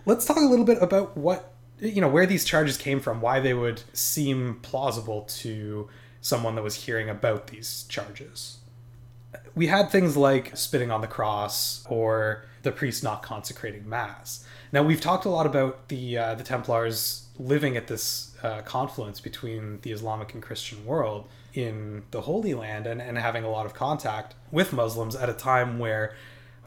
let's 0.05 0.25
talk 0.25 0.37
a 0.37 0.41
little 0.41 0.65
bit 0.65 0.77
about 0.81 1.17
what 1.17 1.53
you 1.79 1.99
know 2.01 2.07
where 2.07 2.25
these 2.27 2.45
charges 2.45 2.77
came 2.77 2.99
from 2.99 3.21
why 3.21 3.39
they 3.39 3.53
would 3.53 3.81
seem 3.93 4.59
plausible 4.61 5.23
to 5.23 5.89
someone 6.21 6.53
that 6.55 6.63
was 6.63 6.75
hearing 6.75 7.09
about 7.09 7.47
these 7.47 7.85
charges 7.89 8.59
we 9.55 9.67
had 9.67 9.89
things 9.89 10.17
like 10.17 10.55
spitting 10.55 10.91
on 10.91 11.01
the 11.01 11.07
cross 11.07 11.85
or 11.89 12.45
the 12.63 12.71
priest 12.71 13.03
not 13.03 13.23
consecrating 13.23 13.87
mass 13.87 14.45
now 14.71 14.83
we've 14.83 15.01
talked 15.01 15.25
a 15.25 15.29
lot 15.29 15.45
about 15.45 15.87
the 15.87 16.17
uh, 16.17 16.35
the 16.35 16.43
templars 16.43 17.27
living 17.39 17.75
at 17.75 17.87
this 17.87 18.35
uh, 18.43 18.61
confluence 18.61 19.19
between 19.19 19.79
the 19.81 19.91
islamic 19.91 20.33
and 20.33 20.43
christian 20.43 20.85
world 20.85 21.27
in 21.53 22.03
the 22.11 22.21
holy 22.21 22.53
land 22.53 22.87
and, 22.87 23.01
and 23.01 23.17
having 23.17 23.43
a 23.43 23.49
lot 23.49 23.65
of 23.65 23.73
contact 23.73 24.35
with 24.51 24.73
muslims 24.73 25.15
at 25.15 25.29
a 25.29 25.33
time 25.33 25.79
where 25.79 26.15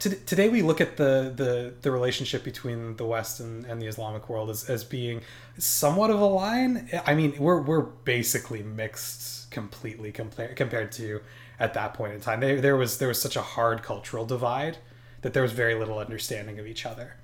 to, 0.00 0.10
today 0.10 0.48
we 0.48 0.62
look 0.62 0.80
at 0.80 0.96
the, 0.96 1.32
the, 1.34 1.72
the 1.82 1.90
relationship 1.90 2.42
between 2.42 2.96
the 2.96 3.04
West 3.04 3.40
and, 3.40 3.64
and 3.64 3.80
the 3.80 3.86
Islamic 3.86 4.28
world 4.28 4.50
as, 4.50 4.68
as 4.68 4.82
being 4.82 5.20
somewhat 5.56 6.10
of 6.10 6.20
a 6.20 6.26
line. 6.26 6.90
I 7.06 7.14
mean, 7.14 7.34
we're, 7.38 7.60
we're 7.60 7.82
basically 7.82 8.62
mixed 8.62 9.50
completely 9.50 10.10
compared 10.10 10.56
compared 10.56 10.90
to 10.90 11.20
at 11.58 11.74
that 11.74 11.94
point 11.94 12.12
in 12.12 12.20
time. 12.20 12.40
There, 12.40 12.60
there 12.60 12.76
was 12.76 12.98
there 12.98 13.08
was 13.08 13.20
such 13.20 13.36
a 13.36 13.42
hard 13.42 13.82
cultural 13.82 14.24
divide 14.24 14.78
that 15.22 15.32
there 15.32 15.42
was 15.42 15.52
very 15.52 15.74
little 15.74 15.98
understanding 15.98 16.58
of 16.58 16.66
each 16.66 16.84
other. 16.84 17.16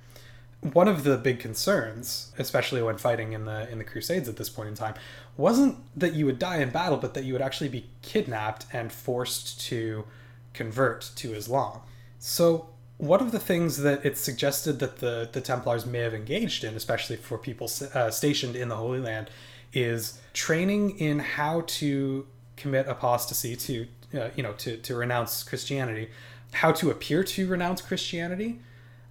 One 0.73 0.87
of 0.87 1.03
the 1.03 1.17
big 1.17 1.39
concerns, 1.39 2.31
especially 2.37 2.81
when 2.81 2.97
fighting 2.97 3.33
in 3.33 3.45
the 3.45 3.69
in 3.69 3.77
the 3.77 3.83
Crusades 3.83 4.29
at 4.29 4.37
this 4.37 4.49
point 4.49 4.69
in 4.69 4.75
time, 4.75 4.95
wasn't 5.37 5.77
that 5.99 6.13
you 6.13 6.25
would 6.25 6.39
die 6.39 6.57
in 6.57 6.69
battle, 6.69 6.97
but 6.97 7.13
that 7.13 7.23
you 7.23 7.33
would 7.33 7.41
actually 7.41 7.69
be 7.69 7.87
kidnapped 8.01 8.65
and 8.71 8.91
forced 8.91 9.61
to 9.61 10.05
convert 10.53 11.11
to 11.15 11.33
Islam. 11.33 11.79
So, 12.19 12.69
one 12.97 13.19
of 13.19 13.31
the 13.31 13.39
things 13.39 13.77
that 13.77 14.05
it's 14.05 14.21
suggested 14.21 14.79
that 14.79 14.97
the, 14.97 15.27
the 15.31 15.41
Templars 15.41 15.87
may 15.87 15.99
have 15.99 16.13
engaged 16.13 16.63
in, 16.63 16.75
especially 16.75 17.15
for 17.15 17.37
people 17.37 17.69
uh, 17.95 18.11
stationed 18.11 18.55
in 18.55 18.69
the 18.69 18.75
Holy 18.75 18.99
Land, 18.99 19.31
is 19.73 20.19
training 20.33 20.99
in 20.99 21.17
how 21.19 21.63
to 21.65 22.27
commit 22.57 22.87
apostasy, 22.87 23.55
to 23.55 23.87
uh, 24.13 24.29
you 24.35 24.43
know, 24.43 24.53
to, 24.53 24.77
to 24.77 24.95
renounce 24.95 25.43
Christianity, 25.43 26.09
how 26.53 26.71
to 26.73 26.89
appear 26.89 27.23
to 27.23 27.47
renounce 27.47 27.81
Christianity 27.81 28.59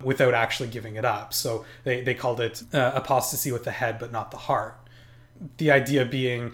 without 0.02 0.34
actually 0.34 0.68
giving 0.68 0.96
it 0.96 1.04
up. 1.04 1.32
So 1.34 1.64
they, 1.84 2.00
they 2.02 2.14
called 2.14 2.40
it 2.40 2.62
uh, 2.72 2.92
apostasy 2.94 3.52
with 3.52 3.64
the 3.64 3.70
head 3.70 3.98
but 3.98 4.12
not 4.12 4.30
the 4.30 4.36
heart. 4.36 4.76
The 5.56 5.70
idea 5.70 6.04
being, 6.04 6.52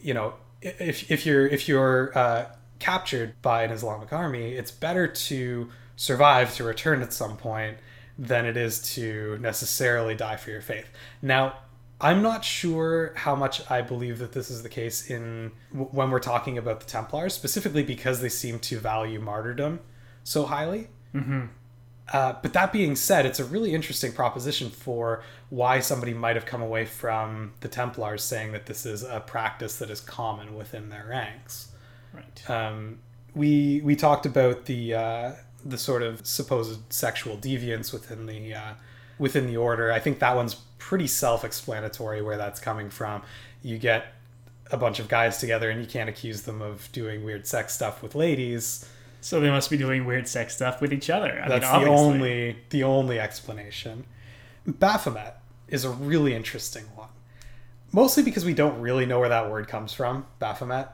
you 0.00 0.14
know, 0.14 0.34
if, 0.60 1.10
if 1.10 1.26
you're 1.26 1.46
if 1.46 1.68
you're 1.68 2.16
uh, 2.16 2.46
captured 2.78 3.40
by 3.42 3.62
an 3.62 3.70
Islamic 3.70 4.12
army, 4.12 4.52
it's 4.54 4.70
better 4.70 5.06
to 5.06 5.68
survive 5.96 6.54
to 6.56 6.64
return 6.64 7.02
at 7.02 7.12
some 7.12 7.36
point 7.36 7.78
than 8.18 8.46
it 8.46 8.56
is 8.56 8.80
to 8.94 9.38
necessarily 9.40 10.14
die 10.14 10.36
for 10.36 10.50
your 10.50 10.60
faith. 10.60 10.88
Now, 11.20 11.54
I'm 12.04 12.20
not 12.20 12.44
sure 12.44 13.14
how 13.16 13.34
much 13.34 13.68
I 13.70 13.80
believe 13.80 14.18
that 14.18 14.32
this 14.32 14.50
is 14.50 14.62
the 14.62 14.68
case 14.68 15.08
in 15.08 15.52
when 15.72 16.10
we're 16.10 16.18
talking 16.18 16.58
about 16.58 16.80
the 16.80 16.86
Templars, 16.86 17.32
specifically 17.32 17.82
because 17.82 18.20
they 18.20 18.28
seem 18.28 18.58
to 18.58 18.78
value 18.78 19.18
martyrdom 19.18 19.80
so 20.22 20.44
highly. 20.44 20.88
Mm-hmm. 21.14 21.46
Uh, 22.12 22.34
but 22.42 22.52
that 22.52 22.74
being 22.74 22.94
said, 22.94 23.24
it's 23.24 23.40
a 23.40 23.44
really 23.44 23.72
interesting 23.72 24.12
proposition 24.12 24.68
for 24.68 25.22
why 25.48 25.80
somebody 25.80 26.12
might 26.12 26.36
have 26.36 26.44
come 26.44 26.60
away 26.60 26.84
from 26.84 27.54
the 27.60 27.68
Templars 27.68 28.22
saying 28.22 28.52
that 28.52 28.66
this 28.66 28.84
is 28.84 29.02
a 29.02 29.20
practice 29.20 29.78
that 29.78 29.88
is 29.88 30.00
common 30.00 30.54
within 30.54 30.90
their 30.90 31.06
ranks. 31.08 31.72
Right. 32.12 32.50
Um, 32.50 32.98
we 33.34 33.80
we 33.82 33.96
talked 33.96 34.26
about 34.26 34.66
the 34.66 34.92
uh, 34.92 35.32
the 35.64 35.78
sort 35.78 36.02
of 36.02 36.26
supposed 36.26 36.92
sexual 36.92 37.38
deviance 37.38 37.94
within 37.94 38.26
the 38.26 38.52
uh, 38.52 38.74
within 39.18 39.46
the 39.46 39.56
order. 39.56 39.90
I 39.90 40.00
think 40.00 40.18
that 40.18 40.36
one's 40.36 40.56
pretty 40.88 41.06
self-explanatory 41.06 42.20
where 42.20 42.36
that's 42.36 42.60
coming 42.60 42.90
from. 42.90 43.22
You 43.62 43.78
get 43.78 44.12
a 44.70 44.76
bunch 44.76 44.98
of 44.98 45.08
guys 45.08 45.38
together 45.38 45.70
and 45.70 45.80
you 45.80 45.86
can't 45.86 46.10
accuse 46.10 46.42
them 46.42 46.60
of 46.60 46.90
doing 46.92 47.24
weird 47.24 47.46
sex 47.46 47.74
stuff 47.74 48.02
with 48.02 48.14
ladies. 48.14 48.86
So 49.22 49.40
they 49.40 49.48
must 49.48 49.70
be 49.70 49.78
doing 49.78 50.04
weird 50.04 50.28
sex 50.28 50.54
stuff 50.54 50.82
with 50.82 50.92
each 50.92 51.08
other. 51.08 51.40
I 51.42 51.48
That's 51.48 51.72
mean, 51.72 51.84
the 51.84 51.88
only 51.88 52.56
the 52.68 52.84
only 52.84 53.18
explanation. 53.18 54.04
Baphomet 54.66 55.36
is 55.68 55.84
a 55.84 55.90
really 55.90 56.34
interesting 56.34 56.84
one. 56.94 57.08
Mostly 57.90 58.22
because 58.22 58.44
we 58.44 58.52
don't 58.52 58.78
really 58.82 59.06
know 59.06 59.20
where 59.20 59.30
that 59.30 59.50
word 59.50 59.68
comes 59.68 59.94
from, 59.94 60.26
Baphomet. 60.38 60.88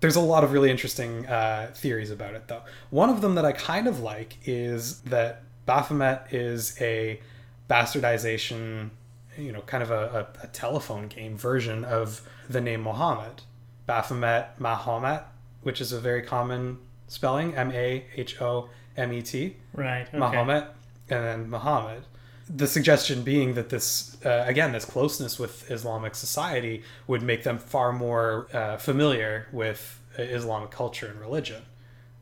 There's 0.00 0.16
a 0.16 0.20
lot 0.20 0.44
of 0.44 0.52
really 0.52 0.70
interesting 0.70 1.26
uh, 1.26 1.72
theories 1.74 2.10
about 2.10 2.34
it, 2.34 2.48
though. 2.48 2.62
One 2.88 3.10
of 3.10 3.20
them 3.20 3.34
that 3.34 3.44
I 3.44 3.52
kind 3.52 3.86
of 3.86 4.00
like 4.00 4.38
is 4.46 5.00
that 5.02 5.42
Baphomet 5.66 6.32
is 6.32 6.80
a 6.80 7.20
bastardization, 7.68 8.90
you 9.38 9.52
know, 9.52 9.60
kind 9.62 9.82
of 9.82 9.90
a, 9.90 10.28
a, 10.42 10.44
a 10.44 10.46
telephone 10.48 11.08
game 11.08 11.36
version 11.36 11.84
of 11.84 12.22
the 12.48 12.60
name 12.60 12.82
Mohammed. 12.82 13.42
Baphomet, 13.86 14.58
Mahomet, 14.58 15.24
which 15.62 15.80
is 15.80 15.92
a 15.92 16.00
very 16.00 16.22
common 16.22 16.78
spelling, 17.06 17.54
M 17.54 17.70
A 17.72 18.04
H 18.16 18.40
O 18.40 18.68
M 18.96 19.12
E 19.12 19.22
T. 19.22 19.56
Right. 19.72 20.06
Okay. 20.08 20.18
Mahomet 20.18 20.68
and 21.08 21.24
then 21.24 21.50
Muhammad. 21.50 22.04
The 22.48 22.66
suggestion 22.66 23.22
being 23.22 23.54
that 23.54 23.70
this, 23.70 24.16
uh, 24.24 24.44
again, 24.46 24.72
this 24.72 24.84
closeness 24.84 25.38
with 25.38 25.68
Islamic 25.70 26.14
society 26.14 26.82
would 27.08 27.22
make 27.22 27.42
them 27.42 27.58
far 27.58 27.92
more 27.92 28.46
uh, 28.52 28.76
familiar 28.76 29.48
with 29.52 30.00
uh, 30.18 30.22
Islamic 30.22 30.70
culture 30.70 31.08
and 31.08 31.20
religion, 31.20 31.62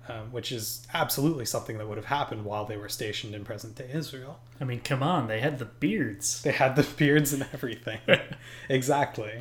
um, 0.09 0.33
which 0.33 0.53
is 0.53 0.87
absolutely 0.93 1.45
something 1.45 1.79
that 1.79 1.89
would 1.89 1.97
have 1.97 2.07
happened 2.07 2.45
while 2.45 2.65
they 2.65 2.77
were 2.77 2.89
stationed 2.89 3.35
in 3.35 3.45
present 3.45 3.77
day 3.77 3.91
Israel. 3.93 4.41
I 4.61 4.65
mean, 4.65 4.81
come 4.81 5.03
on. 5.03 5.29
They 5.29 5.41
had 5.41 5.59
the 5.59 5.65
beards. 5.65 6.43
They 6.43 6.53
had 6.53 6.77
the 6.77 6.83
beards 6.97 7.33
and 7.33 7.47
everything. 7.53 8.01
exactly. 8.69 9.41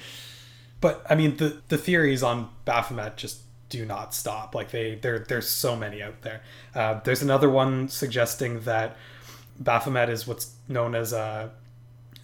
But 0.81 1.05
I 1.09 1.15
mean, 1.15 1.37
the 1.37 1.61
the 1.69 1.77
theories 1.77 2.23
on 2.23 2.49
Baphomet 2.65 3.17
just 3.17 3.39
do 3.69 3.85
not 3.85 4.13
stop. 4.13 4.53
Like 4.53 4.71
they, 4.71 4.95
there, 4.95 5.19
there's 5.19 5.49
so 5.49 5.75
many 5.75 6.01
out 6.01 6.21
there. 6.21 6.41
Uh, 6.75 6.99
there's 7.03 7.23
another 7.23 7.49
one 7.49 7.89
suggesting 7.89 8.61
that 8.61 8.95
Baphomet 9.59 10.09
is 10.09 10.27
what's 10.27 10.51
known 10.67 10.93
as 10.93 11.11
a 11.11 11.51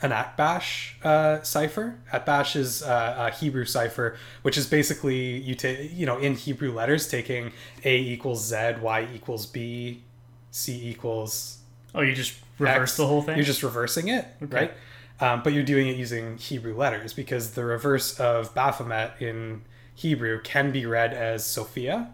an 0.02 0.12
Atbash 0.12 0.94
uh, 1.04 1.42
cipher. 1.44 2.00
Atbash 2.14 2.56
is 2.56 2.82
uh, 2.84 3.30
a 3.32 3.36
Hebrew 3.36 3.66
cipher, 3.66 4.18
which 4.44 4.58
is 4.58 4.66
basically 4.68 5.38
you 5.40 5.56
take 5.56 5.92
you 5.94 6.06
know 6.06 6.18
in 6.18 6.36
Hebrew 6.36 6.72
letters 6.74 7.08
taking 7.08 7.52
A 7.84 7.98
equals 7.98 8.46
Z, 8.46 8.76
Y 8.82 9.08
equals 9.14 9.46
B, 9.46 10.04
C 10.52 10.90
equals 10.90 11.58
Oh, 11.96 12.02
you 12.02 12.14
just 12.14 12.36
reverse 12.60 12.92
X. 12.92 12.98
the 12.98 13.08
whole 13.08 13.22
thing? 13.24 13.36
You're 13.36 13.46
just 13.46 13.64
reversing 13.64 14.10
it, 14.10 14.26
Okay. 14.44 14.56
right? 14.56 14.74
Um, 15.22 15.42
but 15.44 15.54
you're 15.54 15.64
doing 15.64 15.88
it 15.88 15.98
using 15.98 16.38
Hebrew 16.38 16.76
letters 16.76 17.14
because 17.14 17.52
the 17.52 17.66
reverse 17.66 18.18
of 18.20 18.54
Baphomet 18.56 19.14
in 19.20 19.64
Hebrew 19.96 20.40
can 20.42 20.72
be 20.72 20.86
read 20.86 21.14
as 21.14 21.46
Sophia, 21.46 22.12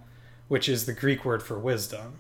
which 0.47 0.67
is 0.69 0.85
the 0.87 0.93
Greek 0.93 1.23
word 1.25 1.43
for 1.43 1.59
wisdom. 1.59 2.19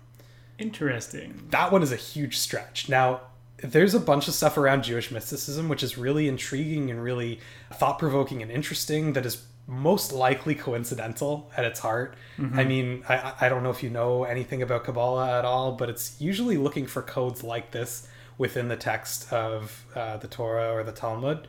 Interesting. 0.59 1.47
That 1.49 1.71
one 1.71 1.81
is 1.81 1.91
a 1.91 1.95
huge 1.97 2.37
stretch. 2.37 2.87
Now, 2.87 3.21
there's 3.57 3.93
a 3.93 3.99
bunch 3.99 4.27
of 4.27 4.33
stuff 4.33 4.57
around 4.57 4.83
Jewish 4.83 5.11
mysticism 5.11 5.69
which 5.69 5.83
is 5.83 5.97
really 5.97 6.27
intriguing 6.27 6.89
and 6.91 7.01
really 7.01 7.39
thought 7.73 7.99
provoking 7.99 8.41
and 8.41 8.51
interesting 8.51 9.13
that 9.13 9.25
is 9.25 9.43
most 9.67 10.11
likely 10.11 10.53
coincidental 10.53 11.51
at 11.57 11.65
its 11.65 11.79
heart. 11.79 12.15
I 12.59 12.63
mean, 12.65 13.03
I, 13.09 13.33
I 13.41 13.49
don't 13.49 13.63
know 13.63 13.71
if 13.71 13.81
you 13.81 13.89
know 13.89 14.23
anything 14.23 14.61
about 14.61 14.83
Kabbalah 14.83 15.39
at 15.39 15.45
all, 15.45 15.71
but 15.71 15.89
it's 15.89 16.19
usually 16.21 16.57
looking 16.57 16.85
for 16.85 17.01
codes 17.01 17.43
like 17.43 17.71
this 17.71 18.07
within 18.37 18.67
the 18.67 18.75
text 18.75 19.31
of 19.33 19.85
uh, 19.95 20.17
the 20.17 20.27
Torah 20.27 20.71
or 20.71 20.83
the 20.83 20.91
Talmud, 20.91 21.47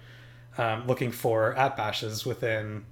um, 0.56 0.86
looking 0.86 1.12
for 1.12 1.54
atbashes 1.58 2.24
within 2.24 2.86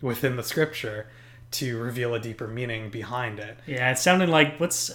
within 0.00 0.36
the 0.36 0.42
scripture 0.42 1.06
to 1.52 1.78
reveal 1.78 2.14
a 2.14 2.18
deeper 2.18 2.48
meaning 2.48 2.90
behind 2.90 3.38
it. 3.38 3.58
Yeah, 3.66 3.92
it 3.92 3.98
sounded 3.98 4.28
like 4.28 4.58
what's 4.58 4.90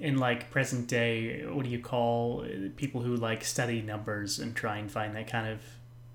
in 0.00 0.18
like 0.18 0.50
present 0.50 0.86
day. 0.88 1.44
What 1.46 1.64
do 1.64 1.70
you 1.70 1.78
call 1.80 2.44
uh, 2.44 2.68
people 2.76 3.02
who 3.02 3.16
like 3.16 3.44
study 3.44 3.82
numbers 3.82 4.38
and 4.38 4.54
try 4.54 4.78
and 4.78 4.90
find 4.90 5.14
that 5.16 5.28
kind 5.28 5.48
of 5.48 5.60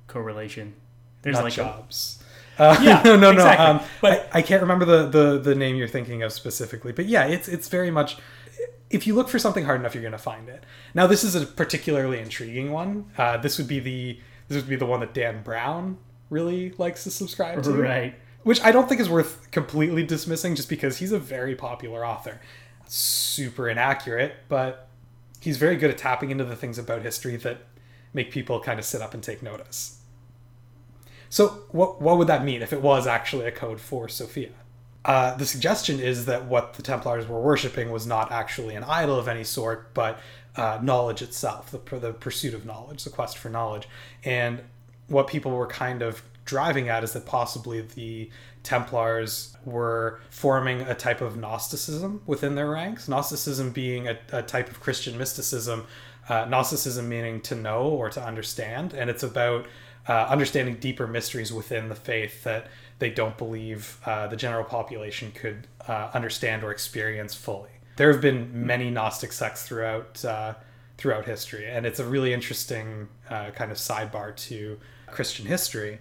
correlation? 0.07 0.73
There's 1.21 1.35
Not 1.35 1.43
like 1.43 1.53
a, 1.53 1.55
jobs. 1.57 2.23
Uh, 2.57 2.77
Yeah, 2.83 3.01
no, 3.03 3.15
no, 3.25 3.31
no. 3.31 3.47
Um, 3.47 3.81
But- 4.01 4.29
I, 4.33 4.39
I 4.39 4.41
can't 4.41 4.61
remember 4.61 4.85
the, 4.85 5.07
the 5.07 5.39
the 5.39 5.55
name 5.55 5.75
you're 5.75 5.87
thinking 5.87 6.23
of 6.23 6.31
specifically, 6.33 6.91
but 6.91 7.05
yeah, 7.05 7.25
it's 7.25 7.47
it's 7.47 7.67
very 7.69 7.91
much. 7.91 8.17
If 8.89 9.05
you 9.05 9.13
look 9.13 9.29
for 9.29 9.37
something 9.37 9.65
hard 9.65 9.79
enough, 9.79 9.93
you're 9.93 10.01
going 10.01 10.13
to 10.13 10.17
find 10.17 10.49
it. 10.49 10.63
Now, 10.95 11.05
this 11.05 11.23
is 11.23 11.35
a 11.35 11.45
particularly 11.45 12.19
intriguing 12.19 12.71
one. 12.71 13.05
Uh, 13.17 13.37
this 13.37 13.59
would 13.59 13.67
be 13.67 13.79
the 13.79 14.19
This 14.47 14.55
would 14.57 14.67
be 14.69 14.75
the 14.75 14.87
one 14.87 14.99
that 15.01 15.13
Dan 15.13 15.43
Brown 15.43 15.99
really 16.31 16.71
likes 16.79 17.03
to 17.03 17.11
subscribe 17.11 17.61
to. 17.63 17.71
Right. 17.71 18.15
Which 18.43 18.61
I 18.63 18.71
don't 18.71 18.87
think 18.89 18.99
is 19.01 19.09
worth 19.09 19.51
completely 19.51 20.03
dismissing 20.03 20.55
just 20.55 20.69
because 20.69 20.97
he's 20.97 21.11
a 21.11 21.19
very 21.19 21.55
popular 21.55 22.05
author. 22.05 22.39
Super 22.91 23.69
inaccurate, 23.69 24.35
but 24.49 24.89
he's 25.39 25.57
very 25.57 25.75
good 25.75 25.91
at 25.91 25.97
tapping 25.97 26.31
into 26.31 26.43
the 26.43 26.55
things 26.55 26.77
about 26.77 27.01
history 27.03 27.35
that 27.37 27.59
make 28.13 28.31
people 28.31 28.59
kind 28.59 28.79
of 28.79 28.85
sit 28.85 29.01
up 29.01 29.13
and 29.13 29.23
take 29.23 29.41
notice. 29.43 30.01
So, 31.29 31.63
what, 31.69 32.01
what 32.01 32.17
would 32.17 32.27
that 32.27 32.43
mean 32.43 32.61
if 32.61 32.73
it 32.73 32.81
was 32.81 33.05
actually 33.05 33.45
a 33.45 33.51
code 33.51 33.79
for 33.79 34.09
Sophia? 34.09 34.49
Uh, 35.05 35.35
the 35.35 35.45
suggestion 35.45 35.99
is 35.99 36.25
that 36.25 36.45
what 36.45 36.73
the 36.73 36.81
Templars 36.81 37.27
were 37.27 37.39
worshipping 37.39 37.91
was 37.91 38.05
not 38.05 38.31
actually 38.31 38.75
an 38.75 38.83
idol 38.83 39.17
of 39.17 39.27
any 39.27 39.43
sort, 39.43 39.93
but 39.93 40.19
uh, 40.55 40.79
knowledge 40.81 41.21
itself, 41.21 41.71
the, 41.71 41.99
the 41.99 42.11
pursuit 42.11 42.53
of 42.53 42.65
knowledge, 42.65 43.03
the 43.03 43.09
quest 43.09 43.37
for 43.37 43.49
knowledge. 43.49 43.87
And 44.23 44.61
what 45.07 45.27
people 45.27 45.51
were 45.51 45.67
kind 45.67 46.01
of 46.01 46.23
driving 46.45 46.89
at 46.89 47.03
is 47.03 47.13
that 47.13 47.25
possibly 47.25 47.81
the 47.81 48.29
Templars 48.69 49.57
were 49.65 50.19
forming 50.29 50.81
a 50.81 50.93
type 50.93 51.21
of 51.21 51.35
Gnosticism 51.35 52.21
within 52.27 52.53
their 52.53 52.69
ranks. 52.69 53.07
Gnosticism 53.07 53.71
being 53.71 54.07
a, 54.07 54.19
a 54.31 54.43
type 54.43 54.69
of 54.69 54.79
Christian 54.79 55.17
mysticism, 55.17 55.87
uh, 56.29 56.45
Gnosticism 56.45 57.09
meaning 57.09 57.41
to 57.41 57.55
know 57.55 57.81
or 57.81 58.11
to 58.11 58.23
understand. 58.23 58.93
And 58.93 59.09
it's 59.09 59.23
about 59.23 59.65
uh, 60.07 60.27
understanding 60.29 60.75
deeper 60.75 61.07
mysteries 61.07 61.51
within 61.51 61.89
the 61.89 61.95
faith 61.95 62.43
that 62.43 62.67
they 62.99 63.09
don't 63.09 63.39
believe 63.39 63.97
uh, 64.05 64.27
the 64.27 64.35
general 64.35 64.63
population 64.63 65.31
could 65.31 65.65
uh, 65.87 66.11
understand 66.13 66.63
or 66.63 66.69
experience 66.69 67.33
fully. 67.33 67.71
There 67.95 68.11
have 68.11 68.21
been 68.21 68.67
many 68.67 68.91
Gnostic 68.91 69.31
sects 69.31 69.63
throughout 69.67 70.23
uh, 70.23 70.53
throughout 70.99 71.25
history, 71.25 71.65
and 71.65 71.87
it's 71.87 71.99
a 71.99 72.05
really 72.05 72.33
interesting 72.33 73.07
uh, 73.31 73.49
kind 73.49 73.71
of 73.71 73.77
sidebar 73.77 74.35
to 74.35 74.77
Christian 75.07 75.47
history. 75.47 75.97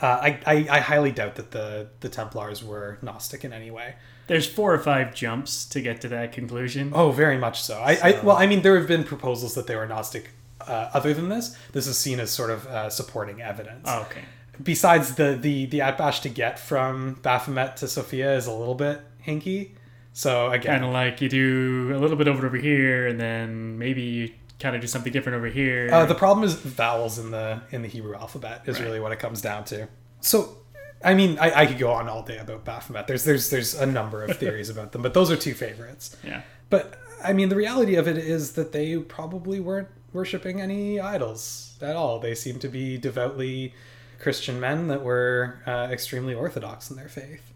Uh, 0.00 0.06
I, 0.06 0.40
I, 0.46 0.66
I 0.70 0.80
highly 0.80 1.12
doubt 1.12 1.34
that 1.34 1.50
the 1.50 1.88
the 2.00 2.08
Templars 2.08 2.64
were 2.64 2.98
Gnostic 3.02 3.44
in 3.44 3.52
any 3.52 3.70
way. 3.70 3.96
There's 4.26 4.46
four 4.46 4.72
or 4.72 4.78
five 4.78 5.14
jumps 5.14 5.64
to 5.66 5.80
get 5.80 6.00
to 6.02 6.08
that 6.08 6.32
conclusion. 6.32 6.92
Oh, 6.94 7.10
very 7.10 7.36
much 7.36 7.62
so. 7.62 7.78
I, 7.80 7.98
I 8.02 8.20
well, 8.22 8.36
I 8.36 8.46
mean, 8.46 8.62
there 8.62 8.78
have 8.78 8.86
been 8.88 9.04
proposals 9.04 9.54
that 9.54 9.66
they 9.66 9.76
were 9.76 9.86
Gnostic. 9.86 10.30
Uh, 10.60 10.90
other 10.92 11.14
than 11.14 11.28
this, 11.30 11.56
this 11.72 11.86
is 11.86 11.98
seen 11.98 12.20
as 12.20 12.30
sort 12.30 12.50
of 12.50 12.66
uh, 12.66 12.90
supporting 12.90 13.40
evidence. 13.40 13.86
Oh, 13.86 14.02
okay. 14.02 14.22
Besides 14.62 15.14
the 15.14 15.38
the 15.40 15.66
the 15.66 15.78
atbash 15.80 16.20
to 16.22 16.28
get 16.28 16.58
from 16.58 17.14
Baphomet 17.22 17.76
to 17.78 17.88
Sophia 17.88 18.36
is 18.36 18.46
a 18.46 18.52
little 18.52 18.74
bit 18.74 19.00
hinky. 19.26 19.70
So 20.12 20.50
again, 20.50 20.80
Kind 20.80 20.84
of 20.84 20.92
like 20.92 21.20
you 21.20 21.28
do 21.28 21.92
a 21.94 21.98
little 21.98 22.16
bit 22.16 22.28
over 22.28 22.46
over 22.46 22.56
here, 22.56 23.06
and 23.06 23.18
then 23.18 23.78
maybe 23.78 24.02
you 24.02 24.32
kind 24.60 24.74
of 24.76 24.80
do 24.82 24.86
something 24.86 25.12
different 25.12 25.36
over 25.36 25.46
here. 25.48 25.88
Uh, 25.92 26.06
the 26.06 26.14
problem 26.14 26.44
is 26.44 26.54
vowels 26.54 27.18
in 27.18 27.30
the 27.30 27.60
in 27.70 27.82
the 27.82 27.88
Hebrew 27.88 28.14
alphabet 28.14 28.62
is 28.66 28.78
Right. 28.78 28.84
really 28.86 29.00
what 29.00 29.10
it 29.12 29.18
comes 29.18 29.40
down 29.40 29.64
to. 29.64 29.88
So, 30.20 30.56
I 31.02 31.14
mean, 31.14 31.38
I, 31.38 31.62
I 31.62 31.66
could 31.66 31.78
go 31.78 31.90
on 31.92 32.08
all 32.08 32.22
day 32.22 32.38
about 32.38 32.64
Baphomet. 32.64 33.06
There's 33.06 33.24
there's 33.24 33.50
there's 33.50 33.74
a 33.74 33.86
number 33.86 34.22
of 34.22 34.36
theories 34.42 34.68
about 34.68 34.92
them, 34.92 35.02
but 35.02 35.14
those 35.14 35.30
are 35.30 35.36
two 35.36 35.54
favorites. 35.54 36.16
yeah. 36.22 36.42
But 36.68 36.94
I 37.24 37.32
mean, 37.32 37.48
the 37.48 37.56
reality 37.56 37.96
of 37.96 38.06
it 38.06 38.16
is 38.18 38.52
that 38.52 38.72
they 38.72 38.96
probably 38.98 39.60
weren't 39.60 39.88
worshiping 40.12 40.60
any 40.60 41.00
idols 41.00 41.76
at 41.82 41.96
all. 41.96 42.18
They 42.18 42.34
seem 42.34 42.58
to 42.60 42.68
be 42.68 42.96
devoutly 42.98 43.74
Christian 44.18 44.60
men 44.60 44.88
that 44.88 45.02
were 45.02 45.60
uh, 45.66 45.88
extremely 45.90 46.34
orthodox 46.34 46.90
in 46.90 46.96
their 46.96 47.08
faith. 47.08 47.49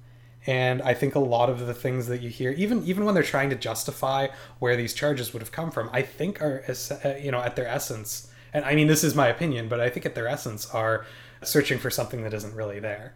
And 0.46 0.82
I 0.82 0.92
think 0.92 1.14
a 1.14 1.20
lot 1.20 1.48
of 1.48 1.66
the 1.66 1.72
things 1.72 2.06
that 2.08 2.20
you 2.20 2.28
hear, 2.28 2.50
even 2.52 2.84
even 2.84 3.04
when 3.04 3.14
they're 3.14 3.22
trying 3.22 3.50
to 3.50 3.56
justify 3.56 4.28
where 4.58 4.76
these 4.76 4.92
charges 4.92 5.32
would 5.32 5.40
have 5.40 5.52
come 5.52 5.70
from, 5.70 5.88
I 5.92 6.02
think 6.02 6.42
are 6.42 6.64
uh, 6.68 7.08
you 7.20 7.30
know 7.30 7.40
at 7.40 7.56
their 7.56 7.66
essence. 7.66 8.30
And 8.52 8.64
I 8.64 8.74
mean, 8.74 8.86
this 8.86 9.02
is 9.02 9.14
my 9.14 9.28
opinion, 9.28 9.68
but 9.68 9.80
I 9.80 9.88
think 9.88 10.06
at 10.06 10.14
their 10.14 10.28
essence 10.28 10.68
are 10.70 11.06
searching 11.42 11.78
for 11.78 11.90
something 11.90 12.22
that 12.22 12.34
isn't 12.34 12.54
really 12.54 12.78
there. 12.78 13.14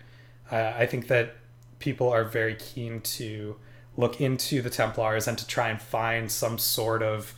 Uh, 0.50 0.72
I 0.76 0.86
think 0.86 1.08
that 1.08 1.36
people 1.78 2.08
are 2.08 2.24
very 2.24 2.54
keen 2.54 3.00
to 3.00 3.56
look 3.96 4.20
into 4.20 4.62
the 4.62 4.70
Templars 4.70 5.28
and 5.28 5.36
to 5.38 5.46
try 5.46 5.68
and 5.68 5.80
find 5.80 6.30
some 6.30 6.58
sort 6.58 7.02
of 7.02 7.34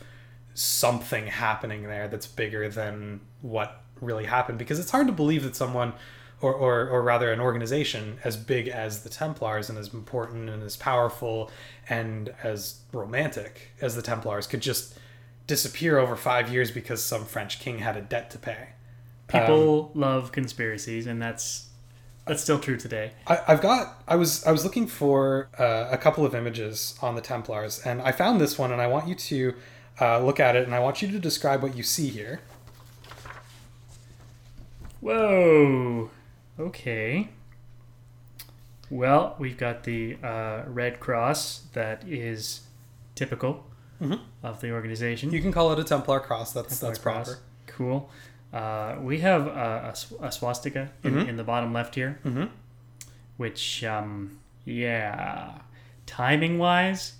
something 0.53 1.27
happening 1.27 1.83
there 1.83 2.07
that's 2.07 2.27
bigger 2.27 2.69
than 2.69 3.21
what 3.41 3.83
really 3.99 4.25
happened 4.25 4.57
because 4.57 4.79
it's 4.79 4.91
hard 4.91 5.07
to 5.07 5.13
believe 5.13 5.43
that 5.43 5.55
someone 5.55 5.93
or, 6.41 6.53
or, 6.53 6.87
or 6.89 7.01
rather 7.01 7.31
an 7.31 7.39
organization 7.39 8.17
as 8.23 8.35
big 8.35 8.67
as 8.67 9.03
the 9.03 9.09
Templars 9.09 9.69
and 9.69 9.77
as 9.77 9.93
important 9.93 10.49
and 10.49 10.63
as 10.63 10.75
powerful 10.75 11.51
and 11.89 12.33
as 12.43 12.81
romantic 12.91 13.71
as 13.81 13.95
the 13.95 14.01
Templars 14.01 14.47
could 14.47 14.61
just 14.61 14.97
disappear 15.47 15.97
over 15.97 16.15
five 16.15 16.51
years 16.51 16.71
because 16.71 17.03
some 17.03 17.25
French 17.25 17.59
king 17.59 17.79
had 17.79 17.97
a 17.97 18.01
debt 18.01 18.29
to 18.31 18.37
pay. 18.37 18.69
People 19.27 19.91
Um, 19.93 20.01
love 20.01 20.31
conspiracies, 20.31 21.07
and 21.07 21.21
that's 21.21 21.67
that's 22.25 22.41
still 22.43 22.59
true 22.59 22.77
today. 22.77 23.11
I, 23.27 23.39
I've 23.47 23.61
got. 23.61 24.03
I 24.07 24.15
was. 24.15 24.45
I 24.45 24.51
was 24.51 24.63
looking 24.63 24.87
for 24.87 25.49
uh, 25.57 25.87
a 25.89 25.97
couple 25.97 26.25
of 26.25 26.35
images 26.35 26.95
on 27.01 27.15
the 27.15 27.21
Templars, 27.21 27.79
and 27.85 28.01
I 28.01 28.11
found 28.11 28.39
this 28.39 28.59
one, 28.59 28.71
and 28.71 28.81
I 28.81 28.87
want 28.87 29.07
you 29.07 29.15
to 29.15 29.53
uh, 29.99 30.19
look 30.19 30.39
at 30.39 30.55
it, 30.55 30.65
and 30.65 30.75
I 30.75 30.79
want 30.79 31.01
you 31.01 31.09
to 31.11 31.19
describe 31.19 31.63
what 31.63 31.75
you 31.75 31.83
see 31.83 32.09
here. 32.09 32.41
Whoa. 34.99 36.11
Okay. 36.61 37.29
Well, 38.89 39.35
we've 39.39 39.57
got 39.57 39.83
the 39.83 40.17
uh, 40.23 40.63
Red 40.67 40.99
Cross 40.99 41.63
that 41.73 42.03
is 42.07 42.61
typical 43.15 43.63
Mhm. 44.01 44.19
of 44.43 44.61
the 44.61 44.71
organization. 44.71 45.31
You 45.31 45.41
can 45.41 45.51
call 45.51 45.71
it 45.73 45.79
a 45.79 45.83
Templar 45.83 46.19
cross. 46.19 46.53
That's 46.53 46.69
Templar 46.79 46.89
that's 46.89 46.99
cross. 46.99 47.27
proper. 47.29 47.41
Cool. 47.67 48.09
Uh, 48.53 48.95
we 49.01 49.19
have 49.19 49.47
a, 49.47 49.89
a 49.91 49.95
sw- 49.95 50.13
a 50.21 50.31
swastika 50.31 50.89
in, 51.03 51.13
Mhm. 51.13 51.27
in 51.29 51.37
the 51.37 51.43
bottom 51.43 51.71
left 51.71 51.95
here, 51.95 52.19
Mm-hmm. 52.25 52.45
which, 53.37 53.83
um, 53.85 54.39
yeah, 54.65 55.59
timing 56.05 56.57
wise, 56.57 57.13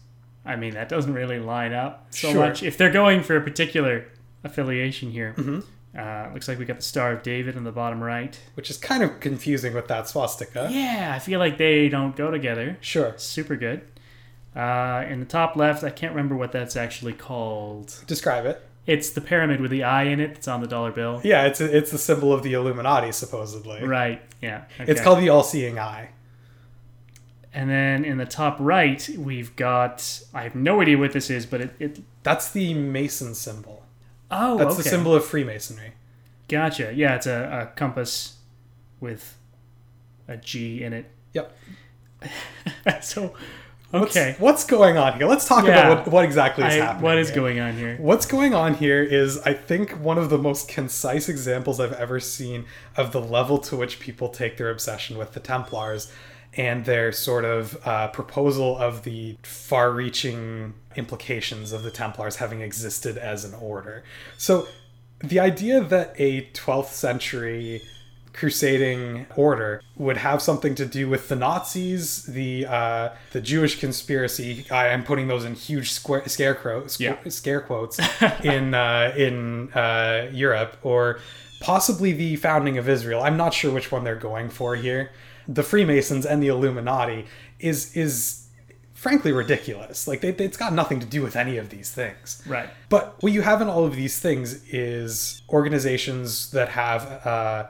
I 0.46 0.56
mean, 0.58 0.74
that 0.74 0.90
doesn't 0.90 1.14
really 1.14 1.40
line 1.40 1.72
up 1.72 2.08
so 2.10 2.32
Sure. 2.32 2.48
much. 2.48 2.64
If 2.64 2.78
they're 2.78 2.92
going 2.92 3.24
for 3.24 3.38
a 3.38 3.42
particular 3.42 4.06
affiliation 4.44 5.12
here, 5.12 5.36
Mm-hmm. 5.38 5.60
Uh, 5.98 6.30
looks 6.34 6.48
like 6.48 6.58
we 6.58 6.66
got 6.66 6.78
the 6.78 6.84
Star 6.84 7.12
of 7.12 7.24
David 7.24 7.56
in 7.56 7.64
the 7.64 7.72
bottom 7.72 8.02
right. 8.02 8.40
Which 8.54 8.70
is 8.70 8.78
kind 8.78 9.04
of 9.04 9.20
confusing 9.20 9.74
with 9.74 9.88
that 9.88 10.08
swastika. 10.08 10.70
Yeah, 10.72 11.12
I 11.16 11.20
feel 11.20 11.40
like 11.40 11.58
they 11.58 11.90
don't 11.90 12.16
go 12.16 12.32
together. 12.32 12.78
Sure. 12.82 13.14
Super 13.18 13.56
good. 13.56 13.82
Uh, 14.56 15.06
in 15.10 15.20
the 15.20 15.26
top 15.26 15.56
left, 15.56 15.84
I 15.84 15.90
can't 15.90 16.14
remember 16.14 16.36
what 16.36 16.52
that's 16.52 16.76
actually 16.76 17.14
called. 17.14 18.04
Describe 18.08 18.46
it. 18.46 18.62
It's 18.88 19.12
the 19.12 19.22
pyramid 19.22 19.62
with 19.62 19.72
the 19.72 19.84
eye 19.84 20.04
in 20.04 20.20
it 20.20 20.34
that's 20.34 20.48
on 20.48 20.62
the 20.62 20.68
dollar 20.68 20.92
bill. 20.92 21.22
Yeah, 21.24 21.46
it's 21.46 21.62
a, 21.62 21.78
it's 21.78 21.92
the 21.92 21.98
symbol 21.98 22.34
of 22.34 22.42
the 22.42 22.54
Illuminati, 22.54 23.12
supposedly. 23.12 23.84
Right, 23.84 24.22
yeah. 24.42 24.64
It's 24.80 25.00
called 25.00 25.20
the 25.20 25.30
All-Seeing 25.30 25.78
Eye. 25.78 26.10
And 27.54 27.70
then 27.70 28.06
in 28.06 28.18
the 28.18 28.26
top 28.26 28.58
right, 28.60 29.08
we've 29.18 29.56
got. 29.56 30.22
I 30.34 30.44
have 30.44 30.56
no 30.56 30.82
idea 30.82 30.98
what 30.98 31.12
this 31.12 31.30
is, 31.30 31.46
but 31.46 31.62
it. 31.62 31.76
it 31.80 32.00
That's 32.24 32.50
the 32.50 32.74
Mason 32.74 33.36
symbol. 33.36 33.81
Oh, 34.32 34.58
That's 34.58 34.74
okay. 34.76 34.84
the 34.84 34.90
symbol 34.90 35.14
of 35.16 35.24
Freemasonry. 35.26 35.94
Gotcha. 36.48 36.92
Yeah, 36.96 37.16
it's 37.16 37.28
a, 37.28 37.70
a 37.72 37.76
compass 37.78 38.38
with 39.00 39.38
a 40.28 40.38
G 40.38 40.84
in 40.84 40.94
it. 40.94 41.06
Yep. 41.34 41.58
so, 43.02 43.34
What's, 43.92 44.16
okay. 44.16 44.36
what's 44.40 44.64
going 44.66 44.98
on 44.98 45.18
here? 45.18 45.28
Let's 45.28 45.46
talk 45.48 45.66
Yeah. 45.66 45.80
about 45.92 46.06
what, 46.06 46.14
what 46.14 46.24
exactly 46.26 46.64
is 46.66 46.74
I- 46.74 46.78
happening. 46.78 47.04
what 47.04 47.18
is 47.18 47.28
here. 47.30 47.36
going 47.36 47.60
on 47.60 47.76
here? 47.76 47.98
What's 48.00 48.26
going 48.26 48.54
on 48.54 48.76
here 48.76 49.04
is, 49.04 49.38
I 49.40 49.54
think, 49.54 49.92
one 49.92 50.18
of 50.18 50.30
the 50.30 50.38
most 50.38 50.70
concise 50.70 51.28
examples 51.28 51.80
I've 51.80 51.92
ever 51.94 52.20
seen 52.22 52.66
of 52.96 53.12
the 53.12 53.20
level 53.20 53.58
to 53.60 53.76
which 53.76 54.00
people 54.00 54.30
take 54.30 54.56
their 54.58 54.70
obsession 54.70 55.18
with 55.18 55.34
the 55.34 55.42
Templars 55.42 56.12
and 56.56 56.86
their 56.86 57.12
sort 57.12 57.46
of 57.46 57.78
uh, 57.88 58.08
proposal 58.10 58.78
of 58.78 59.04
the 59.04 59.38
far 59.44 59.92
reaching 59.92 60.74
implications 60.96 61.72
of 61.72 61.84
the 61.84 61.92
Templars 61.92 62.38
having 62.38 62.62
existed 62.62 63.18
as 63.18 63.46
an 63.46 63.54
order. 63.54 64.04
So, 64.38 64.68
the 65.24 65.40
idea 65.40 65.82
that 65.82 66.14
a 66.18 66.48
12th 66.54 66.88
century 66.88 67.82
crusading 68.34 69.26
order 69.36 69.82
would 69.98 70.18
have 70.18 70.42
something 70.42 70.74
to 70.76 70.86
do 70.86 71.08
with 71.10 71.28
the 71.30 71.36
Nazis, 71.36 72.24
the 72.24 72.66
uh, 72.66 73.10
the 73.32 73.42
Jewish 73.42 73.80
conspiracy. 73.80 74.66
I 74.72 74.88
am 74.88 75.04
putting 75.04 75.28
those 75.28 75.46
in 75.46 75.54
huge 75.54 75.92
square, 75.92 76.28
scarecrow, 76.28 76.84
squ- 76.86 77.00
Yeah. 77.00 77.30
scare 77.30 77.62
quotes 77.62 78.00
in 78.44 78.74
uh, 78.74 79.14
in 79.18 79.72
uh, 79.74 80.30
Europe, 80.32 80.78
or 80.82 81.20
possibly 81.62 82.14
the 82.14 82.36
founding 82.38 82.78
of 82.78 82.90
Israel. 82.90 83.22
I'm 83.22 83.38
not 83.38 83.54
sure 83.54 83.72
which 83.72 83.92
one 83.92 84.04
they're 84.04 84.16
going 84.16 84.50
for 84.50 84.76
here. 84.76 85.12
The 85.48 85.64
Freemasons 85.64 86.26
and 86.26 86.42
the 86.42 86.48
Illuminati 86.48 87.26
is 87.60 87.96
is 87.96 88.48
frankly 88.94 89.32
ridiculous. 89.32 90.08
Like 90.08 90.22
they, 90.22 90.30
it's 90.30 90.58
got 90.58 90.74
nothing 90.74 91.00
to 91.00 91.08
do 91.08 91.24
with 91.24 91.36
any 91.36 91.58
of 91.58 91.70
these 91.70 91.92
things. 91.92 92.44
Right. 92.46 92.70
But 92.88 93.16
what 93.22 93.32
you 93.32 93.42
have 93.42 93.60
in 93.62 93.68
all 93.68 93.84
of 93.86 93.96
these 93.96 94.20
things 94.20 94.64
is 94.72 95.42
organizations 95.50 96.52
that 96.52 96.70
have 96.70 97.26
uh, 97.26 97.68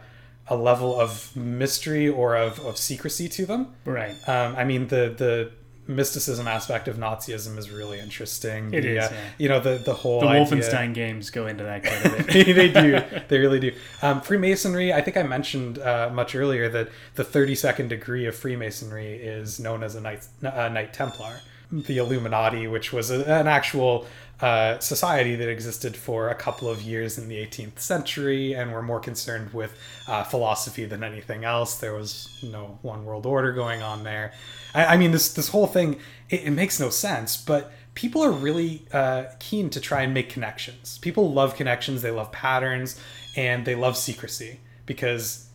a 0.47 0.55
level 0.57 0.99
of 0.99 1.33
mystery 1.35 2.09
or 2.09 2.35
of, 2.35 2.59
of 2.59 2.77
secrecy 2.77 3.29
to 3.29 3.45
them. 3.45 3.73
Right. 3.85 4.13
Um, 4.27 4.55
I 4.57 4.65
mean, 4.65 4.87
the 4.87 5.13
the 5.17 5.51
mysticism 5.95 6.47
aspect 6.47 6.87
of 6.87 6.97
Nazism 6.97 7.57
is 7.57 7.69
really 7.69 7.99
interesting. 7.99 8.73
It 8.73 8.81
the, 8.81 8.97
is, 8.97 9.05
uh, 9.05 9.13
yeah. 9.13 9.21
You 9.37 9.49
know 9.49 9.59
the 9.59 9.77
the 9.77 9.93
whole 9.93 10.21
The 10.21 10.27
idea- 10.27 10.45
Wolfenstein 10.57 10.93
games 10.93 11.29
go 11.29 11.47
into 11.47 11.63
that 11.63 11.83
quite 11.83 12.05
a 12.05 12.23
bit. 12.23 12.27
they 12.55 12.69
do. 12.71 13.01
They 13.27 13.37
really 13.39 13.59
do. 13.59 13.73
Um, 14.01 14.21
Freemasonry. 14.21 14.93
I 14.93 15.01
think 15.01 15.17
I 15.17 15.23
mentioned 15.23 15.79
uh, 15.79 16.09
much 16.13 16.35
earlier 16.35 16.69
that 16.69 16.89
the 17.15 17.23
thirty-second 17.23 17.89
degree 17.89 18.25
of 18.25 18.35
Freemasonry 18.35 19.13
is 19.13 19.59
known 19.59 19.83
as 19.83 19.95
a 19.95 20.01
Knight, 20.01 20.27
uh, 20.43 20.69
Knight 20.69 20.93
Templar. 20.93 21.41
The 21.71 21.99
Illuminati, 21.99 22.67
which 22.67 22.91
was 22.91 23.11
a, 23.11 23.23
an 23.33 23.47
actual 23.47 24.05
uh, 24.41 24.79
society 24.79 25.35
that 25.35 25.49
existed 25.49 25.95
for 25.95 26.29
a 26.29 26.35
couple 26.35 26.67
of 26.67 26.81
years 26.81 27.17
in 27.17 27.27
the 27.27 27.35
18th 27.35 27.79
century, 27.79 28.53
and 28.53 28.71
were 28.71 28.81
more 28.81 28.99
concerned 28.99 29.53
with 29.53 29.77
uh, 30.07 30.23
philosophy 30.23 30.85
than 30.85 31.03
anything 31.03 31.43
else. 31.43 31.77
There 31.77 31.93
was 31.93 32.39
no 32.43 32.79
one 32.81 33.05
world 33.05 33.25
order 33.25 33.53
going 33.53 33.81
on 33.81 34.03
there. 34.03 34.33
I, 34.73 34.85
I 34.85 34.97
mean, 34.97 35.11
this 35.11 35.33
this 35.33 35.49
whole 35.49 35.67
thing 35.67 35.99
it, 36.29 36.45
it 36.45 36.51
makes 36.51 36.79
no 36.79 36.89
sense, 36.89 37.37
but 37.37 37.71
people 37.93 38.23
are 38.23 38.31
really 38.31 38.85
uh, 38.91 39.25
keen 39.39 39.69
to 39.69 39.79
try 39.79 40.01
and 40.01 40.13
make 40.13 40.29
connections. 40.29 40.97
People 40.99 41.31
love 41.31 41.55
connections, 41.55 42.01
they 42.01 42.11
love 42.11 42.31
patterns, 42.31 42.99
and 43.35 43.65
they 43.65 43.75
love 43.75 43.97
secrecy 43.97 44.59
because, 44.85 45.47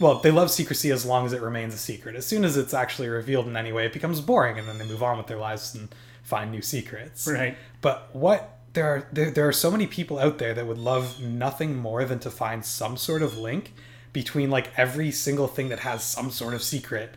well, 0.00 0.18
they 0.20 0.30
love 0.30 0.50
secrecy 0.50 0.90
as 0.90 1.04
long 1.04 1.26
as 1.26 1.32
it 1.32 1.42
remains 1.42 1.74
a 1.74 1.78
secret. 1.78 2.16
As 2.16 2.26
soon 2.26 2.44
as 2.44 2.56
it's 2.56 2.74
actually 2.74 3.08
revealed 3.08 3.46
in 3.46 3.56
any 3.56 3.72
way, 3.72 3.86
it 3.86 3.92
becomes 3.92 4.20
boring, 4.20 4.58
and 4.58 4.66
then 4.66 4.78
they 4.78 4.86
move 4.86 5.02
on 5.02 5.18
with 5.18 5.26
their 5.26 5.38
lives 5.38 5.74
and 5.74 5.94
find 6.24 6.50
new 6.50 6.62
secrets. 6.62 7.28
Right. 7.28 7.56
But 7.80 8.08
what 8.12 8.58
there 8.72 8.86
are 8.86 9.08
there, 9.12 9.30
there 9.30 9.48
are 9.48 9.52
so 9.52 9.70
many 9.70 9.86
people 9.86 10.18
out 10.18 10.38
there 10.38 10.54
that 10.54 10.66
would 10.66 10.78
love 10.78 11.20
nothing 11.20 11.76
more 11.76 12.04
than 12.04 12.18
to 12.20 12.30
find 12.30 12.64
some 12.64 12.96
sort 12.96 13.22
of 13.22 13.38
link 13.38 13.72
between 14.12 14.50
like 14.50 14.70
every 14.76 15.10
single 15.10 15.46
thing 15.46 15.68
that 15.68 15.80
has 15.80 16.02
some 16.02 16.30
sort 16.30 16.54
of 16.54 16.62
secret 16.62 17.14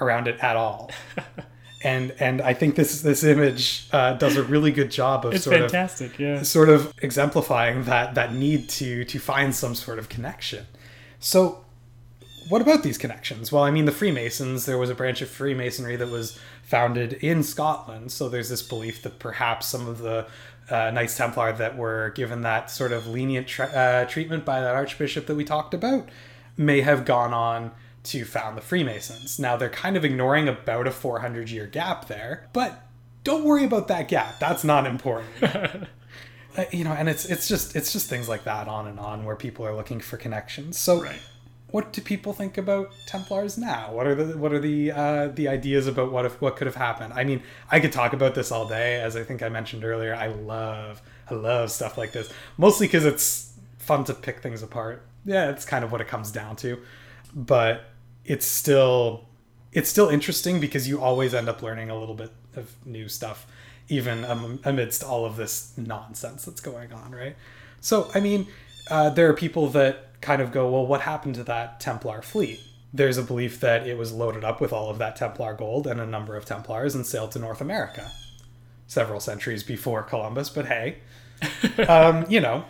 around 0.00 0.28
it 0.28 0.38
at 0.40 0.56
all. 0.56 0.90
and 1.84 2.14
and 2.20 2.40
I 2.40 2.54
think 2.54 2.76
this 2.76 3.02
this 3.02 3.24
image 3.24 3.88
uh, 3.92 4.14
does 4.14 4.36
a 4.36 4.42
really 4.42 4.70
good 4.70 4.90
job 4.90 5.26
of 5.26 5.34
It's 5.34 5.44
sort 5.44 5.58
fantastic, 5.58 6.18
yeah. 6.18 6.40
of 6.40 6.46
sort 6.46 6.68
of 6.68 6.92
exemplifying 7.02 7.84
that 7.84 8.14
that 8.14 8.34
need 8.34 8.68
to 8.70 9.04
to 9.04 9.18
find 9.18 9.54
some 9.54 9.74
sort 9.74 9.98
of 9.98 10.08
connection. 10.08 10.66
So 11.18 11.64
what 12.48 12.60
about 12.60 12.82
these 12.82 12.98
connections? 12.98 13.52
Well, 13.52 13.62
I 13.62 13.70
mean, 13.70 13.84
the 13.84 13.92
Freemasons, 13.92 14.66
there 14.66 14.78
was 14.78 14.90
a 14.90 14.94
branch 14.94 15.22
of 15.22 15.28
Freemasonry 15.28 15.96
that 15.96 16.08
was 16.10 16.38
founded 16.72 17.12
in 17.22 17.42
Scotland. 17.42 18.10
So 18.10 18.30
there's 18.30 18.48
this 18.48 18.62
belief 18.62 19.02
that 19.02 19.18
perhaps 19.18 19.66
some 19.66 19.86
of 19.86 19.98
the 19.98 20.26
uh, 20.70 20.90
Knights 20.90 21.14
Templar 21.18 21.52
that 21.52 21.76
were 21.76 22.14
given 22.14 22.40
that 22.42 22.70
sort 22.70 22.92
of 22.92 23.06
lenient 23.06 23.46
tra- 23.46 23.66
uh, 23.66 24.04
treatment 24.06 24.46
by 24.46 24.58
that 24.62 24.74
Archbishop 24.74 25.26
that 25.26 25.34
we 25.34 25.44
talked 25.44 25.74
about 25.74 26.08
may 26.56 26.80
have 26.80 27.04
gone 27.04 27.34
on 27.34 27.72
to 28.04 28.24
found 28.24 28.56
the 28.56 28.62
Freemasons. 28.62 29.38
Now, 29.38 29.54
they're 29.58 29.68
kind 29.68 29.98
of 29.98 30.04
ignoring 30.06 30.48
about 30.48 30.86
a 30.86 30.90
400 30.90 31.50
year 31.50 31.66
gap 31.66 32.08
there, 32.08 32.48
but 32.54 32.86
don't 33.22 33.44
worry 33.44 33.64
about 33.64 33.88
that 33.88 34.08
gap. 34.08 34.38
That's 34.40 34.64
not 34.64 34.86
important. 34.86 35.28
Uh, 36.54 36.66
you 36.70 36.84
know, 36.84 36.92
and 36.92 37.08
it's 37.08 37.24
it's 37.24 37.48
just 37.48 37.74
it's 37.74 37.94
just 37.94 38.10
things 38.10 38.28
like 38.28 38.44
that 38.44 38.68
on 38.68 38.86
and 38.86 39.00
on 39.00 39.24
where 39.24 39.36
people 39.36 39.66
are 39.66 39.74
looking 39.74 40.00
for 40.00 40.18
connections. 40.18 40.76
So 40.76 41.00
Right. 41.00 41.18
What 41.72 41.92
do 41.92 42.00
people 42.00 42.32
think 42.32 42.58
about 42.58 42.92
Templars 43.06 43.58
now? 43.58 43.92
What 43.92 44.06
are 44.06 44.14
the 44.14 44.36
what 44.38 44.52
are 44.52 44.60
the 44.60 44.92
uh, 44.92 45.28
the 45.28 45.48
ideas 45.48 45.86
about 45.86 46.12
what 46.12 46.24
if 46.24 46.40
what 46.40 46.54
could 46.54 46.66
have 46.66 46.76
happened? 46.76 47.14
I 47.14 47.24
mean, 47.24 47.42
I 47.70 47.80
could 47.80 47.92
talk 47.92 48.12
about 48.12 48.34
this 48.34 48.52
all 48.52 48.68
day. 48.68 49.00
As 49.00 49.16
I 49.16 49.24
think 49.24 49.42
I 49.42 49.48
mentioned 49.48 49.84
earlier, 49.84 50.14
I 50.14 50.28
love 50.28 51.02
I 51.30 51.34
love 51.34 51.70
stuff 51.70 51.98
like 51.98 52.12
this, 52.12 52.32
mostly 52.58 52.86
because 52.86 53.04
it's 53.04 53.54
fun 53.78 54.04
to 54.04 54.14
pick 54.14 54.40
things 54.40 54.62
apart. 54.62 55.02
Yeah, 55.24 55.50
it's 55.50 55.64
kind 55.64 55.82
of 55.82 55.90
what 55.90 56.00
it 56.00 56.08
comes 56.08 56.30
down 56.30 56.56
to, 56.56 56.78
but 57.34 57.86
it's 58.24 58.46
still 58.46 59.26
it's 59.72 59.88
still 59.88 60.10
interesting 60.10 60.60
because 60.60 60.86
you 60.86 61.00
always 61.00 61.32
end 61.32 61.48
up 61.48 61.62
learning 61.62 61.88
a 61.88 61.98
little 61.98 62.14
bit 62.14 62.32
of 62.54 62.74
new 62.86 63.08
stuff, 63.08 63.46
even 63.88 64.24
amidst 64.64 65.02
all 65.02 65.24
of 65.24 65.36
this 65.36 65.72
nonsense 65.78 66.44
that's 66.44 66.60
going 66.60 66.92
on, 66.92 67.12
right? 67.12 67.34
So, 67.80 68.10
I 68.14 68.20
mean, 68.20 68.46
uh, 68.90 69.10
there 69.10 69.28
are 69.30 69.32
people 69.32 69.68
that 69.70 70.11
kind 70.22 70.40
of 70.40 70.52
go, 70.52 70.70
well, 70.70 70.86
what 70.86 71.02
happened 71.02 71.34
to 71.34 71.44
that 71.44 71.80
Templar 71.80 72.22
fleet? 72.22 72.60
There's 72.94 73.18
a 73.18 73.22
belief 73.22 73.60
that 73.60 73.86
it 73.86 73.98
was 73.98 74.12
loaded 74.12 74.44
up 74.44 74.60
with 74.60 74.72
all 74.72 74.88
of 74.88 74.98
that 74.98 75.16
Templar 75.16 75.54
gold 75.54 75.86
and 75.86 76.00
a 76.00 76.06
number 76.06 76.36
of 76.36 76.44
Templars 76.44 76.94
and 76.94 77.04
sailed 77.04 77.32
to 77.32 77.38
North 77.38 77.60
America 77.60 78.10
several 78.86 79.20
centuries 79.20 79.62
before 79.62 80.02
Columbus, 80.02 80.50
but 80.50 80.66
hey, 80.66 80.98
um, 81.88 82.26
you 82.28 82.40
know, 82.40 82.64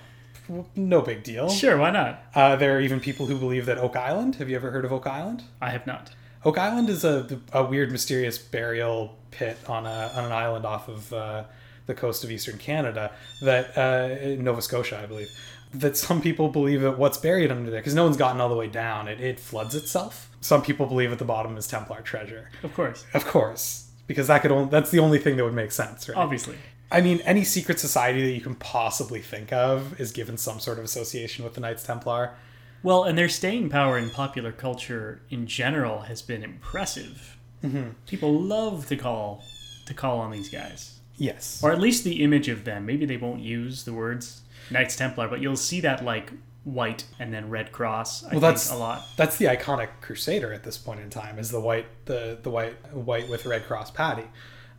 no 0.77 1.01
big 1.01 1.24
deal. 1.24 1.49
Sure, 1.49 1.77
why 1.77 1.91
not? 1.91 2.23
Uh, 2.35 2.57
there 2.57 2.77
are 2.77 2.81
even 2.81 3.01
people 3.01 3.27
who 3.27 3.37
believe 3.37 3.66
that 3.66 3.79
Oak 3.79 3.97
Island, 3.97 4.37
have 4.37 4.49
you 4.49 4.57
ever 4.57 4.70
heard 4.70 4.85
of 4.85 4.93
Oak 4.93 5.07
Island? 5.07 5.43
I 5.61 5.70
have 5.70 5.87
not. 5.87 6.11
Oak 6.45 6.59
Island 6.59 6.89
is 6.89 7.05
a, 7.05 7.41
a 7.53 7.65
weird, 7.65 7.91
mysterious 7.91 8.39
burial 8.39 9.16
pit 9.31 9.59
on, 9.69 9.87
a, 9.87 10.12
on 10.15 10.24
an 10.24 10.33
island 10.33 10.65
off 10.65 10.89
of 10.89 11.12
uh, 11.12 11.45
the 11.87 11.95
coast 11.95 12.23
of 12.24 12.31
eastern 12.31 12.59
Canada 12.59 13.12
that 13.43 13.77
uh, 13.77 14.41
Nova 14.43 14.62
Scotia, 14.62 15.01
I 15.03 15.07
believe. 15.07 15.29
That 15.74 15.97
some 15.97 16.20
people 16.20 16.49
believe 16.49 16.82
that 16.82 16.99
what's 16.99 17.16
buried 17.19 17.51
under 17.51 17.70
there, 17.70 17.81
because 17.81 17.94
no 17.94 18.05
one's 18.05 18.16
gotten 18.16 18.40
all 18.40 18.49
the 18.49 18.55
way 18.57 18.66
down, 18.69 19.09
it, 19.09 19.20
it 19.20 19.40
floods 19.40 19.74
itself. 19.74 20.31
Some 20.40 20.62
people 20.62 20.86
believe 20.86 21.12
at 21.12 21.19
the 21.19 21.24
bottom 21.24 21.57
is 21.57 21.66
Templar 21.66 22.03
treasure. 22.03 22.51
Of 22.62 22.74
course. 22.74 23.07
Of 23.15 23.24
course, 23.27 23.89
because 24.07 24.27
that 24.27 24.43
could 24.43 24.53
only, 24.53 24.69
that's 24.70 24.90
the 24.90 24.99
only 24.99 25.19
thing 25.19 25.36
that 25.36 25.44
would 25.44 25.55
make 25.55 25.73
sense, 25.73 26.09
right? 26.09 26.19
Obviously. 26.19 26.57
I 26.90 27.01
mean, 27.01 27.20
any 27.24 27.43
secret 27.43 27.81
society 27.81 28.23
that 28.27 28.32
you 28.32 28.43
can 28.43 28.55
possibly 28.57 29.20
think 29.20 29.51
of 29.51 29.99
is 29.99 30.12
given 30.12 30.36
some 30.36 30.61
sort 30.61 30.78
of 30.78 30.85
association 30.85 31.43
with 31.43 31.55
the 31.55 31.61
Knights 31.62 31.85
Templar. 31.85 32.35
Well, 32.82 33.05
and 33.05 33.16
their 33.16 33.31
staying 33.31 33.70
power 33.70 33.97
in 33.97 34.11
popular 34.11 34.53
culture 34.53 35.23
in 35.31 35.47
general 35.47 36.01
has 36.01 36.20
been 36.20 36.43
impressive. 36.43 37.39
Mm-hmm. 37.65 37.90
People 38.07 38.39
love 38.39 38.89
to 38.89 38.97
call 38.97 39.43
to 39.86 39.94
call 39.94 40.19
on 40.19 40.32
these 40.32 40.51
guys, 40.51 40.99
Yes. 41.16 41.61
or 41.62 41.73
at 41.73 41.81
least 41.81 42.05
the 42.05 42.23
image 42.23 42.49
of 42.49 42.65
them. 42.65 42.85
Maybe 42.85 43.07
they 43.07 43.16
won't 43.16 43.40
use 43.40 43.85
the 43.85 43.93
words 43.93 44.43
Knights 44.70 44.97
Templar, 44.97 45.28
but 45.28 45.40
you'll 45.40 45.56
see 45.56 45.80
that 45.80 46.05
like 46.05 46.32
white 46.64 47.05
and 47.18 47.32
then 47.34 47.51
red 47.51 47.72
cross. 47.72 48.22
I 48.22 48.26
Well, 48.26 48.30
think 48.32 48.43
that's- 48.43 48.70
a 48.70 48.76
lot. 48.76 49.02
That's 49.16 49.36
the 49.36 49.47
iconic 49.47 49.89
Crusader 50.01 50.52
at 50.52 50.62
this 50.62 50.78
point 50.78 51.01
in 51.01 51.10
time, 51.10 51.39
is 51.39 51.51
the 51.51 51.60
white 51.60 51.86
the 52.06 52.39
the 52.43 52.51
white 52.51 52.74
white 52.94 53.28
with 53.28 53.44
red 53.47 53.64
cross 53.66 53.90
patty. 53.90 54.24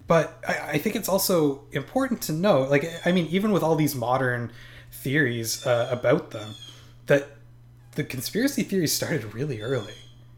But 0.07 0.37
I, 0.47 0.71
I 0.71 0.77
think 0.79 0.95
it's 0.95 1.07
also 1.09 1.63
important 1.71 2.21
to 2.23 2.33
note, 2.33 2.69
like 2.69 2.89
I 3.05 3.11
mean, 3.11 3.27
even 3.27 3.51
with 3.51 3.63
all 3.63 3.75
these 3.75 3.95
modern 3.95 4.51
theories 4.91 5.65
uh, 5.65 5.87
about 5.91 6.31
them, 6.31 6.55
that 7.07 7.27
the 7.95 8.03
conspiracy 8.03 8.63
theories 8.63 8.93
started 8.93 9.33
really 9.33 9.61
early. 9.61 9.93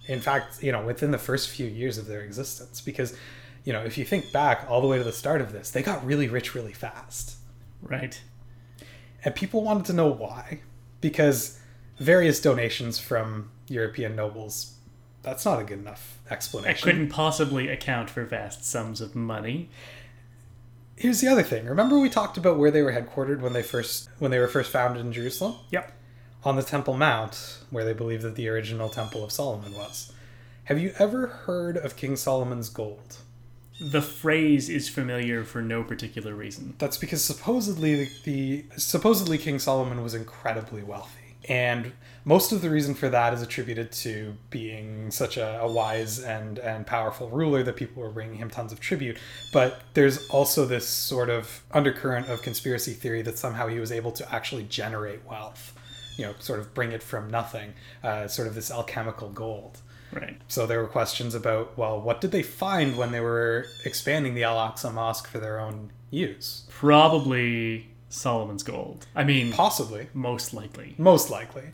In 0.08 0.20
fact, 0.22 0.62
you 0.62 0.72
know, 0.72 0.86
within 0.86 1.10
the 1.12 1.18
first 1.18 1.50
few 1.50 1.66
years 1.66 1.98
of 1.98 2.06
their 2.08 2.22
existence, 2.22 2.80
because 2.82 3.16
you 3.64 3.74
know, 3.74 3.82
if 3.82 3.98
you 3.98 4.06
think 4.06 4.32
back 4.32 4.66
all 4.70 4.80
the 4.82 4.88
way 4.88 4.98
to 5.00 5.04
the 5.04 5.12
start 5.12 5.42
of 5.42 5.52
this, 5.52 5.72
they 5.72 5.82
got 5.82 6.06
really 6.06 6.28
rich 6.28 6.54
really 6.54 6.74
fast. 6.74 7.38
Right. 7.82 8.22
And 9.26 9.36
people 9.36 9.64
wanted 9.64 9.86
to 9.86 9.94
know 9.94 10.08
why. 10.08 10.62
Because 11.02 11.60
various 12.00 12.40
donations 12.40 13.00
from 13.00 13.52
European 13.68 14.16
nobles, 14.16 14.76
that's 15.24 15.44
not 15.44 15.60
a 15.60 15.64
good 15.64 15.80
enough 15.80 16.20
explanation. 16.30 16.88
I 16.88 16.92
couldn't 16.92 17.10
possibly 17.10 17.68
account 17.68 18.10
for 18.10 18.24
vast 18.24 18.64
sums 18.64 19.02
of 19.02 19.16
money. 19.16 19.70
Here's 20.96 21.20
the 21.20 21.28
other 21.28 21.44
thing. 21.44 21.66
Remember 21.66 22.00
we 22.00 22.10
talked 22.10 22.38
about 22.38 22.58
where 22.58 22.72
they 22.72 22.82
were 22.82 22.94
headquartered 22.94 23.42
when 23.42 23.54
they 23.54 23.64
first 23.64 24.08
when 24.20 24.32
they 24.32 24.40
were 24.40 24.48
first 24.48 24.72
founded 24.72 25.06
in 25.06 25.12
Jerusalem? 25.12 25.56
Yep. 25.72 25.92
On 26.44 26.56
the 26.56 26.64
Temple 26.64 26.96
Mount, 26.96 27.60
where 27.70 27.84
they 27.84 27.94
believe 27.94 28.22
that 28.22 28.36
the 28.36 28.48
original 28.48 28.88
Temple 28.88 29.24
of 29.24 29.32
Solomon 29.32 29.74
was. 29.74 30.14
Have 30.66 30.80
you 30.80 30.94
ever 30.98 31.28
heard 31.28 31.76
of 31.76 31.96
King 31.96 32.16
Solomon's 32.16 32.70
gold? 32.70 33.18
The 33.80 34.02
phrase 34.02 34.70
is 34.70 34.88
familiar 34.88 35.44
for 35.44 35.62
no 35.62 35.84
particular 35.84 36.34
reason. 36.34 36.76
That's 36.78 36.98
because 36.98 37.24
supposedly 37.24 38.08
the, 38.24 38.66
supposedly 38.78 39.38
King 39.38 39.60
Solomon 39.60 40.02
was 40.02 40.14
incredibly 40.14 40.82
wealthy, 40.82 41.36
and 41.50 41.92
most 42.24 42.52
of 42.52 42.62
the 42.62 42.70
reason 42.70 42.96
for 42.96 43.10
that 43.10 43.34
is 43.34 43.42
attributed 43.42 43.92
to 43.92 44.36
being 44.50 45.12
such 45.12 45.38
a, 45.38 45.60
a 45.60 45.72
wise 45.72 46.20
and 46.20 46.58
and 46.60 46.88
powerful 46.88 47.30
ruler 47.30 47.64
that 47.64 47.76
people 47.76 48.02
were 48.02 48.10
bringing 48.10 48.38
him 48.38 48.50
tons 48.50 48.72
of 48.72 48.80
tribute. 48.80 49.18
But 49.52 49.82
there's 49.94 50.28
also 50.30 50.66
this 50.66 50.88
sort 50.88 51.30
of 51.30 51.62
undercurrent 51.72 52.30
of 52.30 52.42
conspiracy 52.42 52.94
theory 52.94 53.22
that 53.24 53.38
somehow 53.38 53.68
he 53.68 53.80
was 53.80 53.92
able 53.92 54.12
to 54.14 54.34
actually 54.34 54.64
generate 54.64 55.26
wealth, 55.26 55.78
you 56.18 56.26
know, 56.26 56.34
sort 56.40 56.60
of 56.60 56.74
bring 56.74 56.94
it 56.94 57.04
from 57.04 57.30
nothing, 57.30 57.74
uh, 58.04 58.28
sort 58.28 58.48
of 58.48 58.56
this 58.56 58.72
alchemical 58.72 59.30
gold. 59.30 59.82
Right. 60.16 60.38
So 60.48 60.66
there 60.66 60.80
were 60.82 60.88
questions 60.88 61.36
about, 61.36 61.78
well, 61.78 62.00
what 62.02 62.22
did 62.22 62.32
they 62.32 62.42
find 62.42 62.98
when 62.98 63.12
they 63.12 63.20
were 63.20 63.66
expanding 63.84 64.34
the 64.34 64.44
Al 64.44 64.56
Aqsa 64.56 64.94
Mosque 64.94 65.28
for 65.28 65.40
their 65.40 65.60
own 65.60 65.92
use? 66.10 66.64
Probably 66.70 67.88
Solomon's 68.10 68.64
gold. 68.64 69.08
I 69.16 69.24
mean, 69.24 69.52
Possibly. 69.52 70.08
most 70.14 70.54
likely. 70.54 70.96
Most 70.98 71.30
likely. 71.30 71.66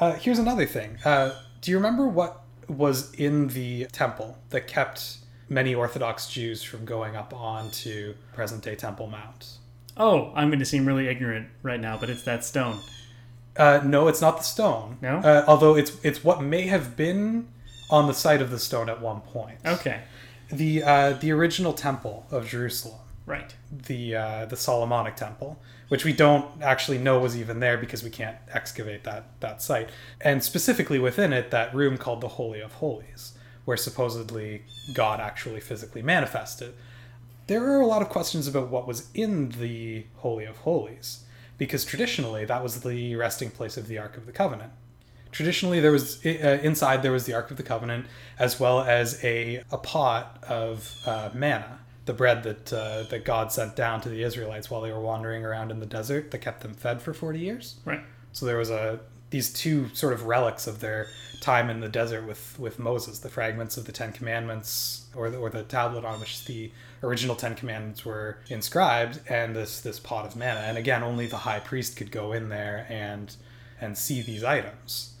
Uh, 0.00 0.14
here's 0.14 0.38
another 0.40 0.66
thing. 0.66 0.98
Uh, 1.04 1.30
do 1.60 1.70
you 1.70 1.76
remember 1.76 2.08
what 2.08 2.42
was 2.68 3.14
in 3.14 3.48
the 3.48 3.84
temple 3.86 4.38
that 4.50 4.66
kept 4.66 5.18
many 5.48 5.74
Orthodox 5.74 6.28
Jews 6.28 6.62
from 6.62 6.84
going 6.84 7.14
up 7.14 7.32
onto 7.32 8.14
present 8.32 8.62
day 8.64 8.74
Temple 8.74 9.06
Mount? 9.06 9.58
Oh, 9.96 10.32
I'm 10.34 10.48
going 10.48 10.58
to 10.58 10.64
seem 10.64 10.86
really 10.86 11.06
ignorant 11.06 11.48
right 11.62 11.80
now, 11.80 11.96
but 11.96 12.10
it's 12.10 12.24
that 12.24 12.44
stone. 12.44 12.80
Uh, 13.56 13.80
no, 13.84 14.08
it's 14.08 14.20
not 14.20 14.38
the 14.38 14.42
stone. 14.42 14.98
No? 15.00 15.18
Uh, 15.18 15.44
although 15.46 15.76
it's 15.76 15.92
it's 16.02 16.24
what 16.24 16.42
may 16.42 16.62
have 16.62 16.96
been 16.96 17.46
on 17.90 18.06
the 18.06 18.14
site 18.14 18.40
of 18.42 18.50
the 18.50 18.58
stone 18.58 18.88
at 18.88 19.00
one 19.00 19.20
point. 19.20 19.58
Okay. 19.64 20.00
the 20.50 20.82
uh, 20.82 21.12
the 21.14 21.30
original 21.32 21.72
temple 21.72 22.26
of 22.30 22.46
Jerusalem, 22.48 23.00
Right. 23.26 23.54
the 23.70 24.16
uh, 24.16 24.44
the 24.46 24.56
Solomonic 24.56 25.16
temple, 25.16 25.58
which 25.88 26.04
we 26.04 26.12
don't 26.12 26.62
actually 26.62 26.98
know 26.98 27.18
was 27.18 27.36
even 27.36 27.60
there 27.60 27.78
because 27.78 28.02
we 28.02 28.10
can't 28.10 28.36
excavate 28.52 29.04
that 29.04 29.24
that 29.40 29.62
site, 29.62 29.90
and 30.20 30.42
specifically 30.42 30.98
within 30.98 31.32
it, 31.32 31.50
that 31.50 31.74
room 31.74 31.96
called 31.96 32.20
the 32.20 32.28
Holy 32.28 32.60
of 32.60 32.72
Holies, 32.74 33.32
where 33.64 33.76
supposedly 33.76 34.62
God 34.94 35.20
actually 35.20 35.60
physically 35.60 36.02
manifested. 36.02 36.74
There 37.46 37.62
are 37.70 37.80
a 37.80 37.86
lot 37.86 38.00
of 38.00 38.08
questions 38.08 38.46
about 38.48 38.68
what 38.68 38.86
was 38.86 39.08
in 39.12 39.50
the 39.50 40.06
Holy 40.16 40.44
of 40.46 40.56
Holies, 40.58 41.24
because 41.58 41.84
traditionally 41.84 42.44
that 42.46 42.62
was 42.62 42.80
the 42.80 43.16
resting 43.16 43.50
place 43.50 43.76
of 43.76 43.86
the 43.86 43.98
Ark 43.98 44.16
of 44.16 44.24
the 44.26 44.32
Covenant. 44.32 44.72
Traditionally, 45.34 45.80
there 45.80 45.90
was 45.90 46.24
uh, 46.24 46.60
inside 46.62 47.02
there 47.02 47.10
was 47.10 47.26
the 47.26 47.34
Ark 47.34 47.50
of 47.50 47.56
the 47.56 47.64
Covenant, 47.64 48.06
as 48.38 48.60
well 48.60 48.80
as 48.80 49.22
a 49.24 49.64
a 49.72 49.78
pot 49.78 50.38
of 50.48 50.94
uh, 51.06 51.30
manna, 51.34 51.80
the 52.04 52.12
bread 52.12 52.44
that 52.44 52.72
uh, 52.72 53.02
that 53.10 53.24
God 53.24 53.50
sent 53.50 53.74
down 53.74 54.00
to 54.02 54.08
the 54.08 54.22
Israelites 54.22 54.70
while 54.70 54.80
they 54.80 54.92
were 54.92 55.00
wandering 55.00 55.44
around 55.44 55.72
in 55.72 55.80
the 55.80 55.86
desert 55.86 56.30
that 56.30 56.38
kept 56.38 56.60
them 56.60 56.74
fed 56.74 57.02
for 57.02 57.12
forty 57.12 57.40
years. 57.40 57.74
Right. 57.84 58.02
So 58.32 58.46
there 58.46 58.56
was 58.56 58.70
a 58.70 59.00
these 59.30 59.52
two 59.52 59.92
sort 59.92 60.12
of 60.12 60.26
relics 60.26 60.68
of 60.68 60.78
their 60.78 61.08
time 61.40 61.68
in 61.68 61.80
the 61.80 61.88
desert 61.88 62.24
with 62.28 62.56
with 62.60 62.78
Moses, 62.78 63.18
the 63.18 63.28
fragments 63.28 63.76
of 63.76 63.86
the 63.86 63.92
Ten 63.92 64.12
Commandments, 64.12 65.06
or 65.16 65.30
the, 65.30 65.38
or 65.38 65.50
the 65.50 65.64
tablet 65.64 66.04
on 66.04 66.20
which 66.20 66.44
the 66.44 66.70
original 67.02 67.34
Ten 67.34 67.56
Commandments 67.56 68.04
were 68.04 68.38
inscribed, 68.48 69.18
and 69.28 69.56
this 69.56 69.80
this 69.80 69.98
pot 69.98 70.26
of 70.26 70.36
manna. 70.36 70.60
And 70.60 70.78
again, 70.78 71.02
only 71.02 71.26
the 71.26 71.38
high 71.38 71.58
priest 71.58 71.96
could 71.96 72.12
go 72.12 72.30
in 72.32 72.50
there 72.50 72.86
and 72.88 73.34
and 73.80 73.98
see 73.98 74.22
these 74.22 74.44
items. 74.44 75.13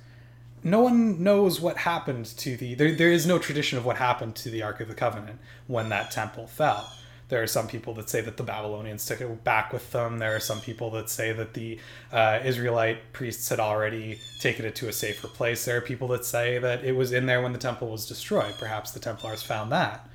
No 0.66 0.80
one 0.80 1.22
knows 1.22 1.60
what 1.60 1.76
happened 1.76 2.24
to 2.38 2.56
the. 2.56 2.74
There, 2.74 2.92
there 2.92 3.12
is 3.12 3.26
no 3.26 3.38
tradition 3.38 3.76
of 3.76 3.84
what 3.84 3.98
happened 3.98 4.34
to 4.36 4.48
the 4.48 4.62
Ark 4.62 4.80
of 4.80 4.88
the 4.88 4.94
Covenant 4.94 5.38
when 5.66 5.90
that 5.90 6.10
temple 6.10 6.46
fell. 6.46 6.90
There 7.28 7.42
are 7.42 7.46
some 7.46 7.68
people 7.68 7.94
that 7.94 8.08
say 8.08 8.22
that 8.22 8.36
the 8.36 8.42
Babylonians 8.42 9.04
took 9.04 9.20
it 9.20 9.44
back 9.44 9.72
with 9.72 9.92
them. 9.92 10.18
There 10.18 10.34
are 10.34 10.40
some 10.40 10.60
people 10.60 10.90
that 10.92 11.10
say 11.10 11.32
that 11.32 11.52
the 11.54 11.78
uh, 12.12 12.40
Israelite 12.44 13.12
priests 13.12 13.48
had 13.48 13.60
already 13.60 14.18
taken 14.40 14.64
it 14.64 14.74
to 14.76 14.88
a 14.88 14.92
safer 14.92 15.28
place. 15.28 15.64
There 15.64 15.76
are 15.76 15.82
people 15.82 16.08
that 16.08 16.24
say 16.24 16.58
that 16.58 16.82
it 16.82 16.92
was 16.92 17.12
in 17.12 17.26
there 17.26 17.42
when 17.42 17.52
the 17.52 17.58
temple 17.58 17.88
was 17.88 18.06
destroyed. 18.06 18.54
Perhaps 18.58 18.92
the 18.92 19.00
Templars 19.00 19.42
found 19.42 19.72
that. 19.72 20.08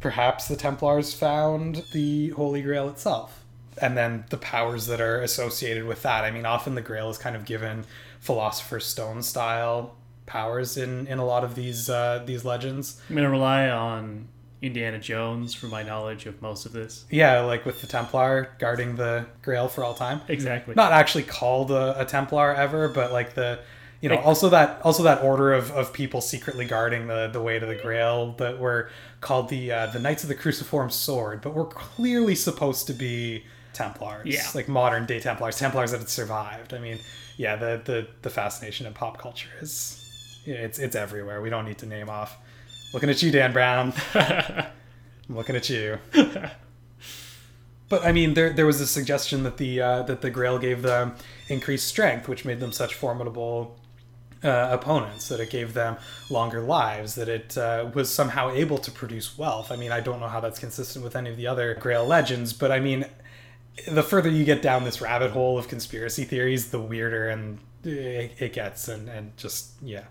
Perhaps 0.00 0.48
the 0.48 0.56
Templars 0.56 1.14
found 1.14 1.84
the 1.92 2.30
Holy 2.30 2.62
Grail 2.62 2.88
itself. 2.88 3.44
And 3.80 3.96
then 3.96 4.24
the 4.30 4.38
powers 4.38 4.86
that 4.86 5.00
are 5.00 5.20
associated 5.20 5.84
with 5.84 6.02
that. 6.02 6.24
I 6.24 6.30
mean, 6.30 6.46
often 6.46 6.74
the 6.74 6.80
Grail 6.80 7.10
is 7.10 7.18
kind 7.18 7.36
of 7.36 7.44
given 7.44 7.84
Philosopher's 8.26 8.84
Stone 8.86 9.22
style 9.22 9.94
powers 10.26 10.76
in, 10.76 11.06
in 11.06 11.18
a 11.18 11.24
lot 11.24 11.44
of 11.44 11.54
these 11.54 11.88
uh, 11.88 12.22
these 12.26 12.44
legends. 12.44 13.00
I'm 13.08 13.14
gonna 13.16 13.30
rely 13.30 13.68
on 13.70 14.28
Indiana 14.60 14.98
Jones 14.98 15.54
for 15.54 15.66
my 15.66 15.82
knowledge 15.84 16.26
of 16.26 16.42
most 16.42 16.66
of 16.66 16.72
this. 16.72 17.04
Yeah, 17.10 17.40
like 17.42 17.64
with 17.64 17.80
the 17.80 17.86
Templar 17.86 18.50
guarding 18.58 18.96
the 18.96 19.26
Grail 19.42 19.68
for 19.68 19.84
all 19.84 19.94
time. 19.94 20.20
Exactly. 20.28 20.74
Not 20.74 20.92
actually 20.92 21.22
called 21.22 21.70
a, 21.70 22.00
a 22.00 22.04
Templar 22.04 22.52
ever, 22.54 22.88
but 22.88 23.12
like 23.12 23.34
the 23.34 23.60
you 24.00 24.08
know 24.08 24.16
also 24.18 24.48
that 24.50 24.80
also 24.82 25.04
that 25.04 25.22
order 25.22 25.52
of, 25.54 25.70
of 25.70 25.92
people 25.92 26.20
secretly 26.20 26.64
guarding 26.64 27.06
the, 27.06 27.28
the 27.32 27.40
way 27.40 27.58
to 27.58 27.64
the 27.66 27.76
Grail 27.76 28.32
that 28.38 28.58
were 28.58 28.90
called 29.20 29.48
the 29.48 29.70
uh, 29.70 29.86
the 29.86 30.00
Knights 30.00 30.22
of 30.24 30.28
the 30.28 30.34
Cruciform 30.34 30.90
Sword, 30.90 31.40
but 31.42 31.54
were 31.54 31.64
clearly 31.66 32.34
supposed 32.34 32.86
to 32.88 32.92
be 32.92 33.44
Templars, 33.72 34.26
Yeah. 34.26 34.42
like 34.54 34.68
modern 34.68 35.06
day 35.06 35.20
Templars, 35.20 35.58
Templars 35.58 35.92
that 35.92 35.98
had 35.98 36.08
survived. 36.08 36.72
I 36.74 36.78
mean, 36.78 36.98
yeah, 37.36 37.56
the 37.56 37.80
the, 37.84 38.08
the 38.22 38.30
fascination 38.30 38.86
in 38.86 38.92
pop 38.94 39.18
culture 39.18 39.50
is 39.60 40.42
yeah, 40.44 40.56
it's 40.56 40.78
it's 40.78 40.96
everywhere. 40.96 41.40
We 41.40 41.50
don't 41.50 41.64
need 41.64 41.78
to 41.78 41.86
name 41.86 42.08
off. 42.08 42.36
Looking 42.94 43.10
at 43.10 43.22
you, 43.22 43.30
Dan 43.30 43.52
Brown. 43.52 43.92
I'm 44.14 44.66
looking 45.28 45.56
at 45.56 45.68
you. 45.68 45.98
But 47.88 48.04
I 48.04 48.12
mean, 48.12 48.34
there 48.34 48.52
there 48.52 48.66
was 48.66 48.80
a 48.80 48.86
suggestion 48.86 49.42
that 49.44 49.58
the 49.58 49.80
uh, 49.80 50.02
that 50.02 50.20
the 50.20 50.30
Grail 50.30 50.58
gave 50.58 50.82
them 50.82 51.14
increased 51.48 51.86
strength, 51.86 52.28
which 52.28 52.44
made 52.44 52.58
them 52.60 52.72
such 52.72 52.94
formidable 52.94 53.78
uh, 54.42 54.68
opponents. 54.70 55.28
That 55.28 55.38
it 55.40 55.50
gave 55.50 55.74
them 55.74 55.96
longer 56.28 56.60
lives. 56.60 57.14
That 57.14 57.28
it 57.28 57.56
uh, 57.56 57.90
was 57.94 58.12
somehow 58.12 58.50
able 58.50 58.78
to 58.78 58.90
produce 58.90 59.38
wealth. 59.38 59.70
I 59.70 59.76
mean, 59.76 59.92
I 59.92 60.00
don't 60.00 60.18
know 60.20 60.28
how 60.28 60.40
that's 60.40 60.58
consistent 60.58 61.04
with 61.04 61.14
any 61.14 61.30
of 61.30 61.36
the 61.36 61.46
other 61.46 61.74
Grail 61.74 62.04
legends, 62.04 62.52
but 62.52 62.72
I 62.72 62.80
mean, 62.80 63.04
the 63.88 64.02
further 64.02 64.30
you 64.30 64.44
get 64.44 64.62
down 64.62 64.84
this 64.84 65.00
rabbit 65.00 65.30
hole 65.30 65.58
of 65.58 65.68
conspiracy 65.68 66.24
theories, 66.24 66.70
the 66.70 66.80
weirder 66.80 67.28
and 67.28 67.58
it, 67.84 68.32
it 68.38 68.52
gets, 68.52 68.88
and 68.88 69.08
and 69.08 69.36
just 69.36 69.72
yeah, 69.82 70.04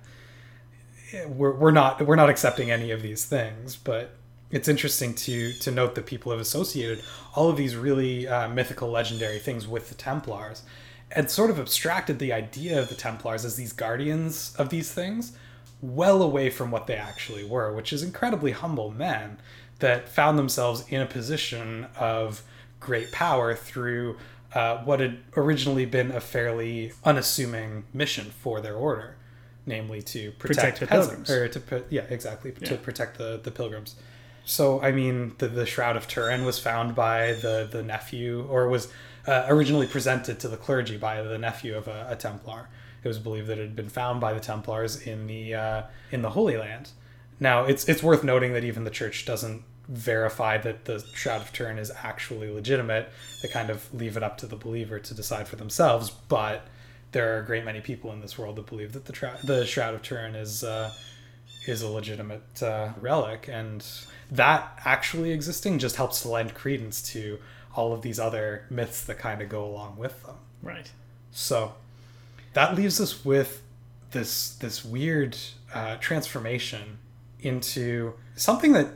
we're 1.27 1.53
we're 1.53 1.71
not 1.71 2.05
we're 2.05 2.15
not 2.15 2.29
accepting 2.29 2.71
any 2.71 2.91
of 2.91 3.01
these 3.01 3.25
things, 3.25 3.75
but 3.75 4.15
it's 4.51 4.67
interesting 4.67 5.13
to 5.13 5.53
to 5.53 5.71
note 5.71 5.95
that 5.95 6.05
people 6.05 6.31
have 6.31 6.41
associated 6.41 7.03
all 7.35 7.49
of 7.49 7.57
these 7.57 7.75
really 7.75 8.27
uh, 8.27 8.47
mythical, 8.49 8.89
legendary 8.89 9.39
things 9.39 9.67
with 9.67 9.89
the 9.89 9.95
Templars, 9.95 10.63
and 11.11 11.29
sort 11.29 11.49
of 11.49 11.59
abstracted 11.59 12.19
the 12.19 12.31
idea 12.31 12.79
of 12.79 12.89
the 12.89 12.95
Templars 12.95 13.45
as 13.45 13.55
these 13.55 13.73
guardians 13.73 14.55
of 14.57 14.69
these 14.69 14.91
things, 14.91 15.37
well 15.81 16.21
away 16.21 16.49
from 16.49 16.71
what 16.71 16.87
they 16.87 16.95
actually 16.95 17.43
were, 17.43 17.73
which 17.73 17.91
is 17.91 18.03
incredibly 18.03 18.51
humble 18.51 18.91
men 18.91 19.37
that 19.79 20.07
found 20.07 20.39
themselves 20.39 20.85
in 20.87 21.01
a 21.01 21.05
position 21.05 21.87
of 21.99 22.41
great 22.86 23.12
power 23.12 23.56
through 23.56 24.18
uh, 24.53 24.78
what 24.86 24.99
had 24.99 25.18
originally 25.36 25.86
been 25.86 26.12
a 26.12 26.22
fairly 26.22 26.91
unassuming 27.03 27.84
mission 27.94 28.26
for 28.26 28.62
their 28.62 28.76
order, 28.76 29.18
namely 29.66 30.02
to 30.02 30.32
protect, 30.34 30.78
Protect 30.78 30.80
the 30.80 30.88
peasants, 30.88 31.30
pilgrims. 31.30 31.56
or 31.57 31.60
to 31.82 31.84
yeah 31.90 32.06
exactly 32.10 32.52
to 32.52 32.78
protect 32.78 33.18
the 33.18 33.40
the 33.44 33.52
pilgrims. 33.52 33.95
So 34.45 34.82
I 34.82 34.91
mean, 34.91 35.34
the 35.40 35.48
the 35.48 35.66
shroud 35.66 35.98
of 35.98 36.07
Turin 36.07 36.45
was 36.45 36.57
found 36.60 36.95
by 36.95 37.34
the 37.34 37.68
the 37.70 37.84
nephew, 37.84 38.48
or 38.49 38.70
was 38.70 38.88
uh, 39.28 39.45
originally 39.48 39.88
presented 39.88 40.40
to 40.40 40.48
the 40.48 40.57
clergy 40.57 40.98
by 40.98 41.22
the 41.24 41.38
nephew 41.38 41.76
of 41.76 41.88
a, 41.88 42.07
a 42.12 42.16
Templar. 42.16 42.70
It 43.03 43.07
was 43.07 43.20
believed 43.20 43.48
that 43.48 43.57
it 43.57 43.62
had 43.70 43.76
been 43.76 43.90
found 43.90 44.22
by 44.22 44.34
the 44.34 44.40
Templars 44.40 45.02
in 45.06 45.28
the 45.28 45.53
uh, 45.56 45.82
in 46.12 46.22
the 46.22 46.30
Holy 46.30 46.57
Land. 46.57 46.91
Now 47.40 47.66
it's 47.66 47.90
it's 47.90 48.02
worth 48.03 48.24
noting 48.24 48.53
that 48.53 48.64
even 48.64 48.84
the 48.84 48.91
church 49.02 49.26
doesn't 49.26 49.64
verify 49.88 50.57
that 50.57 50.86
the 50.86 51.03
shroud 51.14 51.41
of 51.41 51.53
Turin 51.53 51.78
is 51.78 51.91
actually 52.03 52.49
legitimate. 52.49 53.10
They 53.41 53.49
kind 53.49 53.70
of 53.70 53.94
leave 53.94 54.18
it 54.18 54.24
up 54.24 54.38
to 54.40 54.48
the 54.48 54.56
believer 54.56 54.99
to 54.99 55.14
decide 55.14 55.48
for 55.48 55.56
themselves. 55.56 56.10
But 56.10 56.68
there 57.12 57.36
are 57.36 57.40
a 57.40 57.45
great 57.45 57.64
many 57.64 57.82
people 57.82 58.12
in 58.12 58.22
this 58.22 58.38
world 58.38 58.56
that 58.57 58.66
believe 58.66 58.94
that 58.94 59.06
the 59.06 59.14
tra- 59.14 59.38
the 59.44 59.66
shroud 59.66 59.94
of 59.94 60.02
Turin 60.02 60.36
is 60.36 60.64
uh, 60.64 60.91
is 61.68 61.82
a 61.82 61.90
legitimate 61.90 62.62
uh, 62.62 62.90
relic, 62.99 63.48
and 63.52 63.86
that 64.32 64.80
actually 64.86 65.32
existing 65.32 65.80
just 65.80 65.95
helps 65.95 66.22
to 66.22 66.30
lend 66.30 66.53
credence 66.53 67.02
to 67.14 67.40
all 67.76 67.94
of 67.94 68.02
these 68.02 68.20
other 68.20 68.66
myths 68.70 69.03
that 69.06 69.18
kind 69.18 69.41
of 69.41 69.49
go 69.49 69.66
along 69.66 69.98
with 69.98 70.24
them. 70.24 70.36
Right. 70.62 70.91
So 71.32 71.74
that 72.53 72.76
leaves 72.76 72.99
us 72.99 73.24
with 73.26 73.62
this 74.12 74.56
this 74.56 74.84
weird 74.84 75.38
uh, 75.74 75.98
transformation 75.98 76.98
into 77.40 78.14
something 78.36 78.72
that 78.74 78.88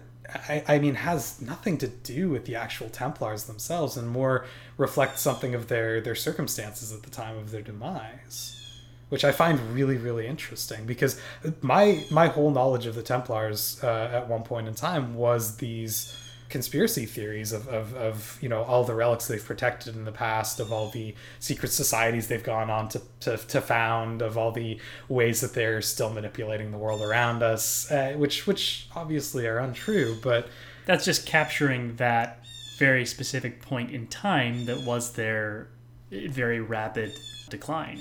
I, 0.47 0.63
I 0.67 0.79
mean 0.79 0.95
has 0.95 1.41
nothing 1.41 1.77
to 1.79 1.87
do 1.87 2.29
with 2.29 2.45
the 2.45 2.55
actual 2.55 2.89
Templars 2.89 3.45
themselves, 3.45 3.97
and 3.97 4.09
more 4.09 4.45
reflects 4.77 5.21
something 5.21 5.55
of 5.55 5.67
their 5.67 6.01
their 6.01 6.15
circumstances 6.15 6.91
at 6.91 7.03
the 7.03 7.09
time 7.09 7.37
of 7.37 7.51
their 7.51 7.61
demise, 7.61 8.81
which 9.09 9.23
I 9.23 9.31
find 9.31 9.59
really 9.73 9.97
really 9.97 10.27
interesting 10.27 10.85
because 10.85 11.19
my 11.61 12.03
my 12.11 12.27
whole 12.27 12.51
knowledge 12.51 12.85
of 12.85 12.95
the 12.95 13.03
Templars 13.03 13.83
uh, 13.83 14.11
at 14.13 14.27
one 14.27 14.43
point 14.43 14.67
in 14.67 14.75
time 14.75 15.15
was 15.15 15.57
these 15.57 16.15
conspiracy 16.49 17.05
theories 17.05 17.51
of, 17.53 17.67
of, 17.67 17.93
of 17.95 18.37
you 18.41 18.49
know 18.49 18.63
all 18.63 18.83
the 18.83 18.93
relics 18.93 19.27
they've 19.27 19.45
protected 19.45 19.95
in 19.95 20.03
the 20.03 20.11
past 20.11 20.59
of 20.59 20.73
all 20.73 20.89
the 20.89 21.13
secret 21.39 21.69
societies 21.71 22.27
they've 22.27 22.43
gone 22.43 22.69
on 22.69 22.89
to, 22.89 23.01
to, 23.19 23.37
to 23.37 23.61
found 23.61 24.21
of 24.21 24.37
all 24.37 24.51
the 24.51 24.79
ways 25.07 25.41
that 25.41 25.53
they're 25.53 25.81
still 25.81 26.09
manipulating 26.09 26.71
the 26.71 26.77
world 26.77 27.01
around 27.01 27.43
us 27.43 27.89
uh, 27.91 28.13
which 28.17 28.47
which 28.47 28.87
obviously 28.95 29.45
are 29.45 29.59
untrue 29.59 30.17
but 30.23 30.47
That's 30.85 31.05
just 31.05 31.25
capturing 31.27 31.95
that 31.97 32.43
very 32.79 33.05
specific 33.05 33.61
point 33.61 33.91
in 33.91 34.07
time 34.07 34.65
that 34.65 34.81
was 34.81 35.13
their 35.13 35.67
very 36.11 36.59
rapid 36.61 37.11
decline. 37.49 37.99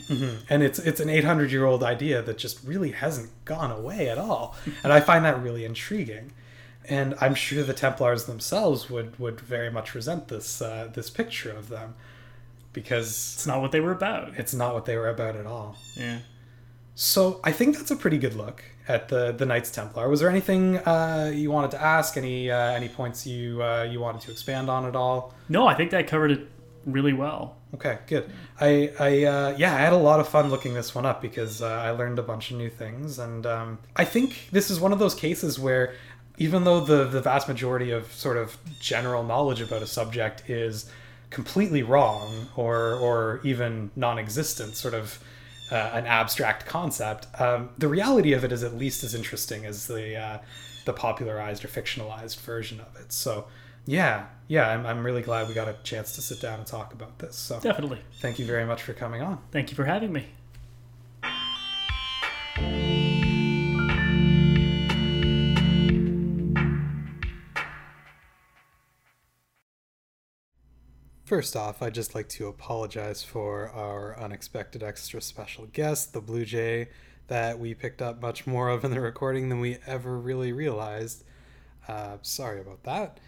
and 0.49 0.63
it's 0.63 0.79
it's 0.79 1.01
an 1.01 1.11
800 1.11 1.51
year 1.51 1.67
old 1.67 1.83
idea 1.83 2.23
that 2.23 2.39
just 2.39 2.65
really 2.65 2.93
hasn't 2.93 3.31
gone 3.45 3.71
away 3.71 4.09
at 4.09 4.17
all. 4.19 4.55
And 4.85 4.93
i 4.93 5.01
find 5.01 5.25
that 5.25 5.43
really 5.43 5.65
intriguing 5.65 6.33
and 6.89 7.15
i'm 7.21 7.35
sure 7.35 7.63
the 7.63 7.75
templars 7.75 8.25
themselves 8.25 8.89
would 8.91 9.19
would 9.19 9.41
very 9.41 9.71
much 9.71 9.95
resent 9.95 10.29
this 10.29 10.61
uh, 10.63 10.89
this 10.95 11.11
picture 11.11 11.51
of 11.53 11.69
them 11.69 11.95
because 12.73 13.35
It's 13.35 13.47
not 13.47 13.61
what 13.61 13.73
they 13.73 13.81
were 13.81 13.93
about. 13.93 14.35
it's 14.37 14.55
not 14.55 14.75
what 14.75 14.85
they 14.85 14.97
were 14.97 15.09
about 15.09 15.37
at 15.37 15.47
all 15.47 15.77
Yeah. 15.97 16.19
So 16.95 17.41
I 17.45 17.53
think 17.53 17.77
that's 17.77 17.93
a 17.93 17.97
pretty 17.97 18.19
good 18.19 18.35
look 18.35 18.65
at 18.89 19.09
the 19.09 19.31
the 19.31 19.47
Knights 19.47 19.71
Templar. 19.71 20.09
Was 20.09 20.19
there 20.19 20.29
anything 20.29 20.79
uh, 20.79 21.31
you 21.33 21.49
wanted 21.53 21.71
to 21.73 21.81
ask? 21.81 22.17
Any 22.17 22.51
uh, 22.51 22.57
any 22.73 22.89
points 22.89 23.25
you 23.25 23.63
uh, 23.63 23.85
you 23.85 24.01
wanted 24.01 24.21
to 24.23 24.33
expand 24.33 24.69
on 24.69 24.85
at 24.85 24.97
all? 24.97 25.33
No, 25.49 25.69
I 25.69 25.75
think 25.75 25.93
that 25.93 26.09
covered 26.09 26.33
it 26.33 26.49
really 26.87 27.13
well. 27.13 27.55
Okay, 27.75 27.99
good. 28.09 28.29
I 28.61 28.91
I 28.99 29.25
uh, 29.25 29.55
yeah, 29.57 29.77
I 29.77 29.79
had 29.79 29.93
a 29.93 29.97
lot 30.11 30.19
of 30.19 30.27
fun 30.29 30.51
looking 30.51 30.75
this 30.75 30.93
one 30.93 31.07
up 31.07 31.23
because 31.23 31.63
uh, 31.63 31.69
I 31.69 31.91
learned 31.91 32.19
a 32.19 32.23
bunch 32.25 32.51
of 32.51 32.57
new 32.57 32.71
things, 32.71 33.21
and 33.21 33.47
um, 33.47 33.79
I 33.95 34.05
think 34.05 34.49
this 34.51 34.69
is 34.69 34.81
one 34.81 34.93
of 34.93 34.99
those 34.99 35.15
cases 35.15 35.57
where 35.57 35.95
even 36.39 36.65
though 36.65 36.81
the 36.81 37.05
the 37.05 37.21
vast 37.21 37.49
majority 37.49 37.91
of 37.91 38.13
sort 38.13 38.37
of 38.37 38.57
general 38.81 39.23
knowledge 39.23 39.61
about 39.61 39.83
a 39.83 39.87
subject 39.87 40.49
is 40.49 40.91
completely 41.31 41.83
wrong 41.83 42.49
or 42.57 42.95
or 42.95 43.41
even 43.45 43.91
non-existent, 43.97 44.75
sort 44.75 44.95
of 44.95 45.23
uh, 45.71 45.91
an 45.93 46.07
abstract 46.07 46.65
concept, 46.65 47.27
um, 47.41 47.69
the 47.77 47.89
reality 47.89 48.33
of 48.33 48.45
it 48.45 48.53
is 48.53 48.63
at 48.63 48.75
least 48.75 49.05
as 49.05 49.15
interesting 49.15 49.67
as 49.67 49.87
the 49.87 50.17
uh, 50.17 50.39
the 50.87 50.93
popularized 50.93 51.65
or 51.65 51.69
fictionalized 51.69 52.39
version 52.41 52.81
of 52.81 52.97
it. 53.01 53.13
So. 53.13 53.47
Yeah, 53.87 54.27
yeah, 54.49 54.69
I'm, 54.69 54.85
I'm 54.85 55.03
really 55.03 55.23
glad 55.23 55.49
we 55.49 55.55
got 55.55 55.67
a 55.67 55.75
chance 55.83 56.15
to 56.17 56.21
sit 56.21 56.43
down 56.43 56.59
and 56.59 56.67
talk 56.67 56.93
about 56.93 57.19
this. 57.21 57.37
So, 57.37 57.59
Definitely. 57.59 58.01
thank 58.21 58.39
you 58.39 58.45
very 58.45 58.67
much 58.67 58.83
for 58.83 58.93
coming 58.93 59.23
on. 59.23 59.39
Thank 59.51 59.71
you 59.71 59.77
for 59.77 59.87
having 59.87 60.13
me. 60.13 60.27
First 71.29 71.57
off, 71.57 71.83
I'd 71.83 71.93
just 71.93 72.15
like 72.15 72.31
to 72.31 72.49
apologize 72.49 73.23
for 73.23 73.69
our 73.69 74.19
unexpected 74.19 74.83
extra 74.83 75.21
special 75.21 75.67
guest, 75.67 76.15
the 76.15 76.23
Blue 76.23 76.47
Jay, 76.47 76.89
that 77.27 77.59
we 77.59 77.75
picked 77.75 78.01
up 78.01 78.23
much 78.23 78.47
more 78.47 78.71
of 78.71 78.83
in 78.83 78.91
the 78.91 79.01
recording 79.03 79.51
than 79.51 79.61
we 79.61 79.77
ever 79.87 80.17
really 80.19 80.55
realized. 80.55 81.25
Uh, 81.87 82.17
sorry 82.23 82.63
about 82.63 82.83
that. 82.85 83.21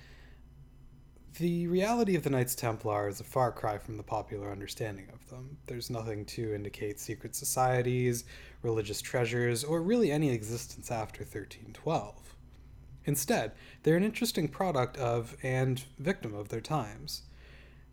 The 1.37 1.67
reality 1.67 2.17
of 2.17 2.23
the 2.23 2.31
Knights 2.31 2.55
Templar 2.55 3.07
is 3.07 3.21
a 3.21 3.25
far 3.25 3.53
cry 3.53 3.77
from 3.77 3.99
the 3.99 4.03
popular 4.03 4.51
understanding 4.51 5.09
of 5.13 5.29
them. 5.29 5.59
There's 5.67 5.91
nothing 5.91 6.25
to 6.25 6.55
indicate 6.55 6.99
secret 6.99 7.37
societies, 7.37 8.25
religious 8.63 9.03
treasures, 9.03 9.63
or 9.63 9.83
really 9.83 10.11
any 10.11 10.31
existence 10.31 10.91
after 10.91 11.21
1312. 11.21 12.35
Instead, 13.05 13.53
they're 13.83 13.99
an 13.99 14.05
interesting 14.05 14.49
product 14.49 14.97
of 14.97 15.37
and 15.43 15.85
victim 15.99 16.33
of 16.35 16.49
their 16.49 16.63
times. 16.63 17.25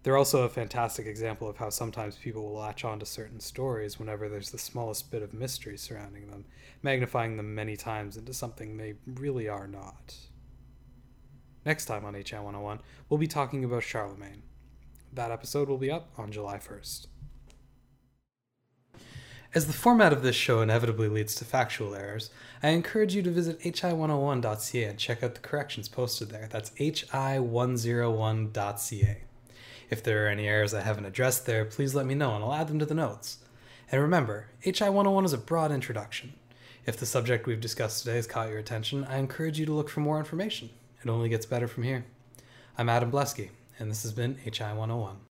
They're 0.03 0.17
also 0.17 0.43
a 0.43 0.49
fantastic 0.49 1.05
example 1.05 1.49
of 1.49 1.57
how 1.57 1.69
sometimes 1.69 2.15
people 2.15 2.43
will 2.43 2.59
latch 2.59 2.85
on 2.85 2.99
to 2.99 3.05
certain 3.05 3.39
stories 3.39 3.99
whenever 3.99 4.29
there's 4.29 4.51
the 4.51 4.57
smallest 4.57 5.11
bit 5.11 5.21
of 5.21 5.33
mystery 5.33 5.77
surrounding 5.77 6.29
them, 6.29 6.45
magnifying 6.81 7.35
them 7.35 7.53
many 7.53 7.75
times 7.75 8.15
into 8.15 8.33
something 8.33 8.77
they 8.77 8.93
really 9.05 9.49
are 9.49 9.67
not. 9.67 10.15
Next 11.65 11.85
time 11.85 12.05
on 12.05 12.13
HI 12.13 12.39
101, 12.39 12.79
we'll 13.09 13.17
be 13.17 13.27
talking 13.27 13.65
about 13.65 13.83
Charlemagne. 13.83 14.43
That 15.11 15.31
episode 15.31 15.67
will 15.67 15.77
be 15.77 15.91
up 15.91 16.11
on 16.17 16.31
July 16.31 16.59
1st. 16.59 17.07
As 19.53 19.65
the 19.65 19.73
format 19.73 20.13
of 20.13 20.23
this 20.23 20.35
show 20.35 20.61
inevitably 20.61 21.07
leads 21.07 21.33
to 21.35 21.45
factual 21.45 21.95
errors, 21.95 22.29
I 22.61 22.69
encourage 22.69 23.15
you 23.15 23.21
to 23.23 23.31
visit 23.31 23.59
hi101.ca 23.59 24.83
and 24.83 24.99
check 24.99 25.23
out 25.23 25.35
the 25.35 25.41
corrections 25.41 25.89
posted 25.89 26.29
there. 26.29 26.47
That's 26.51 26.71
hi101.ca. 26.71 29.23
If 29.89 30.03
there 30.03 30.25
are 30.25 30.29
any 30.29 30.47
errors 30.47 30.73
I 30.73 30.81
haven't 30.81 31.05
addressed 31.05 31.45
there, 31.45 31.63
please 31.63 31.95
let 31.95 32.05
me 32.05 32.13
know 32.13 32.35
and 32.35 32.43
I'll 32.43 32.53
add 32.53 32.67
them 32.67 32.79
to 32.79 32.85
the 32.85 32.93
notes. 32.93 33.39
And 33.91 34.01
remember, 34.01 34.47
HI 34.59 34.89
101 34.89 35.25
is 35.25 35.33
a 35.33 35.37
broad 35.37 35.71
introduction. 35.71 36.33
If 36.85 36.97
the 36.97 37.05
subject 37.05 37.47
we've 37.47 37.61
discussed 37.61 38.03
today 38.03 38.15
has 38.15 38.27
caught 38.27 38.49
your 38.49 38.59
attention, 38.59 39.05
I 39.05 39.17
encourage 39.17 39.59
you 39.59 39.65
to 39.65 39.73
look 39.73 39.89
for 39.89 40.01
more 40.01 40.19
information. 40.19 40.69
It 41.01 41.09
only 41.09 41.29
gets 41.29 41.45
better 41.45 41.67
from 41.67 41.83
here. 41.83 42.05
I'm 42.77 42.89
Adam 42.89 43.11
Blesky, 43.11 43.49
and 43.79 43.89
this 43.89 44.03
has 44.03 44.11
been 44.11 44.37
HI 44.43 44.73
101. 44.73 45.26